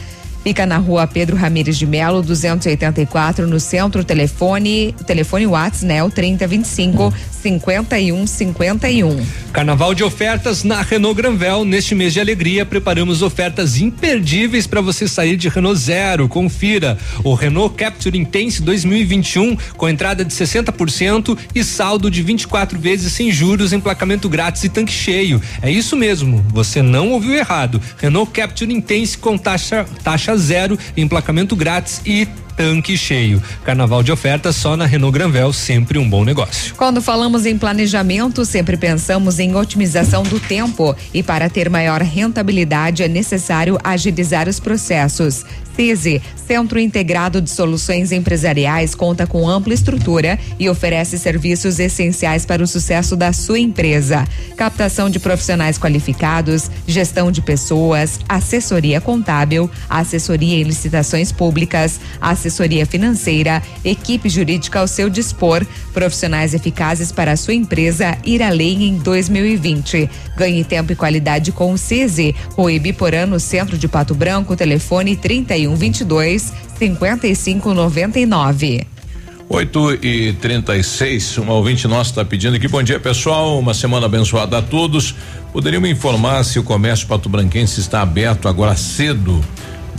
Fica 0.47 0.65
na 0.65 0.77
rua 0.77 1.05
Pedro 1.05 1.35
Ramires 1.35 1.77
de 1.77 1.85
Melo, 1.85 2.21
284, 2.21 3.45
no 3.45 3.59
centro. 3.59 4.01
Telefone, 4.01 4.95
telefone 5.05 5.45
Whats, 5.45 5.83
né? 5.83 6.01
O 6.01 6.09
3025 6.09 7.13
5151. 7.41 9.25
Carnaval 9.51 9.93
de 9.93 10.05
ofertas 10.05 10.63
na 10.63 10.81
Renault 10.81 11.17
Granvel. 11.17 11.65
Neste 11.65 11.93
mês 11.93 12.13
de 12.13 12.21
alegria, 12.21 12.65
preparamos 12.65 13.21
ofertas 13.21 13.77
imperdíveis 13.77 14.65
para 14.65 14.79
você 14.79 15.05
sair 15.05 15.35
de 15.35 15.49
Renault 15.49 15.77
Zero. 15.77 16.29
Confira 16.29 16.97
o 17.25 17.33
Renault 17.33 17.75
Capture 17.75 18.17
Intense 18.17 18.61
2021 18.61 19.57
com 19.75 19.89
entrada 19.89 20.23
de 20.23 20.33
60% 20.33 21.37
e 21.53 21.61
saldo 21.61 22.09
de 22.09 22.21
24 22.21 22.79
vezes 22.79 23.11
sem 23.11 23.31
juros, 23.31 23.73
emplacamento 23.73 24.29
grátis 24.29 24.63
e 24.63 24.69
tanque 24.69 24.93
cheio. 24.93 25.41
É 25.61 25.69
isso 25.69 25.97
mesmo, 25.97 26.43
você 26.49 26.81
não 26.81 27.11
ouviu 27.11 27.33
errado. 27.33 27.81
Renault 27.97 28.31
Capture 28.31 28.73
Intense 28.73 29.17
com 29.17 29.37
taxa 29.37 29.85
taxa 30.03 30.36
zero, 30.37 30.77
emplacamento 30.95 31.55
grátis 31.55 32.01
e 32.05 32.27
tanque 32.57 32.97
cheio. 32.97 33.41
Carnaval 33.63 34.01
de 34.01 34.11
ofertas 34.11 34.55
só 34.55 34.75
na 34.75 34.85
Renault 34.85 35.13
Granvel, 35.13 35.53
sempre 35.53 35.99
um 35.99 36.09
bom 36.09 36.25
negócio. 36.25 36.73
Quando 36.75 37.01
falamos 37.01 37.45
em 37.45 37.57
planejamento, 37.57 38.43
sempre 38.43 38.75
pensamos 38.75 39.39
em 39.39 39.55
otimização 39.55 40.23
do 40.23 40.39
tempo 40.39 40.95
e 41.13 41.21
para 41.21 41.49
ter 41.49 41.69
maior 41.69 42.01
rentabilidade 42.01 43.03
é 43.03 43.07
necessário 43.07 43.77
agilizar 43.83 44.49
os 44.49 44.59
processos. 44.59 45.45
CISI, 45.77 46.23
Centro 46.47 46.79
Integrado 46.79 47.39
de 47.39 47.51
Soluções 47.51 48.11
Empresariais, 48.11 48.95
conta 48.95 49.27
com 49.27 49.47
ampla 49.47 49.75
estrutura 49.75 50.39
e 50.57 50.67
oferece 50.67 51.19
serviços 51.19 51.77
essenciais 51.77 52.47
para 52.47 52.63
o 52.63 52.67
sucesso 52.67 53.15
da 53.15 53.31
sua 53.31 53.59
empresa. 53.59 54.25
Captação 54.55 55.07
de 55.07 55.19
profissionais 55.19 55.77
qualificados, 55.77 56.71
gestão 56.87 57.31
de 57.31 57.43
pessoas, 57.43 58.19
assessoria 58.27 58.99
contábil, 58.99 59.69
assessoria 59.87 60.55
em 60.55 60.63
licitações 60.63 61.31
públicas, 61.31 61.99
assessoria 62.19 62.46
financeira, 62.85 63.61
equipe 63.83 64.29
jurídica 64.29 64.79
ao 64.79 64.87
seu 64.87 65.09
dispor, 65.09 65.65
profissionais 65.93 66.53
eficazes 66.53 67.11
para 67.11 67.31
a 67.31 67.37
sua 67.37 67.53
empresa 67.53 68.17
ir 68.25 68.41
além 68.41 68.83
em 68.85 68.97
2020. 68.97 70.09
Ganhe 70.35 70.63
tempo 70.63 70.91
e 70.91 70.95
qualidade 70.95 71.51
com 71.51 71.73
o 71.73 71.77
CISI, 71.77 72.35
Rua 72.51 72.71
Ibiporã, 72.71 73.25
no 73.25 73.39
centro 73.39 73.77
de 73.77 73.87
Pato 73.87 74.13
Branco, 74.13 74.55
telefone 74.55 75.15
31 75.15 75.75
22 75.75 76.53
55 76.77 77.73
99. 77.73 78.87
8 79.49 79.99
e 80.03 80.33
36 80.33 81.37
um 81.37 81.49
ouvinte 81.49 81.87
nosso 81.87 82.09
está 82.09 82.25
pedindo 82.25 82.57
aqui. 82.57 82.67
Bom 82.67 82.83
dia, 82.83 82.99
pessoal. 82.99 83.57
Uma 83.57 83.73
semana 83.73 84.05
abençoada 84.05 84.57
a 84.57 84.61
todos. 84.61 85.15
Poderiam 85.53 85.81
me 85.81 85.89
informar 85.89 86.43
se 86.43 86.59
o 86.59 86.63
comércio 86.63 87.07
pato-branquense 87.07 87.79
está 87.79 88.01
aberto 88.01 88.47
agora 88.49 88.75
cedo? 88.75 89.41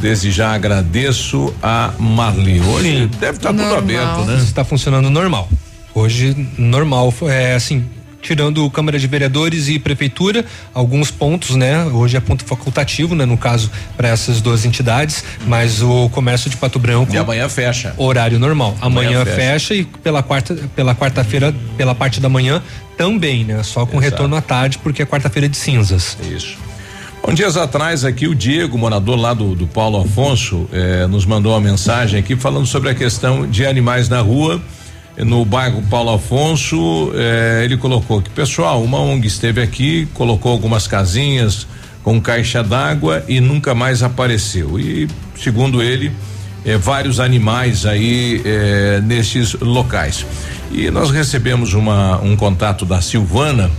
Desde 0.00 0.30
já 0.30 0.52
agradeço 0.52 1.52
a 1.62 1.92
Marli. 1.98 2.60
Hoje 2.60 3.06
deve 3.18 3.38
estar 3.38 3.52
tudo 3.52 3.74
aberto, 3.74 4.24
né? 4.24 4.36
Está 4.36 4.64
funcionando 4.64 5.10
normal. 5.10 5.48
Hoje, 5.94 6.48
normal, 6.56 7.12
é 7.22 7.54
assim, 7.54 7.84
tirando 8.22 8.68
Câmara 8.70 8.98
de 8.98 9.06
Vereadores 9.06 9.68
e 9.68 9.78
Prefeitura, 9.78 10.44
alguns 10.72 11.10
pontos, 11.10 11.56
né? 11.56 11.84
Hoje 11.86 12.16
é 12.16 12.20
ponto 12.20 12.44
facultativo, 12.44 13.14
né? 13.14 13.24
No 13.24 13.36
caso, 13.36 13.70
para 13.96 14.08
essas 14.08 14.40
duas 14.40 14.64
entidades, 14.64 15.24
mas 15.46 15.82
o 15.82 16.08
comércio 16.10 16.48
de 16.48 16.56
Pato 16.56 16.78
Branco. 16.78 17.12
E 17.12 17.18
amanhã 17.18 17.48
fecha. 17.48 17.92
Horário 17.96 18.38
normal. 18.38 18.76
Amanhã, 18.80 19.20
Amanhã 19.20 19.24
fecha. 19.24 19.36
fecha. 19.36 19.74
e 19.74 19.84
pela 19.84 20.22
quarta, 20.22 20.54
pela 20.76 20.94
quarta-feira, 20.94 21.54
pela 21.76 21.94
parte 21.94 22.20
da 22.20 22.28
manhã 22.28 22.62
também, 22.96 23.44
né? 23.44 23.62
Só 23.64 23.86
com 23.86 23.98
retorno 23.98 24.36
à 24.36 24.40
tarde, 24.40 24.78
porque 24.78 25.02
é 25.02 25.06
quarta-feira 25.06 25.48
de 25.48 25.56
cinzas. 25.56 26.16
Isso. 26.30 26.67
Um 27.28 27.34
dias 27.34 27.58
atrás 27.58 28.06
aqui 28.06 28.26
o 28.26 28.34
Diego, 28.34 28.78
morador 28.78 29.20
lá 29.20 29.34
do, 29.34 29.54
do 29.54 29.66
Paulo 29.66 30.00
Afonso, 30.00 30.66
eh, 30.72 31.06
nos 31.08 31.26
mandou 31.26 31.52
uma 31.52 31.60
mensagem 31.60 32.18
aqui 32.18 32.34
falando 32.34 32.64
sobre 32.64 32.88
a 32.88 32.94
questão 32.94 33.46
de 33.46 33.66
animais 33.66 34.08
na 34.08 34.22
rua. 34.22 34.58
No 35.18 35.44
bairro 35.44 35.82
Paulo 35.90 36.14
Afonso, 36.14 37.12
eh, 37.14 37.66
ele 37.66 37.76
colocou 37.76 38.22
que, 38.22 38.30
pessoal, 38.30 38.82
uma 38.82 38.98
ONG 38.98 39.26
esteve 39.26 39.60
aqui, 39.60 40.08
colocou 40.14 40.50
algumas 40.50 40.86
casinhas 40.86 41.66
com 42.02 42.18
caixa 42.18 42.62
d'água 42.62 43.22
e 43.28 43.42
nunca 43.42 43.74
mais 43.74 44.02
apareceu. 44.02 44.80
E, 44.80 45.06
segundo 45.38 45.82
ele, 45.82 46.10
eh, 46.64 46.78
vários 46.78 47.20
animais 47.20 47.84
aí 47.84 48.40
eh, 48.42 49.02
nesses 49.04 49.52
locais. 49.52 50.24
E 50.72 50.90
nós 50.90 51.10
recebemos 51.10 51.74
uma, 51.74 52.18
um 52.22 52.34
contato 52.34 52.86
da 52.86 53.02
Silvana, 53.02 53.70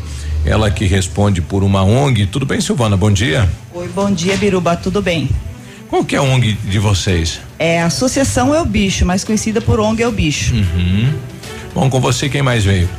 ela 0.45 0.71
que 0.71 0.85
responde 0.85 1.41
por 1.41 1.63
uma 1.63 1.83
ONG. 1.83 2.25
Tudo 2.27 2.45
bem, 2.45 2.61
Silvana? 2.61 2.95
Bom 2.95 3.11
dia. 3.11 3.49
Oi, 3.73 3.87
bom 3.89 4.11
dia, 4.11 4.37
Biruba, 4.37 4.75
tudo 4.75 5.01
bem? 5.01 5.29
Qual 5.89 6.03
que 6.05 6.15
é 6.15 6.19
a 6.19 6.21
ONG 6.21 6.53
de 6.53 6.79
vocês? 6.79 7.39
É 7.57 7.81
a 7.81 7.87
Associação 7.87 8.53
É 8.53 8.61
o 8.61 8.65
Bicho, 8.65 9.05
mais 9.05 9.23
conhecida 9.23 9.59
por 9.59 9.79
ONG 9.79 10.03
É 10.03 10.07
o 10.07 10.11
Bicho. 10.11 10.53
Uhum. 10.53 11.13
Bom, 11.73 11.89
com 11.89 11.99
você 11.99 12.29
quem 12.29 12.41
mais 12.41 12.63
veio? 12.63 12.89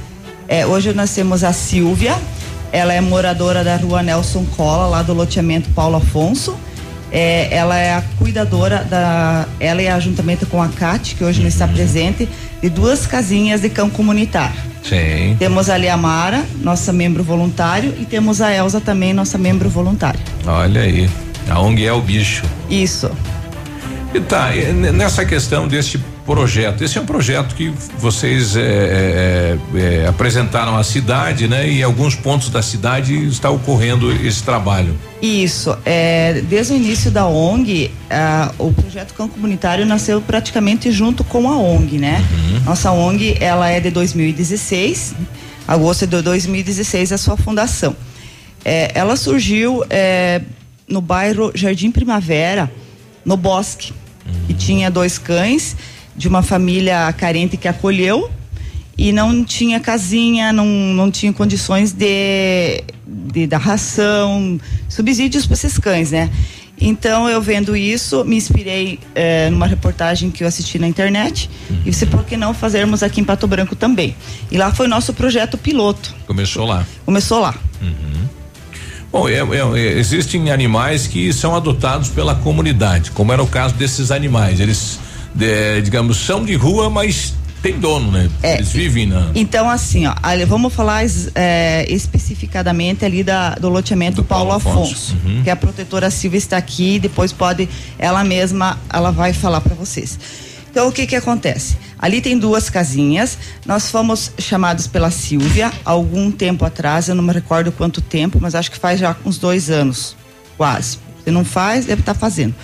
É, 0.49 0.67
hoje 0.67 0.93
nós 0.93 1.15
temos 1.15 1.45
a 1.45 1.53
Silvia, 1.53 2.17
ela 2.73 2.93
é 2.93 3.01
moradora 3.01 3.63
da 3.63 3.77
rua 3.77 4.03
Nelson 4.03 4.45
Cola, 4.57 4.87
lá 4.87 5.03
do 5.03 5.13
loteamento 5.13 5.71
Paulo 5.71 5.97
Afonso. 5.97 6.57
É, 7.13 7.49
ela 7.53 7.77
é 7.77 7.95
a 7.95 8.03
cuidadora 8.19 8.85
da. 8.85 9.47
Ela 9.59 9.83
é 9.83 10.01
juntamente 10.01 10.47
com 10.47 10.63
a 10.63 10.69
Cate, 10.69 11.17
que 11.17 11.25
hoje 11.25 11.41
não 11.41 11.49
está 11.49 11.67
presente, 11.67 12.29
de 12.63 12.69
duas 12.69 13.07
casinhas 13.07 13.61
de 13.61 13.69
cão 13.69 13.91
comunitário. 13.91 14.70
Sim. 14.83 15.37
Temos 15.39 15.69
ali 15.69 15.89
a 15.89 15.97
Mara, 15.97 16.45
nossa 16.61 16.93
membro 16.93 17.23
voluntário, 17.23 17.95
e 17.99 18.05
temos 18.05 18.41
a 18.41 18.53
Elza 18.53 18.81
também, 18.81 19.13
nossa 19.13 19.39
membro 19.39 19.69
voluntária. 19.69 20.21
Olha 20.47 20.83
aí. 20.83 21.09
A 21.49 21.61
ONG 21.61 21.85
é 21.85 21.93
o 21.93 22.01
bicho. 22.01 22.45
Isso. 22.69 23.11
E 24.15 24.21
tá, 24.21 24.51
nessa 24.93 25.25
questão 25.25 25.69
deste 25.69 25.99
projeto, 26.31 26.85
esse 26.85 26.97
é 26.97 27.01
um 27.01 27.07
projeto 27.07 27.57
que 27.57 27.73
vocês 27.99 28.55
é, 28.55 28.61
é, 28.63 29.59
é, 29.75 30.07
apresentaram 30.07 30.77
à 30.77 30.85
cidade, 30.85 31.49
né? 31.49 31.69
E 31.69 31.81
em 31.81 31.83
alguns 31.83 32.15
pontos 32.15 32.51
da 32.51 32.63
cidade 32.63 33.27
está 33.27 33.51
ocorrendo 33.51 34.13
esse 34.25 34.41
trabalho. 34.41 34.97
Isso, 35.21 35.77
é, 35.85 36.41
desde 36.49 36.73
o 36.73 36.77
início 36.77 37.11
da 37.11 37.27
ONG, 37.27 37.91
ah, 38.09 38.53
o 38.59 38.73
projeto 38.73 39.13
Cão 39.15 39.29
Comunitário 39.29 39.85
nasceu 39.85 40.21
praticamente 40.21 40.93
junto 40.93 41.25
com 41.25 41.49
a 41.49 41.57
ONG, 41.57 41.99
né? 41.99 42.25
Nossa 42.65 42.93
ONG, 42.93 43.37
ela 43.41 43.69
é 43.69 43.81
de 43.81 43.91
2016, 43.91 45.17
agosto 45.67 46.07
de 46.07 46.23
2016 46.23 47.11
é 47.11 47.15
a 47.17 47.19
sua 47.19 47.37
fundação. 47.37 47.97
É, 48.65 48.93
ela 48.95 49.17
surgiu 49.17 49.85
é, 49.91 50.43
no 50.87 51.01
bairro 51.01 51.51
Jardim 51.57 51.91
Primavera, 51.91 52.71
no 53.25 53.37
Bosque, 53.37 53.93
e 54.49 54.55
tinha 54.55 54.89
dois 54.91 55.19
cães 55.19 55.77
de 56.17 56.29
uma 56.29 56.43
família 56.43 57.13
carente 57.13 57.57
que 57.57 57.69
acolheu 57.69 58.31
e 58.97 59.13
não 59.13 59.45
tinha 59.45 59.81
casinha, 59.81 60.53
não, 60.53 60.67
não 60.67 61.11
tinha 61.11 61.33
condições 61.33 61.93
de, 61.93 62.83
de 63.07 63.47
dar 63.47 63.59
ração, 63.59 64.61
subsídios 64.89 65.47
para 65.47 65.55
esses 65.55 65.79
cães, 65.79 66.11
né? 66.11 66.29
Então 66.81 67.29
eu 67.29 67.43
vendo 67.43 67.77
isso, 67.77 68.25
me 68.25 68.37
inspirei 68.37 68.99
eh, 69.15 69.51
numa 69.51 69.67
reportagem 69.67 70.31
que 70.31 70.43
eu 70.43 70.49
assisti 70.49 70.79
na 70.79 70.89
internet 70.89 71.51
e 71.85 71.91
disse 71.91 72.07
por 72.07 72.25
que 72.25 72.39
não 72.39 72.55
fazermos 72.55 73.03
aqui 73.03 73.21
em 73.21 73.25
Pato 73.25 73.47
Branco 73.47 73.77
também. 73.77 74.17
E 74.51 74.57
lá 74.57 74.73
foi 74.73 74.89
nosso 74.89 75.13
projeto 75.13 75.59
piloto. 75.59 76.15
Começou 76.27 76.65
lá. 76.67 76.87
Começou 77.05 77.39
lá. 77.39 77.55
Bom, 79.13 79.29
é- 79.29 79.35
é- 79.35 79.79
é- 79.79 79.99
existem 79.99 80.51
animais 80.51 81.07
que 81.07 81.33
são 81.33 81.55
adotados 81.55 82.09
pela 82.09 82.35
comunidade, 82.35 83.11
como 83.11 83.33
era 83.33 83.43
o 83.43 83.47
caso 83.47 83.75
desses 83.75 84.11
animais. 84.11 84.61
Eles 84.61 84.99
de, 85.35 85.83
digamos, 85.83 86.17
são 86.19 86.45
de 86.45 86.55
rua, 86.55 86.91
mas 86.91 87.35
tem 87.63 87.79
dono, 87.79 88.11
né? 88.11 88.31
É, 88.43 88.55
Eles 88.55 88.73
vivem 88.73 89.07
na. 89.07 89.31
Então, 89.35 89.69
assim, 89.69 90.07
ó, 90.07 90.15
vamos 90.47 90.73
falar 90.73 91.05
é, 91.35 91.85
especificadamente 91.89 93.05
ali 93.05 93.23
da, 93.23 93.55
do 93.55 93.69
loteamento 93.69 94.25
Paulo, 94.25 94.53
Afonso, 94.53 95.15
Uhum. 95.25 95.43
que 95.43 95.51
a 95.51 95.57
protetora 95.57 96.11
Silvia 96.11 96.39
está 96.39 96.57
aqui, 96.57 96.99
depois 96.99 97.33
pode, 97.33 97.69
ela 97.99 98.25
mesma, 98.25 98.79
ela 98.93 99.11
vai 99.11 99.33
falar 99.33 99.61
para 99.61 99.75
vocês. 99.75 100.19
Então, 100.71 100.87
o 100.89 100.93
que 100.93 101.05
que 101.07 101.17
acontece? 101.17 101.77
Ali 101.99 102.21
tem 102.21 102.39
duas 102.39 102.71
casinhas, 102.71 103.37
nós 103.67 103.91
fomos 103.91 104.31
chamados 104.39 104.87
pela 104.87 105.11
Silvia 105.11 105.73
algum 105.85 106.31
tempo 106.31 106.65
atrás, 106.65 107.09
eu 107.09 107.15
não 107.15 107.25
me 107.25 107.33
recordo 107.33 107.73
quanto 107.73 108.01
tempo, 108.01 108.39
mas 108.41 108.55
acho 108.55 108.71
que 108.71 108.79
faz 108.79 109.01
já 109.01 109.17
uns 109.25 109.37
dois 109.37 109.69
anos, 109.69 110.17
quase. 110.57 110.99
Se 111.25 111.31
não 111.31 111.45
faz, 111.45 111.87
deve 111.87 112.01
estar 112.03 112.15
fazendo. 112.15 112.55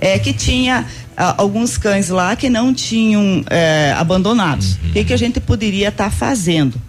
É 0.00 0.18
que 0.18 0.32
tinha 0.32 0.86
ah, 1.22 1.34
alguns 1.38 1.78
cães 1.78 2.08
lá 2.08 2.34
que 2.34 2.50
não 2.50 2.74
tinham 2.74 3.44
eh, 3.48 3.94
abandonados. 3.96 4.74
O 4.74 4.92
que, 4.92 5.04
que 5.04 5.12
a 5.12 5.16
gente 5.16 5.38
poderia 5.40 5.88
estar 5.88 6.10
fazendo? 6.10 6.80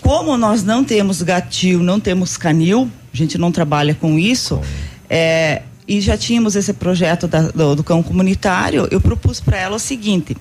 Como 0.00 0.36
nós 0.36 0.62
não 0.62 0.84
temos 0.84 1.22
gatil, 1.22 1.80
não 1.80 1.98
temos 2.00 2.36
canil, 2.36 2.90
a 3.12 3.16
gente 3.16 3.38
não 3.38 3.52
trabalha 3.52 3.94
com 3.94 4.18
isso, 4.18 4.60
é, 5.08 5.62
e 5.86 6.00
já 6.00 6.16
tínhamos 6.16 6.56
esse 6.56 6.72
projeto 6.72 7.26
da- 7.28 7.50
do, 7.50 7.76
do 7.76 7.84
cão 7.84 8.02
comunitário, 8.02 8.88
eu 8.90 9.00
propus 9.00 9.40
para 9.40 9.56
ela 9.58 9.76
o 9.76 9.78
seguinte. 9.78 10.36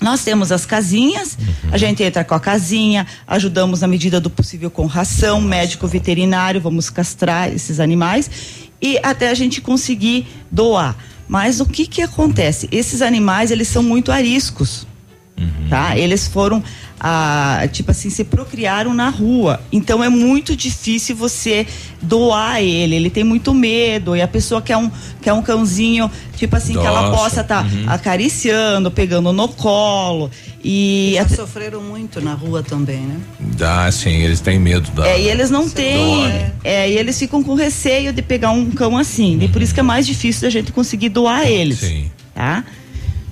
Nós 0.00 0.24
temos 0.24 0.50
as 0.50 0.66
casinhas, 0.66 1.38
a 1.70 1.78
gente 1.78 2.02
entra 2.02 2.24
com 2.24 2.34
a 2.34 2.40
casinha, 2.40 3.06
ajudamos 3.26 3.82
na 3.82 3.86
medida 3.86 4.20
do 4.20 4.28
possível 4.28 4.68
com 4.68 4.84
ração, 4.86 5.40
médico 5.40 5.86
veterinário, 5.86 6.60
vamos 6.60 6.90
castrar 6.90 7.52
esses 7.52 7.78
animais 7.78 8.28
e 8.80 8.98
até 9.00 9.28
a 9.30 9.34
gente 9.34 9.60
conseguir 9.60 10.26
doar. 10.50 10.96
Mas 11.28 11.60
o 11.60 11.66
que 11.66 11.86
que 11.86 12.02
acontece? 12.02 12.68
Esses 12.70 13.02
animais, 13.02 13.50
eles 13.50 13.68
são 13.68 13.82
muito 13.82 14.12
ariscos 14.12 14.86
tá? 15.72 15.96
Eles 15.96 16.28
foram, 16.28 16.62
ah, 17.04 17.66
tipo 17.72 17.90
assim, 17.90 18.08
se 18.10 18.22
procriaram 18.22 18.94
na 18.94 19.08
rua. 19.08 19.60
Então 19.72 20.04
é 20.04 20.08
muito 20.08 20.54
difícil 20.54 21.16
você 21.16 21.66
doar 22.00 22.62
ele. 22.62 22.94
Ele 22.94 23.10
tem 23.10 23.24
muito 23.24 23.52
medo 23.52 24.14
e 24.14 24.22
a 24.22 24.28
pessoa 24.28 24.62
quer 24.62 24.76
um, 24.76 24.88
quer 25.20 25.32
um 25.32 25.42
cãozinho, 25.42 26.08
tipo 26.36 26.54
assim, 26.54 26.74
que 26.74 26.78
ela 26.86 27.02
Nossa, 27.02 27.16
possa 27.16 27.40
estar 27.40 27.64
uhum. 27.64 27.84
acariciando, 27.88 28.88
pegando 28.88 29.32
no 29.32 29.48
colo. 29.48 30.30
E 30.62 31.14
Já 31.16 31.22
até- 31.22 31.34
sofreram 31.34 31.82
muito 31.82 32.20
na 32.20 32.34
rua 32.34 32.62
também, 32.62 33.00
né? 33.00 33.16
Dá, 33.40 33.90
sim, 33.90 34.22
eles 34.22 34.40
têm 34.40 34.60
medo 34.60 34.88
da. 34.92 35.08
é, 35.08 35.20
e 35.20 35.28
eles 35.28 35.50
não 35.50 35.68
têm. 35.68 36.24
É, 36.62 36.88
e 36.88 36.96
eles 36.96 37.18
ficam 37.18 37.42
com 37.42 37.54
receio 37.54 38.12
de 38.12 38.22
pegar 38.22 38.52
um 38.52 38.70
cão 38.70 38.96
assim. 38.96 39.40
E 39.42 39.48
por 39.48 39.60
isso 39.60 39.74
que 39.74 39.80
é 39.80 39.82
mais 39.82 40.06
difícil 40.06 40.42
da 40.42 40.50
gente 40.50 40.70
conseguir 40.70 41.08
doar 41.08 41.48
eles. 41.48 41.80
Sim. 41.80 42.08
Tá? 42.32 42.64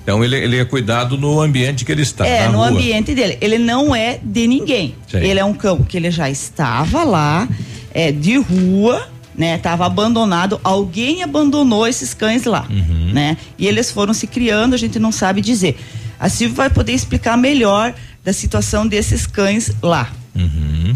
Então 0.03 0.23
ele, 0.23 0.35
ele 0.35 0.57
é 0.57 0.65
cuidado 0.65 1.17
no 1.17 1.39
ambiente 1.39 1.85
que 1.85 1.91
ele 1.91 2.01
está. 2.01 2.25
É, 2.27 2.47
no 2.47 2.57
rua. 2.57 2.69
ambiente 2.69 3.13
dele. 3.13 3.37
Ele 3.39 3.57
não 3.59 3.95
é 3.95 4.19
de 4.23 4.47
ninguém. 4.47 4.95
Sim. 5.07 5.17
Ele 5.17 5.39
é 5.39 5.45
um 5.45 5.53
cão 5.53 5.83
que 5.83 5.95
ele 5.95 6.09
já 6.09 6.29
estava 6.29 7.03
lá, 7.03 7.47
é 7.93 8.11
de 8.11 8.37
rua, 8.37 9.07
né? 9.35 9.57
Tava 9.59 9.85
abandonado. 9.85 10.59
Alguém 10.63 11.21
abandonou 11.21 11.87
esses 11.87 12.13
cães 12.15 12.45
lá, 12.45 12.65
Uhum. 12.69 13.11
né? 13.13 13.37
E 13.59 13.67
eles 13.67 13.91
foram 13.91 14.13
se 14.13 14.25
criando, 14.27 14.73
a 14.73 14.77
gente 14.77 14.97
não 14.97 15.11
sabe 15.11 15.39
dizer. 15.41 15.77
A 16.19 16.29
Silvia 16.29 16.55
vai 16.55 16.69
poder 16.69 16.93
explicar 16.93 17.37
melhor 17.37 17.93
da 18.23 18.33
situação 18.33 18.87
desses 18.87 19.25
cães 19.27 19.71
lá. 19.83 20.11
Uhum. 20.35 20.95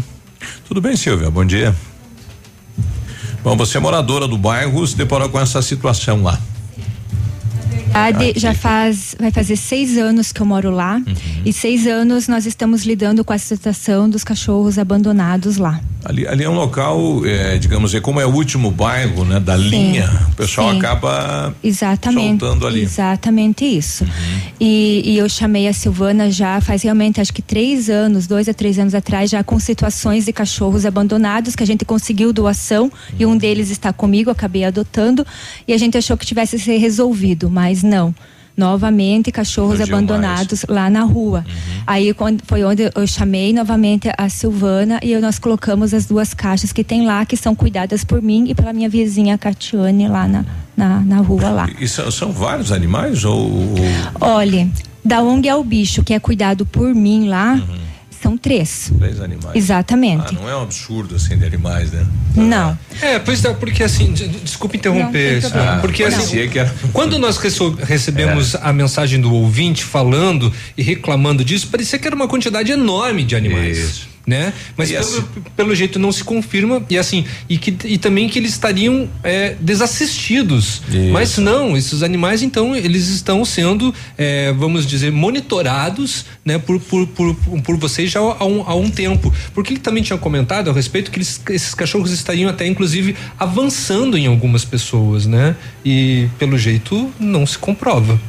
Tudo 0.66 0.80
bem, 0.80 0.96
Silvia? 0.96 1.30
Bom 1.30 1.44
dia. 1.44 1.74
Bom, 3.42 3.56
você 3.56 3.76
é 3.76 3.80
moradora 3.80 4.26
do 4.26 4.36
bairro, 4.36 4.84
se 4.86 4.96
deparou 4.96 5.28
com 5.28 5.38
essa 5.38 5.62
situação 5.62 6.22
lá. 6.22 6.38
Ah, 7.96 8.10
de- 8.10 8.38
já 8.38 8.52
faz, 8.54 9.14
vai 9.18 9.30
fazer 9.30 9.56
seis 9.56 9.96
anos 9.96 10.32
que 10.32 10.40
eu 10.40 10.46
moro 10.46 10.70
lá 10.70 11.00
e 11.44 11.52
seis 11.52 11.86
anos 11.86 12.28
nós 12.28 12.44
estamos 12.46 12.84
lidando 12.84 13.24
com 13.24 13.32
a 13.32 13.38
situação 13.38 14.08
dos 14.08 14.22
cachorros 14.22 14.78
abandonados 14.78 15.56
lá. 15.56 15.80
Ali, 16.04 16.24
ali 16.28 16.44
é 16.44 16.48
um 16.48 16.54
local, 16.54 17.26
é, 17.26 17.58
digamos, 17.58 17.92
é 17.92 18.00
como 18.00 18.20
é 18.20 18.26
o 18.26 18.30
último 18.32 18.70
bairro, 18.70 19.24
né, 19.24 19.40
da 19.40 19.56
linha. 19.56 20.08
O 20.30 20.34
pessoal 20.36 20.70
sim. 20.70 20.78
acaba 20.78 21.52
Exatamente. 21.64 22.40
soltando 22.40 22.64
ali. 22.66 22.82
Exatamente 22.82 23.64
isso. 23.64 24.04
Uhum. 24.04 24.10
E, 24.60 25.02
e 25.04 25.18
eu 25.18 25.28
chamei 25.28 25.66
a 25.66 25.72
Silvana 25.72 26.30
já 26.30 26.60
faz 26.60 26.82
realmente 26.82 27.20
acho 27.20 27.32
que 27.32 27.42
três 27.42 27.90
anos, 27.90 28.26
dois 28.28 28.48
a 28.48 28.54
três 28.54 28.78
anos 28.78 28.94
atrás, 28.94 29.30
já 29.30 29.42
com 29.42 29.58
situações 29.58 30.26
de 30.26 30.32
cachorros 30.32 30.86
abandonados 30.86 31.56
que 31.56 31.62
a 31.64 31.66
gente 31.66 31.84
conseguiu 31.84 32.32
doação 32.32 32.90
e 33.18 33.26
um 33.26 33.36
deles 33.36 33.70
está 33.70 33.92
comigo, 33.92 34.30
acabei 34.30 34.62
adotando 34.64 35.26
e 35.66 35.72
a 35.72 35.78
gente 35.78 35.98
achou 35.98 36.16
que 36.16 36.24
tivesse 36.26 36.56
ser 36.58 36.76
resolvido, 36.78 37.50
mas 37.50 37.82
não. 37.86 38.14
Novamente, 38.56 39.30
cachorros 39.30 39.74
abandonados 39.94 40.64
lá 40.66 40.88
na 40.88 41.02
rua. 41.02 41.44
Aí 41.86 42.14
quando, 42.14 42.40
foi 42.46 42.64
onde 42.64 42.90
eu 42.94 43.06
chamei 43.06 43.52
novamente 43.52 44.08
a 44.16 44.30
Silvana 44.30 44.98
e 45.02 45.12
eu- 45.12 45.20
nós 45.20 45.38
colocamos 45.38 45.92
as 45.92 46.06
duas 46.06 46.32
caixas 46.32 46.72
que 46.72 46.82
tem 46.82 47.04
lá, 47.06 47.26
que 47.26 47.36
são 47.36 47.54
cuidadas 47.54 48.02
por 48.02 48.22
mim 48.22 48.46
e 48.48 48.54
pela 48.54 48.72
minha 48.72 48.88
vizinha 48.88 49.36
Catiane 49.36 50.08
lá 50.08 50.26
na, 50.26 50.44
na, 50.74 51.00
na 51.00 51.16
rua 51.18 51.50
lá. 51.50 51.68
E 51.78 51.86
são, 51.86 52.10
são 52.10 52.32
vários 52.32 52.72
animais 52.72 53.24
ou, 53.26 53.38
ou- 53.38 53.74
Olha, 54.20 54.66
da 55.04 55.20
ONG 55.22 55.48
é 55.50 55.54
o 55.54 55.62
bicho 55.62 56.02
que 56.02 56.14
é 56.14 56.18
cuidado 56.18 56.64
por 56.64 56.94
mim 56.94 57.28
lá, 57.28 57.60
são 58.22 58.36
três. 58.36 58.90
três 58.98 59.20
animais? 59.20 59.54
Exatamente. 59.54 60.24
Ah, 60.28 60.32
não 60.32 60.48
é 60.48 60.56
um 60.56 60.62
absurdo 60.62 61.14
assim 61.16 61.36
de 61.36 61.44
animais, 61.44 61.90
né? 61.92 62.06
Não. 62.34 62.78
É, 63.00 63.18
pois 63.18 63.44
é, 63.44 63.52
porque 63.54 63.82
assim, 63.82 64.12
de- 64.12 64.28
de- 64.28 64.40
desculpa 64.40 64.76
interromper, 64.76 65.42
Não, 65.42 65.80
porque 65.80 66.02
Ah, 66.04 66.08
assim, 66.08 66.38
era- 66.58 66.74
quando 66.92 67.18
nós 67.18 67.36
recebemos 67.82 68.54
a 68.56 68.72
mensagem 68.72 69.20
do 69.20 69.32
ouvinte 69.32 69.84
falando 69.84 70.52
e 70.76 70.82
reclamando 70.82 71.44
disso, 71.44 71.68
parecia 71.68 71.98
que 71.98 72.06
era 72.06 72.16
uma 72.16 72.28
quantidade 72.28 72.70
enorme 72.72 73.24
de 73.24 73.34
animais. 73.36 74.06
Né? 74.26 74.52
Mas 74.76 74.88
pelo, 74.90 75.00
assim- 75.00 75.24
pelo 75.56 75.72
jeito 75.74 76.00
não 76.00 76.10
se 76.10 76.24
confirma. 76.24 76.84
E 76.90 76.98
assim 76.98 77.24
e, 77.48 77.56
que, 77.56 77.76
e 77.84 77.96
também 77.96 78.28
que 78.28 78.36
eles 78.40 78.50
estariam 78.52 79.08
é, 79.22 79.54
desassistidos. 79.60 80.82
Isso. 80.88 81.12
mas 81.12 81.38
não 81.38 81.76
esses 81.76 82.02
animais 82.02 82.42
então 82.42 82.74
eles 82.74 83.06
estão 83.08 83.44
sendo 83.44 83.94
é, 84.18 84.52
vamos 84.52 84.84
dizer 84.84 85.12
monitorados 85.12 86.24
né 86.44 86.58
por, 86.58 86.80
por, 86.80 87.06
por, 87.06 87.34
por 87.62 87.76
vocês 87.76 88.10
já 88.10 88.18
há 88.18 88.44
um, 88.44 88.62
há 88.66 88.74
um 88.74 88.90
tempo. 88.90 89.32
Porque 89.54 89.74
ele 89.74 89.80
também 89.80 90.02
tinha 90.02 90.18
comentado 90.18 90.70
a 90.70 90.72
respeito 90.72 91.10
que 91.12 91.18
eles- 91.18 91.40
esses 91.50 91.72
cachorros 91.72 92.10
estariam 92.10 92.50
até 92.50 92.66
inclusive 92.66 93.14
avançando 93.38 94.18
em 94.18 94.26
algumas 94.26 94.64
pessoas 94.64 95.24
né? 95.26 95.54
E 95.84 96.28
pelo 96.36 96.58
jeito 96.58 97.12
não 97.20 97.46
se 97.46 97.56
comprova. 97.58 98.20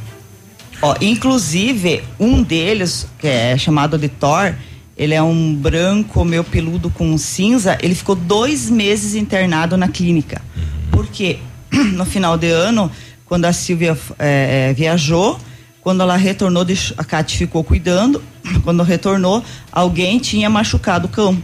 Ó, 0.80 0.94
inclusive, 1.00 2.02
um 2.20 2.40
deles, 2.40 3.08
que 3.18 3.26
é 3.26 3.58
chamado 3.58 3.98
de 3.98 4.08
Thor, 4.08 4.54
ele 4.98 5.14
é 5.14 5.22
um 5.22 5.54
branco 5.54 6.24
meio 6.24 6.42
peludo 6.42 6.90
com 6.90 7.16
cinza, 7.16 7.78
ele 7.80 7.94
ficou 7.94 8.16
dois 8.16 8.68
meses 8.68 9.14
internado 9.14 9.76
na 9.76 9.86
clínica. 9.86 10.42
Porque 10.90 11.38
no 11.94 12.04
final 12.04 12.36
de 12.36 12.48
ano, 12.48 12.90
quando 13.24 13.44
a 13.44 13.52
Silvia 13.52 13.96
eh, 14.18 14.74
viajou, 14.76 15.38
quando 15.80 16.02
ela 16.02 16.16
retornou, 16.16 16.66
a 16.96 17.04
Kate 17.04 17.38
ficou 17.38 17.62
cuidando, 17.62 18.20
quando 18.64 18.82
retornou, 18.82 19.44
alguém 19.70 20.18
tinha 20.18 20.50
machucado 20.50 21.06
o 21.06 21.08
cão. 21.08 21.40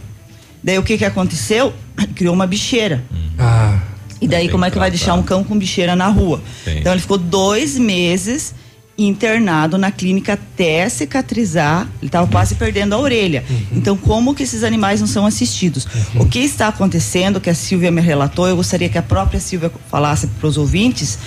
Daí 0.61 0.77
o 0.77 0.83
que 0.83 0.97
que 0.97 1.05
aconteceu? 1.05 1.73
Criou 2.13 2.33
uma 2.33 2.45
bicheira. 2.45 3.05
Ah. 3.39 3.79
E 4.19 4.27
daí 4.27 4.49
como 4.49 4.65
é 4.65 4.71
que 4.71 4.77
vai 4.77 4.89
deixar 4.89 5.13
um 5.13 5.23
cão 5.23 5.45
com 5.45 5.57
bicheira 5.57 5.95
na 5.95 6.07
rua? 6.07 6.41
Sim. 6.65 6.79
Então 6.79 6.91
ele 6.91 7.01
ficou 7.01 7.17
dois 7.17 7.77
meses 7.77 8.53
internado 8.97 9.77
na 9.77 9.91
clínica 9.91 10.33
até 10.33 10.87
cicatrizar. 10.87 11.87
Ele 11.99 12.07
estava 12.07 12.27
quase 12.27 12.55
perdendo 12.55 12.93
a 12.93 12.97
orelha. 12.97 13.43
Então 13.71 13.97
como 13.97 14.33
que 14.33 14.43
esses 14.43 14.63
animais 14.63 14.99
não 14.99 15.07
são 15.07 15.25
assistidos? 15.25 15.87
O 16.15 16.25
que 16.25 16.39
está 16.39 16.67
acontecendo, 16.67 17.41
que 17.41 17.49
a 17.49 17.55
Silvia 17.55 17.91
me 17.91 18.01
relatou, 18.01 18.47
eu 18.47 18.55
gostaria 18.55 18.89
que 18.89 18.97
a 18.97 19.03
própria 19.03 19.39
Silvia 19.39 19.71
falasse 19.89 20.27
para 20.27 20.47
os 20.47 20.57
ouvintes 20.57 21.19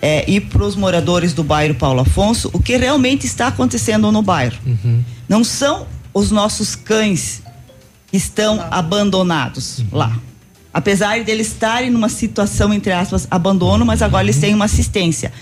é, 0.00 0.24
e 0.30 0.40
para 0.40 0.64
os 0.64 0.76
moradores 0.76 1.32
do 1.32 1.42
bairro 1.42 1.74
Paulo 1.74 2.00
Afonso, 2.00 2.50
o 2.52 2.60
que 2.60 2.76
realmente 2.76 3.26
está 3.26 3.48
acontecendo 3.48 4.12
no 4.12 4.22
bairro. 4.22 4.56
Não 5.28 5.42
são 5.42 5.86
os 6.14 6.30
nossos 6.30 6.74
cães 6.74 7.42
que 8.10 8.16
estão 8.16 8.64
abandonados 8.70 9.84
lá. 9.92 10.16
Apesar 10.78 11.24
deles 11.24 11.48
estarem 11.48 11.90
numa 11.90 12.08
situação, 12.08 12.72
entre 12.72 12.92
aspas, 12.92 13.26
abandono, 13.28 13.84
mas 13.84 14.00
agora 14.00 14.22
eles 14.22 14.36
têm 14.38 14.54
uma 14.54 14.66
assistência. 14.66 15.32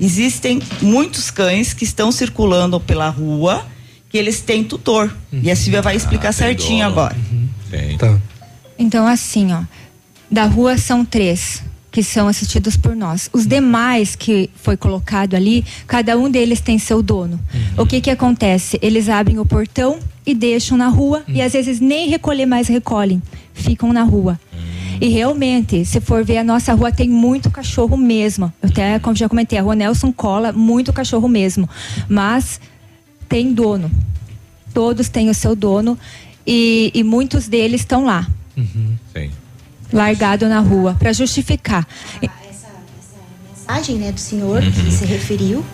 Existem 0.00 0.60
muitos 0.82 1.30
cães 1.30 1.72
que 1.72 1.84
estão 1.84 2.10
circulando 2.10 2.80
pela 2.80 3.08
rua 3.08 3.64
que 4.08 4.18
eles 4.18 4.40
têm 4.40 4.64
tutor. 4.64 5.14
E 5.32 5.48
a 5.48 5.54
Silvia 5.54 5.80
vai 5.80 5.94
explicar 5.94 6.30
Ah, 6.30 6.32
certinho 6.32 6.80
dono. 6.88 6.90
agora. 6.90 7.16
Tem. 7.70 7.96
Então, 8.76 9.06
assim, 9.06 9.52
ó, 9.52 9.62
da 10.28 10.44
rua 10.46 10.76
são 10.76 11.04
três 11.04 11.62
que 11.92 12.02
são 12.02 12.26
assistidos 12.26 12.76
por 12.76 12.96
nós. 12.96 13.30
Os 13.32 13.46
demais 13.46 14.16
que 14.16 14.50
foi 14.56 14.76
colocado 14.76 15.34
ali, 15.36 15.64
cada 15.86 16.18
um 16.18 16.28
deles 16.28 16.60
tem 16.60 16.78
seu 16.80 17.00
dono. 17.00 17.38
O 17.78 17.86
que 17.86 18.00
que 18.00 18.10
acontece? 18.10 18.76
Eles 18.82 19.08
abrem 19.08 19.38
o 19.38 19.46
portão 19.46 20.00
e 20.26 20.34
deixam 20.34 20.76
na 20.76 20.88
rua 20.88 21.22
e 21.28 21.40
às 21.40 21.52
vezes 21.52 21.78
nem 21.78 22.08
recolher 22.08 22.46
mais 22.46 22.66
recolhem, 22.66 23.22
ficam 23.54 23.92
na 23.92 24.02
rua. 24.02 24.38
E 25.00 25.08
realmente, 25.08 25.84
se 25.84 26.00
for 26.00 26.22
ver 26.24 26.38
a 26.38 26.44
nossa 26.44 26.74
rua 26.74 26.92
tem 26.92 27.08
muito 27.08 27.50
cachorro 27.50 27.96
mesmo. 27.96 28.52
Eu 28.62 28.68
até 28.68 28.98
como 28.98 29.16
já 29.16 29.28
comentei, 29.28 29.58
a 29.58 29.62
rua 29.62 29.74
Nelson 29.74 30.12
cola 30.12 30.52
muito 30.52 30.92
cachorro 30.92 31.26
mesmo, 31.28 31.68
mas 32.08 32.60
tem 33.28 33.54
dono. 33.54 33.90
Todos 34.74 35.08
têm 35.08 35.30
o 35.30 35.34
seu 35.34 35.56
dono 35.56 35.98
e, 36.46 36.90
e 36.94 37.02
muitos 37.02 37.48
deles 37.48 37.80
estão 37.80 38.04
lá, 38.04 38.28
Sim. 38.56 39.30
largado 39.92 40.48
na 40.48 40.60
rua 40.60 40.94
para 40.98 41.12
justificar. 41.12 41.86
mensagem, 43.56 43.96
né, 43.96 44.12
do 44.12 44.20
senhor 44.20 44.62
Uhum. 44.62 44.70
que 44.70 44.90
se 44.92 45.04
referiu. 45.06 45.64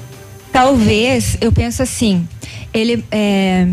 Talvez, 0.53 1.37
eu 1.41 1.51
penso 1.53 1.83
assim, 1.83 2.27
ele 2.73 3.05
é, 3.11 3.69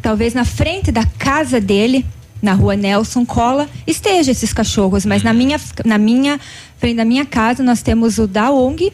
talvez 0.00 0.32
na 0.32 0.44
frente 0.44 0.90
da 0.92 1.04
casa 1.04 1.60
dele, 1.60 2.06
na 2.44 2.52
rua 2.52 2.76
Nelson 2.76 3.24
Cola, 3.24 3.68
esteja 3.86 4.30
esses 4.30 4.52
cachorros, 4.52 5.04
mas 5.04 5.22
na 5.22 5.32
minha 5.32 5.58
na 5.84 5.98
minha 5.98 6.38
frente 6.78 6.96
da 6.96 7.04
minha 7.04 7.24
casa 7.24 7.62
nós 7.62 7.82
temos 7.82 8.18
o 8.18 8.26
da 8.26 8.50
ONG 8.50 8.92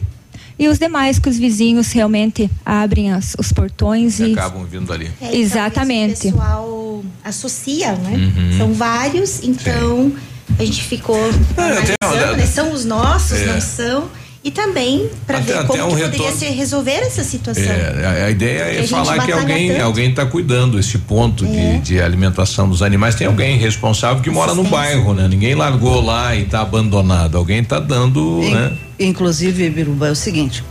e 0.57 0.67
os 0.67 0.79
demais 0.79 1.19
que 1.19 1.27
os 1.27 1.37
vizinhos 1.37 1.91
realmente 1.91 2.49
abrem 2.65 3.11
as- 3.11 3.35
os 3.37 3.51
portões 3.51 4.19
e 4.19 4.33
Acabam 4.33 4.63
vindo 4.65 4.91
ali. 4.93 5.11
É, 5.21 5.35
e 5.35 5.41
Exatamente. 5.41 6.27
O 6.29 6.31
pessoal 6.31 7.03
associa, 7.23 7.91
né? 7.93 8.13
Uhum. 8.35 8.57
São 8.57 8.73
vários, 8.73 9.43
então 9.43 10.11
a 10.59 10.63
gente 10.63 10.83
ficou 10.83 11.17
analisando, 11.57 11.95
uma- 12.25 12.37
né? 12.37 12.45
São 12.45 12.71
os 12.71 12.85
nossos, 12.85 13.39
É. 13.39 13.45
não 13.47 13.61
são? 13.61 14.09
E 14.43 14.49
também 14.49 15.07
para 15.27 15.39
ver 15.39 15.53
até 15.53 15.67
como 15.67 15.93
um 15.93 15.95
que 15.95 16.01
poderia 16.01 16.31
se 16.31 16.45
resolver 16.45 16.93
essa 16.93 17.23
situação. 17.23 17.63
É, 17.63 18.23
a, 18.23 18.25
a 18.25 18.31
ideia 18.31 18.59
é 18.63 18.77
gente 18.79 18.89
falar 18.89 19.23
que 19.23 19.31
alguém 19.31 19.67
tanto. 19.69 19.83
alguém 19.83 20.09
está 20.09 20.25
cuidando 20.25 20.79
esse 20.79 20.97
ponto 20.97 21.45
de, 21.45 21.57
É. 21.59 21.77
de 21.77 22.01
alimentação 22.01 22.67
dos 22.67 22.81
animais. 22.81 23.13
Tem 23.13 23.27
alguém 23.27 23.55
responsável 23.59 24.23
que 24.23 24.31
mora 24.31 24.55
no 24.55 24.63
bairro, 24.63 25.13
né? 25.13 25.27
Ninguém 25.27 25.53
largou 25.53 26.01
lá 26.03 26.35
e 26.35 26.41
está 26.41 26.61
abandonado. 26.61 27.37
Alguém 27.37 27.59
está 27.61 27.79
dando, 27.79 28.41
In- 28.41 28.51
né? 28.55 28.73
Inclusive, 28.99 29.69
Biruba, 29.69 30.07
é 30.07 30.11
o 30.11 30.15
seguinte: 30.15 30.63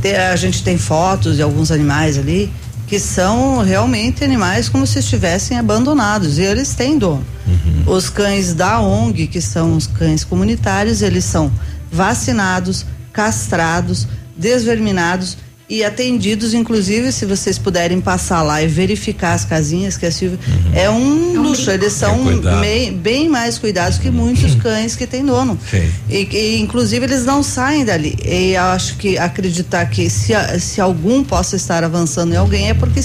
te- 0.00 0.14
a 0.16 0.34
gente 0.36 0.62
tem 0.62 0.78
fotos 0.78 1.36
de 1.36 1.42
alguns 1.42 1.70
animais 1.70 2.16
ali 2.16 2.50
que 2.86 2.98
são 2.98 3.58
realmente 3.58 4.24
animais 4.24 4.70
como 4.70 4.86
se 4.86 4.98
estivessem 5.00 5.58
abandonados 5.58 6.38
e 6.38 6.42
eles 6.42 6.74
têm 6.74 6.96
dono. 6.98 7.24
Os 7.86 8.08
cães 8.08 8.54
da 8.54 8.80
ONG, 8.80 9.26
que 9.26 9.40
são 9.42 9.76
os 9.76 9.86
cães 9.86 10.24
comunitários, 10.24 11.02
eles 11.02 11.24
são 11.26 11.50
vacinados, 11.90 12.84
castrados, 13.12 14.06
desverminados 14.36 15.36
e 15.68 15.82
atendidos, 15.84 16.52
inclusive, 16.52 17.10
se 17.12 17.24
vocês 17.24 17.56
puderem 17.58 17.98
passar 17.98 18.42
lá 18.42 18.62
e 18.62 18.66
verificar 18.66 19.32
as 19.32 19.44
casinhas 19.44 19.96
que 19.96 20.04
a 20.04 20.10
Silvia. 20.12 20.38
É 20.74 20.90
um 20.90 21.40
luxo, 21.40 21.70
eles 21.70 21.94
são 21.94 22.24
Bem 22.24 22.60
mei- 22.60 22.90
bem 22.90 23.28
mais 23.28 23.56
cuidados 23.56 23.96
que 23.96 24.10
muitos 24.10 24.54
cães 24.56 24.94
que 24.94 25.06
têm 25.06 25.24
dono. 25.24 25.58
Sim. 25.70 25.90
E, 26.10 26.28
e, 26.30 26.60
inclusive 26.60 27.06
eles 27.06 27.24
não 27.24 27.42
saem 27.42 27.86
dali. 27.86 28.18
E 28.22 28.52
eu 28.52 28.62
acho 28.64 28.96
que 28.98 29.16
acreditar 29.16 29.86
que 29.86 30.10
se, 30.10 30.32
se 30.60 30.78
algum 30.78 31.24
possa 31.24 31.56
estar 31.56 31.82
avançando 31.82 32.34
em 32.34 32.36
alguém 32.36 32.68
é 32.68 32.74
porque 32.74 33.00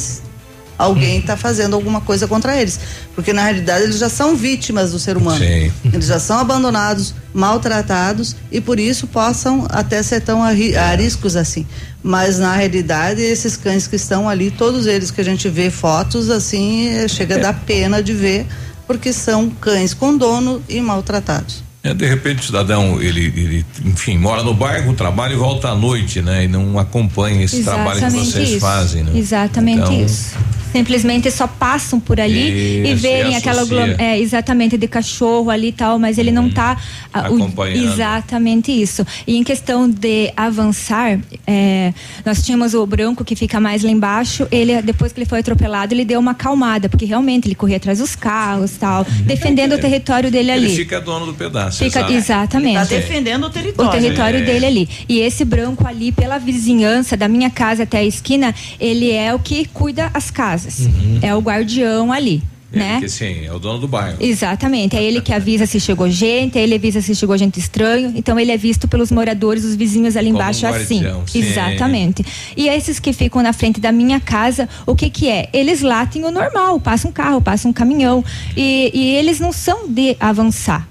alguém 0.77 1.19
está 1.19 1.35
fazendo 1.35 1.75
alguma 1.75 2.01
coisa 2.01 2.27
contra 2.27 2.59
eles. 2.59 2.79
Porque 3.15 3.33
na 3.33 3.43
realidade 3.43 3.83
eles 3.83 3.97
já 3.97 4.09
são 4.09 4.35
vítimas 4.35 4.91
do 4.91 4.99
ser 4.99 5.17
humano. 5.17 5.39
Sim. 5.39 5.71
Eles 5.85 6.07
já 6.07 6.19
são 6.19 6.39
abandonados, 6.39 7.13
maltratados 7.33 8.35
e 8.51 8.61
por 8.61 8.79
isso 8.79 9.07
possam 9.07 9.65
até 9.69 10.01
ser 10.03 10.21
tão 10.21 10.41
ariscos 10.43 11.35
assim. 11.35 11.65
Mas 12.03 12.39
na 12.39 12.55
realidade 12.55 13.21
esses 13.21 13.57
cães 13.57 13.87
que 13.87 13.95
estão 13.95 14.29
ali, 14.29 14.51
todos 14.51 14.85
eles 14.85 15.11
que 15.11 15.21
a 15.21 15.25
gente 15.25 15.49
vê 15.49 15.69
fotos 15.69 16.29
assim, 16.29 16.89
eh, 16.89 17.07
chega 17.07 17.35
a 17.35 17.39
dar 17.39 17.53
pena 17.53 18.01
de 18.01 18.13
ver, 18.13 18.45
porque 18.85 19.11
são 19.11 19.49
cães 19.49 19.93
com 19.93 20.15
dono 20.15 20.61
e 20.69 20.79
maltratados. 20.79 21.67
É, 21.83 21.93
de 21.93 22.05
repente 22.05 22.41
o 22.41 22.43
cidadão, 22.43 23.01
ele, 23.01 23.25
ele, 23.27 23.65
enfim, 23.85 24.17
mora 24.17 24.43
no 24.43 24.53
bairro, 24.53 24.93
trabalha 24.93 25.33
e 25.33 25.37
volta 25.37 25.69
à 25.69 25.75
noite, 25.75 26.21
né? 26.21 26.43
E 26.43 26.47
não 26.47 26.77
acompanha 26.77 27.43
esse 27.43 27.63
trabalho 27.63 28.01
que 28.01 28.09
vocês 28.09 28.49
isso. 28.49 28.59
fazem, 28.59 29.03
né? 29.03 29.17
Exatamente 29.17 29.79
Então, 29.79 30.01
isso. 30.05 30.35
Simplesmente 30.71 31.31
só 31.31 31.47
passam 31.47 31.99
por 31.99 32.19
ali 32.19 32.83
e 32.85 32.91
Isso, 32.93 33.01
verem 33.01 33.31
e 33.33 33.35
aquela 33.35 33.63
é, 33.97 34.19
exatamente 34.19 34.77
de 34.77 34.87
cachorro 34.87 35.49
ali 35.49 35.69
e 35.69 35.71
tal, 35.71 35.97
mas 35.99 36.17
ele 36.17 36.31
não 36.31 36.47
está 36.47 36.77
Acompanhando. 37.11 37.93
exatamente 37.93 38.71
isso. 38.71 39.05
E 39.25 39.37
em 39.37 39.43
questão 39.43 39.89
de 39.89 40.31
avançar, 40.35 41.19
é, 41.45 41.93
nós 42.25 42.43
tínhamos 42.43 42.73
o 42.73 42.85
branco 42.85 43.23
que 43.23 43.35
fica 43.35 43.59
mais 43.59 43.83
lá 43.83 43.89
embaixo. 43.89 44.47
Ele 44.51 44.81
depois 44.81 45.11
que 45.11 45.19
ele 45.19 45.25
foi 45.25 45.39
atropelado, 45.39 45.93
ele 45.93 46.05
deu 46.05 46.19
uma 46.19 46.31
acalmada, 46.31 46.89
porque 46.89 47.05
realmente 47.05 47.47
ele 47.47 47.55
corria 47.55 47.77
atrás 47.77 47.99
dos 47.99 48.15
carros, 48.15 48.71
tal, 48.77 49.05
defendendo 49.23 49.73
o 49.73 49.77
território 49.79 50.29
dele 50.31 50.51
ali. 50.51 50.65
Ele 50.65 50.75
fica 50.75 50.99
dono 51.01 51.25
do 51.25 51.33
pedaço. 51.33 51.83
Fica, 51.83 52.11
exatamente. 52.11 52.75
Tá 52.75 52.83
defendendo 52.85 53.45
o 53.45 53.49
território. 53.49 53.89
O 53.89 53.93
território 53.93 54.39
É. 54.39 54.43
dele 54.43 54.65
ali. 54.65 54.89
E 55.07 55.19
esse 55.19 55.43
branco 55.45 55.87
ali, 55.87 56.11
pela 56.11 56.37
vizinhança 56.37 57.15
da 57.15 57.27
minha 57.27 57.49
casa 57.49 57.83
até 57.83 57.99
a 57.99 58.03
esquina, 58.03 58.53
ele 58.79 59.11
é 59.11 59.33
o 59.33 59.39
que 59.39 59.65
cuida 59.65 60.09
as 60.13 60.29
casas. 60.31 60.56
Uhum. 60.65 61.19
É 61.21 61.35
o 61.35 61.39
guardião 61.39 62.11
ali. 62.11 62.41
É, 62.73 62.79
né? 62.79 62.93
Porque 62.95 63.07
sim, 63.07 63.45
é 63.45 63.53
o 63.53 63.57
dono 63.59 63.79
do 63.79 63.87
bairro. 63.87 64.17
Exatamente, 64.19 64.97
é 64.97 65.01
ele 65.01 65.21
que 65.21 65.31
avisa 65.33 65.65
se 65.65 65.79
chegou 65.79 66.09
gente, 66.09 66.59
é 66.59 66.61
ele 66.61 66.75
avisa 66.75 67.01
se 67.01 67.15
chegou 67.15 67.37
gente 67.37 67.57
estranho, 67.57 68.11
então 68.13 68.37
ele 68.37 68.51
é 68.51 68.57
visto 68.57 68.89
pelos 68.89 69.09
moradores, 69.09 69.63
os 69.63 69.73
vizinhos 69.73 70.17
ali 70.17 70.27
Como 70.27 70.37
embaixo 70.41 70.65
um 70.65 70.69
assim. 70.69 70.95
guardião, 71.01 71.25
sim. 71.25 71.39
Exatamente. 71.39 72.25
E 72.57 72.67
esses 72.67 72.99
que 72.99 73.13
ficam 73.13 73.41
na 73.41 73.53
frente 73.53 73.79
da 73.79 73.89
minha 73.93 74.19
casa, 74.19 74.67
o 74.85 74.93
que 74.95 75.09
que 75.09 75.29
é? 75.29 75.47
Eles 75.53 75.81
latem 75.81 76.25
o 76.25 76.29
normal, 76.29 76.77
passa 76.77 77.07
um 77.07 77.11
carro, 77.11 77.39
passa 77.39 77.69
um 77.69 77.73
caminhão 77.73 78.21
e, 78.55 78.91
e 78.93 79.15
eles 79.15 79.39
não 79.39 79.53
são 79.53 79.87
de 79.87 80.17
avançar. 80.19 80.85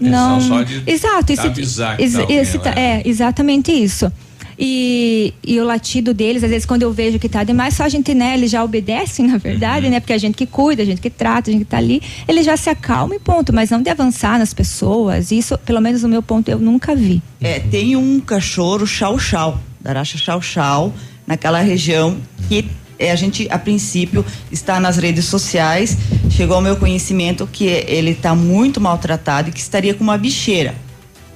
Eles 0.00 0.12
não. 0.12 0.40
são 0.40 0.48
só 0.58 0.62
de 0.62 0.82
Exato, 0.86 1.32
avisar 1.48 1.96
que 1.96 2.02
ex- 2.04 2.12
tá 2.12 2.20
alguém 2.20 2.44
tá- 2.60 2.80
é 2.80 3.02
exatamente 3.04 3.72
isso. 3.72 4.12
E, 4.58 5.34
e 5.42 5.60
o 5.60 5.64
latido 5.64 6.14
deles, 6.14 6.44
às 6.44 6.50
vezes, 6.50 6.66
quando 6.66 6.82
eu 6.82 6.92
vejo 6.92 7.18
que 7.18 7.28
tá 7.28 7.44
demais, 7.44 7.74
só 7.74 7.84
a 7.84 7.88
gente, 7.88 8.14
né, 8.14 8.34
eles 8.34 8.50
já 8.50 8.62
obedecem, 8.62 9.26
na 9.28 9.38
verdade, 9.38 9.88
né? 9.88 10.00
Porque 10.00 10.12
a 10.12 10.18
gente 10.18 10.36
que 10.36 10.46
cuida, 10.46 10.82
a 10.82 10.86
gente 10.86 11.00
que 11.00 11.10
trata, 11.10 11.50
a 11.50 11.52
gente 11.52 11.64
que 11.64 11.70
tá 11.70 11.78
ali, 11.78 12.02
eles 12.26 12.44
já 12.46 12.56
se 12.56 12.70
acalmam 12.70 13.16
e 13.16 13.20
ponto. 13.20 13.52
Mas 13.52 13.70
não 13.70 13.82
de 13.82 13.90
avançar 13.90 14.38
nas 14.38 14.54
pessoas. 14.54 15.30
Isso, 15.30 15.58
pelo 15.58 15.80
menos 15.80 16.02
no 16.02 16.08
meu 16.08 16.22
ponto, 16.22 16.48
eu 16.50 16.58
nunca 16.58 16.94
vi. 16.94 17.22
É, 17.40 17.60
tem 17.60 17.96
um 17.96 18.20
cachorro 18.20 18.86
chau-chau, 18.86 19.60
da 19.80 19.92
raça 19.92 20.16
chau-chau, 20.16 20.92
naquela 21.26 21.60
região 21.60 22.16
que 22.48 22.66
é, 22.98 23.10
a 23.10 23.16
gente, 23.16 23.48
a 23.50 23.58
princípio, 23.58 24.24
está 24.50 24.78
nas 24.78 24.96
redes 24.96 25.24
sociais. 25.24 25.96
Chegou 26.30 26.56
ao 26.56 26.62
meu 26.62 26.76
conhecimento 26.76 27.46
que 27.50 27.64
ele 27.66 28.10
está 28.10 28.34
muito 28.34 28.80
maltratado 28.80 29.48
e 29.48 29.52
que 29.52 29.60
estaria 29.60 29.94
com 29.94 30.04
uma 30.04 30.16
bicheira. 30.16 30.74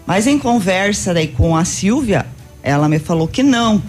Mas 0.07 0.27
em 0.27 0.39
conversa 0.39 1.13
daí 1.13 1.29
com 1.29 1.57
a 1.57 1.65
Silvia, 1.65 2.25
ela 2.69 2.89
me 2.89 2.99
falou 2.99 3.27
que 3.27 3.43
não, 3.43 3.83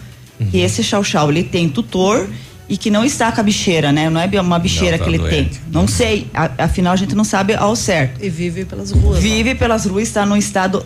que 0.51 0.57
esse 0.59 0.83
chau-chau 0.83 1.29
ele 1.29 1.43
tem 1.43 1.67
tutor 1.69 2.27
e 2.67 2.77
que 2.77 2.89
não 2.91 3.03
está 3.03 3.31
com 3.31 3.41
a 3.41 3.43
bicheira, 3.43 3.91
né? 3.91 4.09
Não 4.09 4.21
é 4.21 4.41
uma 4.41 4.59
bicheira 4.59 4.91
Não, 4.91 4.99
tá 4.99 5.03
que 5.03 5.09
ele 5.09 5.17
doente. 5.17 5.49
tem. 5.49 5.61
Não 5.71 5.87
sei, 5.87 6.27
a- 6.33 6.51
afinal 6.59 6.93
a 6.93 6.95
gente 6.95 7.15
não 7.15 7.23
sabe 7.23 7.55
ao 7.55 7.75
certo. 7.75 8.23
E 8.23 8.29
vive 8.29 8.63
pelas 8.63 8.91
ruas. 8.91 9.19
Vive 9.19 9.55
pelas 9.55 9.85
ruas, 9.85 10.07
está 10.07 10.25
num 10.25 10.37
estado 10.37 10.83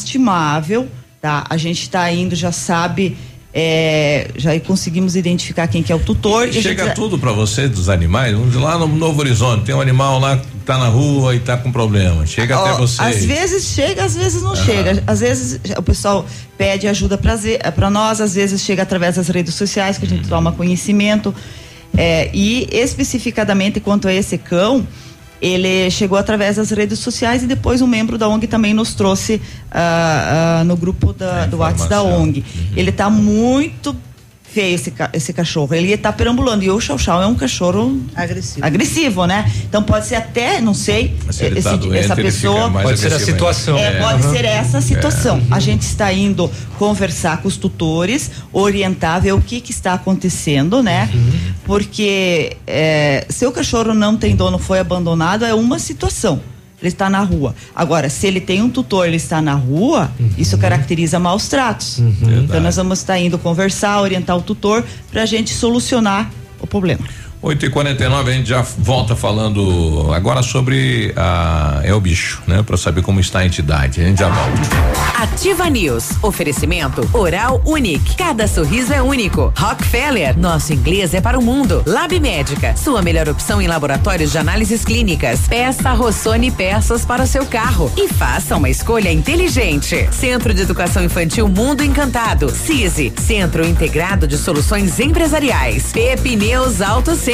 lastimável, 0.00 0.88
tá? 1.20 1.44
A 1.48 1.56
gente 1.56 1.82
está 1.82 2.10
indo, 2.12 2.34
já 2.34 2.52
sabe, 2.52 3.16
é, 3.58 4.28
já 4.36 4.60
conseguimos 4.60 5.16
identificar 5.16 5.66
quem 5.66 5.82
que 5.82 5.90
é 5.90 5.94
o 5.94 5.98
tutor. 5.98 6.46
e 6.46 6.50
a 6.58 6.62
Chega 6.62 6.84
gente- 6.84 6.94
tudo 6.94 7.18
pra 7.18 7.32
você 7.32 7.66
dos 7.66 7.88
animais. 7.88 8.34
Vamos 8.36 8.54
Lá 8.54 8.76
no 8.78 8.86
Novo 8.86 9.20
Horizonte 9.20 9.64
tem 9.64 9.74
um 9.74 9.80
animal 9.80 10.18
lá 10.20 10.36
que 10.36 10.46
tá 10.66 10.76
na 10.76 10.88
rua 10.88 11.34
e 11.34 11.40
tá 11.40 11.56
com 11.56 11.72
problema. 11.72 12.26
Chega 12.26 12.58
Ó, 12.58 12.66
até 12.66 12.76
você. 12.78 13.00
Às 13.00 13.24
vezes 13.24 13.64
chega, 13.74 14.04
às 14.04 14.14
vezes 14.14 14.42
não 14.42 14.54
chega. 14.54 15.02
Às 15.06 15.20
vezes 15.20 15.58
o 15.74 15.82
pessoal 15.82 16.26
pede 16.58 16.86
ajuda 16.86 17.16
para 17.18 17.88
nós, 17.90 18.20
às 18.20 18.34
vezes 18.34 18.60
chega 18.60 18.82
através 18.82 19.16
das 19.16 19.28
redes 19.28 19.54
sociais 19.54 19.96
que 19.96 20.04
a 20.04 20.08
gente 20.08 20.24
Uhum. 20.24 20.28
toma 20.28 20.52
conhecimento. 20.52 21.34
É, 21.96 22.28
e 22.34 22.68
especificadamente 22.70 23.80
quanto 23.80 24.06
a 24.06 24.12
esse 24.12 24.36
cão, 24.36 24.86
ele 25.40 25.90
chegou 25.90 26.16
através 26.16 26.56
das 26.56 26.70
redes 26.70 26.98
sociais 26.98 27.42
e 27.42 27.46
depois 27.46 27.82
um 27.82 27.86
membro 27.86 28.16
da 28.16 28.28
ONG 28.28 28.46
também 28.46 28.72
nos 28.72 28.94
trouxe 28.94 29.40
ah, 29.70 30.60
ah, 30.60 30.64
no 30.64 30.76
grupo 30.76 31.12
da, 31.12 31.46
do 31.46 31.58
WhatsApp 31.58 31.90
da. 31.90 32.02
ONG. 32.02 32.44
Ele 32.74 32.90
está 32.90 33.10
muito 33.10 33.94
feio 34.56 34.74
esse, 34.74 34.90
ca- 34.90 35.10
esse 35.12 35.32
cachorro. 35.34 35.74
Ele 35.74 35.92
está 35.92 36.10
perambulando. 36.10 36.64
E 36.64 36.70
o 36.70 36.80
Chau 36.80 36.96
Chau 36.98 37.20
é 37.22 37.26
um 37.26 37.34
cachorro 37.34 38.00
agressivo. 38.14 38.64
agressivo, 38.66 39.26
né? 39.26 39.50
Então 39.68 39.82
pode 39.82 40.06
ser 40.06 40.14
até, 40.14 40.60
não 40.62 40.72
sei, 40.72 41.14
Se 41.30 41.44
ele 41.44 41.60
tá 41.60 41.70
esse- 41.74 41.78
doente, 41.78 42.04
essa 42.04 42.16
pessoa. 42.16 42.70
Pode 42.70 42.98
ser 42.98 43.12
a 43.12 43.18
situação. 43.20 43.76
É, 43.76 43.88
É. 43.88 44.00
pode 44.00 44.26
Uhum. 44.26 44.32
ser 44.32 44.44
essa 44.46 44.80
situação. 44.80 45.42
A 45.50 45.60
gente 45.60 45.82
está 45.82 46.10
indo 46.12 46.50
conversar 46.78 47.42
com 47.42 47.48
os 47.48 47.56
tutores, 47.58 48.30
orientar, 48.52 49.20
ver 49.20 49.32
o 49.32 49.40
que, 49.42 49.60
que 49.60 49.70
está 49.72 49.92
acontecendo, 49.92 50.82
né? 50.82 51.10
Porque 51.64 52.56
é, 52.66 53.26
se 53.28 53.44
o 53.46 53.52
cachorro 53.52 53.92
não 53.94 54.16
tem 54.16 54.34
dono, 54.34 54.58
foi 54.58 54.78
abandonado, 54.78 55.44
é 55.44 55.52
uma 55.52 55.78
situação. 55.78 56.40
Ele 56.80 56.88
está 56.88 57.08
na 57.08 57.20
rua. 57.20 57.54
Agora, 57.74 58.08
se 58.10 58.26
ele 58.26 58.40
tem 58.40 58.60
um 58.62 58.68
tutor, 58.68 59.06
ele 59.06 59.16
está 59.16 59.40
na 59.40 59.54
rua, 59.54 60.10
isso 60.36 60.58
caracteriza 60.58 61.18
maus 61.18 61.48
tratos. 61.48 61.98
Então 62.44 62.60
nós 62.60 62.76
vamos 62.76 62.98
estar 62.98 63.18
indo 63.18 63.38
conversar, 63.38 64.00
orientar 64.00 64.36
o 64.36 64.42
tutor 64.42 64.84
para 65.10 65.22
a 65.22 65.26
gente 65.26 65.54
solucionar 65.54 66.30
o 66.60 66.66
problema. 66.66 67.04
8 67.46 67.66
e 67.66 67.70
49 67.70 68.28
a 68.28 68.34
gente 68.34 68.48
já 68.48 68.62
volta 68.76 69.14
falando 69.14 70.10
agora 70.12 70.42
sobre 70.42 71.12
a 71.16 71.80
é 71.84 71.94
o 71.94 72.00
bicho, 72.00 72.42
né? 72.44 72.64
Para 72.64 72.76
saber 72.76 73.02
como 73.02 73.20
está 73.20 73.38
a 73.38 73.46
entidade. 73.46 74.00
A 74.00 74.04
gente 74.04 74.18
já 74.18 74.28
volta. 74.28 74.96
Ativa 75.22 75.70
News. 75.70 76.10
Oferecimento 76.22 77.08
Oral 77.12 77.62
Unique. 77.64 78.16
Cada 78.16 78.48
sorriso 78.48 78.92
é 78.92 79.00
único. 79.00 79.52
Rockefeller. 79.56 80.36
Nosso 80.36 80.72
inglês 80.72 81.14
é 81.14 81.20
para 81.20 81.38
o 81.38 81.42
mundo. 81.42 81.84
Lab 81.86 82.18
Médica. 82.18 82.76
Sua 82.76 83.00
melhor 83.00 83.28
opção 83.28 83.62
em 83.62 83.68
laboratórios 83.68 84.32
de 84.32 84.38
análises 84.38 84.84
clínicas. 84.84 85.46
Peça 85.46 85.92
Rossoni 85.92 86.50
peças 86.50 87.04
para 87.04 87.22
o 87.22 87.26
seu 87.28 87.46
carro 87.46 87.92
e 87.96 88.08
faça 88.08 88.56
uma 88.56 88.68
escolha 88.68 89.12
inteligente. 89.12 90.08
Centro 90.10 90.52
de 90.52 90.62
Educação 90.62 91.04
Infantil 91.04 91.48
Mundo 91.48 91.84
Encantado. 91.84 92.50
CISI. 92.50 93.12
Centro 93.16 93.64
Integrado 93.64 94.26
de 94.26 94.36
Soluções 94.36 94.98
Empresariais. 94.98 95.92
Pepineus 95.92 96.80
Auto 96.80 97.14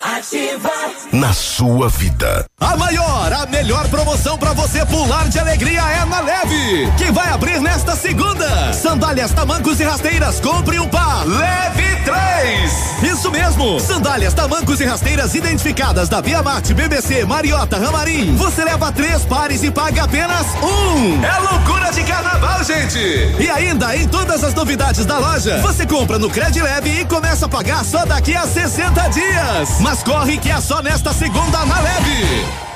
Ativa 0.00 0.70
na 1.12 1.32
sua 1.32 1.88
vida. 1.88 2.46
A 2.60 2.76
maior, 2.76 3.32
a 3.32 3.46
melhor 3.46 3.88
promoção 3.88 4.38
para 4.38 4.52
você 4.52 4.86
pular 4.86 5.28
de 5.28 5.40
alegria 5.40 5.80
é 5.80 6.04
na 6.04 6.20
Leve, 6.20 6.92
que 6.96 7.10
vai 7.10 7.28
abrir 7.30 7.60
nesta 7.60 7.96
segunda. 7.96 8.72
Sandálias, 8.72 9.32
tamancos 9.32 9.80
e 9.80 9.82
rasteiras, 9.82 10.38
compre 10.38 10.78
um 10.78 10.86
par, 10.86 11.26
leve 11.26 11.88
três. 12.04 13.12
Isso 13.12 13.30
mesmo, 13.30 13.80
sandálias, 13.80 14.34
tamancos 14.34 14.80
e 14.80 14.84
rasteiras 14.84 15.34
identificadas 15.34 16.08
da 16.08 16.20
Via 16.20 16.42
Marte, 16.42 16.74
BBC, 16.74 17.24
Mariota, 17.24 17.78
Ramarim. 17.78 18.36
Você 18.36 18.64
leva 18.64 18.92
três 18.92 19.24
pares 19.24 19.62
e 19.62 19.70
paga 19.70 20.04
apenas 20.04 20.46
um. 20.62 21.24
É 21.24 21.38
loucura 21.38 21.90
de 21.90 22.02
carnaval, 22.04 22.62
gente. 22.64 22.98
E 23.40 23.50
ainda, 23.50 23.96
em 23.96 24.06
todas 24.06 24.44
as 24.44 24.54
novidades 24.54 25.04
da 25.04 25.18
loja, 25.18 25.58
você 25.58 25.86
compra 25.86 26.18
no 26.18 26.30
Cred 26.30 26.60
Leve 26.60 27.00
e 27.00 27.04
começa 27.04 27.46
a 27.46 27.48
pagar 27.48 27.84
só 27.84 28.04
daqui 28.04 28.34
a 28.34 28.46
60 28.46 29.08
dias. 29.08 29.80
Mas 29.88 30.02
corre 30.02 30.36
que 30.36 30.50
é 30.50 30.60
só 30.60 30.82
nesta 30.82 31.14
segunda 31.14 31.64
na 31.64 31.80
leve. 31.80 32.67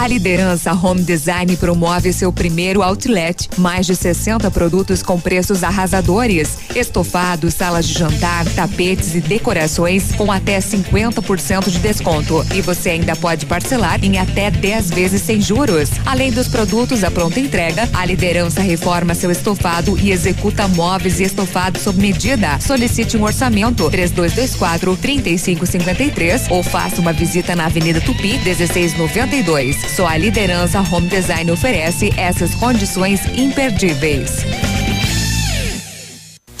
A 0.00 0.06
liderança 0.06 0.72
Home 0.72 1.02
Design 1.02 1.54
promove 1.58 2.10
seu 2.10 2.32
primeiro 2.32 2.82
outlet. 2.82 3.50
Mais 3.58 3.84
de 3.84 3.94
60 3.94 4.50
produtos 4.50 5.02
com 5.02 5.20
preços 5.20 5.62
arrasadores. 5.62 6.56
Estofados, 6.74 7.52
salas 7.52 7.86
de 7.86 7.98
jantar, 7.98 8.46
tapetes 8.54 9.14
e 9.14 9.20
decorações 9.20 10.10
com 10.12 10.32
até 10.32 10.58
50% 10.58 11.68
de 11.68 11.78
desconto. 11.80 12.42
E 12.54 12.62
você 12.62 12.88
ainda 12.88 13.14
pode 13.14 13.44
parcelar 13.44 14.02
em 14.02 14.16
até 14.16 14.50
10 14.50 14.88
vezes 14.88 15.20
sem 15.20 15.38
juros. 15.38 15.90
Além 16.06 16.32
dos 16.32 16.48
produtos 16.48 17.04
à 17.04 17.10
pronta 17.10 17.38
entrega, 17.38 17.86
a 17.92 18.02
liderança 18.06 18.62
reforma 18.62 19.14
seu 19.14 19.30
estofado 19.30 19.98
e 19.98 20.12
executa 20.12 20.66
móveis 20.66 21.20
e 21.20 21.24
estofados 21.24 21.82
sob 21.82 22.00
medida. 22.00 22.58
Solicite 22.58 23.18
um 23.18 23.24
orçamento 23.24 23.90
3224 23.90 24.96
3553 24.96 26.48
ou 26.48 26.62
faça 26.62 27.02
uma 27.02 27.12
visita 27.12 27.54
na 27.54 27.66
Avenida 27.66 28.00
Tupi 28.00 28.38
1692. 28.38 29.89
Só 29.96 30.06
a 30.06 30.16
liderança 30.16 30.80
Home 30.80 31.08
Design 31.08 31.50
oferece 31.50 32.10
essas 32.16 32.54
condições 32.54 33.20
imperdíveis. 33.36 34.44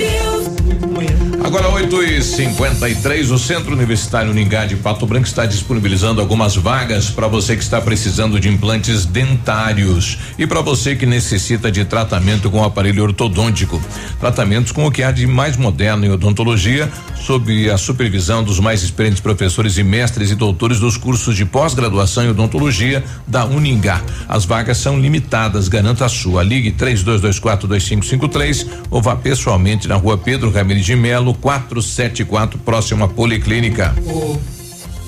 Music. 0.00 0.29
Agora 1.50 1.68
8 1.68 2.02
e 2.04 2.22
53 2.22 3.32
o 3.32 3.38
Centro 3.38 3.72
Universitário 3.72 4.30
Uningá 4.30 4.66
de 4.66 4.76
Pato 4.76 5.04
Branco 5.04 5.26
está 5.26 5.44
disponibilizando 5.46 6.20
algumas 6.20 6.54
vagas 6.54 7.10
para 7.10 7.26
você 7.26 7.56
que 7.56 7.62
está 7.64 7.80
precisando 7.80 8.38
de 8.38 8.48
implantes 8.48 9.04
dentários 9.04 10.16
e 10.38 10.46
para 10.46 10.60
você 10.60 10.94
que 10.94 11.04
necessita 11.06 11.68
de 11.68 11.84
tratamento 11.84 12.48
com 12.52 12.62
aparelho 12.62 13.02
ortodôntico. 13.02 13.82
Tratamentos 14.20 14.70
com 14.70 14.86
o 14.86 14.92
que 14.92 15.02
há 15.02 15.10
de 15.10 15.26
mais 15.26 15.56
moderno 15.56 16.06
em 16.06 16.10
odontologia, 16.10 16.88
sob 17.16 17.68
a 17.68 17.76
supervisão 17.76 18.44
dos 18.44 18.60
mais 18.60 18.84
experientes 18.84 19.20
professores 19.20 19.76
e 19.76 19.82
mestres 19.82 20.30
e 20.30 20.36
doutores 20.36 20.78
dos 20.78 20.96
cursos 20.96 21.34
de 21.34 21.44
pós-graduação 21.44 22.26
em 22.26 22.28
odontologia 22.30 23.02
da 23.26 23.44
Uningá. 23.44 24.00
As 24.28 24.44
vagas 24.44 24.78
são 24.78 25.00
limitadas, 25.00 25.66
garanta 25.66 26.04
a 26.04 26.08
sua. 26.08 26.44
Ligue 26.44 26.70
32242553 26.70 28.68
ou 28.88 29.02
vá 29.02 29.16
pessoalmente 29.16 29.88
na 29.88 29.96
rua 29.96 30.16
Pedro 30.16 30.48
Ramirez 30.52 30.86
de 30.86 30.94
Melo, 30.94 31.34
4 31.34 31.39
474, 31.40 32.58
próximo 32.58 33.04
à 33.04 33.08
Policlínica. 33.08 33.94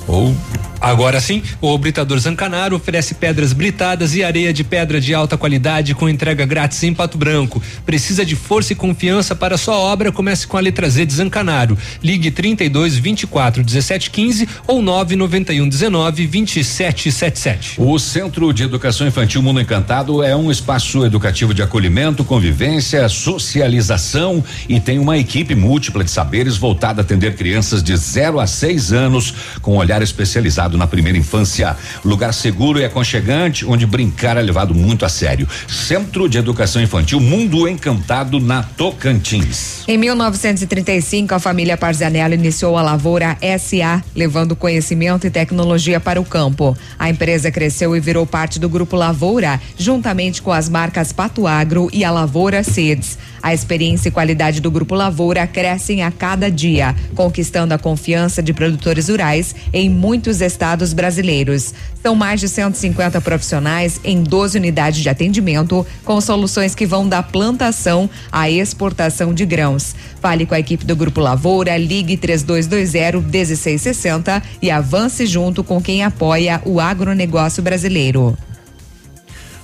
Ou 0.07 0.35
Agora 0.83 1.21
sim, 1.21 1.41
o 1.61 1.79
Britador 1.79 2.19
Zancanaro 2.19 2.75
oferece 2.75 3.15
pedras 3.15 3.53
britadas 3.53 4.17
e 4.17 4.25
areia 4.25 4.53
de 4.53 4.65
pedra 4.65 5.01
de 5.01 5.15
alta 5.15 5.39
qualidade 5.39 5.95
com 5.95 6.09
entrega 6.09 6.45
grátis 6.45 6.83
em 6.83 6.93
Pato 6.93 7.17
Branco. 7.17 7.63
Precisa 7.87 8.27
de 8.27 8.35
força 8.35 8.73
e 8.73 8.77
confiança 8.77 9.37
para 9.37 9.57
sua 9.57 9.77
obra? 9.77 10.11
Comece 10.11 10.45
com 10.45 10.57
a 10.57 10.61
letra 10.61 10.91
Z 10.91 11.07
de 11.07 11.15
Zancanaro. 11.15 11.79
Ligue 12.03 12.33
32 12.33 12.97
24 12.97 13.63
17 13.63 14.11
15 14.11 14.49
ou 14.67 14.83
991 14.83 15.69
19 15.69 16.27
27 16.27 17.13
77. 17.13 17.75
O 17.79 17.97
Centro 18.01 18.53
de 18.53 18.65
Educação 18.65 19.07
Infantil 19.07 19.41
Mundo 19.41 19.61
Encantado 19.61 20.21
é 20.21 20.35
um 20.35 20.51
espaço 20.51 21.07
educativo 21.07 21.55
de 21.55 21.63
acolhimento, 21.63 22.25
convivência, 22.25 23.09
socialização 23.09 24.43
e 24.69 24.81
tem 24.81 24.99
uma 24.99 25.17
equipe 25.17 25.55
múltipla 25.55 26.03
de 26.03 26.11
saberes 26.11 26.57
voltada 26.57 27.01
a 27.01 27.05
atender 27.05 27.37
crianças 27.37 27.85
de 27.85 27.97
0 27.97 28.41
a 28.41 28.49
6 28.49 28.93
anos 28.93 29.33
com 29.61 29.77
olhar 29.77 30.03
especializado 30.03 30.72
na 30.77 30.87
primeira 30.87 31.19
infância. 31.19 31.77
Lugar 32.05 32.33
seguro 32.33 32.79
e 32.79 32.85
aconchegante 32.85 33.65
onde 33.65 33.87
brincar 33.87 34.37
é 34.37 34.43
levado 34.43 34.75
muito 34.75 35.05
a 35.05 35.09
sério. 35.09 35.49
Centro 35.69 36.29
de 36.29 36.39
Educação 36.39 36.83
Infantil 36.83 37.21
Mundo 37.21 37.69
Encantado 37.69 38.41
na 38.41 38.63
Tocantins. 38.63 39.85
Em 39.87 39.99
1935, 39.99 41.35
a 41.35 41.39
família 41.39 41.77
Parzanello 41.77 42.35
iniciou 42.35 42.77
a 42.77 42.83
Lavoura 42.83 43.37
SA, 43.59 44.03
levando 44.15 44.57
conhecimento 44.57 45.27
e 45.27 45.31
tecnologia 45.31 46.01
para 46.01 46.21
o 46.21 46.25
campo. 46.25 46.77
A 46.99 47.11
empresa 47.11 47.51
cresceu 47.51 47.97
e 47.97 48.01
virou 48.01 48.27
parte 48.27 48.59
do 48.59 48.69
Grupo 48.69 48.97
Lavoura, 48.97 49.61
juntamente 49.77 50.41
com 50.41 50.53
as 50.53 50.69
marcas 50.69 51.13
Pato 51.13 51.47
Agro 51.47 51.89
e 51.93 52.05
a 52.05 52.11
Lavoura 52.11 52.63
Seeds. 52.63 53.19
A 53.43 53.53
experiência 53.53 54.09
e 54.09 54.13
qualidade 54.13 54.61
do 54.61 54.71
Grupo 54.71 54.95
Lavoura 54.95 55.45
crescem 55.49 56.05
a 56.05 56.13
cada 56.13 56.49
dia, 56.49 56.95
conquistando 57.17 57.75
a 57.75 57.79
confiança 57.79 58.41
de 58.41 58.55
produtores 58.55 59.09
rurais 59.09 59.55
em 59.73 59.91
muitos 59.91 60.41
estados 60.41 60.93
brasileiros. 60.93 61.75
São 62.01 62.15
mais 62.15 62.39
de 62.41 62.49
150 62.49 63.21
profissionais 63.21 64.01
em 64.05 64.23
12 64.23 64.59
unidades 64.59 65.01
de 65.01 65.09
atendimento, 65.09 65.85
com 66.05 66.21
soluções 66.21 66.75
que 66.75 66.87
vão 66.87 67.09
da 67.09 67.23
plantação 67.23 68.09
à 68.31 68.49
exportação 68.49 69.35
de 69.35 69.45
grãos. 69.45 69.95
Fale 70.21 70.47
com 70.47 70.55
a 70.55 70.61
equipe 70.61 70.85
do 70.85 70.95
Grupo 70.95 71.21
Lavoura, 71.21 71.77
ligue 71.77 72.17
3220 72.17 73.17
1660 73.27 74.43
e 74.63 74.71
avance 74.71 75.27
junto 75.27 75.65
com 75.65 75.83
quem 75.83 76.05
apoia 76.05 76.63
o 76.65 76.79
agronegócio 76.79 77.61
brasileiro. 77.61 78.37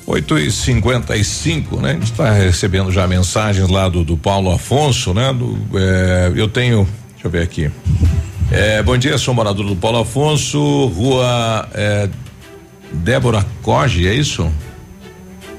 8 0.09 0.39
e 0.39 0.51
55 0.51 1.83
né? 1.83 1.91
A 1.91 1.93
gente 1.93 2.05
está 2.05 2.31
recebendo 2.31 2.91
já 2.91 3.07
mensagens 3.07 3.69
lá 3.69 3.91
do, 3.91 4.03
do 4.03 4.17
Paulo 4.17 4.51
Afonso, 4.51 5.13
né? 5.13 5.35
Do, 5.35 5.59
é, 5.75 6.33
eu 6.35 6.49
tenho, 6.49 6.89
deixa 7.13 7.27
eu 7.27 7.31
ver 7.31 7.43
aqui. 7.43 7.71
É, 8.51 8.83
bom 8.83 8.97
dia, 8.97 9.19
sou 9.19 9.35
morador 9.35 9.67
do 9.67 9.77
Paulo 9.77 9.99
Afonso, 9.99 10.87
rua 10.87 11.69
é, 11.75 12.09
Débora 12.91 13.45
Coge, 13.63 14.09
é 14.09 14.15
isso? 14.15 14.51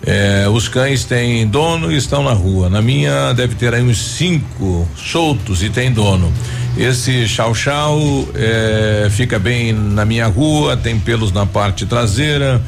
É, 0.04 0.48
os 0.50 0.68
cães 0.68 1.06
têm 1.06 1.46
dono 1.46 1.92
e 1.92 1.96
estão 1.96 2.24
na 2.24 2.34
rua. 2.34 2.72
Na 2.72 2.82
minha 2.82 3.34
deve 3.34 3.54
ter 3.54 3.76
aí 3.76 3.84
uns 3.84 4.00
cinco 4.00 4.88
soltos 4.98 5.62
e 5.62 5.70
tem 5.70 5.92
dono. 5.92 6.34
Esse 6.76 7.28
chau-chau 7.28 8.28
é, 8.34 9.08
fica 9.12 9.38
bem 9.38 9.74
na 9.74 10.06
minha 10.06 10.26
rua, 10.26 10.76
tem 10.76 11.00
pelos 11.00 11.32
na 11.32 11.46
parte 11.46 11.86
traseira. 11.86 12.60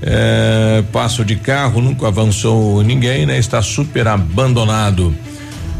É, 0.00 0.82
passo 0.92 1.24
de 1.24 1.36
carro, 1.36 1.80
nunca 1.80 2.06
avançou 2.06 2.82
ninguém, 2.82 3.26
né? 3.26 3.38
Está 3.38 3.60
super 3.60 4.06
abandonado. 4.06 5.14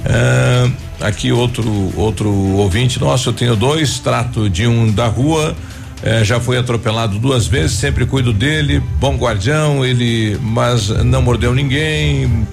É, 0.04 0.70
aqui 1.00 1.30
outro 1.32 1.92
outro 1.96 2.30
ouvinte 2.30 3.00
nosso, 3.00 3.28
eu 3.30 3.32
tenho 3.32 3.54
dois, 3.54 3.98
trato 3.98 4.48
de 4.48 4.66
um 4.66 4.90
da 4.90 5.06
rua, 5.06 5.56
é, 6.02 6.24
já 6.24 6.40
foi 6.40 6.58
atropelado 6.58 7.18
duas 7.18 7.46
vezes, 7.46 7.76
sempre 7.76 8.06
cuido 8.06 8.32
dele, 8.32 8.82
bom 9.00 9.16
guardião, 9.16 9.84
ele, 9.84 10.38
mas 10.40 10.88
não 10.88 11.22
mordeu 11.22 11.54
ninguém. 11.54 12.46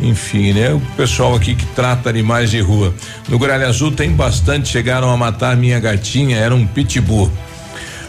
Enfim, 0.00 0.52
né? 0.52 0.72
O 0.72 0.80
pessoal 0.96 1.34
aqui 1.34 1.56
que 1.56 1.66
trata 1.66 2.08
animais 2.08 2.52
de 2.52 2.60
rua. 2.60 2.94
No 3.28 3.36
Gralha 3.36 3.66
Azul 3.66 3.90
tem 3.90 4.12
bastante, 4.12 4.68
chegaram 4.68 5.10
a 5.10 5.16
matar 5.16 5.56
minha 5.56 5.80
gatinha, 5.80 6.36
era 6.36 6.54
um 6.54 6.64
pitbull. 6.64 7.28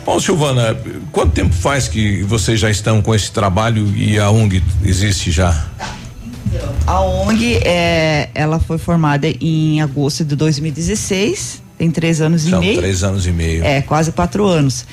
Bom, 0.09 0.19
Silvana, 0.19 0.75
quanto 1.11 1.33
tempo 1.33 1.53
faz 1.53 1.87
que 1.87 2.23
vocês 2.23 2.59
já 2.59 2.67
estão 2.67 2.99
com 2.99 3.13
esse 3.13 3.31
trabalho 3.31 3.95
e 3.95 4.17
a 4.17 4.31
ONG 4.31 4.63
existe 4.83 5.29
já? 5.29 5.67
A 6.87 6.99
ONG 6.99 7.57
é, 7.63 8.31
ela 8.33 8.59
foi 8.59 8.79
formada 8.79 9.27
em 9.39 9.83
agosto 9.83 10.25
de 10.25 10.35
2016, 10.35 11.61
tem 11.77 11.91
três 11.91 12.21
anos 12.21 12.41
São 12.41 12.57
e 12.57 12.65
meio. 12.65 12.77
três 12.79 13.03
anos 13.03 13.27
e 13.27 13.31
meio. 13.31 13.63
É, 13.63 13.83
quase 13.83 14.11
quatro 14.11 14.47
anos. 14.47 14.83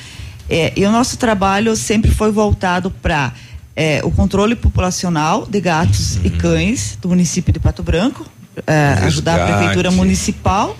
É, 0.51 0.75
e 0.77 0.85
o 0.85 0.93
nosso 0.93 1.17
trabalho 1.17 1.75
sempre 1.77 2.11
foi 2.11 2.31
voltado 2.31 2.91
para 2.91 3.33
é, 3.75 4.03
o 4.05 4.11
controle 4.11 4.55
populacional 4.55 5.47
de 5.47 5.63
gatos 5.63 6.17
e 6.23 6.29
cães 6.29 6.99
do 7.01 7.09
município 7.09 7.55
de 7.55 7.59
Pato 7.59 7.83
Branco, 7.83 8.27
é, 8.67 8.99
ajudar 9.05 9.41
a 9.41 9.47
prefeitura 9.47 9.91
municipal 9.91 10.77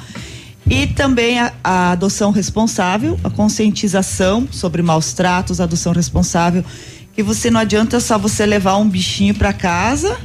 e 0.69 0.87
também 0.87 1.39
a, 1.39 1.53
a 1.63 1.91
adoção 1.93 2.31
responsável, 2.31 3.19
a 3.23 3.31
conscientização 3.31 4.49
sobre 4.51 4.83
maus 4.83 5.13
tratos, 5.13 5.61
adoção 5.61 5.93
responsável, 5.93 6.65
que 7.15 7.23
você 7.23 7.51
não 7.51 7.61
adianta 7.61 8.01
só 8.01 8.19
você 8.19 8.45
levar 8.45 8.77
um 8.77 8.89
bichinho 8.89 9.35
para 9.35 9.53
casa 9.53 10.19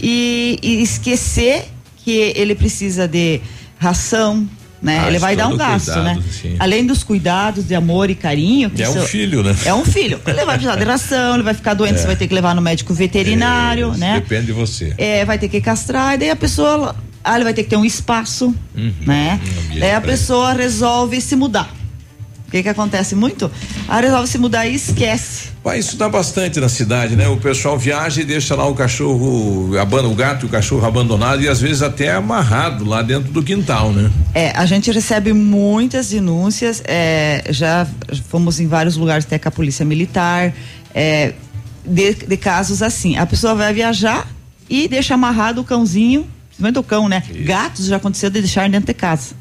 e, 0.00 0.58
e 0.62 0.82
esquecer 0.82 1.68
que 2.04 2.32
ele 2.36 2.54
precisa 2.54 3.08
de 3.08 3.40
ração, 3.78 4.48
né? 4.82 5.00
Ah, 5.04 5.08
ele 5.08 5.18
vai 5.18 5.36
dar 5.36 5.48
um 5.48 5.56
gasto, 5.56 5.92
cuidado, 5.92 6.04
né? 6.20 6.24
sim. 6.30 6.56
Além 6.58 6.86
dos 6.86 7.02
cuidados 7.02 7.66
de 7.66 7.74
amor 7.74 8.08
e 8.08 8.14
carinho. 8.14 8.70
que 8.70 8.82
É 8.82 8.88
um 8.88 9.02
filho, 9.02 9.42
né? 9.42 9.54
É 9.64 9.74
um 9.74 9.84
filho. 9.84 10.20
Ele 10.26 10.44
vai 10.44 10.56
precisar 10.56 10.76
de 10.76 10.84
ração, 10.84 11.34
ele 11.34 11.42
vai 11.42 11.52
ficar 11.54 11.74
doente, 11.74 11.96
É. 11.96 11.98
você 11.98 12.06
vai 12.06 12.16
ter 12.16 12.26
que 12.28 12.34
levar 12.34 12.54
no 12.54 12.62
médico 12.62 12.94
veterinário, 12.94 13.92
É, 13.94 13.98
né? 13.98 14.14
Depende 14.20 14.46
de 14.46 14.52
você. 14.52 14.94
É, 14.96 15.24
vai 15.24 15.38
ter 15.38 15.48
que 15.48 15.60
castrar, 15.60 16.14
e 16.14 16.18
daí 16.18 16.30
a 16.30 16.36
pessoa, 16.36 16.94
ah, 17.22 17.34
ele 17.34 17.44
vai 17.44 17.54
ter 17.54 17.64
que 17.64 17.70
ter 17.70 17.76
um 17.76 17.84
espaço, 17.84 18.54
Uhum, 18.74 18.92
né? 19.06 19.40
um 19.42 19.60
ambiente 19.60 19.80
Daí 19.80 19.94
a 19.94 20.00
pessoa 20.00 20.52
resolve 20.52 21.20
se 21.20 21.36
mudar. 21.36 21.70
O 22.46 22.50
que 22.50 22.64
que 22.64 22.68
acontece 22.68 23.14
muito? 23.14 23.48
Ah, 23.88 24.00
resolve 24.00 24.26
se 24.26 24.36
mudar 24.36 24.66
e 24.66 24.74
esquece. 24.74 25.50
Vai, 25.62 25.78
isso 25.78 25.96
dá 25.96 26.08
bastante 26.08 26.58
na 26.58 26.68
cidade, 26.68 27.14
né? 27.14 27.28
O 27.28 27.36
pessoal 27.36 27.78
viaja 27.78 28.22
e 28.22 28.24
deixa 28.24 28.56
lá 28.56 28.66
o 28.66 28.74
cachorro, 28.74 29.70
o 29.70 30.14
gato 30.16 30.46
e 30.46 30.46
o 30.46 30.48
cachorro 30.48 30.84
abandonado 30.84 31.40
e 31.42 31.48
às 31.48 31.60
vezes 31.60 31.80
até 31.80 32.10
amarrado 32.12 32.84
lá 32.84 33.02
dentro 33.02 33.30
do 33.30 33.40
quintal, 33.40 33.92
né? 33.92 34.10
É, 34.34 34.50
a 34.56 34.66
gente 34.66 34.90
recebe 34.90 35.32
muitas 35.32 36.08
denúncias, 36.08 36.82
é, 36.86 37.44
já 37.50 37.86
fomos 38.28 38.58
em 38.58 38.66
vários 38.66 38.96
lugares 38.96 39.24
até 39.26 39.38
com 39.38 39.48
a 39.48 39.52
polícia 39.52 39.84
militar, 39.84 40.52
é, 40.92 41.34
de, 41.86 42.14
de 42.14 42.36
casos 42.36 42.82
assim. 42.82 43.16
A 43.16 43.26
pessoa 43.26 43.54
vai 43.54 43.72
viajar 43.72 44.26
e 44.68 44.88
deixa 44.88 45.14
amarrado 45.14 45.60
o 45.60 45.64
cãozinho, 45.64 46.26
principalmente 46.60 46.78
o 46.78 46.82
cão, 46.82 47.08
né? 47.08 47.22
Gatos 47.44 47.86
já 47.86 47.96
aconteceu 47.96 48.30
de 48.30 48.40
deixar 48.40 48.68
dentro 48.68 48.86
de 48.86 48.94
casa. 48.94 49.34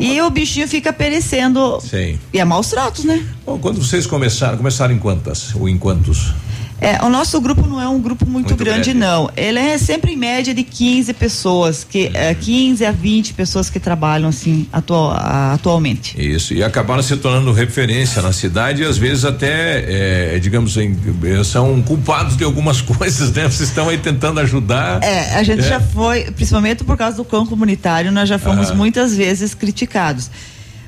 e 0.00 0.20
o 0.22 0.30
bichinho 0.30 0.66
fica 0.66 0.92
perecendo. 0.92 1.78
Sim. 1.80 2.18
E 2.32 2.40
é 2.40 2.44
maus 2.44 2.70
tratos, 2.70 3.04
né? 3.04 3.22
Bom, 3.44 3.58
quando 3.58 3.82
vocês 3.82 4.06
começaram, 4.06 4.56
começaram 4.56 4.94
em 4.94 4.98
quantas? 4.98 5.54
Ou 5.54 5.68
em 5.68 5.76
quantos? 5.76 6.32
É, 6.80 7.02
o 7.02 7.08
nosso 7.08 7.40
grupo 7.40 7.66
não 7.66 7.80
é 7.80 7.88
um 7.88 8.00
grupo 8.00 8.26
muito, 8.26 8.48
Muito 8.50 8.62
grande, 8.64 8.90
grande. 8.92 8.94
não. 8.98 9.30
Ele 9.36 9.58
é 9.58 9.78
sempre 9.78 10.12
em 10.12 10.16
média 10.16 10.52
de 10.52 10.62
15 10.62 11.14
pessoas, 11.14 11.82
que, 11.84 12.10
é, 12.12 12.34
15 12.34 12.84
a 12.84 12.90
20 12.90 13.32
pessoas 13.32 13.70
que 13.70 13.80
trabalham 13.80 14.28
assim 14.28 14.66
atual, 14.72 15.12
atualmente. 15.52 16.14
Isso, 16.20 16.52
e 16.52 16.62
acabaram 16.62 17.02
se 17.02 17.16
tornando 17.16 17.52
referência 17.52 18.20
na 18.20 18.32
cidade 18.32 18.82
e 18.82 18.84
às 18.84 18.98
vezes 18.98 19.24
até, 19.24 20.34
é, 20.34 20.38
digamos, 20.38 20.76
em- 20.76 20.96
eh, 21.24 21.44
são 21.44 21.80
culpados 21.82 22.36
de 22.36 22.44
algumas 22.44 22.80
coisas, 22.82 23.32
né? 23.32 23.44
Vocês 23.44 23.68
estão 23.68 23.88
aí 23.88 23.96
tentando 23.98 24.40
ajudar. 24.40 25.02
É, 25.02 25.36
a 25.36 25.42
gente 25.42 25.60
É. 25.60 25.68
já 25.68 25.80
foi, 25.80 26.24
principalmente 26.32 26.84
por 26.84 26.96
causa 26.96 27.16
do 27.16 27.24
cão 27.24 27.46
comunitário, 27.46 28.10
nós 28.12 28.28
já 28.28 28.38
fomos 28.38 28.70
Ah. 28.70 28.74
muitas 28.74 29.14
vezes 29.16 29.54
criticados. 29.54 30.30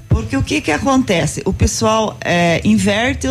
Porque 0.09 0.37
o 0.37 0.43
que 0.43 0.61
que 0.61 0.71
acontece? 0.73 1.43
O 1.45 1.53
pessoal 1.53 2.17
é, 2.25 2.61
inverte, 2.65 3.27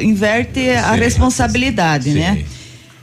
inverte 0.00 0.68
a 0.70 0.92
responsabilidade, 0.92 2.10
né? 2.10 2.44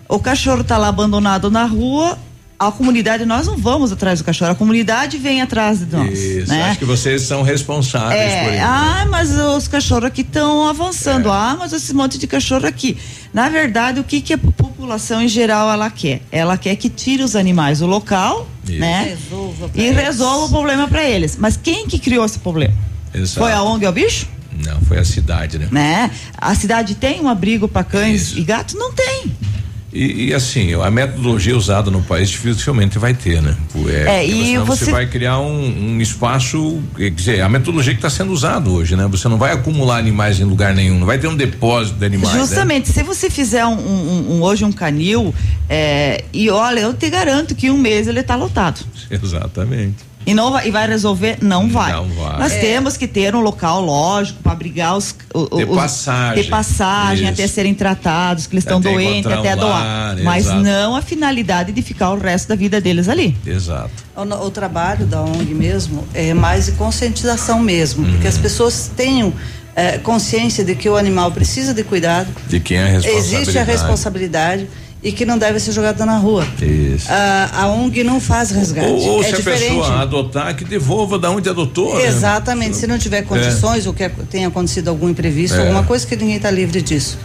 O 0.08 0.20
cachorro 0.20 0.64
tá 0.64 0.78
lá 0.78 0.88
abandonado 0.90 1.50
na 1.50 1.66
rua, 1.66 2.18
a 2.60 2.72
comunidade, 2.72 3.26
nós 3.26 3.48
não 3.48 3.58
vamos 3.58 3.92
atrás 3.92 4.20
do 4.20 4.26
cachorro, 4.26 4.52
a 4.52 4.56
comunidade 4.56 5.18
vem 5.18 5.42
atrás 5.42 5.80
de 5.80 5.96
nós. 5.96 6.18
Isso, 6.20 6.50
né? 6.52 6.64
acho 6.66 6.80
que 6.80 6.86
vocês 6.86 7.24
são 7.24 7.42
responsáveis 7.42 8.20
por 8.22 8.52
É, 8.54 8.56
isso. 8.58 8.64
ah, 8.66 9.06
mas 9.10 9.32
os 9.32 9.68
cachorros 9.68 10.06
aqui 10.06 10.22
estão 10.22 10.68
avançando. 10.68 11.32
Ah, 11.32 11.56
mas 11.58 11.74
esse 11.74 11.94
monte 11.94 12.18
de 12.18 12.28
cachorro 12.28 12.66
aqui. 12.68 12.98
Na 13.34 13.50
verdade, 13.50 14.00
o 14.00 14.04
que, 14.04 14.22
que 14.22 14.34
a 14.34 14.38
população 14.38 15.22
em 15.22 15.28
geral 15.28 15.70
ela 15.72 15.90
quer? 15.90 16.22
Ela 16.32 16.56
quer 16.58 16.76
que 16.76 16.90
tire 16.90 17.24
os 17.24 17.36
animais 17.36 17.80
do 17.80 17.88
local, 17.88 18.48
Isso. 18.70 18.80
né? 18.80 19.18
Resolva 19.30 19.70
pra 19.70 19.82
E 19.82 19.86
eles. 19.88 20.04
resolva 20.04 20.46
o 20.46 20.50
problema 20.50 20.88
para 20.88 21.04
eles. 21.04 21.36
Mas 21.38 21.58
quem 21.58 21.88
que 21.88 21.98
criou 21.98 22.24
esse 22.24 22.38
problema? 22.40 22.74
Exato. 23.14 23.40
Foi 23.40 23.52
a 23.52 23.62
ONG 23.64 23.86
ao 23.86 23.94
bicho? 23.94 24.28
Não, 24.66 24.80
foi 24.82 25.00
a 25.00 25.06
cidade, 25.06 25.58
né? 25.58 25.68
Né? 25.72 26.12
A 26.38 26.54
cidade 26.56 26.96
tem 26.96 27.22
um 27.22 27.30
abrigo 27.30 27.68
para 27.68 27.84
cães 27.84 28.36
e 28.36 28.44
gatos? 28.44 28.76
Não 28.76 28.94
tem. 28.94 29.32
E, 29.94 30.30
e, 30.30 30.34
assim, 30.34 30.74
a 30.74 30.90
metodologia 30.90 31.56
usada 31.56 31.92
no 31.92 32.02
país 32.02 32.28
dificilmente 32.28 32.98
vai 32.98 33.14
ter, 33.14 33.40
né? 33.44 33.56
É, 34.08 34.26
e 34.26 34.58
você... 34.58 34.86
você... 34.86 34.92
vai 34.92 35.06
criar 35.06 35.38
um, 35.38 35.92
um, 35.94 36.02
espaço, 36.02 36.82
quer 36.98 37.12
dizer, 37.12 37.42
a 37.42 37.48
metodologia 37.48 37.94
que 37.94 38.00
está 38.00 38.10
sendo 38.10 38.32
usada 38.32 38.68
hoje, 38.72 38.96
né? 38.96 39.08
Você 39.12 39.30
não 39.30 39.38
vai 39.38 39.52
acumular 39.52 39.98
animais 39.98 40.40
em 40.40 40.46
lugar 40.46 40.74
nenhum, 40.74 40.98
não 40.98 41.06
vai 41.06 41.20
ter 41.20 41.28
um 41.28 41.36
depósito 41.36 42.00
de 42.00 42.06
animais. 42.08 42.34
Né? 42.34 42.40
Justamente, 42.40 42.88
né? 42.88 42.94
se 42.94 43.04
você 43.04 43.30
fizer 43.30 43.64
um, 43.68 43.78
um, 43.78 44.32
um, 44.32 44.42
hoje 44.42 44.66
um 44.66 44.72
canil, 44.72 45.34
é, 45.70 46.24
e 46.34 46.50
olha, 46.50 46.80
eu 46.80 46.94
te 46.96 47.08
garanto 47.12 47.54
que 47.54 47.70
um 47.70 47.78
mês 47.78 48.08
ele 48.08 48.22
está 48.22 48.36
lotado. 48.36 48.84
Exatamente. 49.12 49.98
E, 50.26 50.34
não 50.34 50.52
vai, 50.52 50.68
e 50.68 50.72
vai 50.72 50.88
resolver? 50.88 51.38
Não 51.42 51.70
vai. 51.70 51.92
Não 51.92 52.08
vai. 52.10 52.40
Nós 52.40 52.54
é. 52.54 52.60
temos 52.60 52.96
que 52.96 53.08
ter 53.08 53.36
um 53.36 53.42
local 53.42 53.82
lógico 53.82 54.42
para 54.42 54.54
abrigar 54.54 54.96
os. 54.96 55.16
os 55.34 55.50
ter 55.50 55.68
passagem. 55.68 56.44
Ter 56.44 56.50
passagem 56.50 57.28
até 57.28 57.48
serem 57.48 57.74
tratados, 57.74 58.48
que 58.48 58.56
eles 58.56 58.64
estão 58.64 58.80
doentes, 58.80 59.32
até 59.32 59.56
doar. 59.56 60.18
Mas 60.24 60.46
exato. 60.46 60.62
não 60.62 60.96
a 60.96 61.02
finalidade 61.02 61.72
de 61.72 61.82
ficar 61.82 62.12
o 62.12 62.18
resto 62.18 62.48
da 62.48 62.56
vida 62.56 62.80
deles 62.80 63.10
ali. 63.10 63.36
Exato. 63.46 63.92
O, 64.16 64.22
o 64.22 64.52
trabalho 64.52 65.06
da 65.06 65.22
ONG 65.22 65.54
mesmo 65.54 66.06
é 66.14 66.34
mais 66.34 66.66
de 66.66 66.74
conscientização 66.74 67.60
mesmo, 67.60 68.06
uhum. 68.06 68.12
porque 68.12 68.28
as 68.28 68.38
pessoas 68.38 68.92
tenham. 68.96 69.34
É, 69.76 69.98
consciência 69.98 70.64
de 70.64 70.76
que 70.76 70.88
o 70.88 70.96
animal 70.96 71.32
precisa 71.32 71.74
de 71.74 71.84
cuidado. 71.84 72.28
De 72.48 72.60
quem 72.60 72.78
é 72.78 72.84
a 72.84 72.88
responsabilidade. 72.90 73.42
Existe 73.42 73.58
a 73.58 73.64
responsabilidade 73.64 74.68
e 75.04 75.12
que 75.12 75.26
não 75.26 75.38
deve 75.38 75.60
ser 75.60 75.74
jogada 75.74 76.06
na 76.06 76.18
rua. 76.18 76.48
Isso. 76.62 77.08
A, 77.10 77.64
a 77.64 77.68
ONG 77.68 78.04
não 78.04 78.22
faz 78.22 78.52
resgate. 78.52 78.88
Ou, 78.88 79.00
ou 79.00 79.22
é 79.22 79.26
se 79.26 79.36
diferente. 79.36 79.66
a 79.66 79.68
pessoa 79.68 80.02
adotar, 80.02 80.56
que 80.56 80.64
devolva 80.64 81.20
da 81.20 81.30
onde 81.30 81.50
adotou. 81.50 81.96
Né? 81.96 82.06
Exatamente. 82.06 82.70
Né? 82.70 82.76
Se 82.76 82.88
não 82.88 82.98
tiver 82.98 83.24
condições 83.24 83.86
é. 83.86 83.90
ou 83.90 83.94
que 83.94 84.10
tenha 84.30 84.48
acontecido 84.48 84.88
algum 84.88 85.10
imprevisto, 85.10 85.58
é. 85.58 85.62
alguma 85.62 85.84
coisa 85.84 86.08
que 86.08 86.16
ninguém 86.16 86.38
está 86.38 86.50
livre 86.50 86.82
disso. 86.82 87.18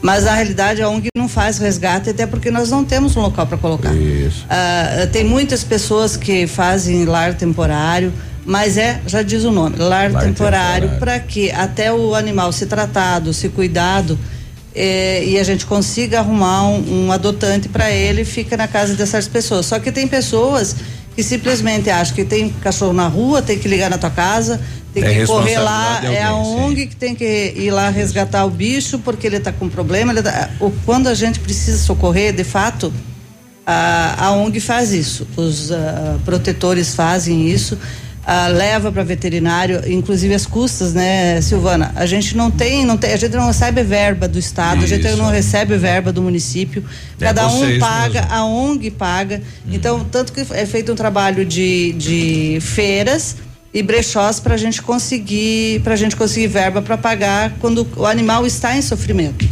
Mas 0.00 0.24
na 0.24 0.32
realidade 0.32 0.80
a 0.80 0.88
ONG 0.88 1.08
não 1.14 1.28
faz 1.28 1.58
resgate, 1.58 2.08
até 2.08 2.26
porque 2.26 2.50
nós 2.50 2.70
não 2.70 2.86
temos 2.86 3.14
um 3.14 3.20
local 3.20 3.46
para 3.46 3.58
colocar. 3.58 3.94
Isso. 3.94 4.46
Uh, 4.46 5.06
tem 5.08 5.22
muitas 5.22 5.62
pessoas 5.62 6.16
que 6.16 6.46
fazem 6.46 7.04
lar 7.04 7.34
temporário, 7.34 8.10
mas 8.46 8.78
é, 8.78 8.98
já 9.06 9.20
diz 9.20 9.44
o 9.44 9.52
nome, 9.52 9.76
lar, 9.76 10.10
lar 10.10 10.24
temporário, 10.24 10.88
temporário. 10.88 10.98
para 10.98 11.20
que 11.20 11.50
até 11.50 11.92
o 11.92 12.14
animal 12.14 12.50
se 12.50 12.64
tratado, 12.64 13.34
se 13.34 13.50
cuidado, 13.50 14.18
é, 14.82 15.22
e 15.26 15.38
a 15.38 15.42
gente 15.42 15.66
consiga 15.66 16.20
arrumar 16.20 16.66
um, 16.66 17.04
um 17.04 17.12
adotante 17.12 17.68
para 17.68 17.90
ele 17.90 18.24
fica 18.24 18.56
na 18.56 18.66
casa 18.66 18.94
dessas 18.94 19.28
pessoas. 19.28 19.66
Só 19.66 19.78
que 19.78 19.92
tem 19.92 20.08
pessoas 20.08 20.74
que 21.14 21.22
simplesmente 21.22 21.90
acham 21.90 22.14
que 22.14 22.24
tem 22.24 22.48
cachorro 22.48 22.94
na 22.94 23.06
rua, 23.06 23.42
tem 23.42 23.58
que 23.58 23.68
ligar 23.68 23.90
na 23.90 23.98
tua 23.98 24.08
casa, 24.08 24.58
tem 24.94 25.04
é 25.04 25.14
que 25.20 25.26
correr 25.26 25.58
lá, 25.58 25.96
alguém, 25.96 26.14
é 26.14 26.22
a 26.22 26.34
ONG 26.34 26.80
sim. 26.80 26.86
que 26.86 26.96
tem 26.96 27.14
que 27.14 27.52
ir 27.56 27.70
lá 27.70 27.90
resgatar 27.90 28.46
o 28.46 28.50
bicho 28.50 28.98
porque 29.00 29.26
ele 29.26 29.36
está 29.36 29.52
com 29.52 29.68
problema. 29.68 30.14
Tá, 30.22 30.48
o, 30.58 30.70
quando 30.86 31.08
a 31.08 31.14
gente 31.14 31.40
precisa 31.40 31.76
socorrer, 31.76 32.32
de 32.32 32.44
fato, 32.44 32.90
a, 33.66 34.28
a 34.28 34.32
ONG 34.32 34.60
faz 34.60 34.94
isso, 34.94 35.26
os 35.36 35.70
uh, 35.70 35.74
protetores 36.24 36.94
fazem 36.94 37.46
isso 37.50 37.76
ah, 38.26 38.48
leva 38.48 38.92
para 38.92 39.02
veterinário, 39.02 39.80
inclusive 39.90 40.34
as 40.34 40.46
custas, 40.46 40.92
né, 40.92 41.40
Silvana? 41.40 41.92
A 41.96 42.04
gente 42.06 42.36
não 42.36 42.50
tem, 42.50 42.84
não 42.84 42.96
tem, 42.96 43.12
a 43.12 43.16
gente 43.16 43.34
não 43.34 43.46
recebe 43.46 43.82
verba 43.82 44.28
do 44.28 44.38
estado, 44.38 44.84
Isso. 44.84 44.94
a 44.94 44.96
gente 44.98 45.16
não 45.16 45.30
recebe 45.30 45.76
verba 45.76 46.12
do 46.12 46.20
município. 46.20 46.84
É 47.18 47.24
Cada 47.24 47.48
um 47.48 47.78
paga, 47.78 48.20
mesmo. 48.20 48.34
a 48.34 48.44
ONG 48.44 48.90
paga. 48.90 49.42
Hum. 49.66 49.70
Então, 49.72 50.04
tanto 50.04 50.32
que 50.32 50.44
é 50.50 50.66
feito 50.66 50.92
um 50.92 50.94
trabalho 50.94 51.44
de, 51.44 51.92
de 51.94 52.58
feiras 52.60 53.36
e 53.72 53.82
brechós 53.82 54.38
para 54.38 54.54
a 54.54 54.58
gente 54.58 54.82
conseguir, 54.82 55.80
para 55.80 55.96
gente 55.96 56.14
conseguir 56.14 56.48
verba 56.48 56.82
para 56.82 56.98
pagar 56.98 57.52
quando 57.60 57.86
o 57.96 58.04
animal 58.04 58.46
está 58.46 58.76
em 58.76 58.82
sofrimento 58.82 59.48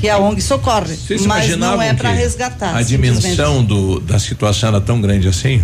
que 0.00 0.08
a 0.10 0.18
ONG 0.18 0.42
socorre, 0.42 0.94
Vocês 0.96 1.24
mas 1.24 1.56
não 1.56 1.80
é 1.80 1.94
para 1.94 2.10
resgatar. 2.10 2.76
A 2.76 2.82
dimensão 2.82 3.64
do, 3.64 4.00
da 4.00 4.18
situação 4.18 4.68
era 4.68 4.80
tão 4.80 5.00
grande 5.00 5.26
assim? 5.26 5.62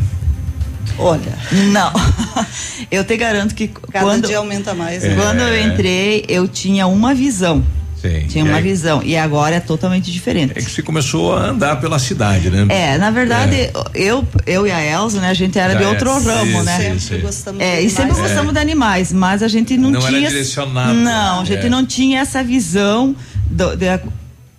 Olha, 0.98 1.38
não. 1.72 1.92
eu 2.90 3.04
te 3.04 3.16
garanto 3.16 3.54
que 3.54 3.68
Cada 3.68 4.04
quando 4.04 4.26
dia 4.26 4.38
aumenta 4.38 4.74
mais. 4.74 5.02
Né? 5.02 5.14
Quando 5.14 5.40
eu 5.40 5.66
entrei, 5.66 6.24
eu 6.28 6.46
tinha 6.46 6.86
uma 6.86 7.14
visão. 7.14 7.64
Sim. 8.00 8.26
Tinha 8.28 8.44
uma 8.44 8.56
aí, 8.56 8.62
visão. 8.62 9.02
E 9.02 9.14
agora 9.14 9.56
é 9.56 9.60
totalmente 9.60 10.10
diferente. 10.10 10.52
É 10.56 10.62
que 10.62 10.70
você 10.70 10.82
começou 10.82 11.36
a 11.36 11.50
andar 11.50 11.80
pela 11.80 11.98
cidade, 11.98 12.48
né? 12.48 12.66
É, 12.70 12.96
na 12.96 13.10
verdade, 13.10 13.54
é. 13.54 13.72
eu, 13.94 14.26
eu 14.46 14.66
e 14.66 14.70
a 14.70 14.82
Elza, 14.82 15.20
né, 15.20 15.28
a 15.28 15.34
gente 15.34 15.58
era 15.58 15.74
Já 15.74 15.78
de 15.80 15.84
outro 15.84 16.08
é, 16.08 16.18
ramo, 16.18 16.58
sim, 16.58 16.64
né? 16.64 16.98
Sempre 16.98 17.18
gostamos 17.18 17.60
é, 17.60 17.80
de 17.80 17.86
e 17.86 17.90
sempre 17.90 18.14
gostamos 18.14 18.54
de 18.54 18.58
animais, 18.58 19.12
mas 19.12 19.42
a 19.42 19.48
gente 19.48 19.76
não, 19.76 19.90
não 19.90 20.00
tinha. 20.00 20.18
Era 20.18 20.28
direcionado. 20.28 20.94
Não, 20.94 21.40
a 21.40 21.44
gente 21.44 21.68
não 21.68 21.84
tinha 21.84 22.20
essa 22.20 22.42
visão 22.42 23.14
do, 23.50 23.76
de, 23.76 23.86
de, 23.98 24.02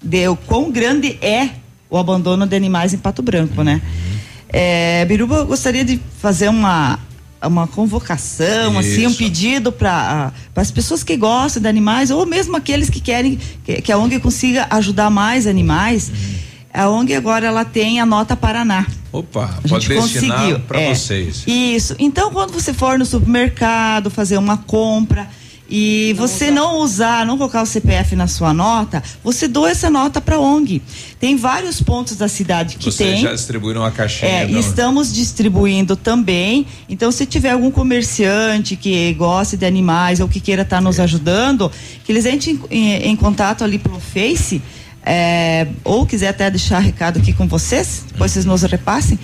de 0.03 0.35
quão 0.45 0.72
grande 0.72 1.18
é 1.19 1.49
o 1.89 1.98
abandono 1.98 2.45
de 2.45 2.56
animais 2.56 2.93
em 2.93 2.98
Pato 2.98 3.23
Branco, 3.23 3.64
né? 3.64 3.81
Uhum. 3.84 4.11
É, 4.52 5.06
Biruba, 5.06 5.38
eu 5.38 5.45
gostaria 5.45 5.86
de 5.86 5.99
fazer 6.19 6.49
uma 6.49 6.99
uma 7.48 7.65
convocação, 7.65 8.80
Isso. 8.80 8.80
assim, 8.80 9.07
um 9.07 9.14
pedido 9.15 9.72
para 9.72 10.32
as 10.56 10.69
pessoas 10.69 11.03
que 11.03 11.18
gostam 11.18 11.60
de 11.61 11.68
animais 11.68 12.11
ou 12.11 12.23
mesmo 12.26 12.56
aqueles 12.56 12.88
que 12.88 12.99
querem 12.99 13.40
que, 13.64 13.82
que 13.82 13.91
a 13.91 13.98
ONG 13.98 14.19
consiga 14.19 14.68
ajudar 14.69 15.10
mais 15.10 15.48
animais. 15.48 16.10
Uhum. 16.10 16.52
A 16.73 16.90
ONG 16.90 17.15
agora 17.15 17.48
ela 17.48 17.65
tem 17.65 17.99
a 17.99 18.06
nota 18.06 18.36
Paraná. 18.36 18.86
Opa, 19.11 19.60
a 19.64 19.68
pode 19.68 19.88
destinar 19.90 20.60
para 20.61 20.80
é, 20.80 20.94
vocês. 20.94 21.44
Isso. 21.45 21.95
Então, 21.99 22.32
quando 22.32 22.53
você 22.53 22.73
for 22.73 22.98
no 22.98 23.06
supermercado 23.06 24.10
fazer 24.10 24.38
uma 24.38 24.56
compra, 24.56 25.28
e 25.72 26.14
não 26.14 26.27
você 26.27 26.45
usar. 26.45 26.52
não 26.52 26.77
usar, 26.80 27.26
não 27.26 27.38
colocar 27.38 27.61
o 27.61 27.65
CPF 27.65 28.14
na 28.14 28.27
sua 28.27 28.53
nota, 28.53 29.02
você 29.23 29.48
doa 29.48 29.72
essa 29.72 29.89
nota 29.89 30.19
para 30.19 30.38
ONG. 30.38 30.81
Tem 31.18 31.38
vários 31.38 31.81
pontos 31.81 32.18
da 32.18 32.27
cidade 32.27 32.76
que 32.76 32.84
Vocês 32.84 32.98
tem. 32.98 33.07
Vocês 33.07 33.22
já 33.22 33.34
distribuíram 33.34 33.85
a 33.85 33.89
caixinha? 33.89 34.30
É, 34.30 34.48
não? 34.48 34.60
estamos 34.60 35.14
distribuindo 35.14 35.95
também. 35.95 36.68
Então, 36.89 37.10
se 37.10 37.26
tiver 37.26 37.52
algum 37.52 37.72
comerciante 37.72 38.76
que 38.76 39.14
goste 39.14 39.56
de 39.56 39.65
animais 39.65 40.19
ou 40.19 40.27
que 40.27 40.41
queira 40.41 40.64
estar 40.64 40.77
tá 40.77 40.81
nos 40.81 40.99
é. 40.99 41.03
ajudando, 41.03 41.72
que 42.03 42.11
eles 42.11 42.26
entrem 42.26 42.60
em, 42.69 42.93
em, 42.93 43.11
em 43.11 43.15
contato 43.15 43.64
ali 43.64 43.80
pelo 43.80 43.99
Face. 43.99 44.61
É, 45.03 45.68
ou 45.84 46.06
quiser 46.06 46.27
até 46.27 46.48
deixar 46.52 46.77
recado 46.77 47.18
aqui 47.18 47.34
com 47.34 47.48
vocês, 47.48 48.06
depois 48.11 48.34
vocês 48.34 48.45
nos 48.45 48.61
repassem 48.61 49.18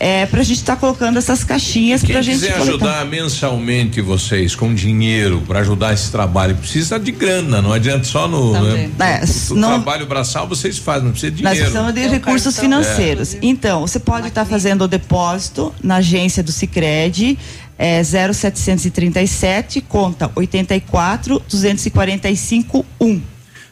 é, 0.00 0.24
para 0.24 0.40
a 0.40 0.42
gente 0.42 0.56
estar 0.56 0.76
tá 0.76 0.80
colocando 0.80 1.18
essas 1.18 1.44
caixinhas 1.44 2.02
para 2.02 2.20
a 2.20 2.22
gente. 2.22 2.40
quiser 2.40 2.54
ajudar 2.54 3.04
mensalmente 3.04 4.00
vocês 4.00 4.54
com 4.54 4.74
dinheiro 4.74 5.42
para 5.46 5.60
ajudar 5.60 5.92
esse 5.92 6.10
trabalho, 6.10 6.56
precisa 6.56 6.98
de 6.98 7.12
grana, 7.12 7.60
não 7.60 7.70
adianta 7.70 8.04
só 8.04 8.26
no, 8.26 8.58
né, 8.58 8.90
é, 8.98 9.52
o 9.52 9.54
não, 9.54 9.68
trabalho 9.68 10.06
braçal 10.06 10.48
vocês 10.48 10.78
fazem, 10.78 11.04
não 11.04 11.10
precisa 11.12 11.30
de 11.30 11.36
dinheiro. 11.38 11.58
Nós 11.58 11.70
precisamos 11.70 11.94
de 11.94 12.08
recursos 12.08 12.58
financeiros. 12.58 13.34
É. 13.34 13.38
Então, 13.42 13.82
você 13.82 14.00
pode 14.00 14.28
estar 14.28 14.44
tá 14.44 14.50
fazendo 14.50 14.84
o 14.84 14.88
depósito 14.88 15.74
na 15.82 15.96
agência 15.96 16.42
do 16.42 16.50
Sicredi 16.50 17.38
é 17.76 18.02
0737 18.02 19.80
conta 19.80 20.30
84 20.34 21.42
245 21.48 22.84
1. 23.00 23.20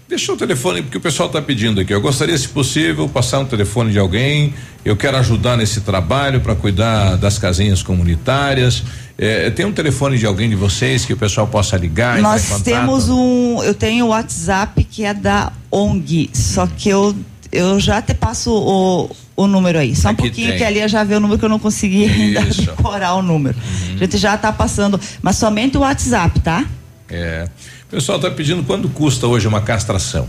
Deixa 0.08 0.32
o 0.32 0.36
telefone, 0.38 0.80
porque 0.80 0.96
o 0.96 1.00
pessoal 1.02 1.26
está 1.26 1.42
pedindo 1.42 1.82
aqui. 1.82 1.92
Eu 1.92 2.00
gostaria, 2.00 2.36
se 2.38 2.48
possível, 2.48 3.06
passar 3.10 3.40
um 3.40 3.44
telefone 3.44 3.92
de 3.92 3.98
alguém. 3.98 4.54
Eu 4.82 4.96
quero 4.96 5.18
ajudar 5.18 5.54
nesse 5.58 5.82
trabalho 5.82 6.40
para 6.40 6.54
cuidar 6.54 7.16
das 7.16 7.38
casinhas 7.38 7.82
comunitárias. 7.82 8.82
É, 9.18 9.50
tem 9.50 9.66
um 9.66 9.72
telefone 9.72 10.16
de 10.16 10.24
alguém 10.24 10.48
de 10.48 10.56
vocês 10.56 11.04
que 11.04 11.12
o 11.12 11.16
pessoal 11.16 11.46
possa 11.46 11.76
ligar? 11.76 12.22
Nós 12.22 12.62
temos 12.62 13.10
um. 13.10 13.62
Eu 13.62 13.74
tenho 13.74 14.06
o 14.06 14.08
WhatsApp 14.08 14.82
que 14.84 15.04
é 15.04 15.12
da 15.12 15.52
ONG, 15.70 16.30
só 16.32 16.66
que 16.66 16.88
eu, 16.88 17.14
eu 17.52 17.78
já 17.78 18.00
te 18.00 18.14
passo 18.14 18.50
o, 18.50 19.10
o 19.36 19.46
número 19.46 19.78
aí. 19.78 19.94
Só 19.94 20.08
um 20.08 20.14
pouquinho 20.14 20.48
tem. 20.48 20.56
que 20.56 20.64
ali 20.64 20.80
eu 20.80 20.88
já 20.88 21.04
vi 21.04 21.16
o 21.16 21.20
número 21.20 21.38
que 21.38 21.44
eu 21.44 21.50
não 21.50 21.58
consegui 21.58 22.06
ainda 22.06 22.40
decorar 22.40 23.14
o 23.14 23.22
número. 23.22 23.58
Uhum. 23.58 23.96
A 23.96 23.98
gente 23.98 24.16
já 24.16 24.36
está 24.36 24.50
passando, 24.52 24.98
mas 25.20 25.36
somente 25.36 25.76
o 25.76 25.80
WhatsApp, 25.80 26.40
tá? 26.40 26.64
É. 27.10 27.46
O 27.88 27.90
pessoal 27.90 28.18
está 28.18 28.30
pedindo 28.30 28.62
quanto 28.64 28.86
custa 28.90 29.26
hoje 29.26 29.48
uma 29.48 29.62
castração? 29.62 30.28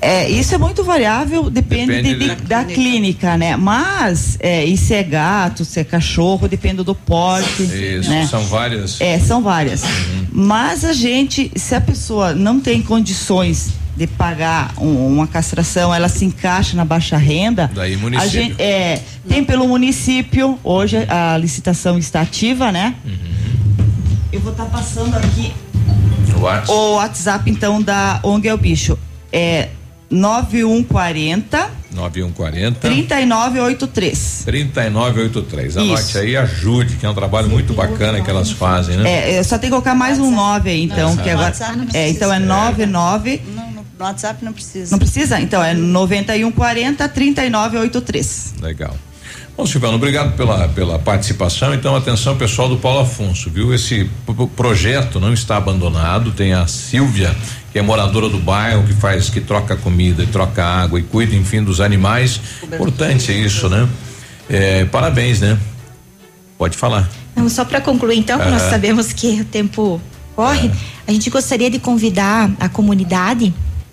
É, 0.00 0.30
isso 0.30 0.54
é 0.54 0.58
muito 0.58 0.82
variável, 0.82 1.50
depende, 1.50 1.92
depende 1.92 2.14
de, 2.14 2.34
de, 2.36 2.42
da, 2.46 2.64
clínica. 2.64 3.36
né? 3.36 3.54
Mas 3.54 4.38
é, 4.40 4.64
e 4.64 4.78
se 4.78 4.94
é 4.94 5.02
gato, 5.02 5.62
se 5.62 5.78
é 5.78 5.84
cachorro, 5.84 6.48
depende 6.48 6.82
do 6.82 6.94
porte. 6.94 7.64
Isso, 7.64 8.08
né? 8.08 8.26
são 8.26 8.42
várias. 8.44 8.98
É, 8.98 9.18
são 9.18 9.42
várias. 9.42 9.82
Uhum. 9.82 10.26
Mas 10.32 10.86
a 10.86 10.94
gente, 10.94 11.52
se 11.54 11.74
a 11.74 11.80
pessoa 11.82 12.34
não 12.34 12.60
tem 12.60 12.80
condições 12.80 13.68
de 13.94 14.06
pagar 14.06 14.72
um, 14.78 15.06
uma 15.06 15.26
castração, 15.26 15.94
ela 15.94 16.08
se 16.08 16.24
encaixa 16.24 16.74
na 16.74 16.84
baixa 16.86 17.18
renda. 17.18 17.70
Daí 17.74 17.94
município. 17.98 18.26
A 18.26 18.32
gente, 18.32 18.62
é, 18.62 19.02
tem 19.28 19.44
pelo 19.44 19.68
município, 19.68 20.58
hoje 20.64 20.96
a 21.10 21.36
licitação 21.36 21.98
está 21.98 22.22
ativa, 22.22 22.72
né? 22.72 22.94
Uhum. 23.04 23.84
Eu 24.32 24.40
vou 24.40 24.52
estar 24.52 24.64
tá 24.64 24.70
passando 24.70 25.14
aqui 25.14 25.52
WhatsApp. 26.42 26.72
O 26.72 26.94
WhatsApp, 26.94 27.50
então, 27.50 27.82
da 27.82 28.20
ONG 28.22 28.48
é 28.48 28.54
o 28.54 28.58
bicho. 28.58 28.98
É 29.32 29.68
9140 30.10 31.80
9140 31.92 32.80
3983. 32.80 34.42
3983. 34.44 35.76
Anote 35.76 36.02
Isso. 36.02 36.18
aí, 36.18 36.36
ajude, 36.36 36.96
que 36.96 37.06
é 37.06 37.10
um 37.10 37.14
trabalho 37.14 37.48
muito 37.48 37.72
bacana 37.74 38.20
que 38.20 38.30
elas 38.30 38.50
fazem, 38.50 38.96
né? 38.96 39.30
É, 39.32 39.38
eu 39.38 39.44
só 39.44 39.58
tenho 39.58 39.72
que 39.72 39.76
colocar 39.76 39.94
mais 39.94 40.18
um 40.18 40.30
9 40.30 40.70
aí, 40.70 40.82
então, 40.82 41.16
que 41.16 41.28
agora. 41.28 41.54
É, 41.92 42.08
então 42.08 42.32
é 42.32 42.38
99 42.38 43.42
No 43.54 43.84
WhatsApp 44.04 44.44
não 44.44 44.52
precisa. 44.52 44.92
Não 44.92 44.98
precisa? 44.98 45.40
Então 45.40 45.62
é 45.62 45.74
9140 45.74 47.08
3983. 47.08 48.54
Legal. 48.60 48.94
Bom, 49.60 49.66
Silvano, 49.66 49.96
obrigado 49.96 50.34
pela, 50.38 50.68
pela 50.68 50.98
participação. 50.98 51.74
Então, 51.74 51.94
atenção, 51.94 52.34
pessoal 52.34 52.66
do 52.66 52.78
Paulo 52.78 53.00
Afonso, 53.00 53.50
viu? 53.50 53.74
Esse 53.74 54.08
projeto 54.56 55.20
não 55.20 55.34
está 55.34 55.58
abandonado. 55.58 56.32
Tem 56.32 56.54
a 56.54 56.66
Silvia, 56.66 57.36
que 57.70 57.78
é 57.78 57.82
moradora 57.82 58.30
do 58.30 58.38
bairro, 58.38 58.84
que 58.84 58.94
faz, 58.94 59.28
que 59.28 59.38
troca 59.38 59.76
comida, 59.76 60.22
e 60.22 60.26
troca 60.26 60.64
água 60.64 60.98
e 60.98 61.02
cuida, 61.02 61.36
enfim, 61.36 61.62
dos 61.62 61.78
animais. 61.78 62.40
Importante 62.62 63.32
isso, 63.32 63.68
né? 63.68 63.86
É, 64.48 64.86
parabéns, 64.86 65.42
né? 65.42 65.58
Pode 66.56 66.74
falar. 66.74 67.06
Não, 67.36 67.46
só 67.50 67.62
para 67.62 67.82
concluir, 67.82 68.16
então, 68.16 68.38
que 68.38 68.48
nós 68.48 68.62
Aham. 68.62 68.70
sabemos 68.70 69.12
que 69.12 69.42
o 69.42 69.44
tempo 69.44 70.00
corre, 70.34 70.70
a 71.06 71.12
gente 71.12 71.28
gostaria 71.28 71.68
de 71.68 71.78
convidar 71.78 72.50
a 72.58 72.66
comunidade 72.70 73.52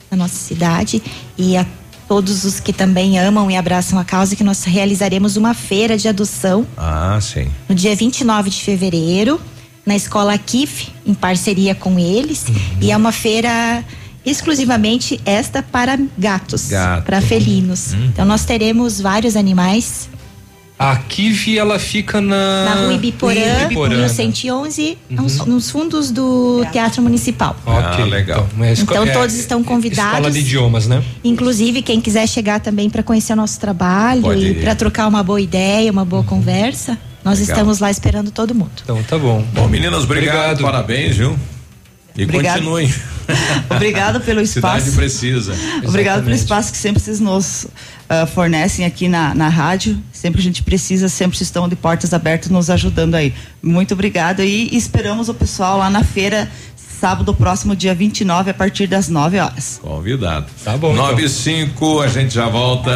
da 0.10 0.16
nossa 0.16 0.36
cidade 0.38 1.04
e 1.38 1.58
a 1.58 1.66
todos 2.08 2.46
os 2.46 2.60
que 2.60 2.72
também 2.72 3.20
amam 3.20 3.50
e 3.52 3.56
abraçam 3.56 4.00
a 4.00 4.06
causa 4.06 4.36
que 4.36 4.44
nós 4.44 4.64
realizaremos 4.64 5.36
uma 5.38 5.54
feira 5.54 5.98
de 5.98 6.08
adoção 6.08 6.66
Ah, 6.78 7.18
sim. 7.22 7.48
no 7.68 7.76
dia 7.76 7.96
29 7.96 8.50
de 8.50 8.62
fevereiro, 8.62 9.40
na 9.86 9.96
escola 9.96 10.38
KIF, 10.38 10.90
em 11.06 11.14
parceria 11.14 11.74
com 11.76 11.98
eles. 12.00 12.46
Uhum. 12.48 12.56
E 12.82 12.92
é 12.92 12.98
uma 12.98 13.12
feira 13.12 13.84
exclusivamente 14.26 15.20
esta 15.26 15.64
para 15.64 15.98
gatos, 16.18 16.68
Gato. 16.68 17.04
para 17.06 17.22
felinos. 17.22 17.94
Uhum. 17.94 18.06
Então 18.08 18.26
nós 18.26 18.44
teremos 18.46 19.00
vários 19.00 19.36
animais 19.36 20.10
A 20.80 20.96
Kivi, 20.96 21.58
ela 21.58 21.80
fica 21.80 22.22
na. 22.22 22.66
na 22.66 22.74
rua 22.84 22.94
Ibiporã, 22.94 23.64
Ibiporã, 23.64 23.96
no 23.96 24.02
né? 24.04 24.08
111, 24.08 24.96
Uhum. 25.10 25.16
nos, 25.24 25.38
nos 25.46 25.72
fundos 25.72 26.12
do 26.12 26.64
Teatro 26.72 27.02
Municipal. 27.02 27.56
Ok, 27.66 28.06
legal. 28.06 28.48
Então, 28.54 28.64
é 28.64 28.74
esco- 28.74 28.92
Então 28.92 29.04
é 29.04 29.12
todos 29.12 29.34
estão 29.36 29.64
convidados. 29.64 30.14
Escola 30.14 30.30
de 30.32 30.40
idiomas, 30.40 30.86
né? 30.88 31.04
Inclusive, 31.24 31.82
quem 31.82 32.00
quiser 32.00 32.28
chegar 32.28 32.60
também 32.60 32.92
para 32.92 33.02
conhecer 33.02 33.34
o 33.34 33.36
nosso 33.36 33.60
trabalho 33.60 34.22
Pode 34.22 34.46
e 34.46 34.54
para 34.54 34.76
trocar 34.76 35.08
uma 35.08 35.24
boa 35.24 35.42
ideia, 35.42 35.92
uma 35.92 36.06
boa 36.06 36.24
conversa, 36.24 36.96
nós 37.26 37.40
Legal. 37.40 37.56
estamos 37.56 37.80
lá 37.80 37.90
esperando 37.90 38.30
todo 38.30 38.54
mundo. 38.54 38.70
Então 38.84 39.02
tá 39.02 39.18
bom. 39.18 39.44
Bom, 39.54 39.68
meninas, 39.68 40.04
obrigado, 40.04 40.62
parabéns, 40.62 41.16
viu? 41.18 41.36
E 42.18 42.24
Obrigado. 42.24 42.56
continuem. 42.56 42.94
Obrigado 43.70 44.20
pelo 44.22 44.46
Cidade 44.46 44.80
espaço. 44.80 44.98
precisa. 44.98 45.54
Obrigado 45.86 46.24
pelo 46.24 46.36
espaço 46.36 46.72
que 46.72 46.78
sempre 46.78 47.02
vocês 47.02 47.20
nos 47.20 47.68
ah, 48.10 48.26
fornecem 48.26 48.86
aqui 48.86 49.08
na, 49.08 49.36
na 49.36 49.50
rádio. 49.50 49.98
Sempre 50.12 50.40
a 50.40 50.44
gente 50.44 50.64
precisa, 50.64 51.10
sempre 51.10 51.38
estão 51.42 51.68
de 51.70 51.76
portas 51.76 52.14
abertas 52.14 52.50
nos 52.50 52.70
ajudando 52.70 53.16
aí. 53.16 53.34
Muito 53.62 53.94
obrigado 53.94 54.42
e 54.42 54.76
esperamos 54.76 55.30
o 55.30 55.34
pessoal 55.34 55.78
lá 55.78 55.90
na 55.90 56.04
feira, 56.04 56.50
sábado 57.00 57.34
próximo, 57.36 57.76
dia 57.76 57.94
29, 57.94 58.50
a 58.50 58.54
partir 58.54 58.88
das 58.88 59.10
9 59.10 59.40
horas. 59.40 59.80
Convidado. 59.84 60.48
Tá 60.64 60.76
bom. 60.78 60.94
Nove 60.96 61.26
e 61.26 61.30
cinco, 61.30 62.02
a 62.02 62.08
gente 62.08 62.34
já 62.34 62.48
volta. 62.48 62.96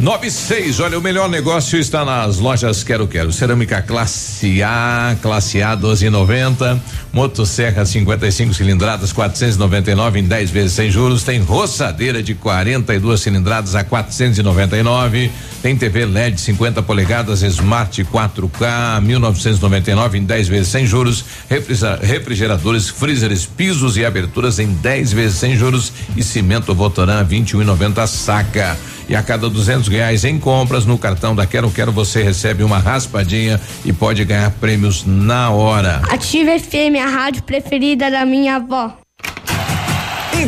Nove 0.00 0.28
e 0.28 0.30
seis, 0.30 0.80
olha, 0.80 0.98
o 0.98 1.02
melhor 1.02 1.28
negócio 1.28 1.78
está 1.78 2.06
nas 2.06 2.38
lojas 2.38 2.82
Quero 2.82 3.06
Quero. 3.06 3.30
Cerâmica 3.32 3.82
classe 3.82 4.62
A, 4.62 5.14
classe 5.20 5.62
A 5.62 5.76
12,90. 5.76 6.80
Motosserra 7.12 7.84
55 7.84 8.54
cilindradas 8.54 9.12
499 9.12 10.20
em 10.20 10.24
10 10.24 10.50
vezes 10.50 10.72
sem 10.72 10.90
juros. 10.90 11.22
Tem 11.22 11.40
roçadeira 11.42 12.22
de 12.22 12.34
42 12.34 13.20
cilindradas 13.20 13.74
a 13.74 13.84
499. 13.84 15.30
Tem 15.60 15.76
TV 15.76 16.06
LED 16.06 16.40
50 16.40 16.82
polegadas 16.82 17.42
Smart 17.42 18.02
4K 18.02 19.02
1999 19.02 20.16
em 20.18 20.24
10 20.24 20.48
vezes 20.48 20.68
sem 20.68 20.86
juros. 20.86 21.22
Refrigera- 21.46 22.00
refrigeradores, 22.02 22.88
freezers, 22.88 23.44
pisos 23.44 23.98
e 23.98 24.04
aberturas 24.06 24.58
em 24.58 24.68
10 24.72 25.12
vezes 25.12 25.36
sem 25.36 25.58
juros. 25.58 25.92
E 26.16 26.22
cimento 26.22 26.74
Votoran 26.74 27.22
21,90 27.26 28.06
saca. 28.06 28.78
E 29.10 29.16
a 29.16 29.24
cada 29.24 29.50
duzentos 29.50 29.88
reais 29.88 30.24
em 30.24 30.38
compras 30.38 30.86
no 30.86 30.96
cartão 30.96 31.34
da 31.34 31.44
Quero 31.44 31.68
Quero 31.68 31.90
você 31.90 32.22
recebe 32.22 32.62
uma 32.62 32.78
raspadinha 32.78 33.60
e 33.84 33.92
pode 33.92 34.24
ganhar 34.24 34.48
prêmios 34.52 35.04
na 35.04 35.50
hora. 35.50 36.00
Ativa 36.08 36.56
FM, 36.56 36.94
a 37.04 37.08
rádio 37.08 37.42
preferida 37.42 38.08
da 38.08 38.24
minha 38.24 38.54
avó. 38.54 38.99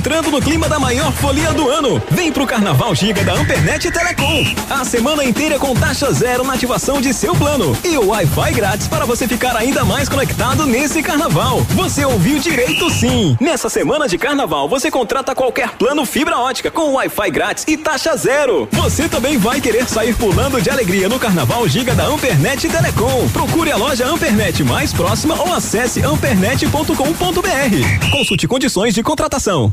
Entrando 0.03 0.33
no 0.33 0.43
clima 0.43 0.69
da 0.69 0.81
maior 0.81 1.13
folia 1.13 1.53
do 1.53 1.71
ano, 1.71 2.03
vem 2.11 2.33
pro 2.33 2.45
Carnaval 2.45 2.93
Giga 2.93 3.23
da 3.23 3.35
Ampernet 3.35 3.89
Telecom. 3.89 4.45
A 4.69 4.85
semana 4.85 5.25
inteira 5.25 5.61
com 5.61 5.77
taxa 5.77 6.13
zero 6.13 6.43
na 6.43 6.55
ativação 6.55 7.01
de 7.01 7.15
seu 7.15 7.37
plano 7.37 7.77
e 7.85 7.97
o 7.97 8.09
Wi-Fi 8.09 8.53
grátis 8.53 8.89
para 8.89 9.05
você 9.05 9.29
ficar 9.29 9.57
ainda 9.57 9.85
mais 9.85 10.09
conectado 10.09 10.67
nesse 10.67 11.05
carnaval. 11.05 11.61
Você 11.71 12.05
ouviu 12.05 12.41
direito 12.41 12.91
sim. 12.91 13.37
Nessa 13.41 13.69
semana 13.69 14.09
de 14.09 14.19
carnaval, 14.19 14.69
você 14.69 14.91
contrata 14.91 15.37
qualquer 15.37 15.71
plano 15.77 16.05
fibra 16.05 16.37
ótica 16.37 16.69
com 16.69 16.95
Wi-Fi 16.95 17.31
grátis 17.31 17.65
e 17.69 17.77
taxa 17.77 18.17
zero. 18.17 18.69
Você 18.73 19.09
também 19.09 19.39
vai 19.39 19.61
querer 19.61 19.89
sair 19.89 20.17
pulando 20.17 20.61
de 20.61 20.69
alegria 20.69 21.09
no 21.09 21.21
Carnaval 21.21 21.69
Giga 21.69 21.95
da 21.95 22.07
Ampernet 22.07 22.69
Telecom. 22.69 23.29
Procure 23.29 23.71
a 23.71 23.77
loja 23.77 24.05
Ampernet 24.05 24.65
mais 24.65 24.93
próxima 24.93 25.41
ou 25.41 25.55
acesse 25.55 26.03
ampernet.com.br. 26.03 28.11
Consulte 28.11 28.49
condições 28.49 28.95
de 28.95 29.03
contratação. 29.05 29.73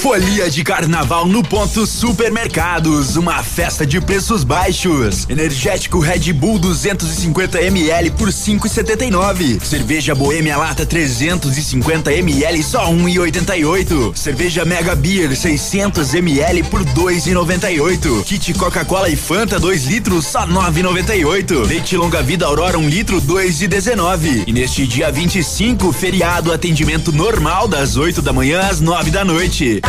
Folia 0.00 0.48
de 0.48 0.64
carnaval 0.64 1.26
no 1.26 1.42
ponto 1.42 1.86
supermercados, 1.86 3.16
uma 3.16 3.42
festa 3.42 3.84
de 3.84 4.00
preços 4.00 4.42
baixos. 4.42 5.26
Energético 5.28 5.98
Red 6.00 6.32
Bull 6.32 6.58
250 6.58 7.60
ml 7.60 8.10
por 8.12 8.30
5,79. 8.30 9.62
Cerveja 9.62 10.14
Boêmia 10.14 10.56
Lata 10.56 10.86
350 10.86 12.14
ml 12.14 12.62
só 12.62 12.90
1,88. 12.90 14.16
Cerveja 14.16 14.64
Mega 14.64 14.94
Beer 14.94 15.36
600 15.36 16.14
ml 16.14 16.62
por 16.64 16.82
2,98. 16.82 18.24
Kit 18.24 18.54
Coca-Cola 18.54 19.10
e 19.10 19.16
Fanta 19.16 19.60
2 19.60 19.84
litros 19.84 20.24
só 20.26 20.46
9,98. 20.46 21.66
Leite 21.66 21.98
Longa 21.98 22.22
Vida 22.22 22.46
Aurora 22.46 22.78
1 22.78 22.88
litro 22.88 23.20
2,19. 23.20 24.44
E 24.46 24.52
neste 24.52 24.86
dia 24.86 25.12
25, 25.12 25.92
feriado 25.92 26.54
atendimento 26.54 27.12
normal 27.12 27.68
das 27.68 27.98
8 27.98 28.22
da 28.22 28.32
manhã 28.32 28.60
às 28.60 28.80
9 28.80 29.10
da 29.10 29.26
noite. 29.26 29.82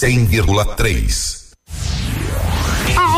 100,3. 0.00 1.37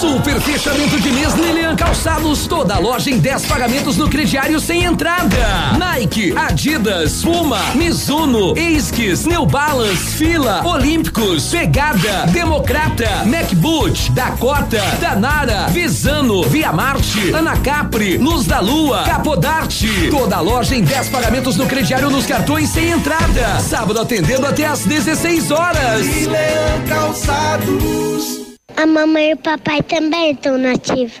Super 0.00 0.40
fechamento 0.40 0.98
de 0.98 1.10
mês 1.10 1.34
Lilian 1.34 1.76
Calçados, 1.76 2.46
toda 2.46 2.78
loja 2.78 3.10
em 3.10 3.18
10 3.18 3.44
pagamentos 3.44 3.98
no 3.98 4.08
crediário 4.08 4.58
sem 4.58 4.84
entrada. 4.84 5.36
Nike, 5.78 6.32
Adidas, 6.34 7.22
Puma, 7.22 7.58
Mizuno, 7.74 8.56
Esquis, 8.56 9.26
New 9.26 9.44
Balance, 9.44 10.16
Fila, 10.16 10.62
Olímpicos, 10.64 11.50
Pegada, 11.50 12.26
Democrata, 12.32 13.24
MacBoot, 13.26 14.12
Dakota, 14.12 14.80
Danara, 15.00 15.66
Visano, 15.68 16.42
Via 16.44 16.72
Marte, 16.72 17.34
Anacapri, 17.34 18.16
Luz 18.16 18.46
da 18.46 18.60
Lua, 18.60 19.02
Capodarte. 19.04 20.08
Toda 20.10 20.40
loja 20.40 20.74
em 20.74 20.82
10 20.82 21.10
pagamentos 21.10 21.56
no 21.56 21.66
crediário 21.66 22.08
nos 22.08 22.24
cartões 22.24 22.70
sem 22.70 22.90
entrada. 22.90 23.60
Sábado 23.60 24.00
atendendo 24.00 24.46
até 24.46 24.64
às 24.64 24.84
16 24.86 25.50
horas. 25.50 26.06
Lilian 26.06 26.84
Calçados. 26.88 28.49
A 28.76 28.86
mamãe 28.86 29.30
e 29.30 29.34
o 29.34 29.36
papai 29.36 29.82
também 29.82 30.32
estão 30.32 30.56
nativos. 30.56 31.20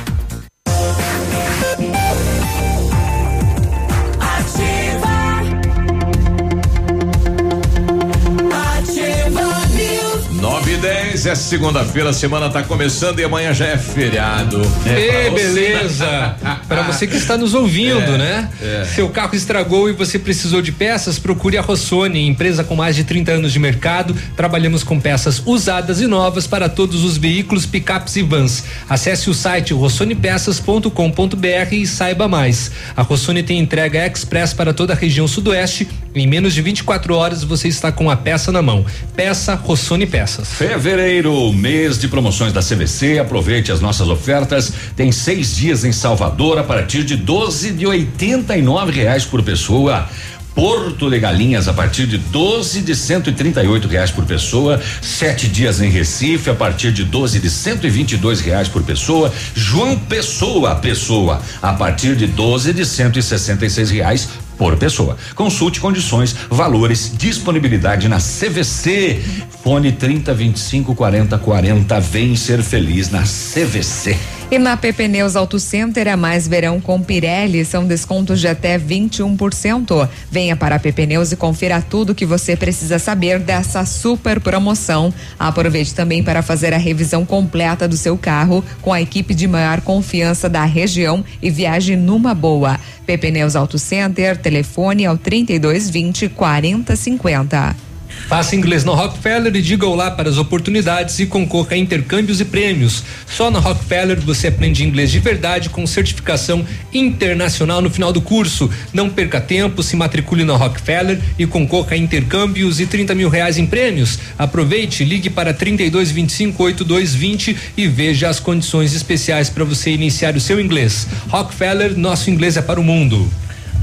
Nove 10.71 10.73
e 10.73 10.77
dez, 10.77 11.25
é 11.25 11.35
segunda-feira, 11.35 12.11
a 12.11 12.13
semana 12.13 12.49
tá 12.49 12.63
começando 12.63 13.19
e 13.19 13.23
amanhã 13.25 13.53
já 13.53 13.65
é 13.67 13.77
feriado. 13.77 14.63
Você. 14.63 15.29
beleza. 15.29 16.35
Para 16.67 16.83
você 16.83 17.05
que 17.07 17.17
está 17.17 17.35
nos 17.37 17.53
ouvindo, 17.53 18.13
É, 18.13 18.17
né? 18.17 18.49
é. 18.61 18.85
Seu 18.85 19.09
carro 19.09 19.35
estragou 19.35 19.89
e 19.89 19.93
você 19.93 20.17
precisou 20.17 20.61
de 20.61 20.71
peças, 20.71 21.19
procure 21.19 21.57
a 21.57 21.61
Rossoni, 21.61 22.25
empresa 22.25 22.63
com 22.63 22.73
mais 22.75 22.95
de 22.95 23.03
30 23.03 23.33
anos 23.33 23.51
de 23.51 23.59
mercado. 23.59 24.15
Trabalhamos 24.37 24.81
com 24.83 24.97
peças 24.99 25.41
usadas 25.45 25.99
e 25.99 26.07
novas 26.07 26.47
para 26.47 26.69
todos 26.69 27.03
os 27.03 27.17
veículos, 27.17 27.65
picapes 27.65 28.15
e 28.15 28.21
vans. 28.21 28.63
Acesse 28.89 29.29
o 29.29 29.33
site 29.33 29.73
rossonepeças.com.br 29.73 31.73
e 31.73 31.85
saiba 31.85 32.29
mais. 32.29 32.71
A 32.95 33.01
Rossoni 33.01 33.43
tem 33.43 33.59
entrega 33.59 34.07
express 34.07 34.53
para 34.53 34.73
toda 34.73 34.93
a 34.93 34.95
região 34.95 35.27
sudoeste. 35.27 35.89
Em 36.15 36.27
menos 36.27 36.53
de 36.53 36.61
24 36.61 37.13
horas 37.15 37.43
você 37.43 37.67
está 37.67 37.91
com 37.91 38.09
a 38.09 38.15
peça 38.15 38.51
na 38.51 38.61
mão. 38.61 38.85
Peça 39.15 39.55
Rossoni 39.55 40.05
Peças. 40.05 40.60
Fevereiro, 40.61 41.51
mês 41.51 41.97
de 41.97 42.07
promoções 42.07 42.53
da 42.53 42.61
CVC. 42.61 43.17
Aproveite 43.17 43.71
as 43.71 43.81
nossas 43.81 44.07
ofertas. 44.07 44.71
Tem 44.95 45.11
seis 45.11 45.55
dias 45.55 45.83
em 45.83 45.91
Salvador 45.91 46.59
a 46.59 46.63
partir 46.63 47.03
de 47.03 47.15
12 47.15 47.71
de 47.71 47.87
89 47.87 48.91
reais 48.91 49.25
por 49.25 49.41
pessoa. 49.41 50.07
Porto 50.53 51.09
de 51.09 51.17
Galinhas 51.17 51.67
a 51.67 51.73
partir 51.73 52.05
de 52.05 52.19
12 52.19 52.81
de 52.81 52.93
138 52.93 53.87
reais 53.87 54.11
por 54.11 54.25
pessoa, 54.25 54.79
sete 55.01 55.47
dias 55.47 55.81
em 55.81 55.89
Recife 55.89 56.49
a 56.49 56.53
partir 56.53 56.91
de 56.91 57.05
12 57.05 57.39
de 57.39 57.49
122 57.49 58.41
reais 58.41 58.67
por 58.67 58.83
pessoa, 58.83 59.33
João 59.55 59.97
Pessoa 59.97 60.75
pessoa 60.75 61.41
a 61.61 61.73
partir 61.73 62.15
de 62.15 62.27
12 62.27 62.73
de 62.73 62.85
166 62.85 63.89
reais 63.89 64.29
por 64.61 64.77
pessoa. 64.77 65.17
Consulte 65.33 65.79
condições, 65.79 66.35
valores, 66.47 67.11
disponibilidade 67.17 68.07
na 68.07 68.17
CVC. 68.17 69.19
Fone 69.63 69.91
30 69.91 70.35
25 70.35 70.93
40 70.93 71.35
40. 71.39 71.99
Vem 71.99 72.35
ser 72.35 72.61
feliz 72.61 73.09
na 73.09 73.23
CVC. 73.23 74.15
E 74.51 74.59
na 74.59 74.75
PP 74.75 75.07
Neus 75.07 75.37
Auto 75.37 75.57
Center 75.57 76.09
é 76.09 76.15
mais 76.17 76.45
verão 76.45 76.81
com 76.81 77.01
Pirelli, 77.01 77.63
são 77.63 77.87
descontos 77.87 78.37
de 78.41 78.49
até 78.49 78.77
21%. 78.77 80.09
Venha 80.29 80.57
para 80.57 80.75
a 80.75 80.79
PP 80.79 81.05
Neus 81.05 81.31
e 81.31 81.37
confira 81.37 81.81
tudo 81.81 82.13
que 82.13 82.25
você 82.25 82.57
precisa 82.57 82.99
saber 82.99 83.39
dessa 83.39 83.85
super 83.85 84.41
promoção. 84.41 85.13
Aproveite 85.39 85.95
também 85.95 86.21
para 86.21 86.41
fazer 86.41 86.73
a 86.73 86.77
revisão 86.77 87.25
completa 87.25 87.87
do 87.87 87.95
seu 87.95 88.17
carro 88.17 88.61
com 88.81 88.91
a 88.91 89.01
equipe 89.01 89.33
de 89.33 89.47
maior 89.47 89.79
confiança 89.79 90.49
da 90.49 90.65
região 90.65 91.23
e 91.41 91.49
viaje 91.49 91.95
numa 91.95 92.35
boa. 92.35 92.77
PP 93.05 93.31
Neus 93.31 93.55
Auto 93.55 93.79
Center, 93.79 94.37
telefone 94.51 95.05
ao 95.05 95.17
3220 95.17 96.27
4050. 96.27 97.91
Faça 98.27 98.55
inglês 98.55 98.83
no 98.83 98.93
Rockefeller 98.93 99.55
e 99.55 99.61
diga 99.61 99.85
olá 99.85 100.11
para 100.11 100.29
as 100.29 100.37
oportunidades 100.37 101.19
e 101.19 101.25
concorra 101.25 101.73
a 101.73 101.77
intercâmbios 101.77 102.39
e 102.39 102.45
prêmios. 102.45 103.03
Só 103.25 103.49
na 103.49 103.59
Rockefeller 103.59 104.19
você 104.19 104.47
aprende 104.47 104.83
inglês 104.83 105.11
de 105.11 105.19
verdade 105.19 105.69
com 105.69 105.85
certificação 105.87 106.65
internacional 106.93 107.81
no 107.81 107.89
final 107.89 108.13
do 108.13 108.21
curso. 108.21 108.69
Não 108.93 109.09
perca 109.09 109.41
tempo, 109.41 109.81
se 109.81 109.95
matricule 109.95 110.43
na 110.43 110.55
Rockefeller 110.55 111.19
e 111.37 111.45
concorra 111.45 111.93
a 111.93 111.97
intercâmbios 111.97 112.79
e 112.79 112.85
30 112.85 113.15
mil 113.15 113.29
reais 113.29 113.57
em 113.57 113.65
prêmios. 113.65 114.19
Aproveite, 114.37 115.03
ligue 115.03 115.29
para 115.29 115.53
32 115.53 116.11
25 116.11 116.63
8220 116.63 117.57
e 117.77 117.87
veja 117.87 118.29
as 118.29 118.39
condições 118.39 118.93
especiais 118.93 119.49
para 119.49 119.63
você 119.63 119.91
iniciar 119.91 120.35
o 120.35 120.41
seu 120.41 120.59
inglês. 120.59 121.07
Rockefeller, 121.29 121.97
nosso 121.97 122.29
inglês 122.29 122.55
é 122.55 122.61
para 122.61 122.79
o 122.79 122.83
mundo. 122.83 123.29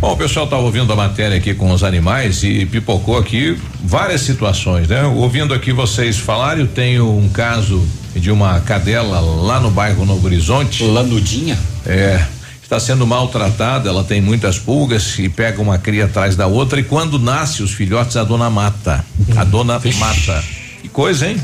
Bom, 0.00 0.12
o 0.12 0.16
pessoal 0.16 0.44
estava 0.44 0.62
ouvindo 0.62 0.92
a 0.92 0.96
matéria 0.96 1.36
aqui 1.36 1.52
com 1.54 1.72
os 1.72 1.82
animais 1.82 2.44
e 2.44 2.64
pipocou 2.66 3.18
aqui 3.18 3.58
várias 3.82 4.20
situações, 4.20 4.86
né? 4.86 5.02
Ouvindo 5.04 5.52
aqui 5.52 5.72
vocês 5.72 6.16
falarem, 6.16 6.62
eu 6.62 6.68
tenho 6.68 7.18
um 7.18 7.28
caso 7.28 7.84
de 8.14 8.30
uma 8.30 8.60
cadela 8.60 9.18
lá 9.20 9.58
no 9.58 9.70
bairro 9.72 10.06
Novo 10.06 10.24
Horizonte. 10.26 10.84
Lanudinha? 10.84 11.58
É. 11.84 12.24
Está 12.62 12.78
sendo 12.78 13.04
maltratada, 13.06 13.88
ela 13.88 14.04
tem 14.04 14.20
muitas 14.20 14.56
pulgas 14.58 15.18
e 15.18 15.28
pega 15.28 15.60
uma 15.60 15.78
cria 15.78 16.04
atrás 16.04 16.36
da 16.36 16.46
outra 16.46 16.78
e 16.78 16.84
quando 16.84 17.18
nasce 17.18 17.62
os 17.62 17.72
filhotes 17.72 18.16
a 18.16 18.22
dona 18.22 18.48
mata. 18.48 19.04
A 19.36 19.42
dona 19.42 19.80
mata. 19.98 20.44
Que 20.80 20.88
coisa, 20.88 21.26
hein? 21.28 21.38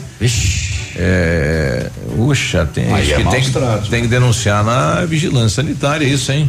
É, 0.97 1.91
uxa, 2.19 2.67
tem, 2.73 2.85
é 2.85 3.01
que 3.03 3.25
tem, 3.25 3.43
que- 3.43 3.89
tem 3.91 4.03
que 4.03 4.09
denunciar 4.09 4.63
na 4.63 5.05
vigilância 5.07 5.63
sanitária 5.63 6.05
isso, 6.07 6.31
hein? 6.31 6.49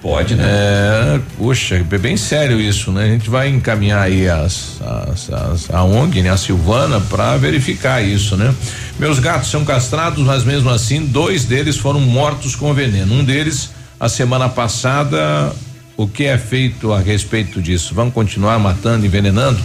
Pode, 0.00 0.36
né? 0.36 0.44
É, 0.46 1.20
puxa, 1.36 1.74
é 1.74 1.98
bem 1.98 2.16
sério 2.16 2.60
isso, 2.60 2.92
né? 2.92 3.04
A 3.04 3.08
gente 3.08 3.28
vai 3.28 3.48
encaminhar 3.48 4.02
aí 4.02 4.28
as, 4.28 4.80
as, 4.80 5.30
as- 5.32 5.70
a 5.74 5.82
ONG, 5.82 6.22
né? 6.22 6.30
A 6.30 6.36
Silvana, 6.36 7.00
para 7.00 7.36
verificar 7.36 8.00
isso, 8.00 8.36
né? 8.36 8.54
Meus 8.98 9.18
gatos 9.18 9.50
são 9.50 9.64
castrados, 9.64 10.24
mas 10.24 10.44
mesmo 10.44 10.70
assim, 10.70 11.04
dois 11.04 11.44
deles 11.44 11.76
foram 11.76 11.98
mortos 12.00 12.54
com 12.54 12.72
veneno. 12.72 13.12
Um 13.12 13.24
deles, 13.24 13.70
a 13.98 14.08
semana 14.08 14.48
passada, 14.48 15.52
o 15.96 16.06
que 16.06 16.24
é 16.24 16.38
feito 16.38 16.92
a 16.92 17.00
respeito 17.00 17.60
disso? 17.60 17.92
Vamos 17.92 18.14
continuar 18.14 18.56
matando, 18.60 19.04
envenenando? 19.04 19.58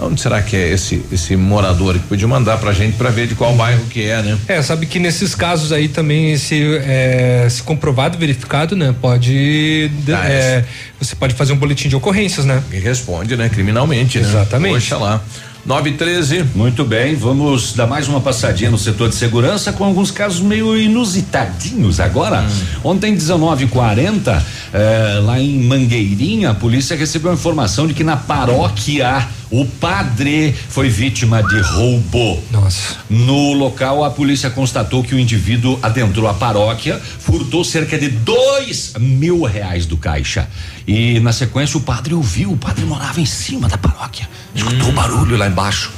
Onde 0.00 0.20
será 0.20 0.40
que 0.40 0.54
é 0.54 0.68
esse 0.72 1.02
esse 1.10 1.34
morador 1.36 1.94
que 1.94 2.00
podia 2.06 2.28
mandar 2.28 2.56
pra 2.58 2.72
gente 2.72 2.96
pra 2.96 3.10
ver 3.10 3.26
de 3.26 3.34
qual 3.34 3.54
bairro 3.56 3.84
que 3.90 4.04
é, 4.04 4.22
né? 4.22 4.38
É, 4.46 4.62
sabe 4.62 4.86
que 4.86 4.98
nesses 5.00 5.34
casos 5.34 5.72
aí 5.72 5.88
também, 5.88 6.36
se, 6.36 6.62
é, 6.84 7.46
se 7.50 7.62
comprovado, 7.64 8.16
verificado, 8.16 8.76
né? 8.76 8.94
Pode. 9.00 9.88
de- 9.88 10.12
Ah, 10.14 10.24
é, 10.28 10.64
você 11.00 11.16
pode 11.16 11.34
fazer 11.34 11.52
um 11.52 11.56
boletim 11.56 11.88
de 11.88 11.96
ocorrências, 11.96 12.46
né? 12.46 12.62
E 12.72 12.78
responde, 12.78 13.36
né? 13.36 13.48
Criminalmente, 13.48 14.18
né? 14.20 14.28
Exatamente. 14.28 14.74
Poxa 14.74 14.96
lá. 14.98 15.20
9 15.66 15.90
e 15.90 15.92
13. 15.94 16.44
Muito 16.54 16.84
bem, 16.84 17.14
vamos 17.16 17.72
dar 17.74 17.86
mais 17.86 18.06
uma 18.08 18.20
passadinha 18.20 18.70
no 18.70 18.78
setor 18.78 19.08
de 19.08 19.16
segurança 19.16 19.72
com 19.72 19.84
alguns 19.84 20.10
casos 20.10 20.40
meio 20.40 20.78
inusitadinhos 20.78 22.00
agora. 22.00 22.46
Ontem, 22.82 23.14
19h40, 23.14 24.40
eh, 24.72 25.20
lá 25.22 25.38
em 25.40 25.58
Mangueirinha, 25.64 26.50
a 26.50 26.54
polícia 26.54 26.96
recebeu 26.96 27.32
a 27.32 27.34
informação 27.34 27.86
de 27.86 27.92
que 27.92 28.04
na 28.04 28.16
paróquia 28.16 29.26
O 29.50 29.64
padre 29.64 30.54
foi 30.68 30.90
vítima 30.90 31.42
de 31.42 31.58
roubo. 31.60 32.42
Nossa. 32.50 32.96
No 33.08 33.54
local, 33.54 34.04
a 34.04 34.10
polícia 34.10 34.50
constatou 34.50 35.02
que 35.02 35.14
o 35.14 35.18
indivíduo 35.18 35.78
adentrou 35.82 36.28
a 36.28 36.34
paróquia, 36.34 37.00
furtou 37.18 37.64
cerca 37.64 37.98
de 37.98 38.08
dois 38.08 38.92
mil 38.98 39.42
reais 39.44 39.86
do 39.86 39.96
caixa. 39.96 40.48
E 40.86 41.18
na 41.20 41.32
sequência 41.32 41.78
o 41.78 41.80
padre 41.80 42.12
ouviu, 42.12 42.52
o 42.52 42.56
padre 42.58 42.84
morava 42.84 43.20
em 43.20 43.26
cima 43.26 43.68
da 43.68 43.78
paróquia. 43.78 44.28
Escutou 44.54 44.90
o 44.90 44.92
barulho 44.92 45.36
lá 45.36 45.48
embaixo 45.48 45.92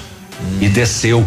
e 0.60 0.68
desceu. 0.68 1.27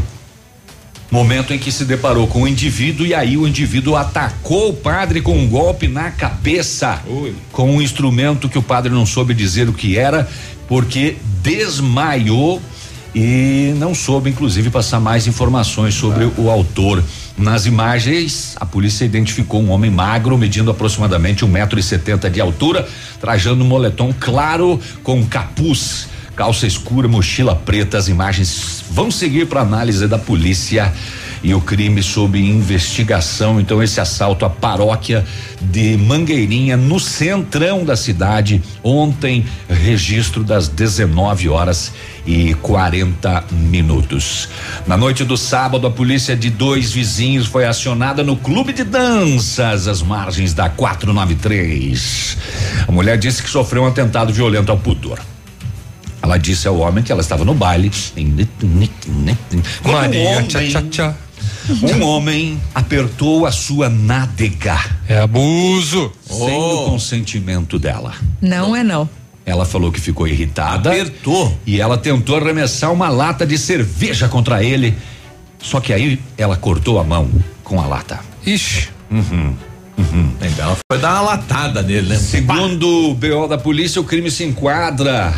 Momento 1.11 1.53
em 1.53 1.59
que 1.59 1.71
se 1.71 1.85
deparou 1.85 2.25
com 2.25 2.41
o 2.43 2.47
indivíduo 2.47 3.05
e 3.05 3.13
aí 3.13 3.37
o 3.37 3.47
indivíduo 3.47 3.95
atacou 3.95 4.69
o 4.69 4.73
padre 4.73 5.21
com 5.21 5.37
um 5.37 5.47
golpe 5.47 5.87
na 5.87 6.09
cabeça. 6.09 7.03
Com 7.51 7.75
um 7.75 7.81
instrumento 7.81 8.49
que 8.49 8.57
o 8.57 8.63
padre 8.63 8.91
não 8.91 9.05
soube 9.05 9.33
dizer 9.33 9.69
o 9.69 9.73
que 9.73 9.95
era, 9.95 10.27
porque 10.67 11.17
desmaiou 11.43 12.61
e 13.13 13.75
não 13.77 13.93
soube, 13.93 14.29
inclusive, 14.29 14.71
passar 14.71 14.99
mais 14.99 15.27
informações 15.27 15.93
sobre 15.93 16.23
o 16.35 16.49
autor. 16.49 17.03
Nas 17.37 17.65
imagens, 17.65 18.55
a 18.59 18.65
polícia 18.65 19.05
identificou 19.05 19.61
um 19.61 19.69
homem 19.69 19.91
magro, 19.91 20.37
medindo 20.37 20.71
aproximadamente 20.71 21.45
um 21.45 21.47
metro 21.47 21.77
e 21.79 21.83
setenta 21.83 22.29
de 22.29 22.41
altura, 22.41 22.87
trajando 23.19 23.63
um 23.63 23.67
moletom 23.67 24.11
claro 24.19 24.79
com 25.03 25.23
capuz, 25.25 26.07
calça 26.35 26.67
escura, 26.67 27.07
mochila 27.07 27.55
preta. 27.55 27.97
As 27.97 28.07
imagens 28.07 28.83
vão 28.89 29.09
seguir 29.09 29.47
para 29.47 29.61
análise 29.61 30.07
da 30.07 30.17
polícia 30.17 30.91
e 31.43 31.53
o 31.53 31.59
crime 31.59 32.01
sob 32.01 32.39
investigação. 32.39 33.59
Então, 33.59 33.83
esse 33.83 33.99
assalto 33.99 34.45
à 34.45 34.49
paróquia 34.49 35.25
de 35.61 35.97
Mangueirinha, 35.97 36.77
no 36.77 36.99
centrão 36.99 37.83
da 37.83 37.97
cidade, 37.97 38.63
ontem, 38.81 39.45
registro 39.69 40.43
das 40.43 40.69
19 40.69 41.49
horas 41.49 41.91
e 42.25 42.53
40 42.55 43.43
minutos. 43.51 44.47
Na 44.87 44.95
noite 44.95 45.25
do 45.25 45.35
sábado, 45.35 45.85
a 45.85 45.91
polícia 45.91 46.35
de 46.35 46.49
dois 46.49 46.93
vizinhos 46.93 47.45
foi 47.45 47.65
acionada 47.65 48.23
no 48.23 48.37
clube 48.37 48.71
de 48.71 48.85
danças 48.85 49.87
às 49.87 50.01
margens 50.01 50.53
da 50.53 50.69
493. 50.69 52.37
A 52.87 52.91
mulher 52.91 53.17
disse 53.17 53.43
que 53.43 53.49
sofreu 53.49 53.83
um 53.83 53.87
atentado 53.87 54.31
violento 54.31 54.71
ao 54.71 54.77
pudor. 54.77 55.19
Ela 56.23 56.37
disse 56.37 56.69
ao 56.69 56.77
homem 56.79 57.03
que 57.03 57.11
ela 57.11 57.19
estava 57.19 57.43
no 57.43 57.53
baile. 57.53 57.91
Maria, 59.83 60.21
um 60.21 60.33
homem, 60.33 60.47
tchá, 60.47 60.61
tchá, 60.69 60.81
tchá. 60.89 61.15
Um 61.83 62.01
homem 62.01 62.61
apertou 62.73 63.45
a 63.45 63.51
sua 63.51 63.89
nádega. 63.89 64.79
É 65.07 65.19
abuso. 65.19 66.13
Sem 66.25 66.57
o 66.57 66.85
consentimento 66.85 67.77
dela. 67.77 68.13
Não 68.41 68.73
é 68.73 68.83
não. 68.83 69.09
Ela 69.45 69.65
falou 69.65 69.91
que 69.91 69.99
ficou 69.99 70.25
irritada. 70.25 70.91
Apertou. 70.91 71.57
E 71.65 71.81
ela 71.81 71.97
tentou 71.97 72.37
arremessar 72.37 72.93
uma 72.93 73.09
lata 73.09 73.45
de 73.45 73.57
cerveja 73.57 74.29
contra 74.29 74.63
ele. 74.63 74.95
Só 75.61 75.81
que 75.81 75.91
aí 75.91 76.17
ela 76.37 76.55
cortou 76.55 76.99
a 76.99 77.03
mão 77.03 77.29
com 77.65 77.81
a 77.81 77.85
lata. 77.85 78.21
Ixi. 78.45 78.87
Uhum. 79.11 79.53
Uhum. 79.97 80.31
Então 80.41 80.65
ela 80.65 80.77
foi 80.89 80.99
dar 81.01 81.13
uma 81.15 81.31
latada 81.31 81.81
nele, 81.81 82.07
né? 82.07 82.15
Segundo 82.15 83.09
o 83.11 83.13
BO 83.13 83.47
da 83.47 83.57
polícia, 83.57 83.99
o 83.99 84.05
crime 84.05 84.31
se 84.31 84.45
enquadra. 84.45 85.33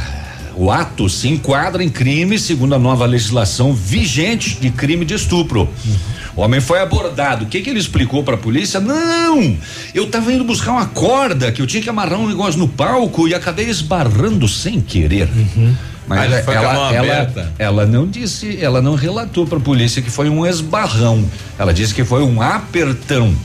O 0.57 0.72
ato 0.72 1.10
se 1.10 1.27
enquadra 1.27 1.84
em 1.84 1.90
crime 1.90 2.40
segundo 2.40 2.76
a 2.76 2.80
nova 2.80 3.06
legislação 3.06 3.73
vigente 3.73 4.57
de 4.60 4.69
crime 4.69 5.03
de 5.03 5.14
estupro. 5.14 5.68
O 6.36 6.41
homem 6.41 6.61
foi 6.61 6.80
abordado. 6.80 7.45
O 7.45 7.48
que 7.48 7.61
que 7.61 7.69
ele 7.69 7.80
explicou 7.80 8.23
para 8.23 8.36
a 8.36 8.38
polícia? 8.38 8.80
Não! 8.80 9.57
Eu 9.94 10.07
tava 10.07 10.32
indo 10.32 10.44
buscar 10.44 10.72
uma 10.72 10.86
corda 10.86 11.52
que 11.52 11.61
eu 11.61 11.68
tinha 11.68 11.84
que 11.84 11.90
amarrar 11.90 12.19
um 12.19 12.27
negócio 12.27 12.60
no 12.60 12.68
palco 12.68 13.27
e 13.27 13.34
acabei 13.34 13.69
esbarrando 13.69 14.48
sem 14.48 14.80
querer. 14.80 15.30
Mas 16.07 16.48
a 16.48 16.52
mão 16.52 16.53
ela, 16.53 16.94
ela, 16.94 16.99
aberta. 16.99 17.53
ela 17.57 17.86
não 17.86 18.07
disse, 18.07 18.57
ela 18.61 18.82
não 18.82 18.95
relatou 18.95 19.48
para 19.48 19.57
a 19.57 19.61
polícia 19.61 20.02
que 20.02 20.10
foi 20.10 20.30
um 20.30 20.45
esbarrão. 20.45 21.26
Ela 21.57 21.73
disse 21.73 21.94
que 21.94 22.03
foi 22.03 22.23
um 22.23 22.41
apertão. 22.41 23.36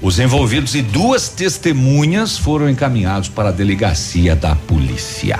Os 0.00 0.18
envolvidos 0.18 0.74
e 0.74 0.82
duas 0.82 1.28
testemunhas 1.28 2.36
foram 2.36 2.68
encaminhados 2.68 3.28
para 3.28 3.48
a 3.48 3.52
delegacia 3.52 4.36
da 4.36 4.54
polícia. 4.54 5.38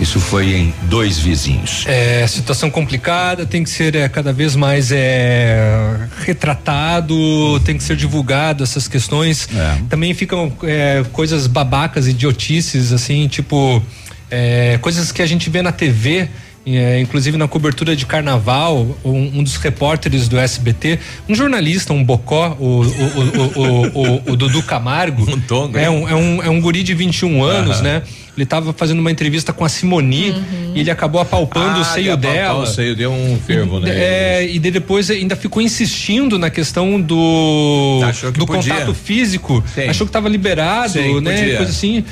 Isso 0.00 0.18
foi 0.18 0.52
em 0.52 0.74
dois 0.82 1.18
vizinhos. 1.18 1.84
É, 1.86 2.26
situação 2.26 2.70
complicada, 2.70 3.46
tem 3.46 3.62
que 3.62 3.70
ser 3.70 3.94
é, 3.94 4.08
cada 4.08 4.32
vez 4.32 4.56
mais 4.56 4.90
é, 4.90 6.08
retratado, 6.24 7.60
tem 7.60 7.76
que 7.76 7.84
ser 7.84 7.96
divulgado 7.96 8.64
essas 8.64 8.88
questões. 8.88 9.48
É. 9.54 9.78
Também 9.88 10.12
ficam 10.12 10.52
é, 10.64 11.04
coisas 11.12 11.46
babacas, 11.46 12.08
idiotices, 12.08 12.92
assim, 12.92 13.28
tipo 13.28 13.82
é, 14.30 14.78
coisas 14.80 15.12
que 15.12 15.22
a 15.22 15.26
gente 15.26 15.48
vê 15.48 15.62
na 15.62 15.72
TV. 15.72 16.28
é, 16.66 16.98
inclusive 16.98 17.36
na 17.36 17.46
cobertura 17.46 17.94
de 17.94 18.06
carnaval, 18.06 18.96
um, 19.04 19.38
um 19.38 19.42
dos 19.42 19.56
repórteres 19.56 20.28
do 20.28 20.38
SBT, 20.38 20.98
um 21.28 21.34
jornalista, 21.34 21.92
um 21.92 22.02
bocó, 22.02 22.56
o, 22.58 22.82
o, 22.82 24.00
o, 24.00 24.32
o, 24.32 24.36
Dudu 24.36 24.62
Camargo. 24.62 25.24
Um 25.30 25.40
tongo, 25.40 25.78
é 25.78 25.90
um, 25.90 26.08
é 26.08 26.14
um, 26.14 26.42
é 26.42 26.50
um 26.50 26.60
guri 26.60 26.82
de 26.82 26.94
21 26.94 27.44
anos, 27.44 27.80
né? 27.80 28.02
Ele 28.36 28.42
estava 28.44 28.72
fazendo 28.72 28.98
uma 28.98 29.10
entrevista 29.12 29.52
com 29.52 29.64
a 29.64 29.68
Simoni 29.68 30.34
e 30.74 30.80
ele 30.80 30.90
acabou 30.90 31.20
apalpando 31.20 31.78
o 31.78 31.82
Ah, 31.82 31.84
seio 31.84 32.04
de 32.04 32.10
apalpar 32.26 32.32
dela. 32.34 32.62
O 32.64 32.66
seio 32.66 32.96
deu 32.96 33.12
um 33.12 33.38
fervo, 33.38 33.78
né? 33.78 33.90
É, 33.90 34.48
e 34.50 34.58
depois 34.58 35.08
ainda 35.10 35.36
ficou 35.36 35.62
insistindo 35.62 36.38
na 36.38 36.50
questão 36.50 37.00
do 37.00 38.00
Achou 38.04 38.32
que 38.32 38.38
do 38.38 38.46
podia. 38.46 38.74
contato 38.74 38.92
físico. 38.94 39.62
Sim. 39.72 39.82
Achou 39.88 40.06
que 40.06 40.10
estava 40.10 40.28
liberado, 40.28 40.92
Sim, 40.92 41.20
né? 41.20 41.36
podia. 41.38 41.56
Coisa 41.58 41.70
assim. 41.72 42.04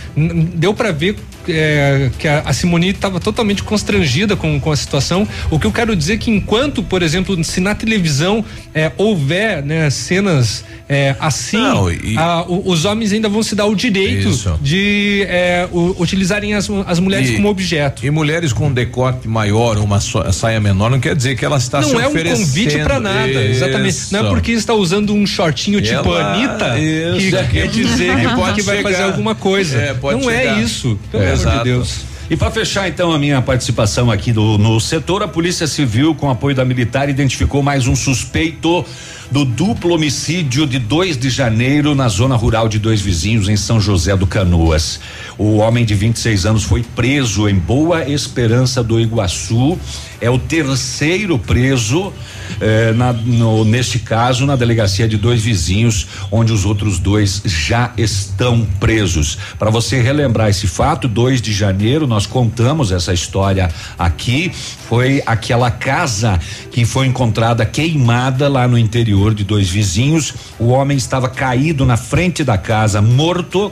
Deu 0.54 0.72
para 0.72 0.92
ver 0.92 1.16
é, 1.48 2.10
que 2.18 2.28
a, 2.28 2.40
a 2.46 2.52
Simone 2.52 2.88
estava 2.90 3.18
totalmente 3.20 3.62
constrangida 3.62 4.36
com, 4.36 4.58
com 4.60 4.70
a 4.70 4.76
situação. 4.76 5.26
O 5.50 5.58
que 5.58 5.66
eu 5.66 5.72
quero 5.72 5.94
dizer 5.96 6.14
é 6.14 6.16
que 6.16 6.30
enquanto, 6.30 6.82
por 6.82 7.02
exemplo, 7.02 7.42
se 7.44 7.60
na 7.60 7.74
televisão 7.74 8.44
é, 8.74 8.90
houver 8.96 9.62
né, 9.64 9.88
cenas 9.90 10.64
é, 10.88 11.16
assim, 11.20 11.56
Não, 11.56 11.90
e- 11.90 12.16
a- 12.18 12.42
o- 12.46 12.68
os 12.70 12.84
homens 12.84 13.12
ainda 13.12 13.28
vão 13.28 13.42
se 13.42 13.54
dar 13.54 13.64
o 13.66 13.74
direito 13.74 14.28
Isso. 14.28 14.58
de 14.60 15.24
é, 15.28 15.66
u- 15.72 15.96
utilizarem 15.98 16.52
as, 16.54 16.68
as 16.86 16.98
mulheres 16.98 17.30
E- 17.30 17.36
como 17.36 17.48
objeto. 17.48 18.04
E 18.04 18.10
mulheres 18.10 18.52
com 18.52 18.66
um 18.66 18.72
decote 18.72 19.26
maior, 19.26 19.78
uma 19.78 20.00
saia 20.00 20.60
menor, 20.60 20.90
não 20.90 21.00
quer 21.00 21.14
dizer 21.16 21.36
que 21.36 21.44
ela 21.44 21.56
está 21.56 21.82
se 21.82 21.92
não 21.92 22.00
é 22.00 22.06
um 22.06 22.10
oferecendo. 22.10 22.46
convite 22.46 22.78
pra 22.80 23.00
nada, 23.00 23.26
exatamente. 23.44 23.96
Não 24.12 24.20
é 24.20 24.22
Isso. 24.22 24.30
porque 24.34 24.52
está 24.52 24.74
usando 24.74 25.14
um 25.14 25.26
shortinho 25.26 25.80
tipo 25.80 25.92
Ela- 26.14 26.34
Anitta 26.34 26.74
que 26.74 27.18
isso. 27.26 27.48
quer 27.50 27.68
dizer 27.68 28.16
que, 28.16 28.28
Pode 28.34 28.54
que 28.56 28.62
vai 28.62 28.76
chegar. 28.78 28.90
fazer 28.90 29.02
alguma 29.04 29.34
coisa. 29.34 29.78
É, 29.78 29.94
não 29.94 30.20
chegar. 30.20 30.58
é 30.58 30.60
isso, 30.62 30.98
pelo 31.10 31.24
amor 31.32 31.58
de. 31.58 31.64
Deus. 31.64 32.12
E 32.30 32.36
para 32.36 32.50
fechar 32.50 32.88
então 32.88 33.12
a 33.12 33.18
minha 33.18 33.42
participação 33.42 34.10
aqui 34.10 34.32
do, 34.32 34.56
no 34.56 34.80
setor, 34.80 35.22
a 35.22 35.28
Polícia 35.28 35.66
Civil, 35.66 36.14
com 36.14 36.30
apoio 36.30 36.54
da 36.54 36.64
militar, 36.64 37.08
identificou 37.08 37.62
mais 37.62 37.86
um 37.86 37.94
suspeito 37.94 38.84
do 39.30 39.44
duplo 39.44 39.94
homicídio 39.94 40.66
de 40.66 40.78
2 40.78 41.16
de 41.16 41.30
janeiro 41.30 41.94
na 41.94 42.08
zona 42.08 42.36
rural 42.36 42.68
de 42.68 42.78
dois 42.78 43.00
vizinhos 43.00 43.48
em 43.48 43.56
São 43.56 43.80
José 43.80 44.16
do 44.16 44.26
Canoas. 44.26 45.00
O 45.38 45.56
homem 45.58 45.84
de 45.84 45.94
26 45.94 46.44
anos 46.46 46.64
foi 46.64 46.82
preso 46.82 47.48
em 47.48 47.54
Boa 47.54 48.08
Esperança 48.08 48.82
do 48.82 49.00
Iguaçu. 49.00 49.78
É 50.20 50.30
o 50.30 50.38
terceiro 50.38 51.38
preso 51.38 52.12
eh, 52.60 52.92
na- 52.92 53.12
no- 53.14 53.64
neste 53.64 53.98
caso 53.98 54.44
na 54.44 54.54
delegacia 54.54 55.08
de 55.08 55.16
dois 55.16 55.42
vizinhos, 55.42 56.06
onde 56.30 56.52
os 56.52 56.64
outros 56.66 56.98
dois 56.98 57.40
já 57.44 57.92
estão 57.96 58.66
presos. 58.78 59.38
Para 59.58 59.70
você 59.70 60.00
relembrar 60.02 60.48
esse 60.50 60.66
fato, 60.66 61.08
2 61.08 61.40
de 61.40 61.52
janeiro 61.52 62.06
nós 62.06 62.26
contamos 62.26 62.92
essa 62.92 63.12
história 63.12 63.70
aqui. 63.98 64.52
Foi 64.88 65.22
aquela 65.24 65.70
casa 65.70 66.38
que 66.70 66.84
foi 66.84 67.06
encontrada 67.06 67.64
queimada 67.64 68.48
lá 68.48 68.68
no 68.68 68.76
interior 68.78 69.21
de 69.30 69.44
dois 69.44 69.70
vizinhos. 69.70 70.34
O 70.58 70.68
homem 70.68 70.96
estava 70.96 71.28
caído 71.28 71.86
na 71.86 71.96
frente 71.96 72.42
da 72.42 72.58
casa, 72.58 73.00
morto. 73.00 73.70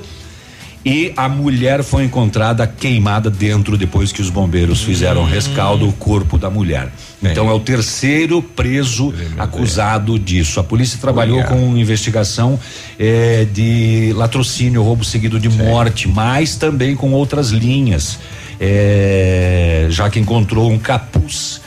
E 0.84 1.12
a 1.14 1.28
mulher 1.28 1.82
foi 1.82 2.04
encontrada 2.04 2.66
queimada 2.66 3.28
dentro 3.28 3.76
depois 3.76 4.12
que 4.12 4.22
os 4.22 4.30
bombeiros 4.30 4.82
fizeram 4.82 5.24
rescaldo 5.24 5.86
o 5.86 5.92
corpo 5.92 6.38
da 6.38 6.48
mulher. 6.48 6.90
Então 7.22 7.50
é 7.50 7.52
o 7.52 7.60
terceiro 7.60 8.40
preso 8.40 9.12
acusado 9.36 10.18
disso. 10.18 10.58
A 10.58 10.64
polícia 10.64 10.98
trabalhou 10.98 11.38
Olha. 11.38 11.48
com 11.48 11.76
investigação 11.76 12.58
eh, 12.98 13.46
de 13.52 14.14
latrocínio, 14.14 14.82
roubo 14.82 15.04
seguido 15.04 15.38
de 15.38 15.50
morte, 15.50 16.08
mas 16.08 16.56
também 16.56 16.96
com 16.96 17.12
outras 17.12 17.50
linhas, 17.50 18.18
eh, 18.58 19.86
já 19.90 20.08
que 20.08 20.18
encontrou 20.18 20.70
um 20.70 20.78
capuz 20.78 21.60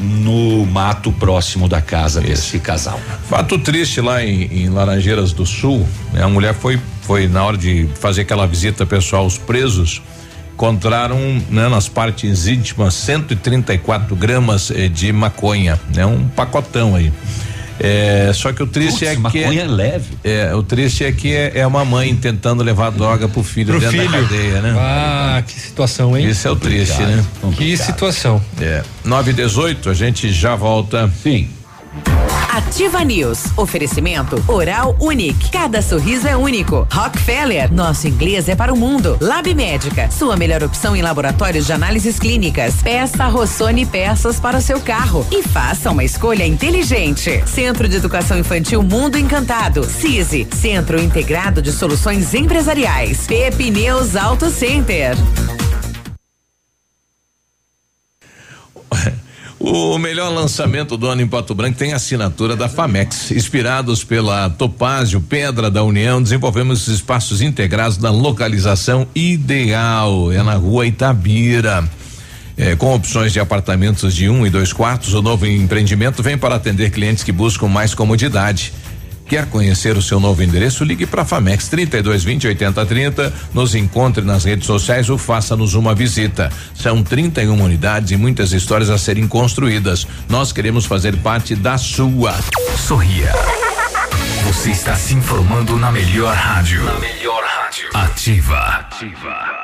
no 0.00 0.64
mato 0.66 1.12
próximo 1.12 1.68
da 1.68 1.82
casa 1.82 2.20
desse 2.20 2.58
casal. 2.58 3.00
Fato 3.28 3.58
triste 3.58 4.00
lá 4.00 4.24
em, 4.24 4.44
em 4.44 4.68
Laranjeiras 4.68 5.32
do 5.32 5.44
Sul, 5.44 5.86
né? 6.12 6.22
A 6.22 6.28
mulher 6.28 6.54
foi, 6.54 6.80
foi 7.02 7.28
na 7.28 7.44
hora 7.44 7.56
de 7.56 7.88
fazer 8.00 8.22
aquela 8.22 8.46
visita 8.46 8.86
pessoal 8.86 9.24
aos 9.24 9.36
presos, 9.36 10.02
encontraram 10.54 11.18
né, 11.48 11.68
nas 11.68 11.88
partes 11.88 12.46
íntimas 12.46 12.94
134 12.94 14.14
gramas 14.16 14.70
eh, 14.70 14.88
de 14.88 15.12
maconha, 15.12 15.80
né? 15.94 16.04
Um 16.04 16.28
pacotão 16.28 16.94
aí. 16.94 17.12
É, 17.82 18.30
só 18.34 18.52
que 18.52 18.62
o 18.62 18.66
triste 18.66 19.06
Putz, 19.06 19.10
é 19.10 19.14
que. 19.14 19.20
maconha 19.20 19.62
é 19.62 19.66
leve. 19.66 20.08
É, 20.22 20.54
o 20.54 20.62
triste 20.62 21.02
é 21.02 21.10
que 21.10 21.34
é, 21.34 21.52
é 21.60 21.66
uma 21.66 21.82
mãe 21.82 22.14
tentando 22.14 22.62
levar 22.62 22.90
droga 22.90 23.26
pro 23.26 23.42
filho 23.42 23.68
Pro 23.68 23.80
dentro 23.80 23.96
filho. 23.96 24.10
da 24.10 24.18
cadeia, 24.18 24.60
né? 24.60 24.74
Ah, 24.78 25.42
que 25.46 25.58
situação, 25.58 26.16
hein? 26.16 26.28
Isso 26.28 26.46
é 26.46 26.50
o 26.50 26.56
triste, 26.56 27.00
né? 27.00 27.24
Que 27.56 27.74
situação. 27.78 28.40
É. 28.60 28.82
9 29.02 29.30
e 29.30 29.34
18, 29.34 29.88
a 29.88 29.94
gente 29.94 30.30
já 30.30 30.54
volta. 30.54 31.10
Sim. 31.22 31.48
Ativa 32.52 33.04
News. 33.04 33.46
Oferecimento 33.56 34.42
Oral 34.48 34.96
Unique. 34.98 35.50
Cada 35.50 35.80
sorriso 35.80 36.26
é 36.26 36.36
único. 36.36 36.86
Rockefeller. 36.92 37.72
Nosso 37.72 38.08
inglês 38.08 38.48
é 38.48 38.56
para 38.56 38.72
o 38.72 38.76
mundo. 38.76 39.16
Lab 39.20 39.52
Médica. 39.54 40.10
Sua 40.10 40.36
melhor 40.36 40.62
opção 40.62 40.96
em 40.96 41.02
laboratórios 41.02 41.66
de 41.66 41.72
análises 41.72 42.18
clínicas. 42.18 42.82
Peça 42.82 43.26
Rossoni 43.26 43.86
peças 43.86 44.40
para 44.40 44.58
o 44.58 44.62
seu 44.62 44.80
carro 44.80 45.26
e 45.30 45.42
faça 45.42 45.90
uma 45.90 46.04
escolha 46.04 46.46
inteligente. 46.46 47.42
Centro 47.46 47.88
de 47.88 47.96
Educação 47.96 48.38
Infantil 48.38 48.82
Mundo 48.82 49.16
Encantado. 49.16 49.84
CISI. 49.84 50.48
Centro 50.52 51.00
Integrado 51.00 51.62
de 51.62 51.72
Soluções 51.72 52.34
Empresariais. 52.34 53.26
Pepineus 53.26 54.16
Auto 54.16 54.50
Center. 54.50 55.16
O 59.62 59.98
melhor 59.98 60.32
lançamento 60.32 60.96
do 60.96 61.06
ano 61.06 61.20
em 61.20 61.28
Pato 61.28 61.54
Branco 61.54 61.76
tem 61.76 61.92
assinatura 61.92 62.56
da 62.56 62.66
Famex. 62.66 63.30
Inspirados 63.30 64.02
pela 64.02 64.48
Topázio 64.48 65.20
Pedra 65.20 65.70
da 65.70 65.84
União, 65.84 66.22
desenvolvemos 66.22 66.88
espaços 66.88 67.42
integrados 67.42 67.98
na 67.98 68.10
localização 68.10 69.06
ideal. 69.14 70.32
É 70.32 70.42
na 70.42 70.54
rua 70.54 70.86
Itabira. 70.86 71.86
É, 72.56 72.74
com 72.74 72.94
opções 72.94 73.34
de 73.34 73.40
apartamentos 73.40 74.14
de 74.14 74.30
um 74.30 74.46
e 74.46 74.50
dois 74.50 74.72
quartos, 74.72 75.12
o 75.12 75.20
novo 75.20 75.46
empreendimento 75.46 76.22
vem 76.22 76.38
para 76.38 76.54
atender 76.54 76.90
clientes 76.90 77.22
que 77.22 77.30
buscam 77.30 77.68
mais 77.68 77.94
comodidade. 77.94 78.72
Quer 79.30 79.46
conhecer 79.46 79.96
o 79.96 80.02
seu 80.02 80.18
novo 80.18 80.42
endereço? 80.42 80.82
Ligue 80.82 81.06
para 81.06 81.24
Famex 81.24 81.68
3220 81.68 82.48
8030, 82.48 83.32
nos 83.54 83.76
encontre 83.76 84.24
nas 84.24 84.42
redes 84.44 84.66
sociais 84.66 85.08
ou 85.08 85.16
faça-nos 85.16 85.74
uma 85.74 85.94
visita. 85.94 86.50
São 86.74 87.00
31 87.00 87.62
unidades 87.62 88.10
e 88.10 88.16
muitas 88.16 88.52
histórias 88.52 88.90
a 88.90 88.98
serem 88.98 89.28
construídas. 89.28 90.04
Nós 90.28 90.50
queremos 90.50 90.84
fazer 90.84 91.16
parte 91.18 91.54
da 91.54 91.78
sua. 91.78 92.34
Sorria. 92.76 93.32
Você 94.46 94.72
está 94.72 94.96
se 94.96 95.14
informando 95.14 95.76
na 95.76 95.92
melhor 95.92 96.34
rádio. 96.34 96.82
Na 96.82 96.98
melhor 96.98 97.44
rádio. 97.44 97.88
Ativa. 97.94 98.58
Ativa. 98.58 99.59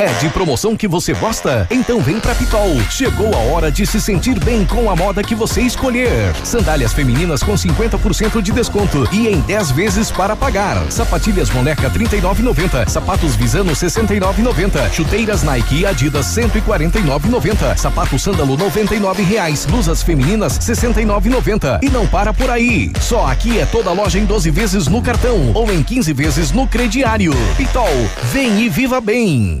É 0.00 0.06
de 0.20 0.28
promoção 0.28 0.76
que 0.76 0.86
você 0.86 1.12
gosta? 1.12 1.66
Então 1.72 2.00
vem 2.00 2.20
pra 2.20 2.32
Pitol. 2.32 2.80
Chegou 2.88 3.34
a 3.34 3.38
hora 3.52 3.68
de 3.68 3.84
se 3.84 4.00
sentir 4.00 4.38
bem 4.38 4.64
com 4.64 4.88
a 4.88 4.94
moda 4.94 5.24
que 5.24 5.34
você 5.34 5.60
escolher. 5.60 6.32
Sandálias 6.44 6.92
femininas 6.92 7.42
com 7.42 7.54
50% 7.54 8.40
de 8.40 8.52
desconto 8.52 9.08
e 9.12 9.26
em 9.26 9.40
10 9.40 9.72
vezes 9.72 10.08
para 10.08 10.36
pagar. 10.36 10.76
Sapatilhas 10.88 11.50
Moneca 11.50 11.90
39,90. 11.90 12.88
Sapatos 12.88 13.34
Visano 13.34 13.72
69,90. 13.72 14.88
Chuteiras 14.92 15.42
Nike 15.42 15.80
e 15.80 15.86
Adidas 15.86 16.26
149,90. 16.26 17.76
Sapato 17.76 18.16
Sândalo 18.20 18.56
99 18.56 19.24
reais. 19.24 19.66
Blusas 19.66 20.00
femininas 20.00 20.60
69,90. 20.60 21.80
E 21.82 21.90
não 21.90 22.06
para 22.06 22.32
por 22.32 22.50
aí. 22.50 22.92
Só 23.00 23.26
aqui 23.26 23.58
é 23.58 23.66
toda 23.66 23.90
loja 23.90 24.16
em 24.16 24.24
12 24.24 24.48
vezes 24.48 24.86
no 24.86 25.02
cartão 25.02 25.50
ou 25.54 25.72
em 25.72 25.82
15 25.82 26.12
vezes 26.12 26.52
no 26.52 26.68
crediário. 26.68 27.32
Pitol, 27.56 27.88
vem 28.32 28.60
e 28.60 28.68
viva 28.68 29.00
bem. 29.00 29.60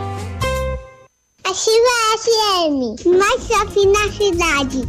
Ativa 1.51 2.17
FM, 2.17 3.17
mais 3.17 3.45
shopping 3.45 3.91
na 3.91 4.09
cidade. 4.13 4.87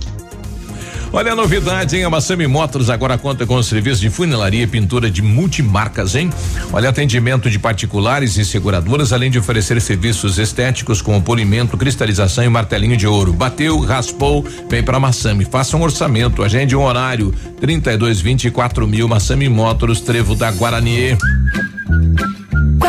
Olha 1.12 1.32
a 1.32 1.34
novidade, 1.34 1.96
hein? 1.96 2.04
A 2.04 2.10
Massami 2.10 2.46
Motors 2.46 2.88
agora 2.88 3.18
conta 3.18 3.44
com 3.44 3.56
o 3.56 3.64
serviço 3.64 4.00
de 4.00 4.08
funilaria 4.08 4.62
e 4.62 4.66
pintura 4.68 5.10
de 5.10 5.20
multimarcas, 5.22 6.14
hein? 6.14 6.30
Olha, 6.72 6.88
atendimento 6.88 7.50
de 7.50 7.58
particulares 7.58 8.36
e 8.36 8.44
seguradoras, 8.44 9.12
além 9.12 9.28
de 9.28 9.40
oferecer 9.40 9.80
serviços 9.80 10.38
estéticos 10.38 11.02
como 11.02 11.20
polimento, 11.20 11.76
cristalização 11.76 12.44
e 12.44 12.48
martelinho 12.48 12.96
de 12.96 13.08
ouro. 13.08 13.32
Bateu, 13.32 13.80
raspou, 13.80 14.46
vem 14.70 14.84
pra 14.84 15.00
Massami. 15.00 15.44
Faça 15.44 15.76
um 15.76 15.82
orçamento, 15.82 16.44
agende 16.44 16.76
um 16.76 16.84
horário. 16.84 17.34
32 17.60 18.20
24 18.20 18.86
mil 18.86 19.08
Massami 19.08 19.48
Motors, 19.48 20.00
Trevo 20.00 20.36
da 20.36 20.52
Guarani. 20.52 21.18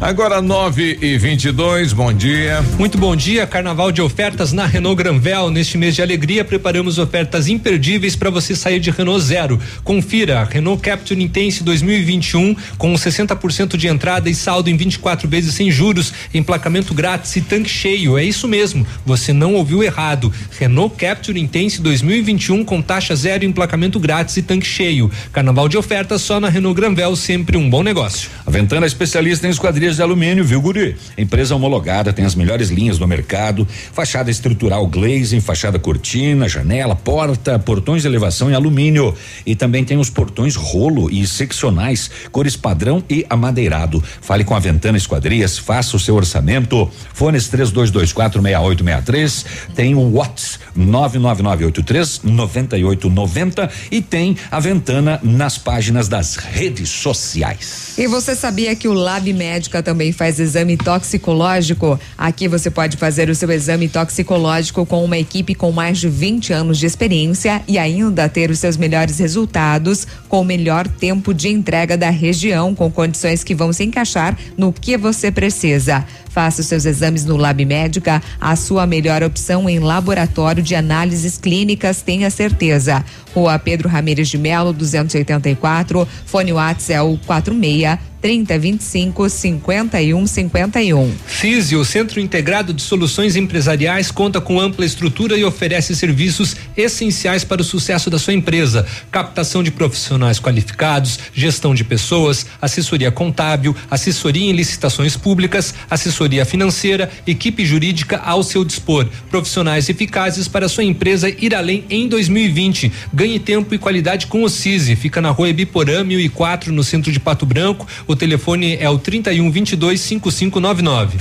Agora 0.00 0.40
9 0.40 0.98
e 1.02 1.18
22 1.18 1.92
bom 1.92 2.10
dia. 2.10 2.64
Muito 2.78 2.96
bom 2.96 3.14
dia, 3.14 3.46
carnaval 3.46 3.92
de 3.92 4.00
ofertas 4.00 4.50
na 4.50 4.64
Renault 4.64 4.96
Granvel. 4.96 5.50
Neste 5.50 5.76
mês 5.76 5.94
de 5.94 6.00
alegria, 6.00 6.42
preparamos 6.42 6.98
ofertas 6.98 7.48
imperdíveis 7.48 8.16
para 8.16 8.30
você 8.30 8.56
sair 8.56 8.80
de 8.80 8.90
Renault 8.90 9.22
Zero. 9.22 9.60
Confira, 9.84 10.42
Renault 10.42 10.82
Capture 10.82 11.22
Intense 11.22 11.62
2021 11.62 12.56
com 12.78 12.94
60% 12.94 13.76
de 13.76 13.88
entrada 13.88 14.30
e 14.30 14.34
saldo 14.34 14.70
em 14.70 14.76
24 14.76 15.28
vezes 15.28 15.54
sem 15.54 15.70
juros, 15.70 16.14
emplacamento 16.32 16.94
grátis 16.94 17.36
e 17.36 17.42
tanque 17.42 17.68
cheio. 17.68 18.16
É 18.16 18.24
isso 18.24 18.48
mesmo, 18.48 18.86
você 19.04 19.34
não 19.34 19.52
ouviu 19.52 19.82
errado. 19.82 20.32
Renault 20.58 20.96
Capture 20.96 21.38
Intense 21.38 21.78
2021 21.82 22.64
com 22.64 22.80
taxa 22.80 23.14
zero, 23.14 23.44
emplacamento 23.44 24.00
grátis 24.00 24.34
e 24.38 24.42
tanque 24.42 24.66
cheio. 24.66 25.10
Carnaval 25.30 25.68
de 25.68 25.76
ofertas 25.76 26.22
só 26.22 26.40
na 26.40 26.48
Renault 26.48 26.74
Granvel, 26.80 27.14
sempre 27.16 27.58
um 27.58 27.68
bom 27.68 27.82
negócio. 27.82 28.30
A 28.46 28.50
Ventana 28.50 28.86
é 28.86 28.88
especialista 28.88 29.46
em 29.46 29.50
esquadrias 29.50 29.89
De 29.96 30.02
Alumínio, 30.02 30.44
viu, 30.44 30.60
Guri? 30.60 30.96
Empresa 31.16 31.54
homologada, 31.54 32.12
tem 32.12 32.24
as 32.24 32.34
melhores 32.34 32.70
linhas 32.70 32.98
do 32.98 33.06
mercado, 33.06 33.66
fachada 33.92 34.30
estrutural 34.30 34.86
glazing, 34.86 35.40
fachada 35.40 35.78
cortina, 35.78 36.48
janela, 36.48 36.94
porta, 36.94 37.58
portões 37.58 38.02
de 38.02 38.08
elevação 38.08 38.50
em 38.50 38.54
alumínio 38.54 39.14
e 39.44 39.54
também 39.54 39.84
tem 39.84 39.98
os 39.98 40.10
portões 40.10 40.56
rolo 40.56 41.10
e 41.10 41.26
seccionais, 41.26 42.10
cores 42.30 42.56
padrão 42.56 43.02
e 43.08 43.24
amadeirado. 43.28 44.02
Fale 44.20 44.44
com 44.44 44.54
a 44.54 44.58
Ventana 44.58 44.98
Esquadrias, 44.98 45.58
faça 45.58 45.96
o 45.96 46.00
seu 46.00 46.14
orçamento. 46.14 46.90
Fones 47.12 47.48
3224 47.48 48.40
6863, 48.40 49.46
tem 49.74 49.94
o 49.94 50.12
WhatsApp 50.12 50.58
99983 50.74 52.20
9890 52.24 53.70
e 53.90 54.00
tem 54.00 54.36
a 54.50 54.60
Ventana 54.60 55.20
nas 55.22 55.58
páginas 55.58 56.08
das 56.08 56.36
redes 56.36 56.88
sociais. 56.88 57.94
E 57.98 58.06
você 58.06 58.34
sabia 58.34 58.74
que 58.74 58.88
o 58.88 58.92
Lab 58.92 59.32
Médica 59.32 59.79
também 59.82 60.12
faz 60.12 60.38
exame 60.38 60.76
toxicológico? 60.76 61.98
Aqui 62.16 62.48
você 62.48 62.70
pode 62.70 62.96
fazer 62.96 63.30
o 63.30 63.34
seu 63.34 63.50
exame 63.50 63.88
toxicológico 63.88 64.84
com 64.86 65.04
uma 65.04 65.18
equipe 65.18 65.54
com 65.54 65.72
mais 65.72 65.98
de 65.98 66.08
20 66.08 66.52
anos 66.52 66.78
de 66.78 66.86
experiência 66.86 67.62
e 67.66 67.78
ainda 67.78 68.28
ter 68.28 68.50
os 68.50 68.58
seus 68.58 68.76
melhores 68.76 69.18
resultados 69.18 70.06
com 70.28 70.40
o 70.40 70.44
melhor 70.44 70.86
tempo 70.86 71.32
de 71.32 71.48
entrega 71.48 71.96
da 71.96 72.10
região, 72.10 72.74
com 72.74 72.90
condições 72.90 73.42
que 73.42 73.54
vão 73.54 73.72
se 73.72 73.84
encaixar 73.84 74.36
no 74.56 74.72
que 74.72 74.96
você 74.96 75.30
precisa. 75.30 76.04
Faça 76.30 76.60
os 76.60 76.68
seus 76.68 76.84
exames 76.84 77.24
no 77.24 77.36
Lab 77.36 77.64
Médica, 77.64 78.22
a 78.40 78.54
sua 78.54 78.86
melhor 78.86 79.22
opção 79.22 79.68
em 79.68 79.80
laboratório 79.80 80.62
de 80.62 80.76
análises 80.76 81.36
clínicas, 81.36 82.02
tenha 82.02 82.30
certeza. 82.30 83.04
Rua 83.34 83.58
Pedro 83.58 83.88
Ramires 83.88 84.28
de 84.28 84.38
Melo, 84.38 84.72
284, 84.72 86.06
fone 86.26 86.52
WhatsApp 86.52 86.92
é 86.92 87.02
o 87.02 87.16
46 87.18 88.09
3025 88.20 89.28
5151. 89.28 91.12
CISI, 91.26 91.76
o 91.76 91.84
Centro 91.84 92.20
Integrado 92.20 92.72
de 92.72 92.82
Soluções 92.82 93.36
Empresariais, 93.36 94.10
conta 94.10 94.40
com 94.40 94.60
ampla 94.60 94.84
estrutura 94.84 95.36
e 95.36 95.44
oferece 95.44 95.96
serviços 95.96 96.56
essenciais 96.76 97.44
para 97.44 97.62
o 97.62 97.64
sucesso 97.64 98.10
da 98.10 98.18
sua 98.18 98.34
empresa: 98.34 98.86
captação 99.10 99.62
de 99.62 99.70
profissionais 99.70 100.38
qualificados, 100.38 101.18
gestão 101.32 101.74
de 101.74 101.84
pessoas, 101.84 102.46
assessoria 102.60 103.10
contábil, 103.10 103.74
assessoria 103.90 104.50
em 104.50 104.52
licitações 104.52 105.16
públicas, 105.16 105.74
assessoria 105.88 106.44
financeira, 106.44 107.10
equipe 107.26 107.64
jurídica 107.64 108.18
ao 108.18 108.42
seu 108.42 108.64
dispor, 108.64 109.06
profissionais 109.30 109.88
eficazes 109.88 110.46
para 110.46 110.68
sua 110.68 110.84
empresa 110.84 111.28
ir 111.28 111.54
além 111.54 111.84
em 111.88 112.08
2020. 112.08 112.92
Ganhe 113.12 113.38
tempo 113.38 113.74
e 113.74 113.78
qualidade 113.78 114.26
com 114.26 114.42
o 114.42 114.48
CISI. 114.48 114.96
Fica 114.96 115.20
na 115.20 115.30
rua 115.30 115.48
Ebiporã 115.48 116.04
1004, 116.04 116.72
no 116.72 116.84
centro 116.84 117.10
de 117.10 117.18
Pato 117.18 117.46
Branco. 117.46 117.86
O 118.10 118.16
telefone 118.16 118.76
é 118.80 118.90
o 118.90 118.98
31 118.98 119.52
22 119.52 120.00
5599. 120.00 121.16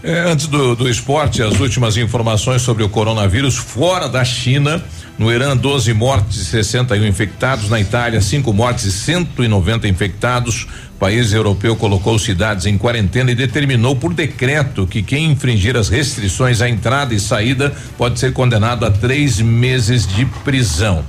É, 0.00 0.20
antes 0.30 0.46
do, 0.46 0.76
do 0.76 0.88
esporte, 0.88 1.42
as 1.42 1.58
últimas 1.58 1.96
informações 1.96 2.62
sobre 2.62 2.84
o 2.84 2.88
coronavírus 2.88 3.56
fora 3.56 4.08
da 4.08 4.24
China. 4.24 4.80
No 5.18 5.28
Irã, 5.28 5.56
12 5.56 5.92
mortes 5.94 6.36
e 6.36 6.44
61 6.44 7.04
infectados. 7.04 7.68
Na 7.68 7.80
Itália, 7.80 8.20
5 8.20 8.52
mortes 8.52 8.84
e 8.84 8.92
190 8.92 9.88
infectados. 9.88 10.68
O 10.94 10.98
país 11.00 11.32
europeu 11.32 11.74
colocou 11.74 12.16
cidades 12.16 12.66
em 12.66 12.78
quarentena 12.78 13.32
e 13.32 13.34
determinou 13.34 13.96
por 13.96 14.14
decreto 14.14 14.86
que 14.86 15.02
quem 15.02 15.32
infringir 15.32 15.76
as 15.76 15.88
restrições 15.88 16.60
à 16.60 16.68
entrada 16.68 17.12
e 17.12 17.18
saída 17.18 17.74
pode 17.96 18.20
ser 18.20 18.32
condenado 18.32 18.86
a 18.86 18.90
três 18.92 19.40
meses 19.40 20.06
de 20.06 20.24
prisão. 20.44 21.04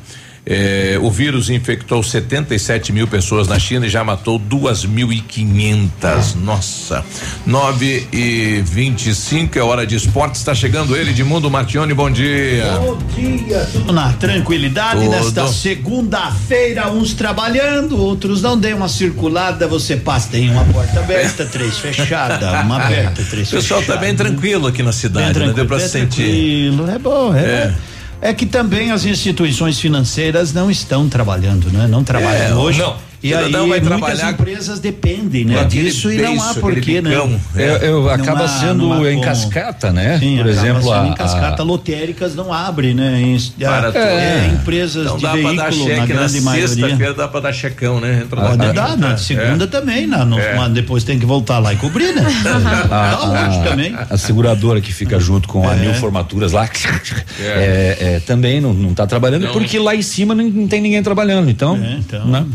Eh, 0.46 0.98
o 1.02 1.12
vírus 1.12 1.50
infectou 1.50 2.02
77 2.02 2.92
mil 2.92 3.08
pessoas 3.08 3.48
na 3.48 3.60
China 3.60 3.86
e 3.86 3.90
já 3.90 4.04
matou 4.04 4.40
2.500. 4.40 6.36
Nossa. 6.44 7.04
9 7.46 8.08
e 8.12 8.62
25 8.66 9.58
é 9.58 9.62
hora 9.62 9.86
de 9.86 9.96
esporte. 9.96 10.36
Está 10.36 10.56
chegando 10.56 10.96
ele, 10.96 11.14
de 11.14 11.24
Mundo 11.24 11.50
Martione. 11.52 11.94
Bom 11.94 12.10
dia. 12.10 12.80
Bom 12.80 12.98
dia, 13.16 13.68
tudo 13.72 13.94
na 13.94 14.14
tranquilidade 14.14 15.02
Tudo. 15.02 15.12
nesta 15.12 15.48
segunda-feira, 15.48 16.90
uns 16.92 17.14
trabalhando, 17.14 17.98
outros 17.98 18.42
não 18.42 18.58
dêem 18.58 18.74
uma 18.74 18.88
circulada, 18.90 19.68
você 19.68 19.98
passa, 19.98 20.30
tem 20.30 20.50
uma 20.50 20.64
porta 20.66 21.00
aberta, 21.00 21.46
três 21.52 21.78
fechada, 21.78 22.62
uma 22.62 22.84
aberta, 22.84 23.24
três 23.30 23.48
O 23.48 23.52
pessoal 23.58 23.82
fechada. 23.82 24.00
tá 24.00 24.06
bem 24.06 24.16
tranquilo 24.16 24.68
aqui 24.68 24.82
na 24.84 24.92
cidade, 24.92 25.38
né? 25.40 25.54
Deu 25.54 25.66
pra 25.66 25.78
bem 25.78 25.86
se 25.86 25.92
sentir. 25.92 26.24
tranquilo, 26.24 26.90
é 26.90 27.00
bom, 27.00 27.36
é. 27.36 27.40
É. 27.40 27.74
É 28.22 28.34
que 28.34 28.46
também 28.46 28.92
as 28.92 29.06
instituições 29.06 29.80
financeiras 29.80 30.52
não 30.54 30.70
estão 30.70 31.08
trabalhando, 31.08 31.72
né? 31.72 31.88
Não 31.88 32.04
trabalham 32.04 32.42
É, 32.42 32.54
hoje. 32.56 32.80
não. 32.80 33.09
E 33.22 33.34
aí 33.34 33.52
vai 33.52 33.62
muitas 33.66 33.88
trabalhar 33.88 34.32
empresas 34.32 34.80
dependem, 34.80 35.44
né? 35.46 35.64
Disso 35.66 36.12
e 36.12 36.18
não 36.18 36.42
há 36.42 36.54
porquê, 36.54 37.02
né? 37.02 37.10
bicão. 37.10 37.40
Eu, 37.56 38.10
acaba 38.10 38.46
há- 38.46 38.48
sendo 38.48 39.06
em 39.08 39.16
como. 39.16 39.26
cascata, 39.26 39.92
né? 39.92 40.18
Sim, 40.20 40.38
Por 40.38 40.48
exemplo, 40.48 40.92
a, 40.94 41.08
em 41.08 41.14
cascata 41.14 41.62
a- 41.62 41.66
lotéricas 41.66 42.34
não 42.36 42.54
abre, 42.54 42.94
né? 42.94 43.20
Em, 43.22 43.38
Para 43.60 43.90
é, 43.98 44.02
é, 44.48 44.52
empresas 44.54 45.04
Então 45.06 45.18
de 45.18 45.24
dá 45.24 45.32
veículo, 45.34 45.56
dar 45.58 45.64
na 45.66 45.72
cheque 45.72 45.90
na 46.00 46.06
grande 46.06 46.42
maioria. 46.42 46.68
sexta-feira, 46.70 47.14
dá 47.14 47.28
pra 47.28 47.40
dar 47.42 47.54
checão, 47.54 48.00
né? 48.00 48.22
Entra 48.24 48.40
Pode 48.42 48.74
dar, 48.74 48.98
na 48.98 49.14
É. 49.14 49.18
segunda 49.18 49.68
também, 49.68 50.08
na, 50.08 50.24
no- 50.24 50.40
É. 50.40 50.56
mas 50.56 50.72
depois 50.72 51.04
tem 51.04 51.20
que 51.20 51.26
voltar 51.26 51.60
lá 51.60 51.74
e 51.74 51.76
cobrir, 51.78 52.14
né? 52.16 52.24
a, 52.90 53.50
hoje 53.50 53.64
também. 53.70 53.96
a 54.10 54.18
seguradora 54.18 54.80
que 54.80 54.94
fica 54.94 55.20
junto 55.20 55.48
com 55.48 55.68
a 55.68 55.74
É. 55.74 55.80
Mil 55.80 55.94
Formaturas 55.96 56.52
lá 56.54 56.70
é, 57.40 57.98
é, 58.00 58.22
também 58.26 58.62
não, 58.62 58.74
não 58.74 58.94
tá 58.94 59.06
trabalhando 59.06 59.48
porque 59.50 59.78
lá 59.80 59.96
em 59.96 60.02
cima 60.02 60.34
não, 60.34 60.68
tem 60.68 60.82
ninguém 60.82 61.04
trabalhando. 61.04 61.50
Então, 61.50 61.76
né? 61.78 62.46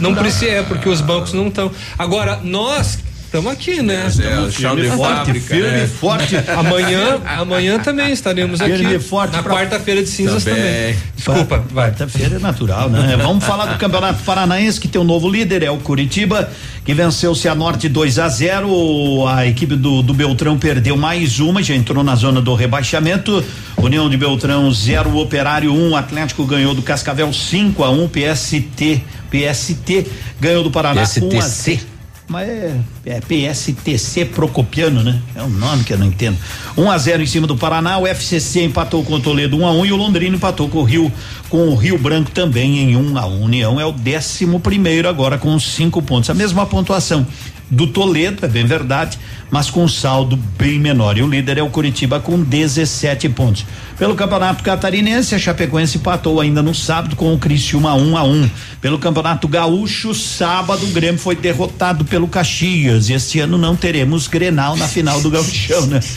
Não 0.00 0.13
precisa, 0.14 0.50
é 0.50 0.62
porque 0.62 0.88
os 0.88 1.00
bancos 1.00 1.32
não 1.32 1.48
estão. 1.48 1.70
Agora, 1.98 2.40
nós 2.42 2.98
estamos 3.34 3.50
aqui, 3.50 3.82
né? 3.82 4.06
É, 4.20 4.38
o 4.38 4.50
chão 4.52 4.76
de 4.76 5.40
Firme 5.40 5.68
e 5.68 5.70
né? 5.72 5.84
e 5.84 5.88
forte. 5.88 6.36
Amanhã, 6.56 7.20
amanhã 7.26 7.78
também 7.80 8.12
estaremos 8.12 8.60
aqui. 8.60 8.76
Firme 8.76 8.94
e 8.94 9.00
forte 9.00 9.32
na 9.32 9.42
pra- 9.42 9.54
quarta-feira 9.54 10.02
de 10.02 10.08
cinzas 10.08 10.44
Também. 10.44 10.62
também. 10.62 10.96
Desculpa, 11.16 11.64
vai. 11.72 11.90
Quarta-feira 11.90 12.36
é 12.36 12.38
natural, 12.38 12.88
né? 12.88 13.16
Vamos 13.20 13.44
falar 13.44 13.66
do 13.66 13.78
Campeonato 13.78 14.22
Paranaense, 14.22 14.80
que 14.80 14.86
tem 14.86 15.00
um 15.00 15.04
novo 15.04 15.28
líder, 15.28 15.64
é 15.64 15.70
o 15.70 15.78
Curitiba, 15.78 16.48
que 16.84 16.94
venceu 16.94 17.32
o 17.32 17.34
Cianorte 17.34 17.88
2 17.88 18.18
a 18.20 18.28
0 18.28 19.26
A 19.26 19.46
equipe 19.46 19.74
do, 19.74 20.00
do 20.02 20.14
Beltrão 20.14 20.56
perdeu 20.56 20.96
mais 20.96 21.40
uma, 21.40 21.60
já 21.60 21.74
entrou 21.74 22.04
na 22.04 22.14
zona 22.14 22.40
do 22.40 22.54
rebaixamento. 22.54 23.44
União 23.76 24.08
de 24.08 24.16
Beltrão 24.16 24.70
0, 24.72 25.16
Operário 25.18 25.72
1, 25.72 25.90
um, 25.90 25.96
Atlético 25.96 26.44
ganhou 26.44 26.72
do 26.72 26.82
Cascavel 26.82 27.32
5 27.32 27.82
a 27.82 27.90
1 27.90 28.04
um, 28.04 28.08
PST. 28.08 29.02
PST 29.34 30.06
ganhou 30.40 30.62
do 30.62 30.70
Paraná 30.70 31.02
1 31.02 31.04
a 31.04 31.06
PSTC. 31.06 31.76
0. 31.76 31.94
Mas 32.26 32.48
é, 32.48 32.80
é 33.04 33.20
PSTC 33.20 34.24
Procopiano, 34.26 35.02
né? 35.02 35.20
É 35.34 35.42
um 35.42 35.50
nome 35.50 35.84
que 35.84 35.92
eu 35.92 35.98
não 35.98 36.06
entendo. 36.06 36.38
1 36.76 36.90
a 36.90 36.96
0 36.96 37.22
em 37.22 37.26
cima 37.26 37.46
do 37.46 37.54
Paraná, 37.54 37.98
o 37.98 38.06
FCC 38.06 38.64
empatou 38.64 39.04
com 39.04 39.14
o 39.14 39.20
Toledo 39.20 39.58
1 39.58 39.66
a 39.66 39.72
1 39.72 39.86
e 39.86 39.92
o 39.92 39.96
Londrina 39.96 40.36
empatou 40.36 40.68
com 40.68 40.78
o 40.78 40.84
Rio 40.84 41.12
com 41.50 41.68
o 41.68 41.74
Rio 41.74 41.98
Branco 41.98 42.30
também 42.30 42.78
em 42.78 42.96
1 42.96 43.18
a 43.18 43.26
1. 43.26 43.42
União 43.42 43.80
é 43.80 43.84
o 43.84 43.92
décimo 43.92 44.58
primeiro 44.58 45.06
agora 45.06 45.36
com 45.36 45.58
cinco 45.60 46.00
pontos, 46.00 46.30
a 46.30 46.34
mesma 46.34 46.64
pontuação 46.64 47.26
do 47.70 47.86
Toledo, 47.86 48.44
é 48.44 48.48
bem 48.48 48.64
verdade, 48.64 49.18
mas 49.50 49.70
com 49.70 49.84
um 49.84 49.88
saldo 49.88 50.36
bem 50.58 50.78
menor. 50.78 51.16
E 51.18 51.22
o 51.22 51.28
líder 51.28 51.58
é 51.58 51.62
o 51.62 51.70
Curitiba 51.70 52.20
com 52.20 52.42
17 52.42 53.28
pontos. 53.30 53.66
Pelo 53.98 54.14
Campeonato 54.16 54.62
Catarinense, 54.64 55.34
a 55.34 55.38
Chapecoense 55.38 55.98
empatou 55.98 56.40
ainda 56.40 56.60
no 56.62 56.74
sábado 56.74 57.14
com 57.14 57.32
o 57.32 57.38
Criciúma 57.38 57.94
1 57.94 58.16
a 58.16 58.24
1. 58.24 58.50
Pelo 58.80 58.98
Campeonato 58.98 59.46
Gaúcho, 59.46 60.12
sábado 60.14 60.84
o 60.84 60.90
Grêmio 60.90 61.18
foi 61.18 61.36
derrotado 61.36 62.04
pelo 62.04 62.26
Caxias. 62.26 63.08
E 63.08 63.12
este 63.12 63.38
ano 63.40 63.56
não 63.56 63.76
teremos 63.76 64.26
Grenal 64.26 64.76
na 64.76 64.88
final 64.88 65.20
do 65.20 65.30
Gauchão, 65.30 65.86
né? 65.86 66.00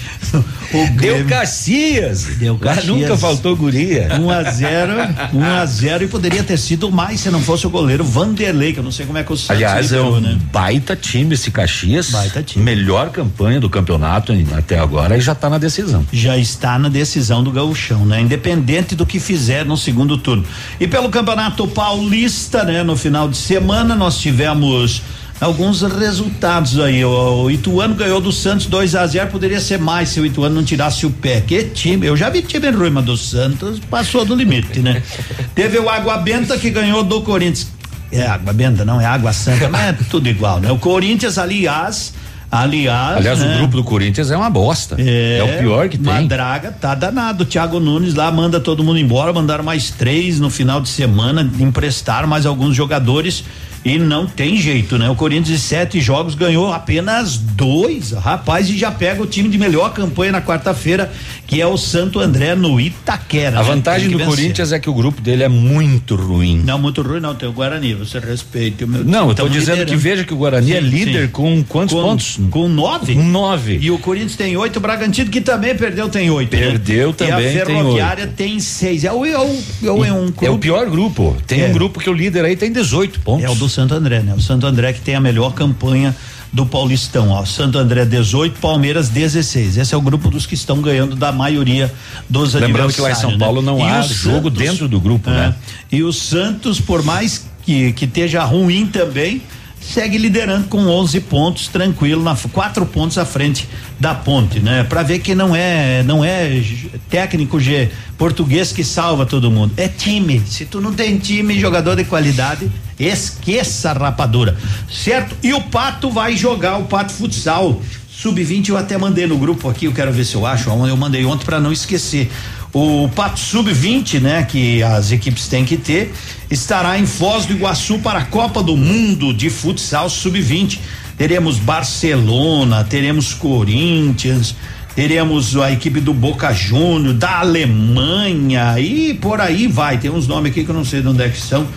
O 0.73 0.85
Deu 0.99 1.23
Caxias. 1.25 2.25
Deu 2.37 2.55
Lá 2.55 2.75
Caxias. 2.75 2.85
nunca 2.85 3.15
faltou 3.15 3.55
guria. 3.55 4.09
1 4.19 4.29
a 4.29 4.43
0, 4.43 4.93
1 5.33 5.43
a 5.43 5.65
0 5.65 6.03
e 6.03 6.07
poderia 6.07 6.43
ter 6.43 6.57
sido 6.57 6.91
mais 6.91 7.21
se 7.21 7.29
não 7.29 7.39
fosse 7.41 7.65
o 7.65 7.69
goleiro 7.69 8.03
Vanderlei, 8.03 8.73
que 8.73 8.79
eu 8.79 8.83
não 8.83 8.91
sei 8.91 9.05
como 9.05 9.17
é 9.17 9.23
que 9.23 9.31
o 9.31 9.37
Santos 9.37 9.51
Aliás, 9.51 9.93
é 9.93 10.01
um 10.01 10.19
né? 10.19 10.37
baita 10.51 10.93
time 10.93 11.35
esse 11.35 11.51
Caxias. 11.51 12.09
Baita 12.09 12.43
time. 12.43 12.65
Melhor 12.65 13.11
campanha 13.11 13.61
do 13.61 13.69
campeonato 13.69 14.33
até 14.57 14.77
agora 14.77 15.15
e 15.17 15.21
já 15.21 15.33
tá 15.33 15.49
na 15.49 15.57
decisão. 15.57 16.05
já 16.11 16.37
está 16.37 16.77
na 16.77 16.89
decisão 16.89 17.41
do 17.41 17.49
gauchão, 17.67 18.05
né? 18.05 18.21
Independente 18.21 18.95
do 18.95 19.05
que 19.05 19.19
fizer 19.19 19.65
no 19.65 19.77
segundo 19.77 20.17
turno. 20.17 20.45
E 20.79 20.87
pelo 20.87 21.09
Campeonato 21.09 21.67
Paulista, 21.67 22.63
né? 22.63 22.83
No 22.83 22.95
final 22.95 23.27
de 23.27 23.37
semana 23.37 23.95
nós 23.95 24.19
tivemos 24.19 25.01
alguns 25.39 25.81
resultados 25.81 26.79
aí. 26.79 27.03
O, 27.03 27.43
o 27.43 27.51
Ituano 27.51 27.95
ganhou 27.95 28.21
do 28.21 28.31
Santos 28.31 28.65
2 28.65 28.95
a 28.95 29.05
0 29.05 29.29
poderia 29.29 29.59
ser 29.59 29.79
mais 29.79 30.09
se 30.09 30.19
o 30.19 30.25
Ituano 30.25 30.55
não 30.55 30.63
tirasse 30.63 31.05
o 31.05 31.11
pé. 31.11 31.41
Que 31.41 31.63
time, 31.63 32.07
eu 32.07 32.15
já 32.15 32.29
vi 32.29 32.41
time 32.41 32.69
ruim, 32.69 32.89
mas 32.89 33.05
do 33.05 33.17
Santos 33.17 33.79
passou 33.79 34.25
do 34.25 34.35
limite, 34.35 34.79
né? 34.79 35.03
Teve 35.53 35.79
o 35.79 35.89
Água 35.89 36.17
Benta 36.17 36.57
que 36.57 36.69
ganhou 36.69 37.03
do 37.03 37.21
Corinthians. 37.21 37.71
É 38.09 38.25
Água 38.25 38.53
Benta, 38.53 38.85
não 38.85 39.01
é 39.01 39.05
Água 39.05 39.33
Santa, 39.33 39.67
mas 39.67 39.89
é 39.89 39.93
tudo 40.09 40.29
igual, 40.29 40.61
né? 40.61 40.71
O 40.71 40.77
Corinthians, 40.77 41.37
aliás, 41.37 42.13
aliás, 42.51 43.17
Aliás, 43.17 43.39
né? 43.39 43.55
o 43.55 43.57
grupo 43.59 43.77
do 43.77 43.83
Corinthians 43.83 44.31
é 44.31 44.37
uma 44.37 44.49
bosta. 44.49 44.95
É, 44.99 45.41
o 45.43 45.59
pior 45.59 45.89
que 45.89 45.97
tem. 45.97 46.05
Madraga 46.13 46.71
tá 46.71 46.95
danado. 46.95 47.43
O 47.43 47.45
Thiago 47.45 47.79
Nunes 47.79 48.13
lá 48.13 48.31
manda 48.31 48.59
todo 48.59 48.83
mundo 48.83 48.99
embora, 48.99 49.33
mandaram 49.33 49.63
mais 49.63 49.89
três 49.91 50.39
no 50.39 50.49
final 50.49 50.81
de 50.81 50.89
semana, 50.89 51.49
emprestaram 51.59 52.27
mais 52.27 52.45
alguns 52.45 52.75
jogadores 52.75 53.43
E 53.85 53.97
não 53.97 54.25
tem 54.25 54.57
jeito, 54.57 54.97
né? 54.97 55.09
O 55.09 55.15
Corinthians 55.15 55.47
de 55.47 55.59
sete 55.59 56.01
jogos 56.01 56.35
ganhou 56.35 56.73
apenas 56.73 57.37
dois, 57.37 58.11
rapaz, 58.11 58.69
e 58.69 58.77
já 58.77 58.91
pega 58.91 59.21
o 59.21 59.25
time 59.25 59.47
de 59.49 59.57
melhor 59.57 59.93
campanha 59.93 60.31
na 60.33 60.41
quarta-feira, 60.41 61.11
que 61.45 61.61
é 61.61 61.65
o 61.67 61.77
Santo 61.77 62.19
André 62.19 62.53
no 62.55 62.79
Itaquera. 62.81 63.59
A 63.59 63.63
né? 63.63 63.69
vantagem 63.69 64.09
Tem 64.09 64.11
do 64.11 64.17
vencer. 64.17 64.35
Corinthians 64.35 64.71
é 64.73 64.79
que 64.79 64.89
o 64.89 64.93
grupo 64.93 65.21
dele 65.21 65.43
é 65.43 65.47
muito 65.47 66.15
ruim. 66.15 66.61
Não, 66.65 66.77
muito 66.77 67.01
ruim 67.01 67.19
não, 67.21 67.33
tem 67.35 67.47
o 67.47 67.53
Guarani, 67.53 67.93
você 67.93 68.19
respeita 68.19 68.83
o 68.83 68.87
meu 68.87 69.05
Não, 69.05 69.29
eu 69.29 69.35
tô 69.35 69.47
dizendo 69.47 69.77
liderando. 69.79 69.91
que 69.91 69.95
veja 69.97 70.23
que 70.25 70.33
o 70.33 70.37
Guarani 70.37 70.73
é 70.73 70.81
Sim, 70.81 70.87
líder 70.87 71.25
sim. 71.27 71.31
com 71.31 71.63
quantos 71.63 71.93
Com- 71.95 72.01
pontos? 72.01 72.39
Com 72.49 72.67
nove. 72.67 73.13
Com 73.15 73.23
nove. 73.23 73.77
E 73.81 73.89
o 73.89 73.97
Corinthians 73.97 74.35
tem 74.35 74.57
oito, 74.57 74.77
o 74.77 74.79
Bragantino, 74.81 75.29
que 75.29 75.39
também 75.39 75.75
perdeu, 75.75 76.09
tem 76.09 76.29
oito. 76.29 76.53
né? 76.55 76.61
Perdeu 76.61 77.11
E 77.11 77.13
também, 77.13 77.35
a 77.61 77.65
tem 77.65 77.75
Ferroviária 77.75 78.27
tem, 78.27 78.59
seis. 78.59 79.03
É 79.05 79.11
o, 79.13 79.25
é 79.25 79.37
o, 79.39 79.57
é 79.83 79.91
o- 79.91 80.05
é 80.05 80.11
um 80.11 80.33
É 80.41 80.49
o 80.49 80.57
pior 80.57 80.89
grupo. 80.89 81.37
Tem 81.47 81.61
É. 81.61 81.67
um 81.67 81.71
grupo 81.73 81.99
que 81.99 82.09
o 82.09 82.13
líder 82.13 82.43
aí 82.43 82.55
tem 82.55 82.71
18 82.71 83.19
pontos. 83.21 83.45
É 83.45 83.49
o 83.49 83.55
do 83.55 83.66
Santo 83.69 83.93
André, 83.93 84.19
né? 84.19 84.33
O 84.33 84.41
Santo 84.41 84.65
André 84.65 84.93
que 84.93 85.01
tem 85.01 85.15
a 85.15 85.21
melhor 85.21 85.53
campanha 85.53 86.15
do 86.51 86.65
Paulistão, 86.65 87.29
ó. 87.29 87.45
Santo 87.45 87.77
André 87.77 88.05
18, 88.05 88.59
Palmeiras 88.59 89.09
16. 89.09 89.77
Esse 89.77 89.93
é 89.93 89.97
o 89.97 90.01
grupo 90.01 90.29
dos 90.29 90.45
que 90.45 90.53
estão 90.53 90.81
ganhando 90.81 91.15
da 91.15 91.31
maioria 91.31 91.93
dos 92.29 92.53
Lembrando 92.53 92.93
que 92.93 93.01
lá 93.01 93.11
em 93.11 93.15
São 93.15 93.29
adversários, 93.29 93.39
Paulo 93.39 93.61
né? 93.61 93.67
não 93.67 93.79
E 93.79 93.91
há 93.91 94.01
jogo 94.01 94.49
dentro 94.49 94.87
do 94.87 94.99
grupo, 94.99 95.29
é, 95.29 95.33
né? 95.33 95.55
E 95.91 96.03
o 96.03 96.13
Santos, 96.13 96.79
por 96.79 97.03
mais 97.03 97.45
que 97.63 97.91
que 97.93 98.05
esteja 98.05 98.43
ruim 98.43 98.87
também, 98.87 99.41
segue 99.79 100.17
liderando 100.17 100.67
com 100.67 100.85
11 100.87 101.19
pontos, 101.21 101.67
tranquilo, 101.67 102.23
na 102.23 102.35
quatro 102.35 102.85
pontos 102.85 103.17
à 103.17 103.25
frente 103.25 103.67
da 103.99 104.13
Ponte, 104.13 104.59
né? 104.59 104.83
Para 104.83 105.03
ver 105.03 105.19
que 105.19 105.33
não 105.33 105.55
é 105.55 106.03
não 106.03 106.23
é 106.23 106.61
técnico 107.09 107.59
G 107.59 107.89
português 108.17 108.71
que 108.71 108.83
salva 108.83 109.25
todo 109.25 109.51
mundo, 109.51 109.73
é 109.77 109.87
time. 109.87 110.41
Se 110.45 110.65
tu 110.65 110.81
não 110.81 110.93
tem 110.93 111.17
time, 111.17 111.59
jogador 111.59 111.95
de 111.95 112.03
qualidade, 112.03 112.69
esqueça 112.99 113.91
a 113.91 113.93
rapadura, 113.93 114.57
certo? 114.91 115.35
E 115.43 115.53
o 115.53 115.61
Pato 115.61 116.09
vai 116.09 116.35
jogar 116.35 116.77
o 116.77 116.85
Pato 116.85 117.13
Futsal 117.13 117.81
Sub-20 118.17 118.69
eu 118.69 118.77
até 118.77 118.97
mandei 118.97 119.27
no 119.27 119.37
grupo 119.37 119.69
aqui, 119.69 119.85
eu 119.85 119.93
quero 119.93 120.11
ver 120.11 120.25
se 120.25 120.33
eu 120.33 120.43
acho. 120.43 120.71
Eu 120.71 120.97
mandei 120.97 121.23
ontem 121.23 121.45
para 121.45 121.59
não 121.59 121.71
esquecer. 121.71 122.31
O 122.73 123.07
Pato 123.09 123.39
Sub-20, 123.39 124.19
né, 124.19 124.43
que 124.43 124.81
as 124.81 125.11
equipes 125.11 125.47
têm 125.47 125.63
que 125.63 125.77
ter, 125.77 126.11
estará 126.49 126.97
em 126.97 127.05
Foz 127.05 127.45
do 127.45 127.53
Iguaçu 127.53 127.99
para 127.99 128.19
a 128.19 128.25
Copa 128.25 128.63
do 128.63 128.75
Mundo 128.75 129.31
de 129.31 129.51
Futsal 129.51 130.09
Sub-20. 130.09 130.79
Teremos 131.15 131.59
Barcelona, 131.59 132.83
teremos 132.83 133.35
Corinthians, 133.35 134.55
teremos 134.95 135.55
a 135.55 135.71
equipe 135.71 136.01
do 136.01 136.11
Boca 136.11 136.51
Júnior, 136.51 137.13
da 137.13 137.41
Alemanha 137.41 138.79
e 138.79 139.13
por 139.13 139.39
aí 139.39 139.67
vai. 139.67 139.99
Tem 139.99 140.09
uns 140.09 140.27
nomes 140.27 140.51
aqui 140.51 140.63
que 140.63 140.71
eu 140.71 140.75
não 140.75 140.83
sei 140.83 141.01
de 141.01 141.07
onde 141.07 141.21
é 141.21 141.29
que 141.29 141.39
são. 141.39 141.67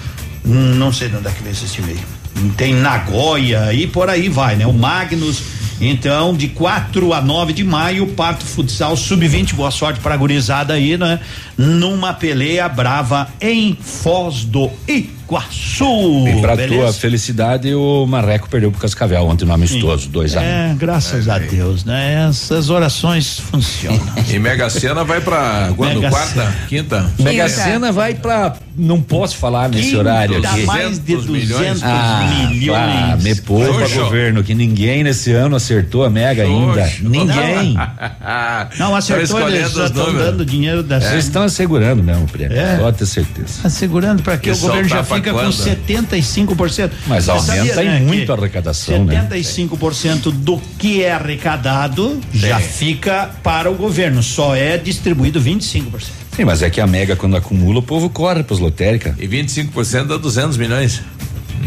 Hum, 0.50 0.74
não 0.74 0.92
sei 0.92 1.08
de 1.08 1.16
onde 1.16 1.28
é 1.28 1.30
que 1.30 1.42
vem 1.42 1.52
esse 1.52 1.66
time 1.66 1.92
aí. 1.92 2.50
Tem 2.56 2.74
Nagoya 2.74 3.72
e 3.72 3.86
por 3.86 4.10
aí 4.10 4.28
vai, 4.28 4.56
né? 4.56 4.66
O 4.66 4.72
Magnus. 4.72 5.42
Então, 5.80 6.34
de 6.34 6.48
4 6.48 7.14
a 7.14 7.22
9 7.22 7.54
de 7.54 7.64
maio, 7.64 8.06
Pato 8.08 8.44
Futsal 8.44 8.96
Sub-20. 8.96 9.54
Boa 9.54 9.70
sorte 9.70 10.00
para 10.00 10.14
a 10.14 10.16
gurizada 10.16 10.74
aí, 10.74 10.98
né? 10.98 11.20
Numa 11.64 12.14
peleia 12.14 12.66
brava 12.70 13.28
em 13.40 13.76
Foz 13.78 14.44
do 14.44 14.70
Iguaçu. 14.88 16.26
E 16.26 16.40
pra 16.40 16.56
beleza? 16.56 16.74
tua 16.82 16.92
felicidade, 16.92 17.74
o 17.74 18.06
Marreco 18.06 18.48
perdeu 18.48 18.70
pro 18.72 18.80
Cascavel 18.80 19.22
ontem 19.26 19.44
no 19.44 19.52
amistoso, 19.52 20.08
2 20.08 20.36
a 20.36 20.40
1 20.40 20.42
É, 20.42 20.74
graças 20.78 21.28
a 21.28 21.38
Deus, 21.38 21.84
né? 21.84 22.26
Essas 22.28 22.70
orações 22.70 23.38
funcionam. 23.38 24.00
E 24.30 24.38
Mega 24.38 24.70
Sena 24.70 25.02
vai 25.04 25.20
pra 25.20 25.70
quando? 25.76 25.96
Mega 25.96 26.08
Quarta? 26.10 26.28
Sena. 26.34 26.54
Quinta? 26.68 27.10
Mega 27.18 27.48
Sena 27.48 27.92
vai 27.92 28.14
pra. 28.14 28.54
Não 28.76 29.02
posso 29.02 29.36
falar 29.36 29.68
nesse 29.68 29.88
Quinto, 29.88 29.98
horário 29.98 30.40
dá 30.40 30.50
aqui. 30.52 30.62
mais 30.64 30.98
de 30.98 31.16
200 31.16 31.26
milhões. 31.26 31.80
200 31.80 31.82
Ah, 31.82 32.46
milhões. 32.50 33.22
me 33.24 33.34
poupa, 33.34 33.80
Xoxo. 33.80 34.04
governo, 34.04 34.42
que 34.44 34.54
ninguém 34.54 35.02
nesse 35.04 35.32
ano 35.32 35.56
acertou 35.56 36.04
a 36.04 36.10
Mega 36.10 36.44
ainda. 36.44 36.86
Xoxo. 36.88 37.08
Ninguém. 37.08 37.76
Não, 38.78 38.94
acertou, 38.94 39.40
Tá 39.40 39.48
eles 39.50 39.72
já 39.72 39.86
estão 39.86 40.12
dando 40.14 40.46
dinheiro 40.46 40.82
dessa. 40.82 41.10
Vocês 41.10 41.24
estão 41.24 41.42
assegurando 41.50 42.02
mesmo 42.02 42.24
o 42.24 42.28
prêmio, 42.28 42.56
É. 42.56 42.76
pode 42.78 42.96
ter 42.98 43.06
certeza. 43.06 43.60
Assegurando 43.64 44.22
para 44.22 44.38
que 44.38 44.48
E 44.48 44.52
o 44.52 44.56
governo 44.56 44.88
já 44.88 45.04
soltar 45.04 45.18
fica 45.18 45.30
com 45.32 45.38
quando? 45.38 45.52
75%. 45.52 46.90
Mas 47.06 47.24
Você 47.24 47.30
aumenta 47.30 47.74
sabia, 47.74 47.82
em 47.96 48.00
né, 48.00 48.06
muito 48.06 48.32
a 48.32 48.36
arrecadação, 48.36 49.04
né? 49.04 49.14
75% 49.30 50.30
do 50.30 50.58
que 50.78 51.02
é 51.02 51.12
arrecadado 51.12 52.20
já 52.32 52.58
fica 52.60 53.30
para 53.42 53.70
o 53.70 53.74
governo, 53.74 54.22
só 54.22 54.54
é 54.54 54.78
distribuído 54.78 55.40
25%. 55.40 56.10
Sim, 56.36 56.44
mas 56.44 56.62
é 56.62 56.70
que 56.70 56.80
a 56.80 56.86
Mega, 56.86 57.16
quando 57.16 57.36
acumula, 57.36 57.80
o 57.80 57.82
povo 57.82 58.08
corre 58.08 58.42
pras 58.42 58.60
lotéricas. 58.60 59.14
E 59.18 59.26
25% 59.26 60.06
dá 60.06 60.16
200 60.16 60.56
milhões. 60.56 61.02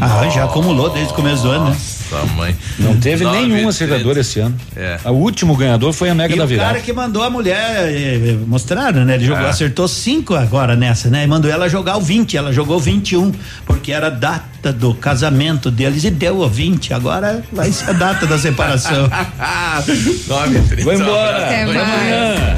Ah, 0.02 0.28
já 0.30 0.44
acumulou 0.46 0.90
desde 0.90 1.14
o 1.14 1.16
começo 1.16 1.44
do 1.44 1.52
ano, 1.52 1.66
né? 1.66 1.78
Nossa, 2.12 2.26
mãe. 2.36 2.56
Não 2.80 2.98
teve 2.98 3.24
Nove, 3.24 3.46
nenhum 3.46 3.70
acertador 3.70 4.18
esse 4.18 4.40
ano. 4.40 4.56
É. 4.76 4.98
O 5.06 5.12
último 5.12 5.56
ganhador 5.56 5.94
foi 5.94 6.10
a 6.10 6.16
Mega 6.16 6.34
E 6.34 6.38
da 6.38 6.44
o 6.44 6.48
Virada. 6.48 6.70
cara 6.70 6.82
que 6.82 6.92
mandou 6.92 7.24
a 7.24 7.30
mulher, 7.30 7.88
eh, 7.92 8.30
eh, 8.32 8.38
mostraram, 8.48 9.06
né? 9.06 9.16
Ele 9.16 9.26
jogou, 9.26 9.46
É. 9.46 9.50
acertou 9.50 9.88
cinco 9.88 10.36
agora 10.36 10.76
nessa, 10.76 11.10
né? 11.10 11.24
E 11.24 11.28
mandou 11.28 11.50
ela 11.50 11.70
jogar 11.70 11.98
o 11.98 12.02
20, 12.02 12.36
ela 12.36 12.52
jogou 12.52 12.80
21, 12.80 13.32
porque 13.66 13.92
era 13.92 14.08
a 14.08 14.10
data 14.10 14.74
do 14.74 14.94
casamento 14.96 15.70
deles 15.72 16.04
e 16.04 16.10
deu 16.10 16.40
o 16.40 16.50
20, 16.50 16.94
agora 16.94 17.44
vai 17.52 17.72
ser 17.72 17.90
a 17.92 17.94
data 17.94 18.26
da 18.26 18.38
separação. 18.38 19.10
9 20.28 20.60
30. 20.62 20.84
Vou 20.84 20.94
embora. 20.94 21.46
Até 21.46 21.64
Até 21.64 21.74
mais. 21.74 21.78
amanhã. 21.90 22.58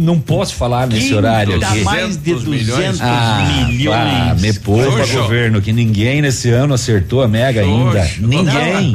Não 0.00 0.18
posso 0.18 0.54
falar 0.54 0.86
nesse 0.86 1.06
Quinto, 1.08 1.16
horário 1.18 1.60
dá 1.60 1.68
aqui. 1.68 1.80
mais 1.84 2.16
de 2.16 2.32
200 2.34 2.44
milhões. 2.48 2.98
200 2.98 3.00
Ah, 3.02 3.66
milhões. 3.68 3.96
pá, 3.96 4.34
me 4.38 4.52
poupa, 4.54 5.06
governo, 5.06 5.60
que 5.60 5.72
ninguém 5.72 6.22
nesse 6.22 6.48
ano 6.50 6.72
acertou 6.74 7.22
a 7.22 7.28
Mega 7.28 7.60
ainda. 7.60 8.10
Ninguém. 8.18 8.94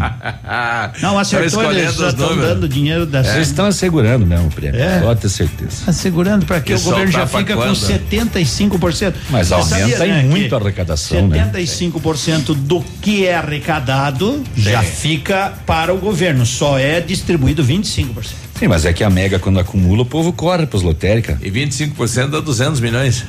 Não, 1.02 1.18
acertou, 1.20 1.64
Tá 1.64 1.72
eles 1.74 1.96
já 1.96 2.10
estão 2.10 2.36
dando 2.38 2.68
dinheiro 2.68 3.06
dessa. 3.06 3.34
Vocês 3.34 3.48
estão 3.48 3.66
assegurando 3.68 4.26
mesmo 4.26 4.48
o 4.48 4.52
prêmio, 4.52 4.82
É. 4.82 5.00
pode 5.00 5.22
ter 5.22 5.30
certeza. 5.30 5.84
Assegurando 5.88 6.46
para 6.46 6.60
que 6.62 6.72
E 6.72 6.76
o 6.76 6.80
governo 6.82 7.12
já 7.12 7.26
pra 7.26 7.40
fica 7.40 7.54
com 7.56 7.62
quando? 7.62 7.76
75%. 7.76 9.14
Mas 9.30 9.48
Você 9.50 9.54
aumenta 9.54 10.06
em 10.06 10.12
né, 10.12 10.24
muito 10.24 10.56
a 10.56 10.60
arrecadação, 10.60 11.28
né? 11.28 11.38
75% 11.54 12.54
do 12.56 12.84
que 13.02 13.26
é 13.26 13.36
arrecadado 13.36 14.44
já 14.58 14.82
fica 14.82 15.54
para 15.66 15.94
o 15.94 15.98
governo, 15.98 16.46
só 16.46 16.78
é 16.80 17.00
distribuído 17.02 17.64
25%. 17.64 18.45
Sim, 18.58 18.70
mas 18.70 18.86
é 18.86 18.94
que 18.94 19.04
a 19.04 19.10
Mega, 19.10 19.38
quando 19.38 19.60
acumula, 19.60 20.04
o 20.04 20.06
povo 20.06 20.32
corre 20.32 20.66
pras 20.66 20.82
lotéricas. 20.82 21.38
E 21.42 21.52
25% 21.52 22.30
dá 22.30 22.40
200 22.40 22.80
milhões. 22.80 23.26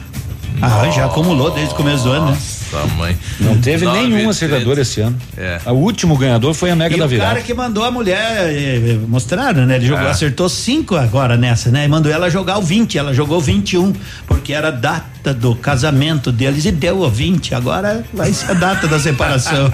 Ah, 0.63 0.89
já 0.91 1.07
acumulou 1.07 1.51
desde 1.51 1.75
o 1.75 1.77
começo 1.77 2.05
do 2.05 2.13
ano, 2.13 2.31
né? 2.31 2.39
Nossa, 2.73 2.87
mãe. 2.95 3.17
Não 3.41 3.59
teve 3.59 3.85
Nove, 3.85 4.01
nenhum 4.09 4.29
acertador 4.31 4.79
esse 4.79 5.01
ano. 5.01 5.17
É. 5.37 5.61
O 5.67 5.73
último 5.75 6.17
ganhador 6.17 6.53
foi 6.55 6.71
a 6.71 6.77
Mega 6.77 6.95
E 6.97 6.99
da 6.99 7.05
o 7.05 7.09
Virada. 7.09 7.29
cara 7.31 7.43
que 7.43 7.55
mandou 7.55 7.85
a 7.85 7.91
mulher, 7.91 8.49
eh, 8.49 8.93
eh, 8.93 8.99
mostraram, 9.09 9.65
né? 9.67 9.77
Ele 9.77 9.87
jogou, 9.87 10.07
É. 10.07 10.11
acertou 10.11 10.49
cinco 10.49 10.97
agora 10.97 11.37
nessa, 11.37 11.71
né? 11.71 11.85
E 11.85 11.89
mandou 11.89 12.11
ela 12.13 12.29
jogar 12.31 12.59
o 12.59 12.63
20, 12.63 12.99
ela 12.99 13.15
jogou 13.15 13.41
21, 13.41 13.93
porque 14.27 14.53
era 14.53 14.69
a 14.69 14.73
data 14.73 15.33
do 15.33 15.55
casamento 15.57 16.31
deles 16.31 16.65
e 16.65 16.71
deu 16.73 17.01
o 17.01 17.11
20, 17.11 17.55
agora 17.55 18.05
vai 18.13 18.33
ser 18.33 18.51
a 18.51 18.55
data 18.55 18.87
da 18.87 18.99
separação. 18.99 19.71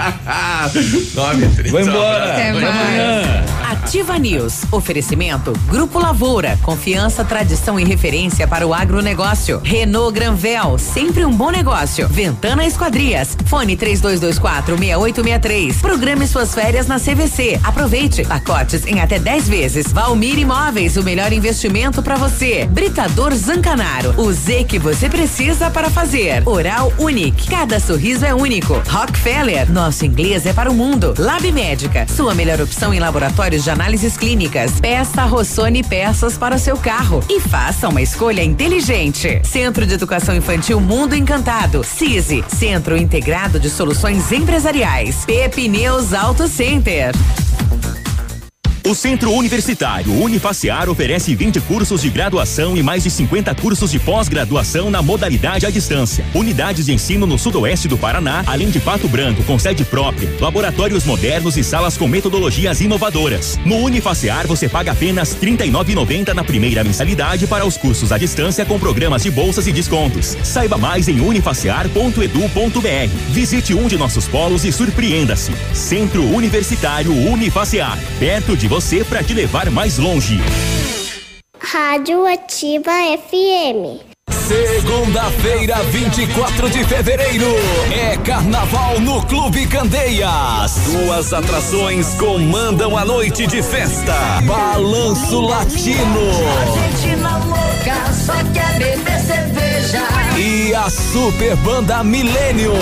9 1.14 1.46
30. 1.48 1.70
Vou 1.70 1.80
embora. 1.80 2.32
Até 2.32 2.50
amanhã. 2.50 3.44
Ativa 3.70 4.18
News. 4.18 4.62
Oferecimento 4.70 5.52
Grupo 5.68 5.98
Lavoura. 5.98 6.58
Confiança, 6.62 7.24
tradição 7.24 7.78
e 7.80 7.84
referência 7.84 8.46
para 8.46 8.66
o 8.66 8.72
agronegócio. 8.74 9.60
Renault 9.64 10.12
Granvel. 10.14 10.78
Sempre 10.78 11.24
um 11.24 11.32
bom 11.32 11.50
negócio. 11.50 12.06
Ventana 12.08 12.64
Esquadrias. 12.64 12.81
Esquadrias. 12.82 13.36
Fone 13.46 13.76
3224 13.76 14.76
6863. 14.76 15.76
Programe 15.80 16.26
suas 16.26 16.52
férias 16.52 16.88
na 16.88 16.98
CVC. 16.98 17.60
Aproveite. 17.62 18.24
Pacotes 18.24 18.84
em 18.86 19.00
até 19.00 19.20
10 19.20 19.48
vezes. 19.48 19.92
Valmir 19.92 20.36
Imóveis, 20.36 20.96
o 20.96 21.02
melhor 21.04 21.32
investimento 21.32 22.02
para 22.02 22.16
você. 22.16 22.66
Britador 22.66 23.32
Zancanaro. 23.34 24.20
O 24.20 24.32
Z 24.32 24.64
que 24.64 24.80
você 24.80 25.08
precisa 25.08 25.70
para 25.70 25.90
fazer. 25.90 26.42
Oral 26.44 26.92
Unique. 26.98 27.48
Cada 27.48 27.78
sorriso 27.78 28.24
é 28.26 28.34
único. 28.34 28.82
Rockefeller. 28.88 29.70
Nosso 29.70 30.04
inglês 30.04 30.44
é 30.44 30.52
para 30.52 30.68
o 30.68 30.74
mundo. 30.74 31.14
Lab 31.16 31.52
Médica. 31.52 32.08
Sua 32.08 32.34
melhor 32.34 32.60
opção 32.60 32.92
em 32.92 32.98
laboratórios 32.98 33.62
de 33.62 33.70
análises 33.70 34.16
clínicas. 34.16 34.80
Peça 34.80 35.22
Rossoni 35.22 35.84
peças 35.84 36.36
para 36.36 36.56
o 36.56 36.58
seu 36.58 36.76
carro 36.76 37.22
e 37.30 37.38
faça 37.38 37.88
uma 37.88 38.02
escolha 38.02 38.42
inteligente. 38.42 39.40
Centro 39.44 39.86
de 39.86 39.94
Educação 39.94 40.34
Infantil 40.34 40.80
Mundo 40.80 41.14
Encantado. 41.14 41.84
CISI. 41.84 42.44
Centro 42.48 42.71
Integrado 42.96 43.60
de 43.60 43.68
Soluções 43.68 44.32
Empresariais. 44.32 45.24
Pepineus 45.26 46.14
Auto 46.14 46.48
Center. 46.48 47.12
O 48.84 48.96
Centro 48.96 49.30
Universitário 49.30 50.12
Unifaciar 50.12 50.90
oferece 50.90 51.36
20 51.36 51.60
cursos 51.60 52.02
de 52.02 52.10
graduação 52.10 52.76
e 52.76 52.82
mais 52.82 53.04
de 53.04 53.10
50 53.10 53.54
cursos 53.54 53.92
de 53.92 54.00
pós-graduação 54.00 54.90
na 54.90 55.00
modalidade 55.00 55.64
à 55.64 55.70
distância. 55.70 56.26
Unidades 56.34 56.86
de 56.86 56.92
ensino 56.92 57.24
no 57.24 57.38
sudoeste 57.38 57.86
do 57.86 57.96
Paraná, 57.96 58.42
além 58.44 58.70
de 58.70 58.80
Pato 58.80 59.06
Branco 59.06 59.44
com 59.44 59.56
sede 59.56 59.84
própria, 59.84 60.28
laboratórios 60.40 61.04
modernos 61.04 61.56
e 61.56 61.62
salas 61.62 61.96
com 61.96 62.08
metodologias 62.08 62.80
inovadoras. 62.80 63.56
No 63.64 63.76
Unifaciar 63.76 64.48
você 64.48 64.68
paga 64.68 64.90
apenas 64.90 65.32
R$ 65.32 65.52
39,90 65.52 66.34
na 66.34 66.42
primeira 66.42 66.82
mensalidade 66.82 67.46
para 67.46 67.64
os 67.64 67.76
cursos 67.76 68.10
à 68.10 68.18
distância 68.18 68.66
com 68.66 68.80
programas 68.80 69.22
de 69.22 69.30
bolsas 69.30 69.68
e 69.68 69.72
descontos. 69.72 70.36
Saiba 70.42 70.76
mais 70.76 71.06
em 71.06 71.20
unifaciar.edu.br. 71.20 73.16
Visite 73.30 73.74
um 73.74 73.86
de 73.86 73.96
nossos 73.96 74.26
polos 74.26 74.64
e 74.64 74.72
surpreenda-se. 74.72 75.52
Centro 75.72 76.24
Universitário 76.24 77.12
Unifaciar, 77.12 77.96
perto 78.18 78.56
de 78.56 78.71
você 78.72 79.04
para 79.04 79.22
te 79.22 79.34
levar 79.34 79.70
mais 79.70 79.98
longe. 79.98 80.40
Rádio 81.60 82.24
Ativa 82.24 82.90
FM. 83.18 84.00
Segunda-feira, 84.30 85.74
24 85.90 86.70
de 86.70 86.82
fevereiro, 86.82 87.54
é 87.92 88.16
carnaval 88.16 88.98
no 88.98 89.20
Clube 89.26 89.66
Candeias. 89.66 90.72
Duas 90.86 91.34
atrações 91.34 92.14
comandam 92.14 92.96
a 92.96 93.04
noite 93.04 93.46
de 93.46 93.62
festa: 93.62 94.14
Balanço 94.46 95.38
Latino 95.42 96.30
Argentina 96.62 97.36
louca, 97.44 98.12
só 98.14 98.32
quer 98.54 98.78
beber 98.78 99.20
cerveja. 99.20 100.02
e 100.38 100.74
a 100.74 100.88
Super 100.88 101.56
Banda 101.56 102.02
Millennium. 102.02 102.72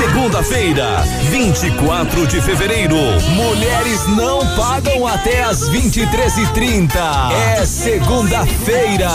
Segunda-feira, 0.00 1.02
24 1.30 2.26
de 2.26 2.40
fevereiro. 2.40 2.96
Mulheres 3.34 4.06
não 4.16 4.38
pagam 4.56 5.06
até 5.06 5.42
as 5.42 5.68
23h30. 5.68 6.90
É 7.30 7.66
segunda-feira. 7.66 9.10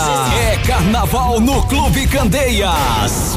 É 0.48 0.56
carnaval 0.64 1.40
no 1.40 1.60
Clube 1.66 2.06
Candeias. 2.06 3.36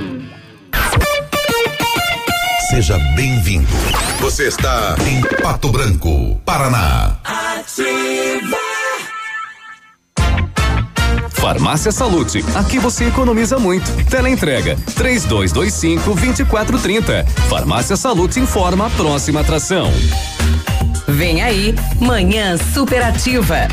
Seja 2.71 2.97
bem-vindo. 3.17 3.67
Você 4.21 4.47
está 4.47 4.95
em 5.05 5.19
Pato 5.41 5.67
Branco, 5.67 6.39
Paraná. 6.45 7.17
Ativa. 7.21 8.57
Farmácia 11.31 11.91
Salute, 11.91 12.45
aqui 12.55 12.79
você 12.79 13.09
economiza 13.09 13.59
muito. 13.59 13.91
Teleentrega 14.05 14.77
3225 14.95 16.15
2430. 16.15 17.25
Farmácia 17.49 17.97
Salute 17.97 18.39
informa 18.39 18.87
a 18.87 18.89
próxima 18.91 19.41
atração. 19.41 19.91
Vem 21.09 21.41
aí, 21.41 21.75
Manhã 21.99 22.55
Superativa. 22.73 23.67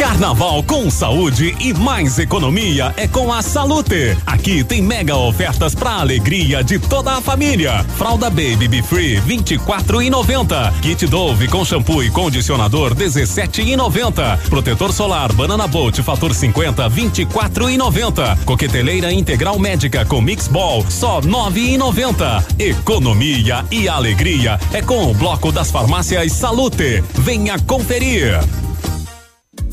Carnaval 0.00 0.62
com 0.62 0.90
saúde 0.90 1.54
e 1.60 1.74
mais 1.74 2.18
economia 2.18 2.94
é 2.96 3.06
com 3.06 3.30
a 3.30 3.42
Salute. 3.42 4.16
Aqui 4.24 4.64
tem 4.64 4.80
mega 4.80 5.14
ofertas 5.14 5.74
para 5.74 5.90
alegria 5.90 6.64
de 6.64 6.78
toda 6.78 7.12
a 7.12 7.20
família. 7.20 7.84
Fralda 7.98 8.30
Baby 8.30 8.66
Be 8.66 8.82
Free 8.82 9.20
24,90. 9.20 10.72
Kit 10.80 11.06
Dove 11.06 11.48
com 11.48 11.62
shampoo 11.66 12.02
e 12.02 12.10
condicionador 12.10 12.94
17,90. 12.94 14.38
Protetor 14.48 14.90
solar 14.90 15.34
Banana 15.34 15.66
Bolt 15.66 16.00
fator 16.00 16.34
50 16.34 16.88
24,90. 16.88 18.38
Coqueteleira 18.46 19.12
integral 19.12 19.58
médica 19.58 20.06
com 20.06 20.22
Mix 20.22 20.48
Ball 20.48 20.82
só 20.88 21.20
9,90. 21.20 22.42
Economia 22.58 23.66
e 23.70 23.86
alegria 23.86 24.58
é 24.72 24.80
com 24.80 25.10
o 25.10 25.14
bloco 25.14 25.52
das 25.52 25.70
farmácias 25.70 26.32
Salute. 26.32 27.04
Venha 27.18 27.58
conferir. 27.58 28.40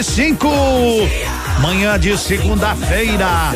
9h35. 0.00 1.08
Manhã 1.60 1.98
de 1.98 2.16
segunda-feira, 2.16 3.52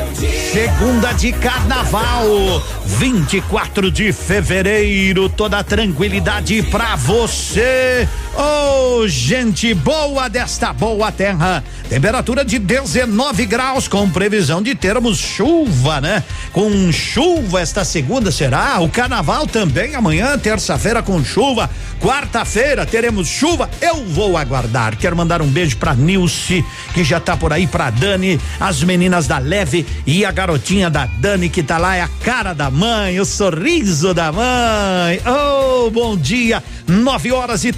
segunda 0.53 1.13
de 1.13 1.33
carnaval, 1.33 2.63
24 2.85 3.91
de 3.91 4.13
fevereiro. 4.13 5.29
Toda 5.31 5.65
tranquilidade 5.65 6.63
pra 6.65 6.97
você. 6.97 8.07
Oh, 8.37 9.07
gente 9.07 9.73
boa 9.75 10.29
desta 10.29 10.73
boa 10.73 11.13
terra. 11.13 11.63
Temperatura 11.89 12.45
de 12.45 12.59
19 12.59 13.47
graus, 13.47 13.87
com 13.87 14.11
previsão 14.11 14.61
de 14.61 14.75
termos 14.75 15.19
chuva, 15.19 16.01
né? 16.01 16.25
Com 16.53 16.91
chuva 16.91 17.61
esta 17.61 17.85
segunda 17.85 18.33
será. 18.33 18.81
O 18.81 18.89
carnaval 18.89 19.47
também 19.47 19.95
amanhã, 19.95 20.37
terça-feira, 20.37 21.03
com 21.03 21.25
chuva. 21.25 21.71
Quarta-feira 22.01 22.85
teremos 22.85 23.29
chuva. 23.29 23.71
Eu 23.81 24.05
vou 24.07 24.37
aguardar. 24.37 24.97
Quero 24.97 25.17
mandar 25.17 25.41
um 25.41 25.47
beijo 25.47 25.77
pra 25.77 25.95
Nilce, 25.95 26.65
que 26.93 27.05
já 27.05 27.21
tá 27.21 27.37
por 27.37 27.53
aí, 27.53 27.67
pra 27.67 27.91
Dani, 27.91 28.41
as 28.59 28.83
meninas 28.83 29.29
da 29.29 29.39
Leve 29.39 29.87
e 30.07 30.25
a 30.25 30.33
garotinha 30.33 30.91
da 30.91 31.07
Dani, 31.07 31.49
que 31.49 31.63
tá 31.63 31.79
lá, 31.79 31.95
é 31.95 32.01
a 32.01 32.09
cara 32.09 32.53
da 32.53 32.71
mãe, 32.71 33.21
o 33.21 33.25
sorriso 33.25 34.13
da 34.13 34.33
mãe. 34.33 35.21
Oh, 35.25 35.91
bom 35.91 36.17
dia. 36.17 36.63
9 36.87 37.33
horas 37.33 37.65
e 37.65 37.73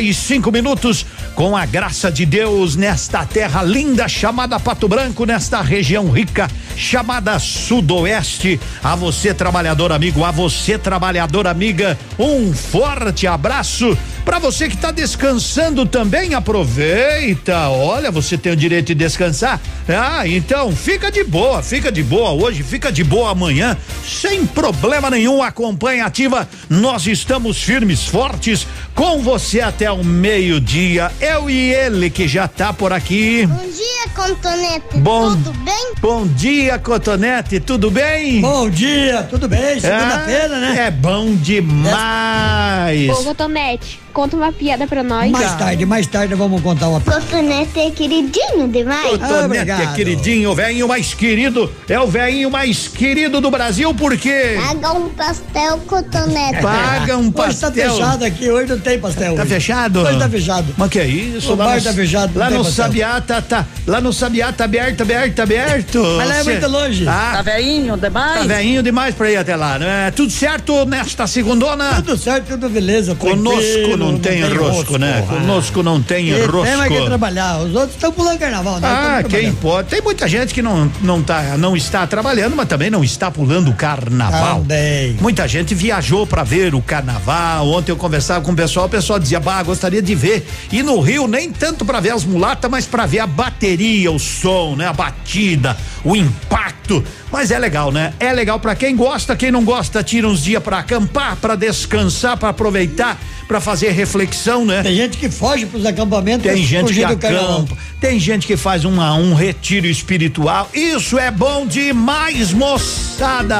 35 0.00 0.50
minutos. 0.50 1.06
Com 1.34 1.56
a 1.56 1.66
graça 1.66 2.10
de 2.10 2.24
Deus 2.24 2.74
nesta 2.74 3.24
terra 3.24 3.62
linda 3.62 4.08
chamada 4.08 4.58
Pato 4.58 4.88
Branco, 4.88 5.24
nesta 5.24 5.60
região 5.60 6.10
rica 6.10 6.48
chamada 6.74 7.38
Sudoeste. 7.38 8.58
A 8.82 8.94
você, 8.94 9.34
trabalhador 9.34 9.92
amigo, 9.92 10.24
a 10.24 10.30
você, 10.30 10.78
trabalhadora 10.78 11.50
amiga, 11.50 11.98
um 12.18 12.52
forte 12.52 13.26
abraço 13.26 13.96
Para 14.24 14.38
você 14.38 14.68
que 14.68 14.74
está 14.76 14.90
descansando 14.90 15.84
também, 15.86 16.34
aproveita. 16.34 17.68
Olha, 17.70 18.10
você 18.10 18.38
tem 18.38 18.52
o 18.52 18.56
direito 18.56 18.88
de 18.88 18.94
descansar. 18.94 19.60
Ah, 19.88 20.26
então 20.26 20.70
fica 20.74 21.10
de 21.10 21.24
boa, 21.24 21.62
fica 21.62 21.90
de 21.90 22.02
boa 22.02 22.30
hoje, 22.30 22.62
fica 22.62 22.92
de 22.92 23.02
boa 23.02 23.30
amanhã, 23.32 23.76
sem 24.06 24.46
problema 24.46 25.10
nenhum. 25.10 25.42
Acompanha 25.42 26.04
ativa. 26.06 26.48
Nós 26.68 27.06
estamos 27.06 27.60
firmes, 27.62 28.04
fortes 28.06 28.66
com 28.94 29.20
você 29.20 29.60
até 29.60 29.90
o 29.90 30.04
meio-dia. 30.04 31.10
Eu 31.20 31.50
e 31.50 31.72
ele 31.72 32.08
que 32.10 32.28
já 32.28 32.46
tá 32.46 32.72
por 32.72 32.92
aqui. 32.92 33.46
Bom 33.46 33.68
dia, 33.68 34.12
Cotonete. 34.14 34.96
Bom, 34.98 35.30
Tudo 35.32 35.52
bem? 35.64 35.92
Bom 36.00 36.26
dia, 36.26 36.78
Cotonete, 36.78 37.58
tudo 37.60 37.90
bem? 37.90 38.40
Bom 38.40 38.70
dia, 38.70 39.26
tudo 39.28 39.48
bem? 39.48 39.80
Segunda-feira, 39.80 40.56
Ah, 40.56 40.60
né? 40.60 40.86
É 40.86 40.90
bom 40.90 41.34
demais. 41.34 43.10
Ô, 43.10 43.24
Cotonete, 43.24 44.00
conta 44.12 44.36
uma 44.36 44.52
piada 44.52 44.86
pra 44.86 45.02
nós. 45.02 45.30
Mais 45.30 45.54
tarde, 45.56 45.86
mais 45.86 46.06
tarde 46.06 46.34
vamos 46.34 46.60
contar 46.62 46.88
uma 46.88 47.00
Cotonete 47.00 47.78
é 47.80 47.90
queridinho 47.90 48.68
demais. 48.68 49.10
Cotonete 49.10 49.70
é 49.70 49.86
queridinho, 49.94 50.50
o 50.50 50.54
velhinho 50.54 50.88
mais 50.88 51.14
querido, 51.14 51.70
é 51.88 51.98
o 52.00 52.06
velhinho 52.06 52.50
mais 52.50 52.88
querido 52.88 53.40
do 53.40 53.50
Brasil, 53.50 53.94
porque 53.94 54.56
Paga 54.66 54.92
um 54.92 55.08
pastel, 55.10 55.78
Cotonete. 55.86 56.60
paga 56.62 57.16
um 57.16 57.20
Hoje 57.22 57.32
pastel. 57.32 57.70
tá 57.70 57.90
fechado 57.92 58.24
aqui, 58.24 58.50
hoje 58.50 58.70
não 58.72 58.78
tem 58.80 58.98
pastel. 58.98 59.34
Tá 59.34 59.42
hoje. 59.42 59.50
fechado? 59.54 60.00
Hoje 60.00 60.18
tá 60.18 60.28
fechado. 60.28 60.74
Mas 60.76 60.90
que 60.90 60.98
é 60.98 61.06
isso? 61.06 61.52
O 61.52 61.56
Lá 61.56 61.64
bar 61.66 61.76
no- 61.76 61.82
tá 61.82 61.92
fechado, 61.92 62.32
não 62.34 62.40
Lá 62.40 62.50
no 62.50 62.64
pastel. 62.64 62.84
Sabiá 62.84 63.20
tá, 63.20 63.40
tá, 63.42 63.66
lá 63.86 64.00
no 64.00 64.12
Sabiá 64.12 64.52
tá 64.52 64.64
aberto, 64.64 65.02
aberto, 65.02 65.40
aberto. 65.40 66.02
Mas 66.16 66.28
lá 66.28 66.36
é 66.36 66.42
muito 66.44 66.68
longe. 66.68 67.06
Ah, 67.08 67.32
Tá 67.36 67.42
veinho 67.42 67.96
demais? 67.96 68.40
Tá 68.40 68.54
veinho 68.54 68.82
demais 68.82 69.14
pra 69.14 69.30
ir 69.30 69.36
até 69.36 69.56
lá, 69.56 69.78
né? 69.78 70.10
Tudo 70.14 70.30
certo 70.32 70.84
nesta 70.86 71.26
segundona? 71.26 71.94
Tudo 71.96 72.16
certo, 72.16 72.48
tudo 72.48 72.68
beleza. 72.68 73.14
Conosco 73.14 73.96
tranquilo, 74.06 74.12
não 74.12 74.18
tem 74.18 74.42
rosco, 74.56 74.98
né? 74.98 75.24
Ah. 75.26 75.34
Conosco 75.34 75.82
não 75.82 76.02
tem 76.02 76.28
E 76.28 76.44
rosco. 76.44 76.62
Tem 76.64 76.76
mais 76.76 76.92
que 76.92 77.04
trabalhar. 77.04 77.58
Os 77.58 77.74
outros 77.74 77.94
estão 77.94 78.12
pulando 78.12 78.38
carnaval, 78.38 78.80
né? 78.80 78.88
Ah, 78.88 79.22
quem 79.28 79.52
pode. 79.54 79.88
Tem 79.88 80.00
muita 80.00 80.26
gente 80.28 80.54
que 80.54 80.62
não, 80.62 80.90
não, 81.02 81.22
tá, 81.22 81.56
não 81.56 81.76
está 81.76 82.06
trabalhando, 82.06 82.56
mas 82.56 82.68
também 82.68 82.90
não 82.90 83.04
está 83.04 83.30
pulando 83.30 83.72
carnaval. 83.72 84.60
Também. 84.60 85.16
Muita 85.20 85.46
gente 85.46 85.74
viajou 85.74 86.26
para 86.26 86.42
ver 86.42 86.74
o 86.74 86.82
carnaval. 86.82 87.68
Ontem 87.68 87.92
eu 87.92 87.96
conversava 87.96 88.44
com 88.44 88.52
o 88.52 88.56
pessoal, 88.56 88.86
o 88.86 88.90
pessoal 88.90 89.18
dizia: 89.18 89.40
"Bah, 89.40 89.62
gostaria 89.62 90.02
de 90.02 90.14
ver". 90.14 90.46
E 90.72 90.82
no 90.82 91.00
Rio 91.00 91.26
nem 91.26 91.50
tanto 91.50 91.84
para 91.84 92.00
ver 92.00 92.12
as 92.12 92.24
mulatas, 92.24 92.70
mas 92.70 92.86
para 92.86 93.06
ver 93.06 93.20
a 93.20 93.26
bateria, 93.26 94.10
o 94.10 94.18
som, 94.18 94.76
né, 94.76 94.86
a 94.86 94.92
batida, 94.92 95.76
o 96.04 96.16
impacto. 96.16 97.04
Mas 97.30 97.50
é 97.50 97.58
legal, 97.58 97.92
né? 97.92 98.12
É 98.18 98.32
legal 98.32 98.58
para 98.58 98.74
quem 98.74 98.96
gosta, 98.96 99.36
quem 99.36 99.50
não 99.50 99.64
gosta, 99.64 100.02
tira 100.02 100.26
uns 100.26 100.42
dias 100.42 100.62
para 100.62 100.78
acampar, 100.78 101.36
para 101.36 101.54
descansar, 101.54 102.36
para 102.36 102.48
aproveitar, 102.48 103.18
para 103.50 103.60
fazer 103.60 103.90
reflexão, 103.90 104.64
né? 104.64 104.80
Tem 104.80 104.94
gente 104.94 105.18
que 105.18 105.28
foge 105.28 105.66
pros 105.66 105.84
acampamentos. 105.84 106.44
Tem 106.44 106.64
gente 106.64 106.94
que 106.94 107.02
acampa, 107.02 107.76
tem 108.00 108.16
gente 108.16 108.46
que 108.46 108.56
faz 108.56 108.84
uma, 108.84 109.12
um 109.14 109.34
retiro 109.34 109.88
espiritual. 109.88 110.70
Isso 110.72 111.18
é 111.18 111.32
bom 111.32 111.66
demais, 111.66 112.52
moçada! 112.52 113.58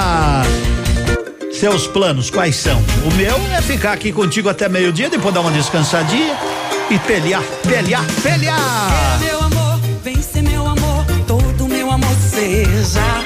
Seus 1.52 1.89
planos, 1.89 2.31
quais 2.31 2.55
são? 2.55 2.81
O 3.05 3.12
meu 3.17 3.35
é 3.52 3.60
ficar 3.60 3.91
aqui 3.91 4.12
contigo 4.12 4.49
até 4.49 4.69
meio-dia, 4.69 5.10
depois 5.10 5.35
dar 5.35 5.41
uma 5.41 5.51
descansadinha 5.51 6.36
e 6.89 6.97
pelear, 7.01 7.43
pelear, 7.67 8.07
pelear! 8.23 9.19
Meu 9.19 9.41
amor, 9.43 9.81
vem 10.05 10.23
ser 10.23 10.43
meu 10.43 10.69
amor, 10.69 11.05
todo 11.27 11.67
meu 11.67 11.91
amor 11.91 12.15
seja. 12.31 13.25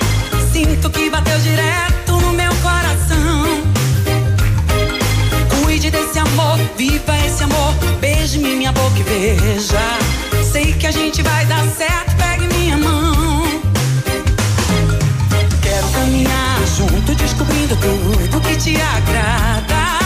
Sinto 0.51 0.89
que 0.89 1.11
bateu 1.11 1.39
direto 1.41 1.94
esse 7.35 7.43
amor, 7.43 7.75
beije 8.01 8.39
minha 8.39 8.71
boca 8.71 8.97
e 8.97 9.03
veja. 9.03 9.99
Sei 10.53 10.73
que 10.73 10.87
a 10.87 10.93
gente 10.93 11.21
vai 11.21 11.45
dar 11.47 11.67
certo, 11.67 12.15
pegue 12.17 12.47
minha 12.55 12.77
mão. 12.77 13.43
Quero 15.61 15.89
caminhar 15.89 16.61
junto, 16.77 17.13
descobrindo 17.17 17.77
tudo 17.77 18.41
que 18.41 18.57
te 18.57 18.77
agrada. 18.81 19.99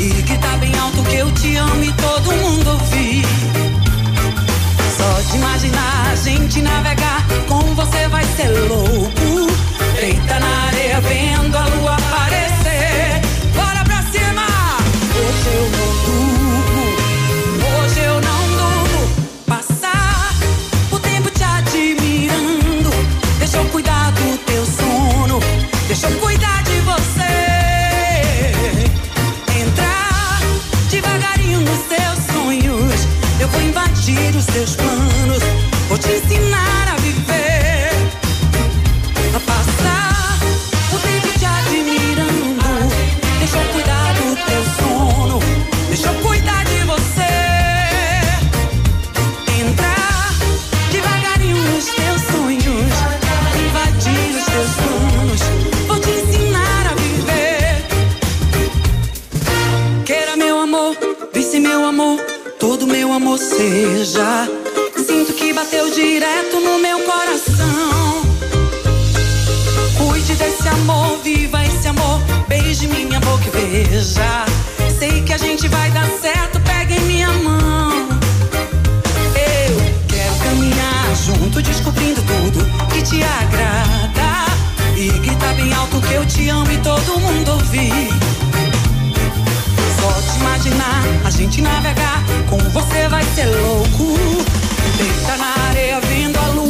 E 0.00 0.08
gritar 0.22 0.58
bem 0.58 0.76
alto 0.76 1.02
que 1.04 1.16
eu 1.16 1.30
te 1.32 1.54
amo 1.54 1.84
e 1.84 1.92
todo 1.92 2.32
mundo 2.32 2.70
ouvir. 2.70 3.24
Só 4.96 5.30
de 5.30 5.36
imaginar 5.36 6.10
a 6.10 6.16
gente 6.16 6.62
navegar 6.62 7.24
com 7.46 7.60
você 7.76 8.08
vai 8.08 8.24
ser 8.36 8.48
louco. 8.68 9.52
Deita 10.00 10.40
na 10.40 10.51
invadir 34.12 34.36
os 34.36 34.46
teus 34.46 34.76
planos. 34.76 35.61
Sinto 64.12 65.32
que 65.32 65.54
bateu 65.54 65.90
direto 65.90 66.60
no 66.60 66.78
meu 66.78 67.00
coração. 67.00 68.22
Cuide 69.96 70.34
desse 70.34 70.68
amor, 70.68 71.16
viva 71.24 71.64
esse 71.64 71.88
amor, 71.88 72.20
beije 72.46 72.88
minha 72.88 73.18
boca 73.20 73.44
e 73.46 73.50
veja. 73.50 74.44
Sei 74.98 75.22
que 75.22 75.32
a 75.32 75.38
gente 75.38 75.66
vai 75.66 75.90
dar 75.92 76.06
certo, 76.20 76.60
pegue 76.60 77.00
minha 77.00 77.30
mão. 77.30 78.06
Eu 79.34 79.76
quero 80.06 80.36
caminhar 80.44 81.16
junto, 81.24 81.62
descobrindo 81.62 82.20
tudo 82.20 82.66
que 82.92 83.00
te 83.00 83.22
agrada. 83.22 84.52
E 84.94 85.08
gritar 85.20 85.54
bem 85.54 85.72
alto 85.72 85.98
que 86.02 86.12
eu 86.12 86.26
te 86.26 86.50
amo 86.50 86.70
e 86.70 86.76
todo 86.82 87.18
mundo 87.18 87.52
ouvir. 87.52 88.31
Imaginar, 90.42 91.02
a 91.24 91.30
gente 91.30 91.62
navegar, 91.62 92.20
com 92.50 92.58
você 92.70 93.08
vai 93.08 93.22
ser 93.22 93.46
louco. 93.46 94.16
Deita 94.98 95.36
na 95.36 95.68
areia 95.68 96.00
vendo 96.00 96.36
a 96.36 96.46
lua 96.48 96.61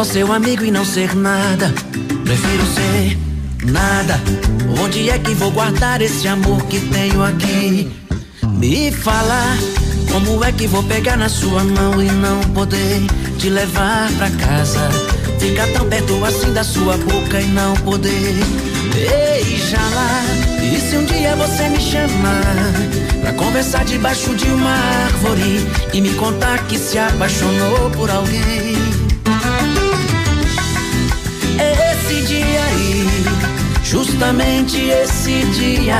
só 0.00 0.04
seu 0.04 0.32
amigo 0.32 0.64
e 0.64 0.70
não 0.70 0.82
ser 0.82 1.14
nada, 1.14 1.74
prefiro 2.24 2.64
ser 2.74 3.18
nada. 3.70 4.18
Onde 4.82 5.10
é 5.10 5.18
que 5.18 5.34
vou 5.34 5.50
guardar 5.50 6.00
esse 6.00 6.26
amor 6.26 6.64
que 6.68 6.80
tenho 6.80 7.22
aqui? 7.22 7.90
Me 8.58 8.90
fala, 8.90 9.58
como 10.10 10.42
é 10.42 10.52
que 10.52 10.66
vou 10.66 10.82
pegar 10.84 11.18
na 11.18 11.28
sua 11.28 11.62
mão 11.64 12.00
e 12.00 12.10
não 12.12 12.40
poder 12.54 13.02
te 13.36 13.50
levar 13.50 14.10
pra 14.12 14.30
casa? 14.30 14.88
Ficar 15.38 15.66
tão 15.68 15.86
perto 15.86 16.24
assim 16.24 16.52
da 16.54 16.64
sua 16.64 16.96
boca 16.96 17.38
e 17.38 17.46
não 17.48 17.74
poder 17.76 18.36
beijá-la. 18.94 20.22
E 20.62 20.80
se 20.80 20.96
um 20.96 21.04
dia 21.04 21.36
você 21.36 21.68
me 21.68 21.80
chamar 21.80 22.72
pra 23.20 23.32
conversar 23.34 23.84
debaixo 23.84 24.34
de 24.34 24.46
uma 24.46 24.70
árvore 24.70 25.66
e 25.92 26.00
me 26.00 26.14
contar 26.14 26.64
que 26.68 26.78
se 26.78 26.98
apaixonou 26.98 27.90
por 27.90 28.10
alguém? 28.10 29.09
Justamente 33.90 34.78
esse 34.88 35.42
dia, 35.46 35.98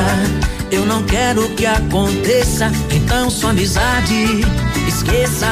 eu 0.70 0.86
não 0.86 1.02
quero 1.02 1.48
que 1.56 1.66
aconteça. 1.66 2.70
Então 2.88 3.28
sua 3.28 3.50
amizade 3.50 4.42
esqueça. 4.86 5.48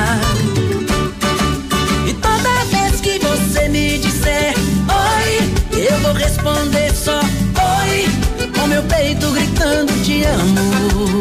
E 2.06 2.12
toda 2.14 2.64
vez 2.66 3.00
que 3.00 3.18
você 3.18 3.68
me 3.68 3.98
disser 3.98 4.54
oi, 4.88 5.80
eu 5.90 5.98
vou 5.98 6.12
responder 6.12 6.94
só 6.94 7.18
oi, 7.18 8.08
com 8.56 8.68
meu 8.68 8.84
peito 8.84 9.28
gritando 9.32 9.92
te 10.04 10.22
amo. 10.22 11.20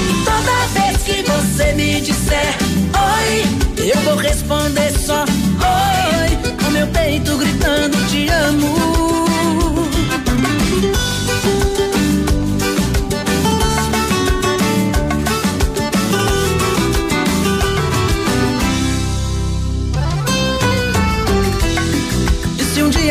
E 0.00 0.24
toda 0.24 0.80
vez 0.80 1.02
que 1.02 1.22
você 1.22 1.74
me 1.74 2.00
disser 2.00 2.56
oi, 2.94 3.90
eu 3.94 4.00
vou 4.04 4.16
responder 4.16 4.90
só 4.98 5.22
oi, 5.24 6.54
com 6.64 6.70
meu 6.70 6.86
peito 6.86 7.36
gritando 7.36 7.98
te 8.08 8.26
amo. 8.30 9.15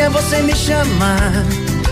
Dia 0.06 0.10
você 0.10 0.42
me 0.42 0.54
chamar 0.54 1.32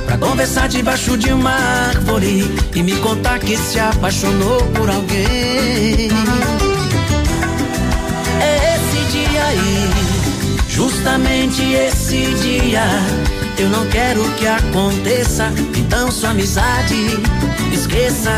pra 0.07 0.17
conversar 0.19 0.69
debaixo 0.69 1.17
de 1.17 1.33
uma 1.33 1.51
árvore 1.51 2.45
e 2.75 2.83
me 2.83 2.95
contar 2.97 3.41
que 3.41 3.57
se 3.57 3.81
apaixonou 3.81 4.61
por 4.69 4.89
alguém? 4.89 6.11
É 8.41 8.77
esse 8.77 9.11
dia 9.11 9.45
aí, 9.45 9.91
justamente 10.69 11.63
esse 11.63 12.35
dia. 12.35 12.85
Eu 13.59 13.69
não 13.69 13.87
quero 13.89 14.23
que 14.33 14.47
aconteça, 14.47 15.53
então 15.77 16.11
sua 16.11 16.31
amizade 16.31 16.95
esqueça. 17.73 18.31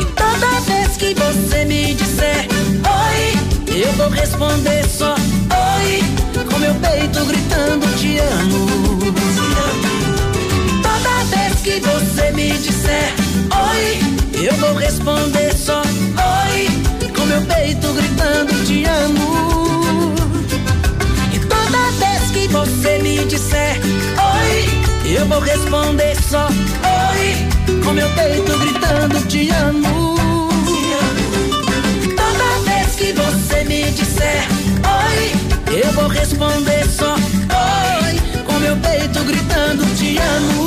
E 0.00 0.04
toda 0.14 0.60
vez 0.60 0.96
que 0.96 1.14
você 1.14 1.64
me 1.64 1.94
disser 1.94 2.46
oi, 2.84 3.76
eu 3.76 3.92
vou 3.94 4.10
responder 4.10 4.84
só 4.88 5.16
meu 6.64 6.74
peito 6.76 7.24
gritando 7.26 7.86
te 7.98 8.18
amo. 8.18 8.66
Toda 10.82 11.24
vez 11.24 11.60
que 11.60 11.78
você 11.80 12.32
me 12.32 12.52
disser 12.56 13.12
oi, 13.68 14.46
eu 14.46 14.54
vou 14.54 14.74
responder 14.74 15.54
só 15.54 15.82
oi, 15.82 17.12
com 17.14 17.26
meu 17.26 17.42
peito 17.42 17.92
gritando 17.92 18.64
te 18.64 18.84
amo. 18.86 20.14
E 21.34 21.38
toda 21.38 21.90
vez 21.98 22.30
que 22.30 22.48
você 22.48 22.98
me 22.98 23.26
disser 23.26 23.78
oi, 24.38 25.14
eu 25.14 25.26
vou 25.26 25.40
responder 25.40 26.16
só 26.22 26.46
oi, 26.46 27.82
com 27.84 27.92
meu 27.92 28.08
peito 28.10 28.58
gritando 28.58 29.28
te 29.28 29.50
amo. 29.50 30.03
Vou 35.94 36.08
responder 36.08 36.84
só 36.90 37.14
oi, 37.14 38.18
com 38.44 38.58
meu 38.58 38.76
peito 38.76 39.24
gritando 39.24 39.86
te 39.96 40.18
amo. 40.18 40.66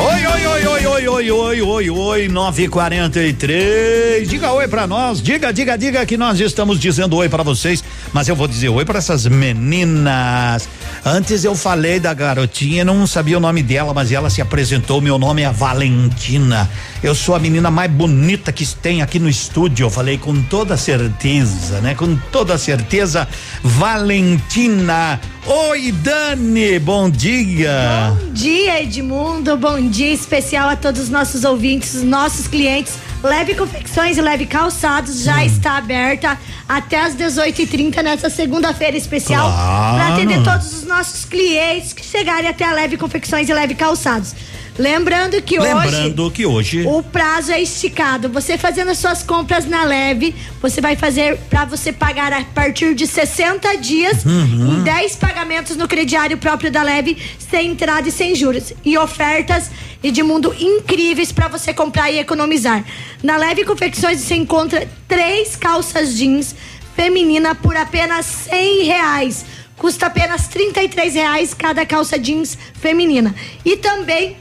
Oi, 0.00 0.26
oi, 0.26 0.46
oi, 0.46 0.66
oi, 0.66 0.86
oi, 0.86 1.08
oi, 1.08 1.30
oi, 1.30 1.62
oi, 1.62 1.90
oi, 1.90 2.28
943. 2.28 4.28
Diga 4.28 4.52
oi 4.52 4.66
pra 4.66 4.86
nós. 4.86 5.20
Diga, 5.22 5.52
diga, 5.52 5.76
diga 5.76 6.06
que 6.06 6.16
nós 6.16 6.40
estamos 6.40 6.80
dizendo 6.80 7.16
oi 7.16 7.28
pra 7.28 7.42
vocês. 7.42 7.84
Mas 8.12 8.28
eu 8.28 8.34
vou 8.34 8.48
dizer 8.48 8.70
oi 8.70 8.84
pra 8.84 8.98
essas 8.98 9.26
meninas. 9.26 10.68
Antes 11.04 11.42
eu 11.42 11.56
falei 11.56 11.98
da 11.98 12.14
garotinha, 12.14 12.84
não 12.84 13.08
sabia 13.08 13.36
o 13.36 13.40
nome 13.40 13.60
dela, 13.60 13.92
mas 13.92 14.12
ela 14.12 14.30
se 14.30 14.40
apresentou. 14.40 15.00
Meu 15.00 15.18
nome 15.18 15.42
é 15.42 15.50
Valentina. 15.50 16.70
Eu 17.02 17.12
sou 17.12 17.34
a 17.34 17.40
menina 17.40 17.72
mais 17.72 17.90
bonita 17.90 18.52
que 18.52 18.64
tem 18.64 19.02
aqui 19.02 19.18
no 19.18 19.28
estúdio. 19.28 19.86
Eu 19.86 19.90
falei 19.90 20.16
com 20.16 20.40
toda 20.42 20.76
certeza, 20.76 21.80
né? 21.80 21.96
Com 21.96 22.16
toda 22.30 22.56
certeza, 22.56 23.26
Valentina. 23.64 25.20
Oi, 25.44 25.90
Dani, 25.90 26.78
bom 26.78 27.10
dia. 27.10 28.14
Bom 28.16 28.32
dia, 28.32 28.80
Edmundo. 28.80 29.56
Bom 29.56 29.88
dia 29.88 30.12
especial 30.12 30.68
a 30.68 30.76
todos 30.76 31.00
os 31.00 31.08
nossos 31.10 31.42
ouvintes, 31.42 32.00
nossos 32.04 32.46
clientes. 32.46 32.94
Leve 33.22 33.54
Confecções 33.54 34.16
e 34.18 34.20
Leve 34.20 34.46
Calçados 34.46 35.22
já 35.22 35.44
está 35.44 35.76
aberta 35.76 36.38
até 36.68 37.00
as 37.00 37.14
18h30 37.14 38.02
nessa 38.02 38.28
segunda-feira 38.28 38.96
especial 38.96 39.48
Claro. 39.50 39.96
para 39.96 40.14
atender 40.14 40.42
todos 40.42 40.72
os 40.72 40.84
nossos 40.84 41.24
clientes 41.24 41.92
que 41.92 42.04
chegarem 42.04 42.48
até 42.48 42.64
a 42.64 42.72
Leve 42.72 42.96
Confecções 42.96 43.48
e 43.48 43.54
Leve 43.54 43.74
Calçados. 43.74 44.34
Lembrando 44.78 45.40
que 45.42 45.58
hoje 45.60 45.74
Lembrando 45.74 46.30
que 46.30 46.46
hoje. 46.46 46.86
o 46.86 47.02
prazo 47.02 47.52
é 47.52 47.60
esticado. 47.60 48.28
Você 48.30 48.56
fazendo 48.56 48.90
as 48.90 48.98
suas 48.98 49.22
compras 49.22 49.66
na 49.66 49.84
Leve, 49.84 50.34
você 50.62 50.80
vai 50.80 50.96
fazer 50.96 51.36
para 51.50 51.66
você 51.66 51.92
pagar 51.92 52.32
a 52.32 52.42
partir 52.42 52.94
de 52.94 53.06
60 53.06 53.76
dias 53.76 54.24
Uhum. 54.24 54.78
em 54.78 54.82
10 54.82 55.16
pagamentos 55.16 55.76
no 55.76 55.86
crediário 55.86 56.38
próprio 56.38 56.70
da 56.70 56.82
Leve, 56.82 57.16
sem 57.50 57.72
entrada 57.72 58.08
e 58.08 58.12
sem 58.12 58.34
juros. 58.34 58.72
E 58.84 58.96
ofertas 58.96 59.70
Edmundo 60.02 60.52
incríveis 60.58 61.30
para 61.30 61.46
você 61.48 61.72
comprar 61.72 62.10
e 62.10 62.18
economizar. 62.18 62.84
Na 63.22 63.36
Leve 63.36 63.64
Confecções 63.64 64.20
você 64.20 64.34
encontra 64.34 64.88
três 65.06 65.54
calças 65.54 66.16
jeans 66.16 66.56
feminina 66.96 67.54
por 67.54 67.76
apenas 67.76 68.24
100 68.26 68.84
reais. 68.84 69.44
Custa 69.76 70.06
apenas 70.06 70.48
33 70.48 71.14
reais 71.14 71.54
cada 71.54 71.84
calça 71.86 72.18
jeans 72.18 72.56
feminina. 72.74 73.34
E 73.64 73.76
também 73.76 74.36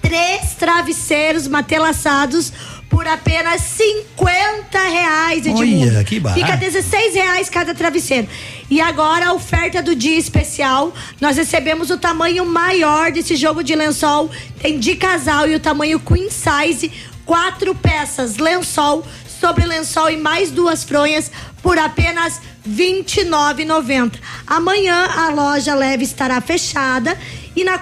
três 0.00 0.54
travesseiros 0.54 1.46
matelaçados 1.46 2.52
por 2.88 3.06
apenas 3.06 3.60
50 3.60 4.78
reais, 4.78 5.46
Edmundo. 5.46 5.88
Olha, 5.88 6.04
que 6.04 6.18
barato. 6.18 6.40
Fica 6.40 6.56
16 6.56 7.14
reais 7.14 7.50
cada 7.50 7.74
travesseiro. 7.74 8.26
E 8.70 8.80
agora 8.80 9.28
a 9.28 9.32
oferta 9.34 9.82
do 9.82 9.94
dia 9.94 10.18
especial, 10.18 10.92
nós 11.20 11.36
recebemos 11.36 11.90
o 11.90 11.98
tamanho 11.98 12.46
maior 12.46 13.12
desse 13.12 13.36
jogo 13.36 13.62
de 13.62 13.74
lençol, 13.74 14.30
tem 14.60 14.78
de 14.78 14.96
casal 14.96 15.48
e 15.48 15.54
o 15.54 15.60
tamanho 15.60 16.00
queen 16.00 16.28
size, 16.30 16.90
quatro 17.26 17.74
peças, 17.74 18.38
lençol 18.38 19.04
sobre 19.38 19.66
lençol 19.66 20.10
e 20.10 20.16
mais 20.16 20.50
duas 20.50 20.82
fronhas 20.82 21.30
por 21.62 21.78
apenas 21.78 22.40
R$ 22.64 23.04
29,90. 23.04 24.14
Amanhã 24.46 25.06
a 25.06 25.30
loja 25.30 25.74
leve 25.74 26.04
estará 26.04 26.40
fechada 26.40 27.16
e 27.54 27.64
na 27.64 27.76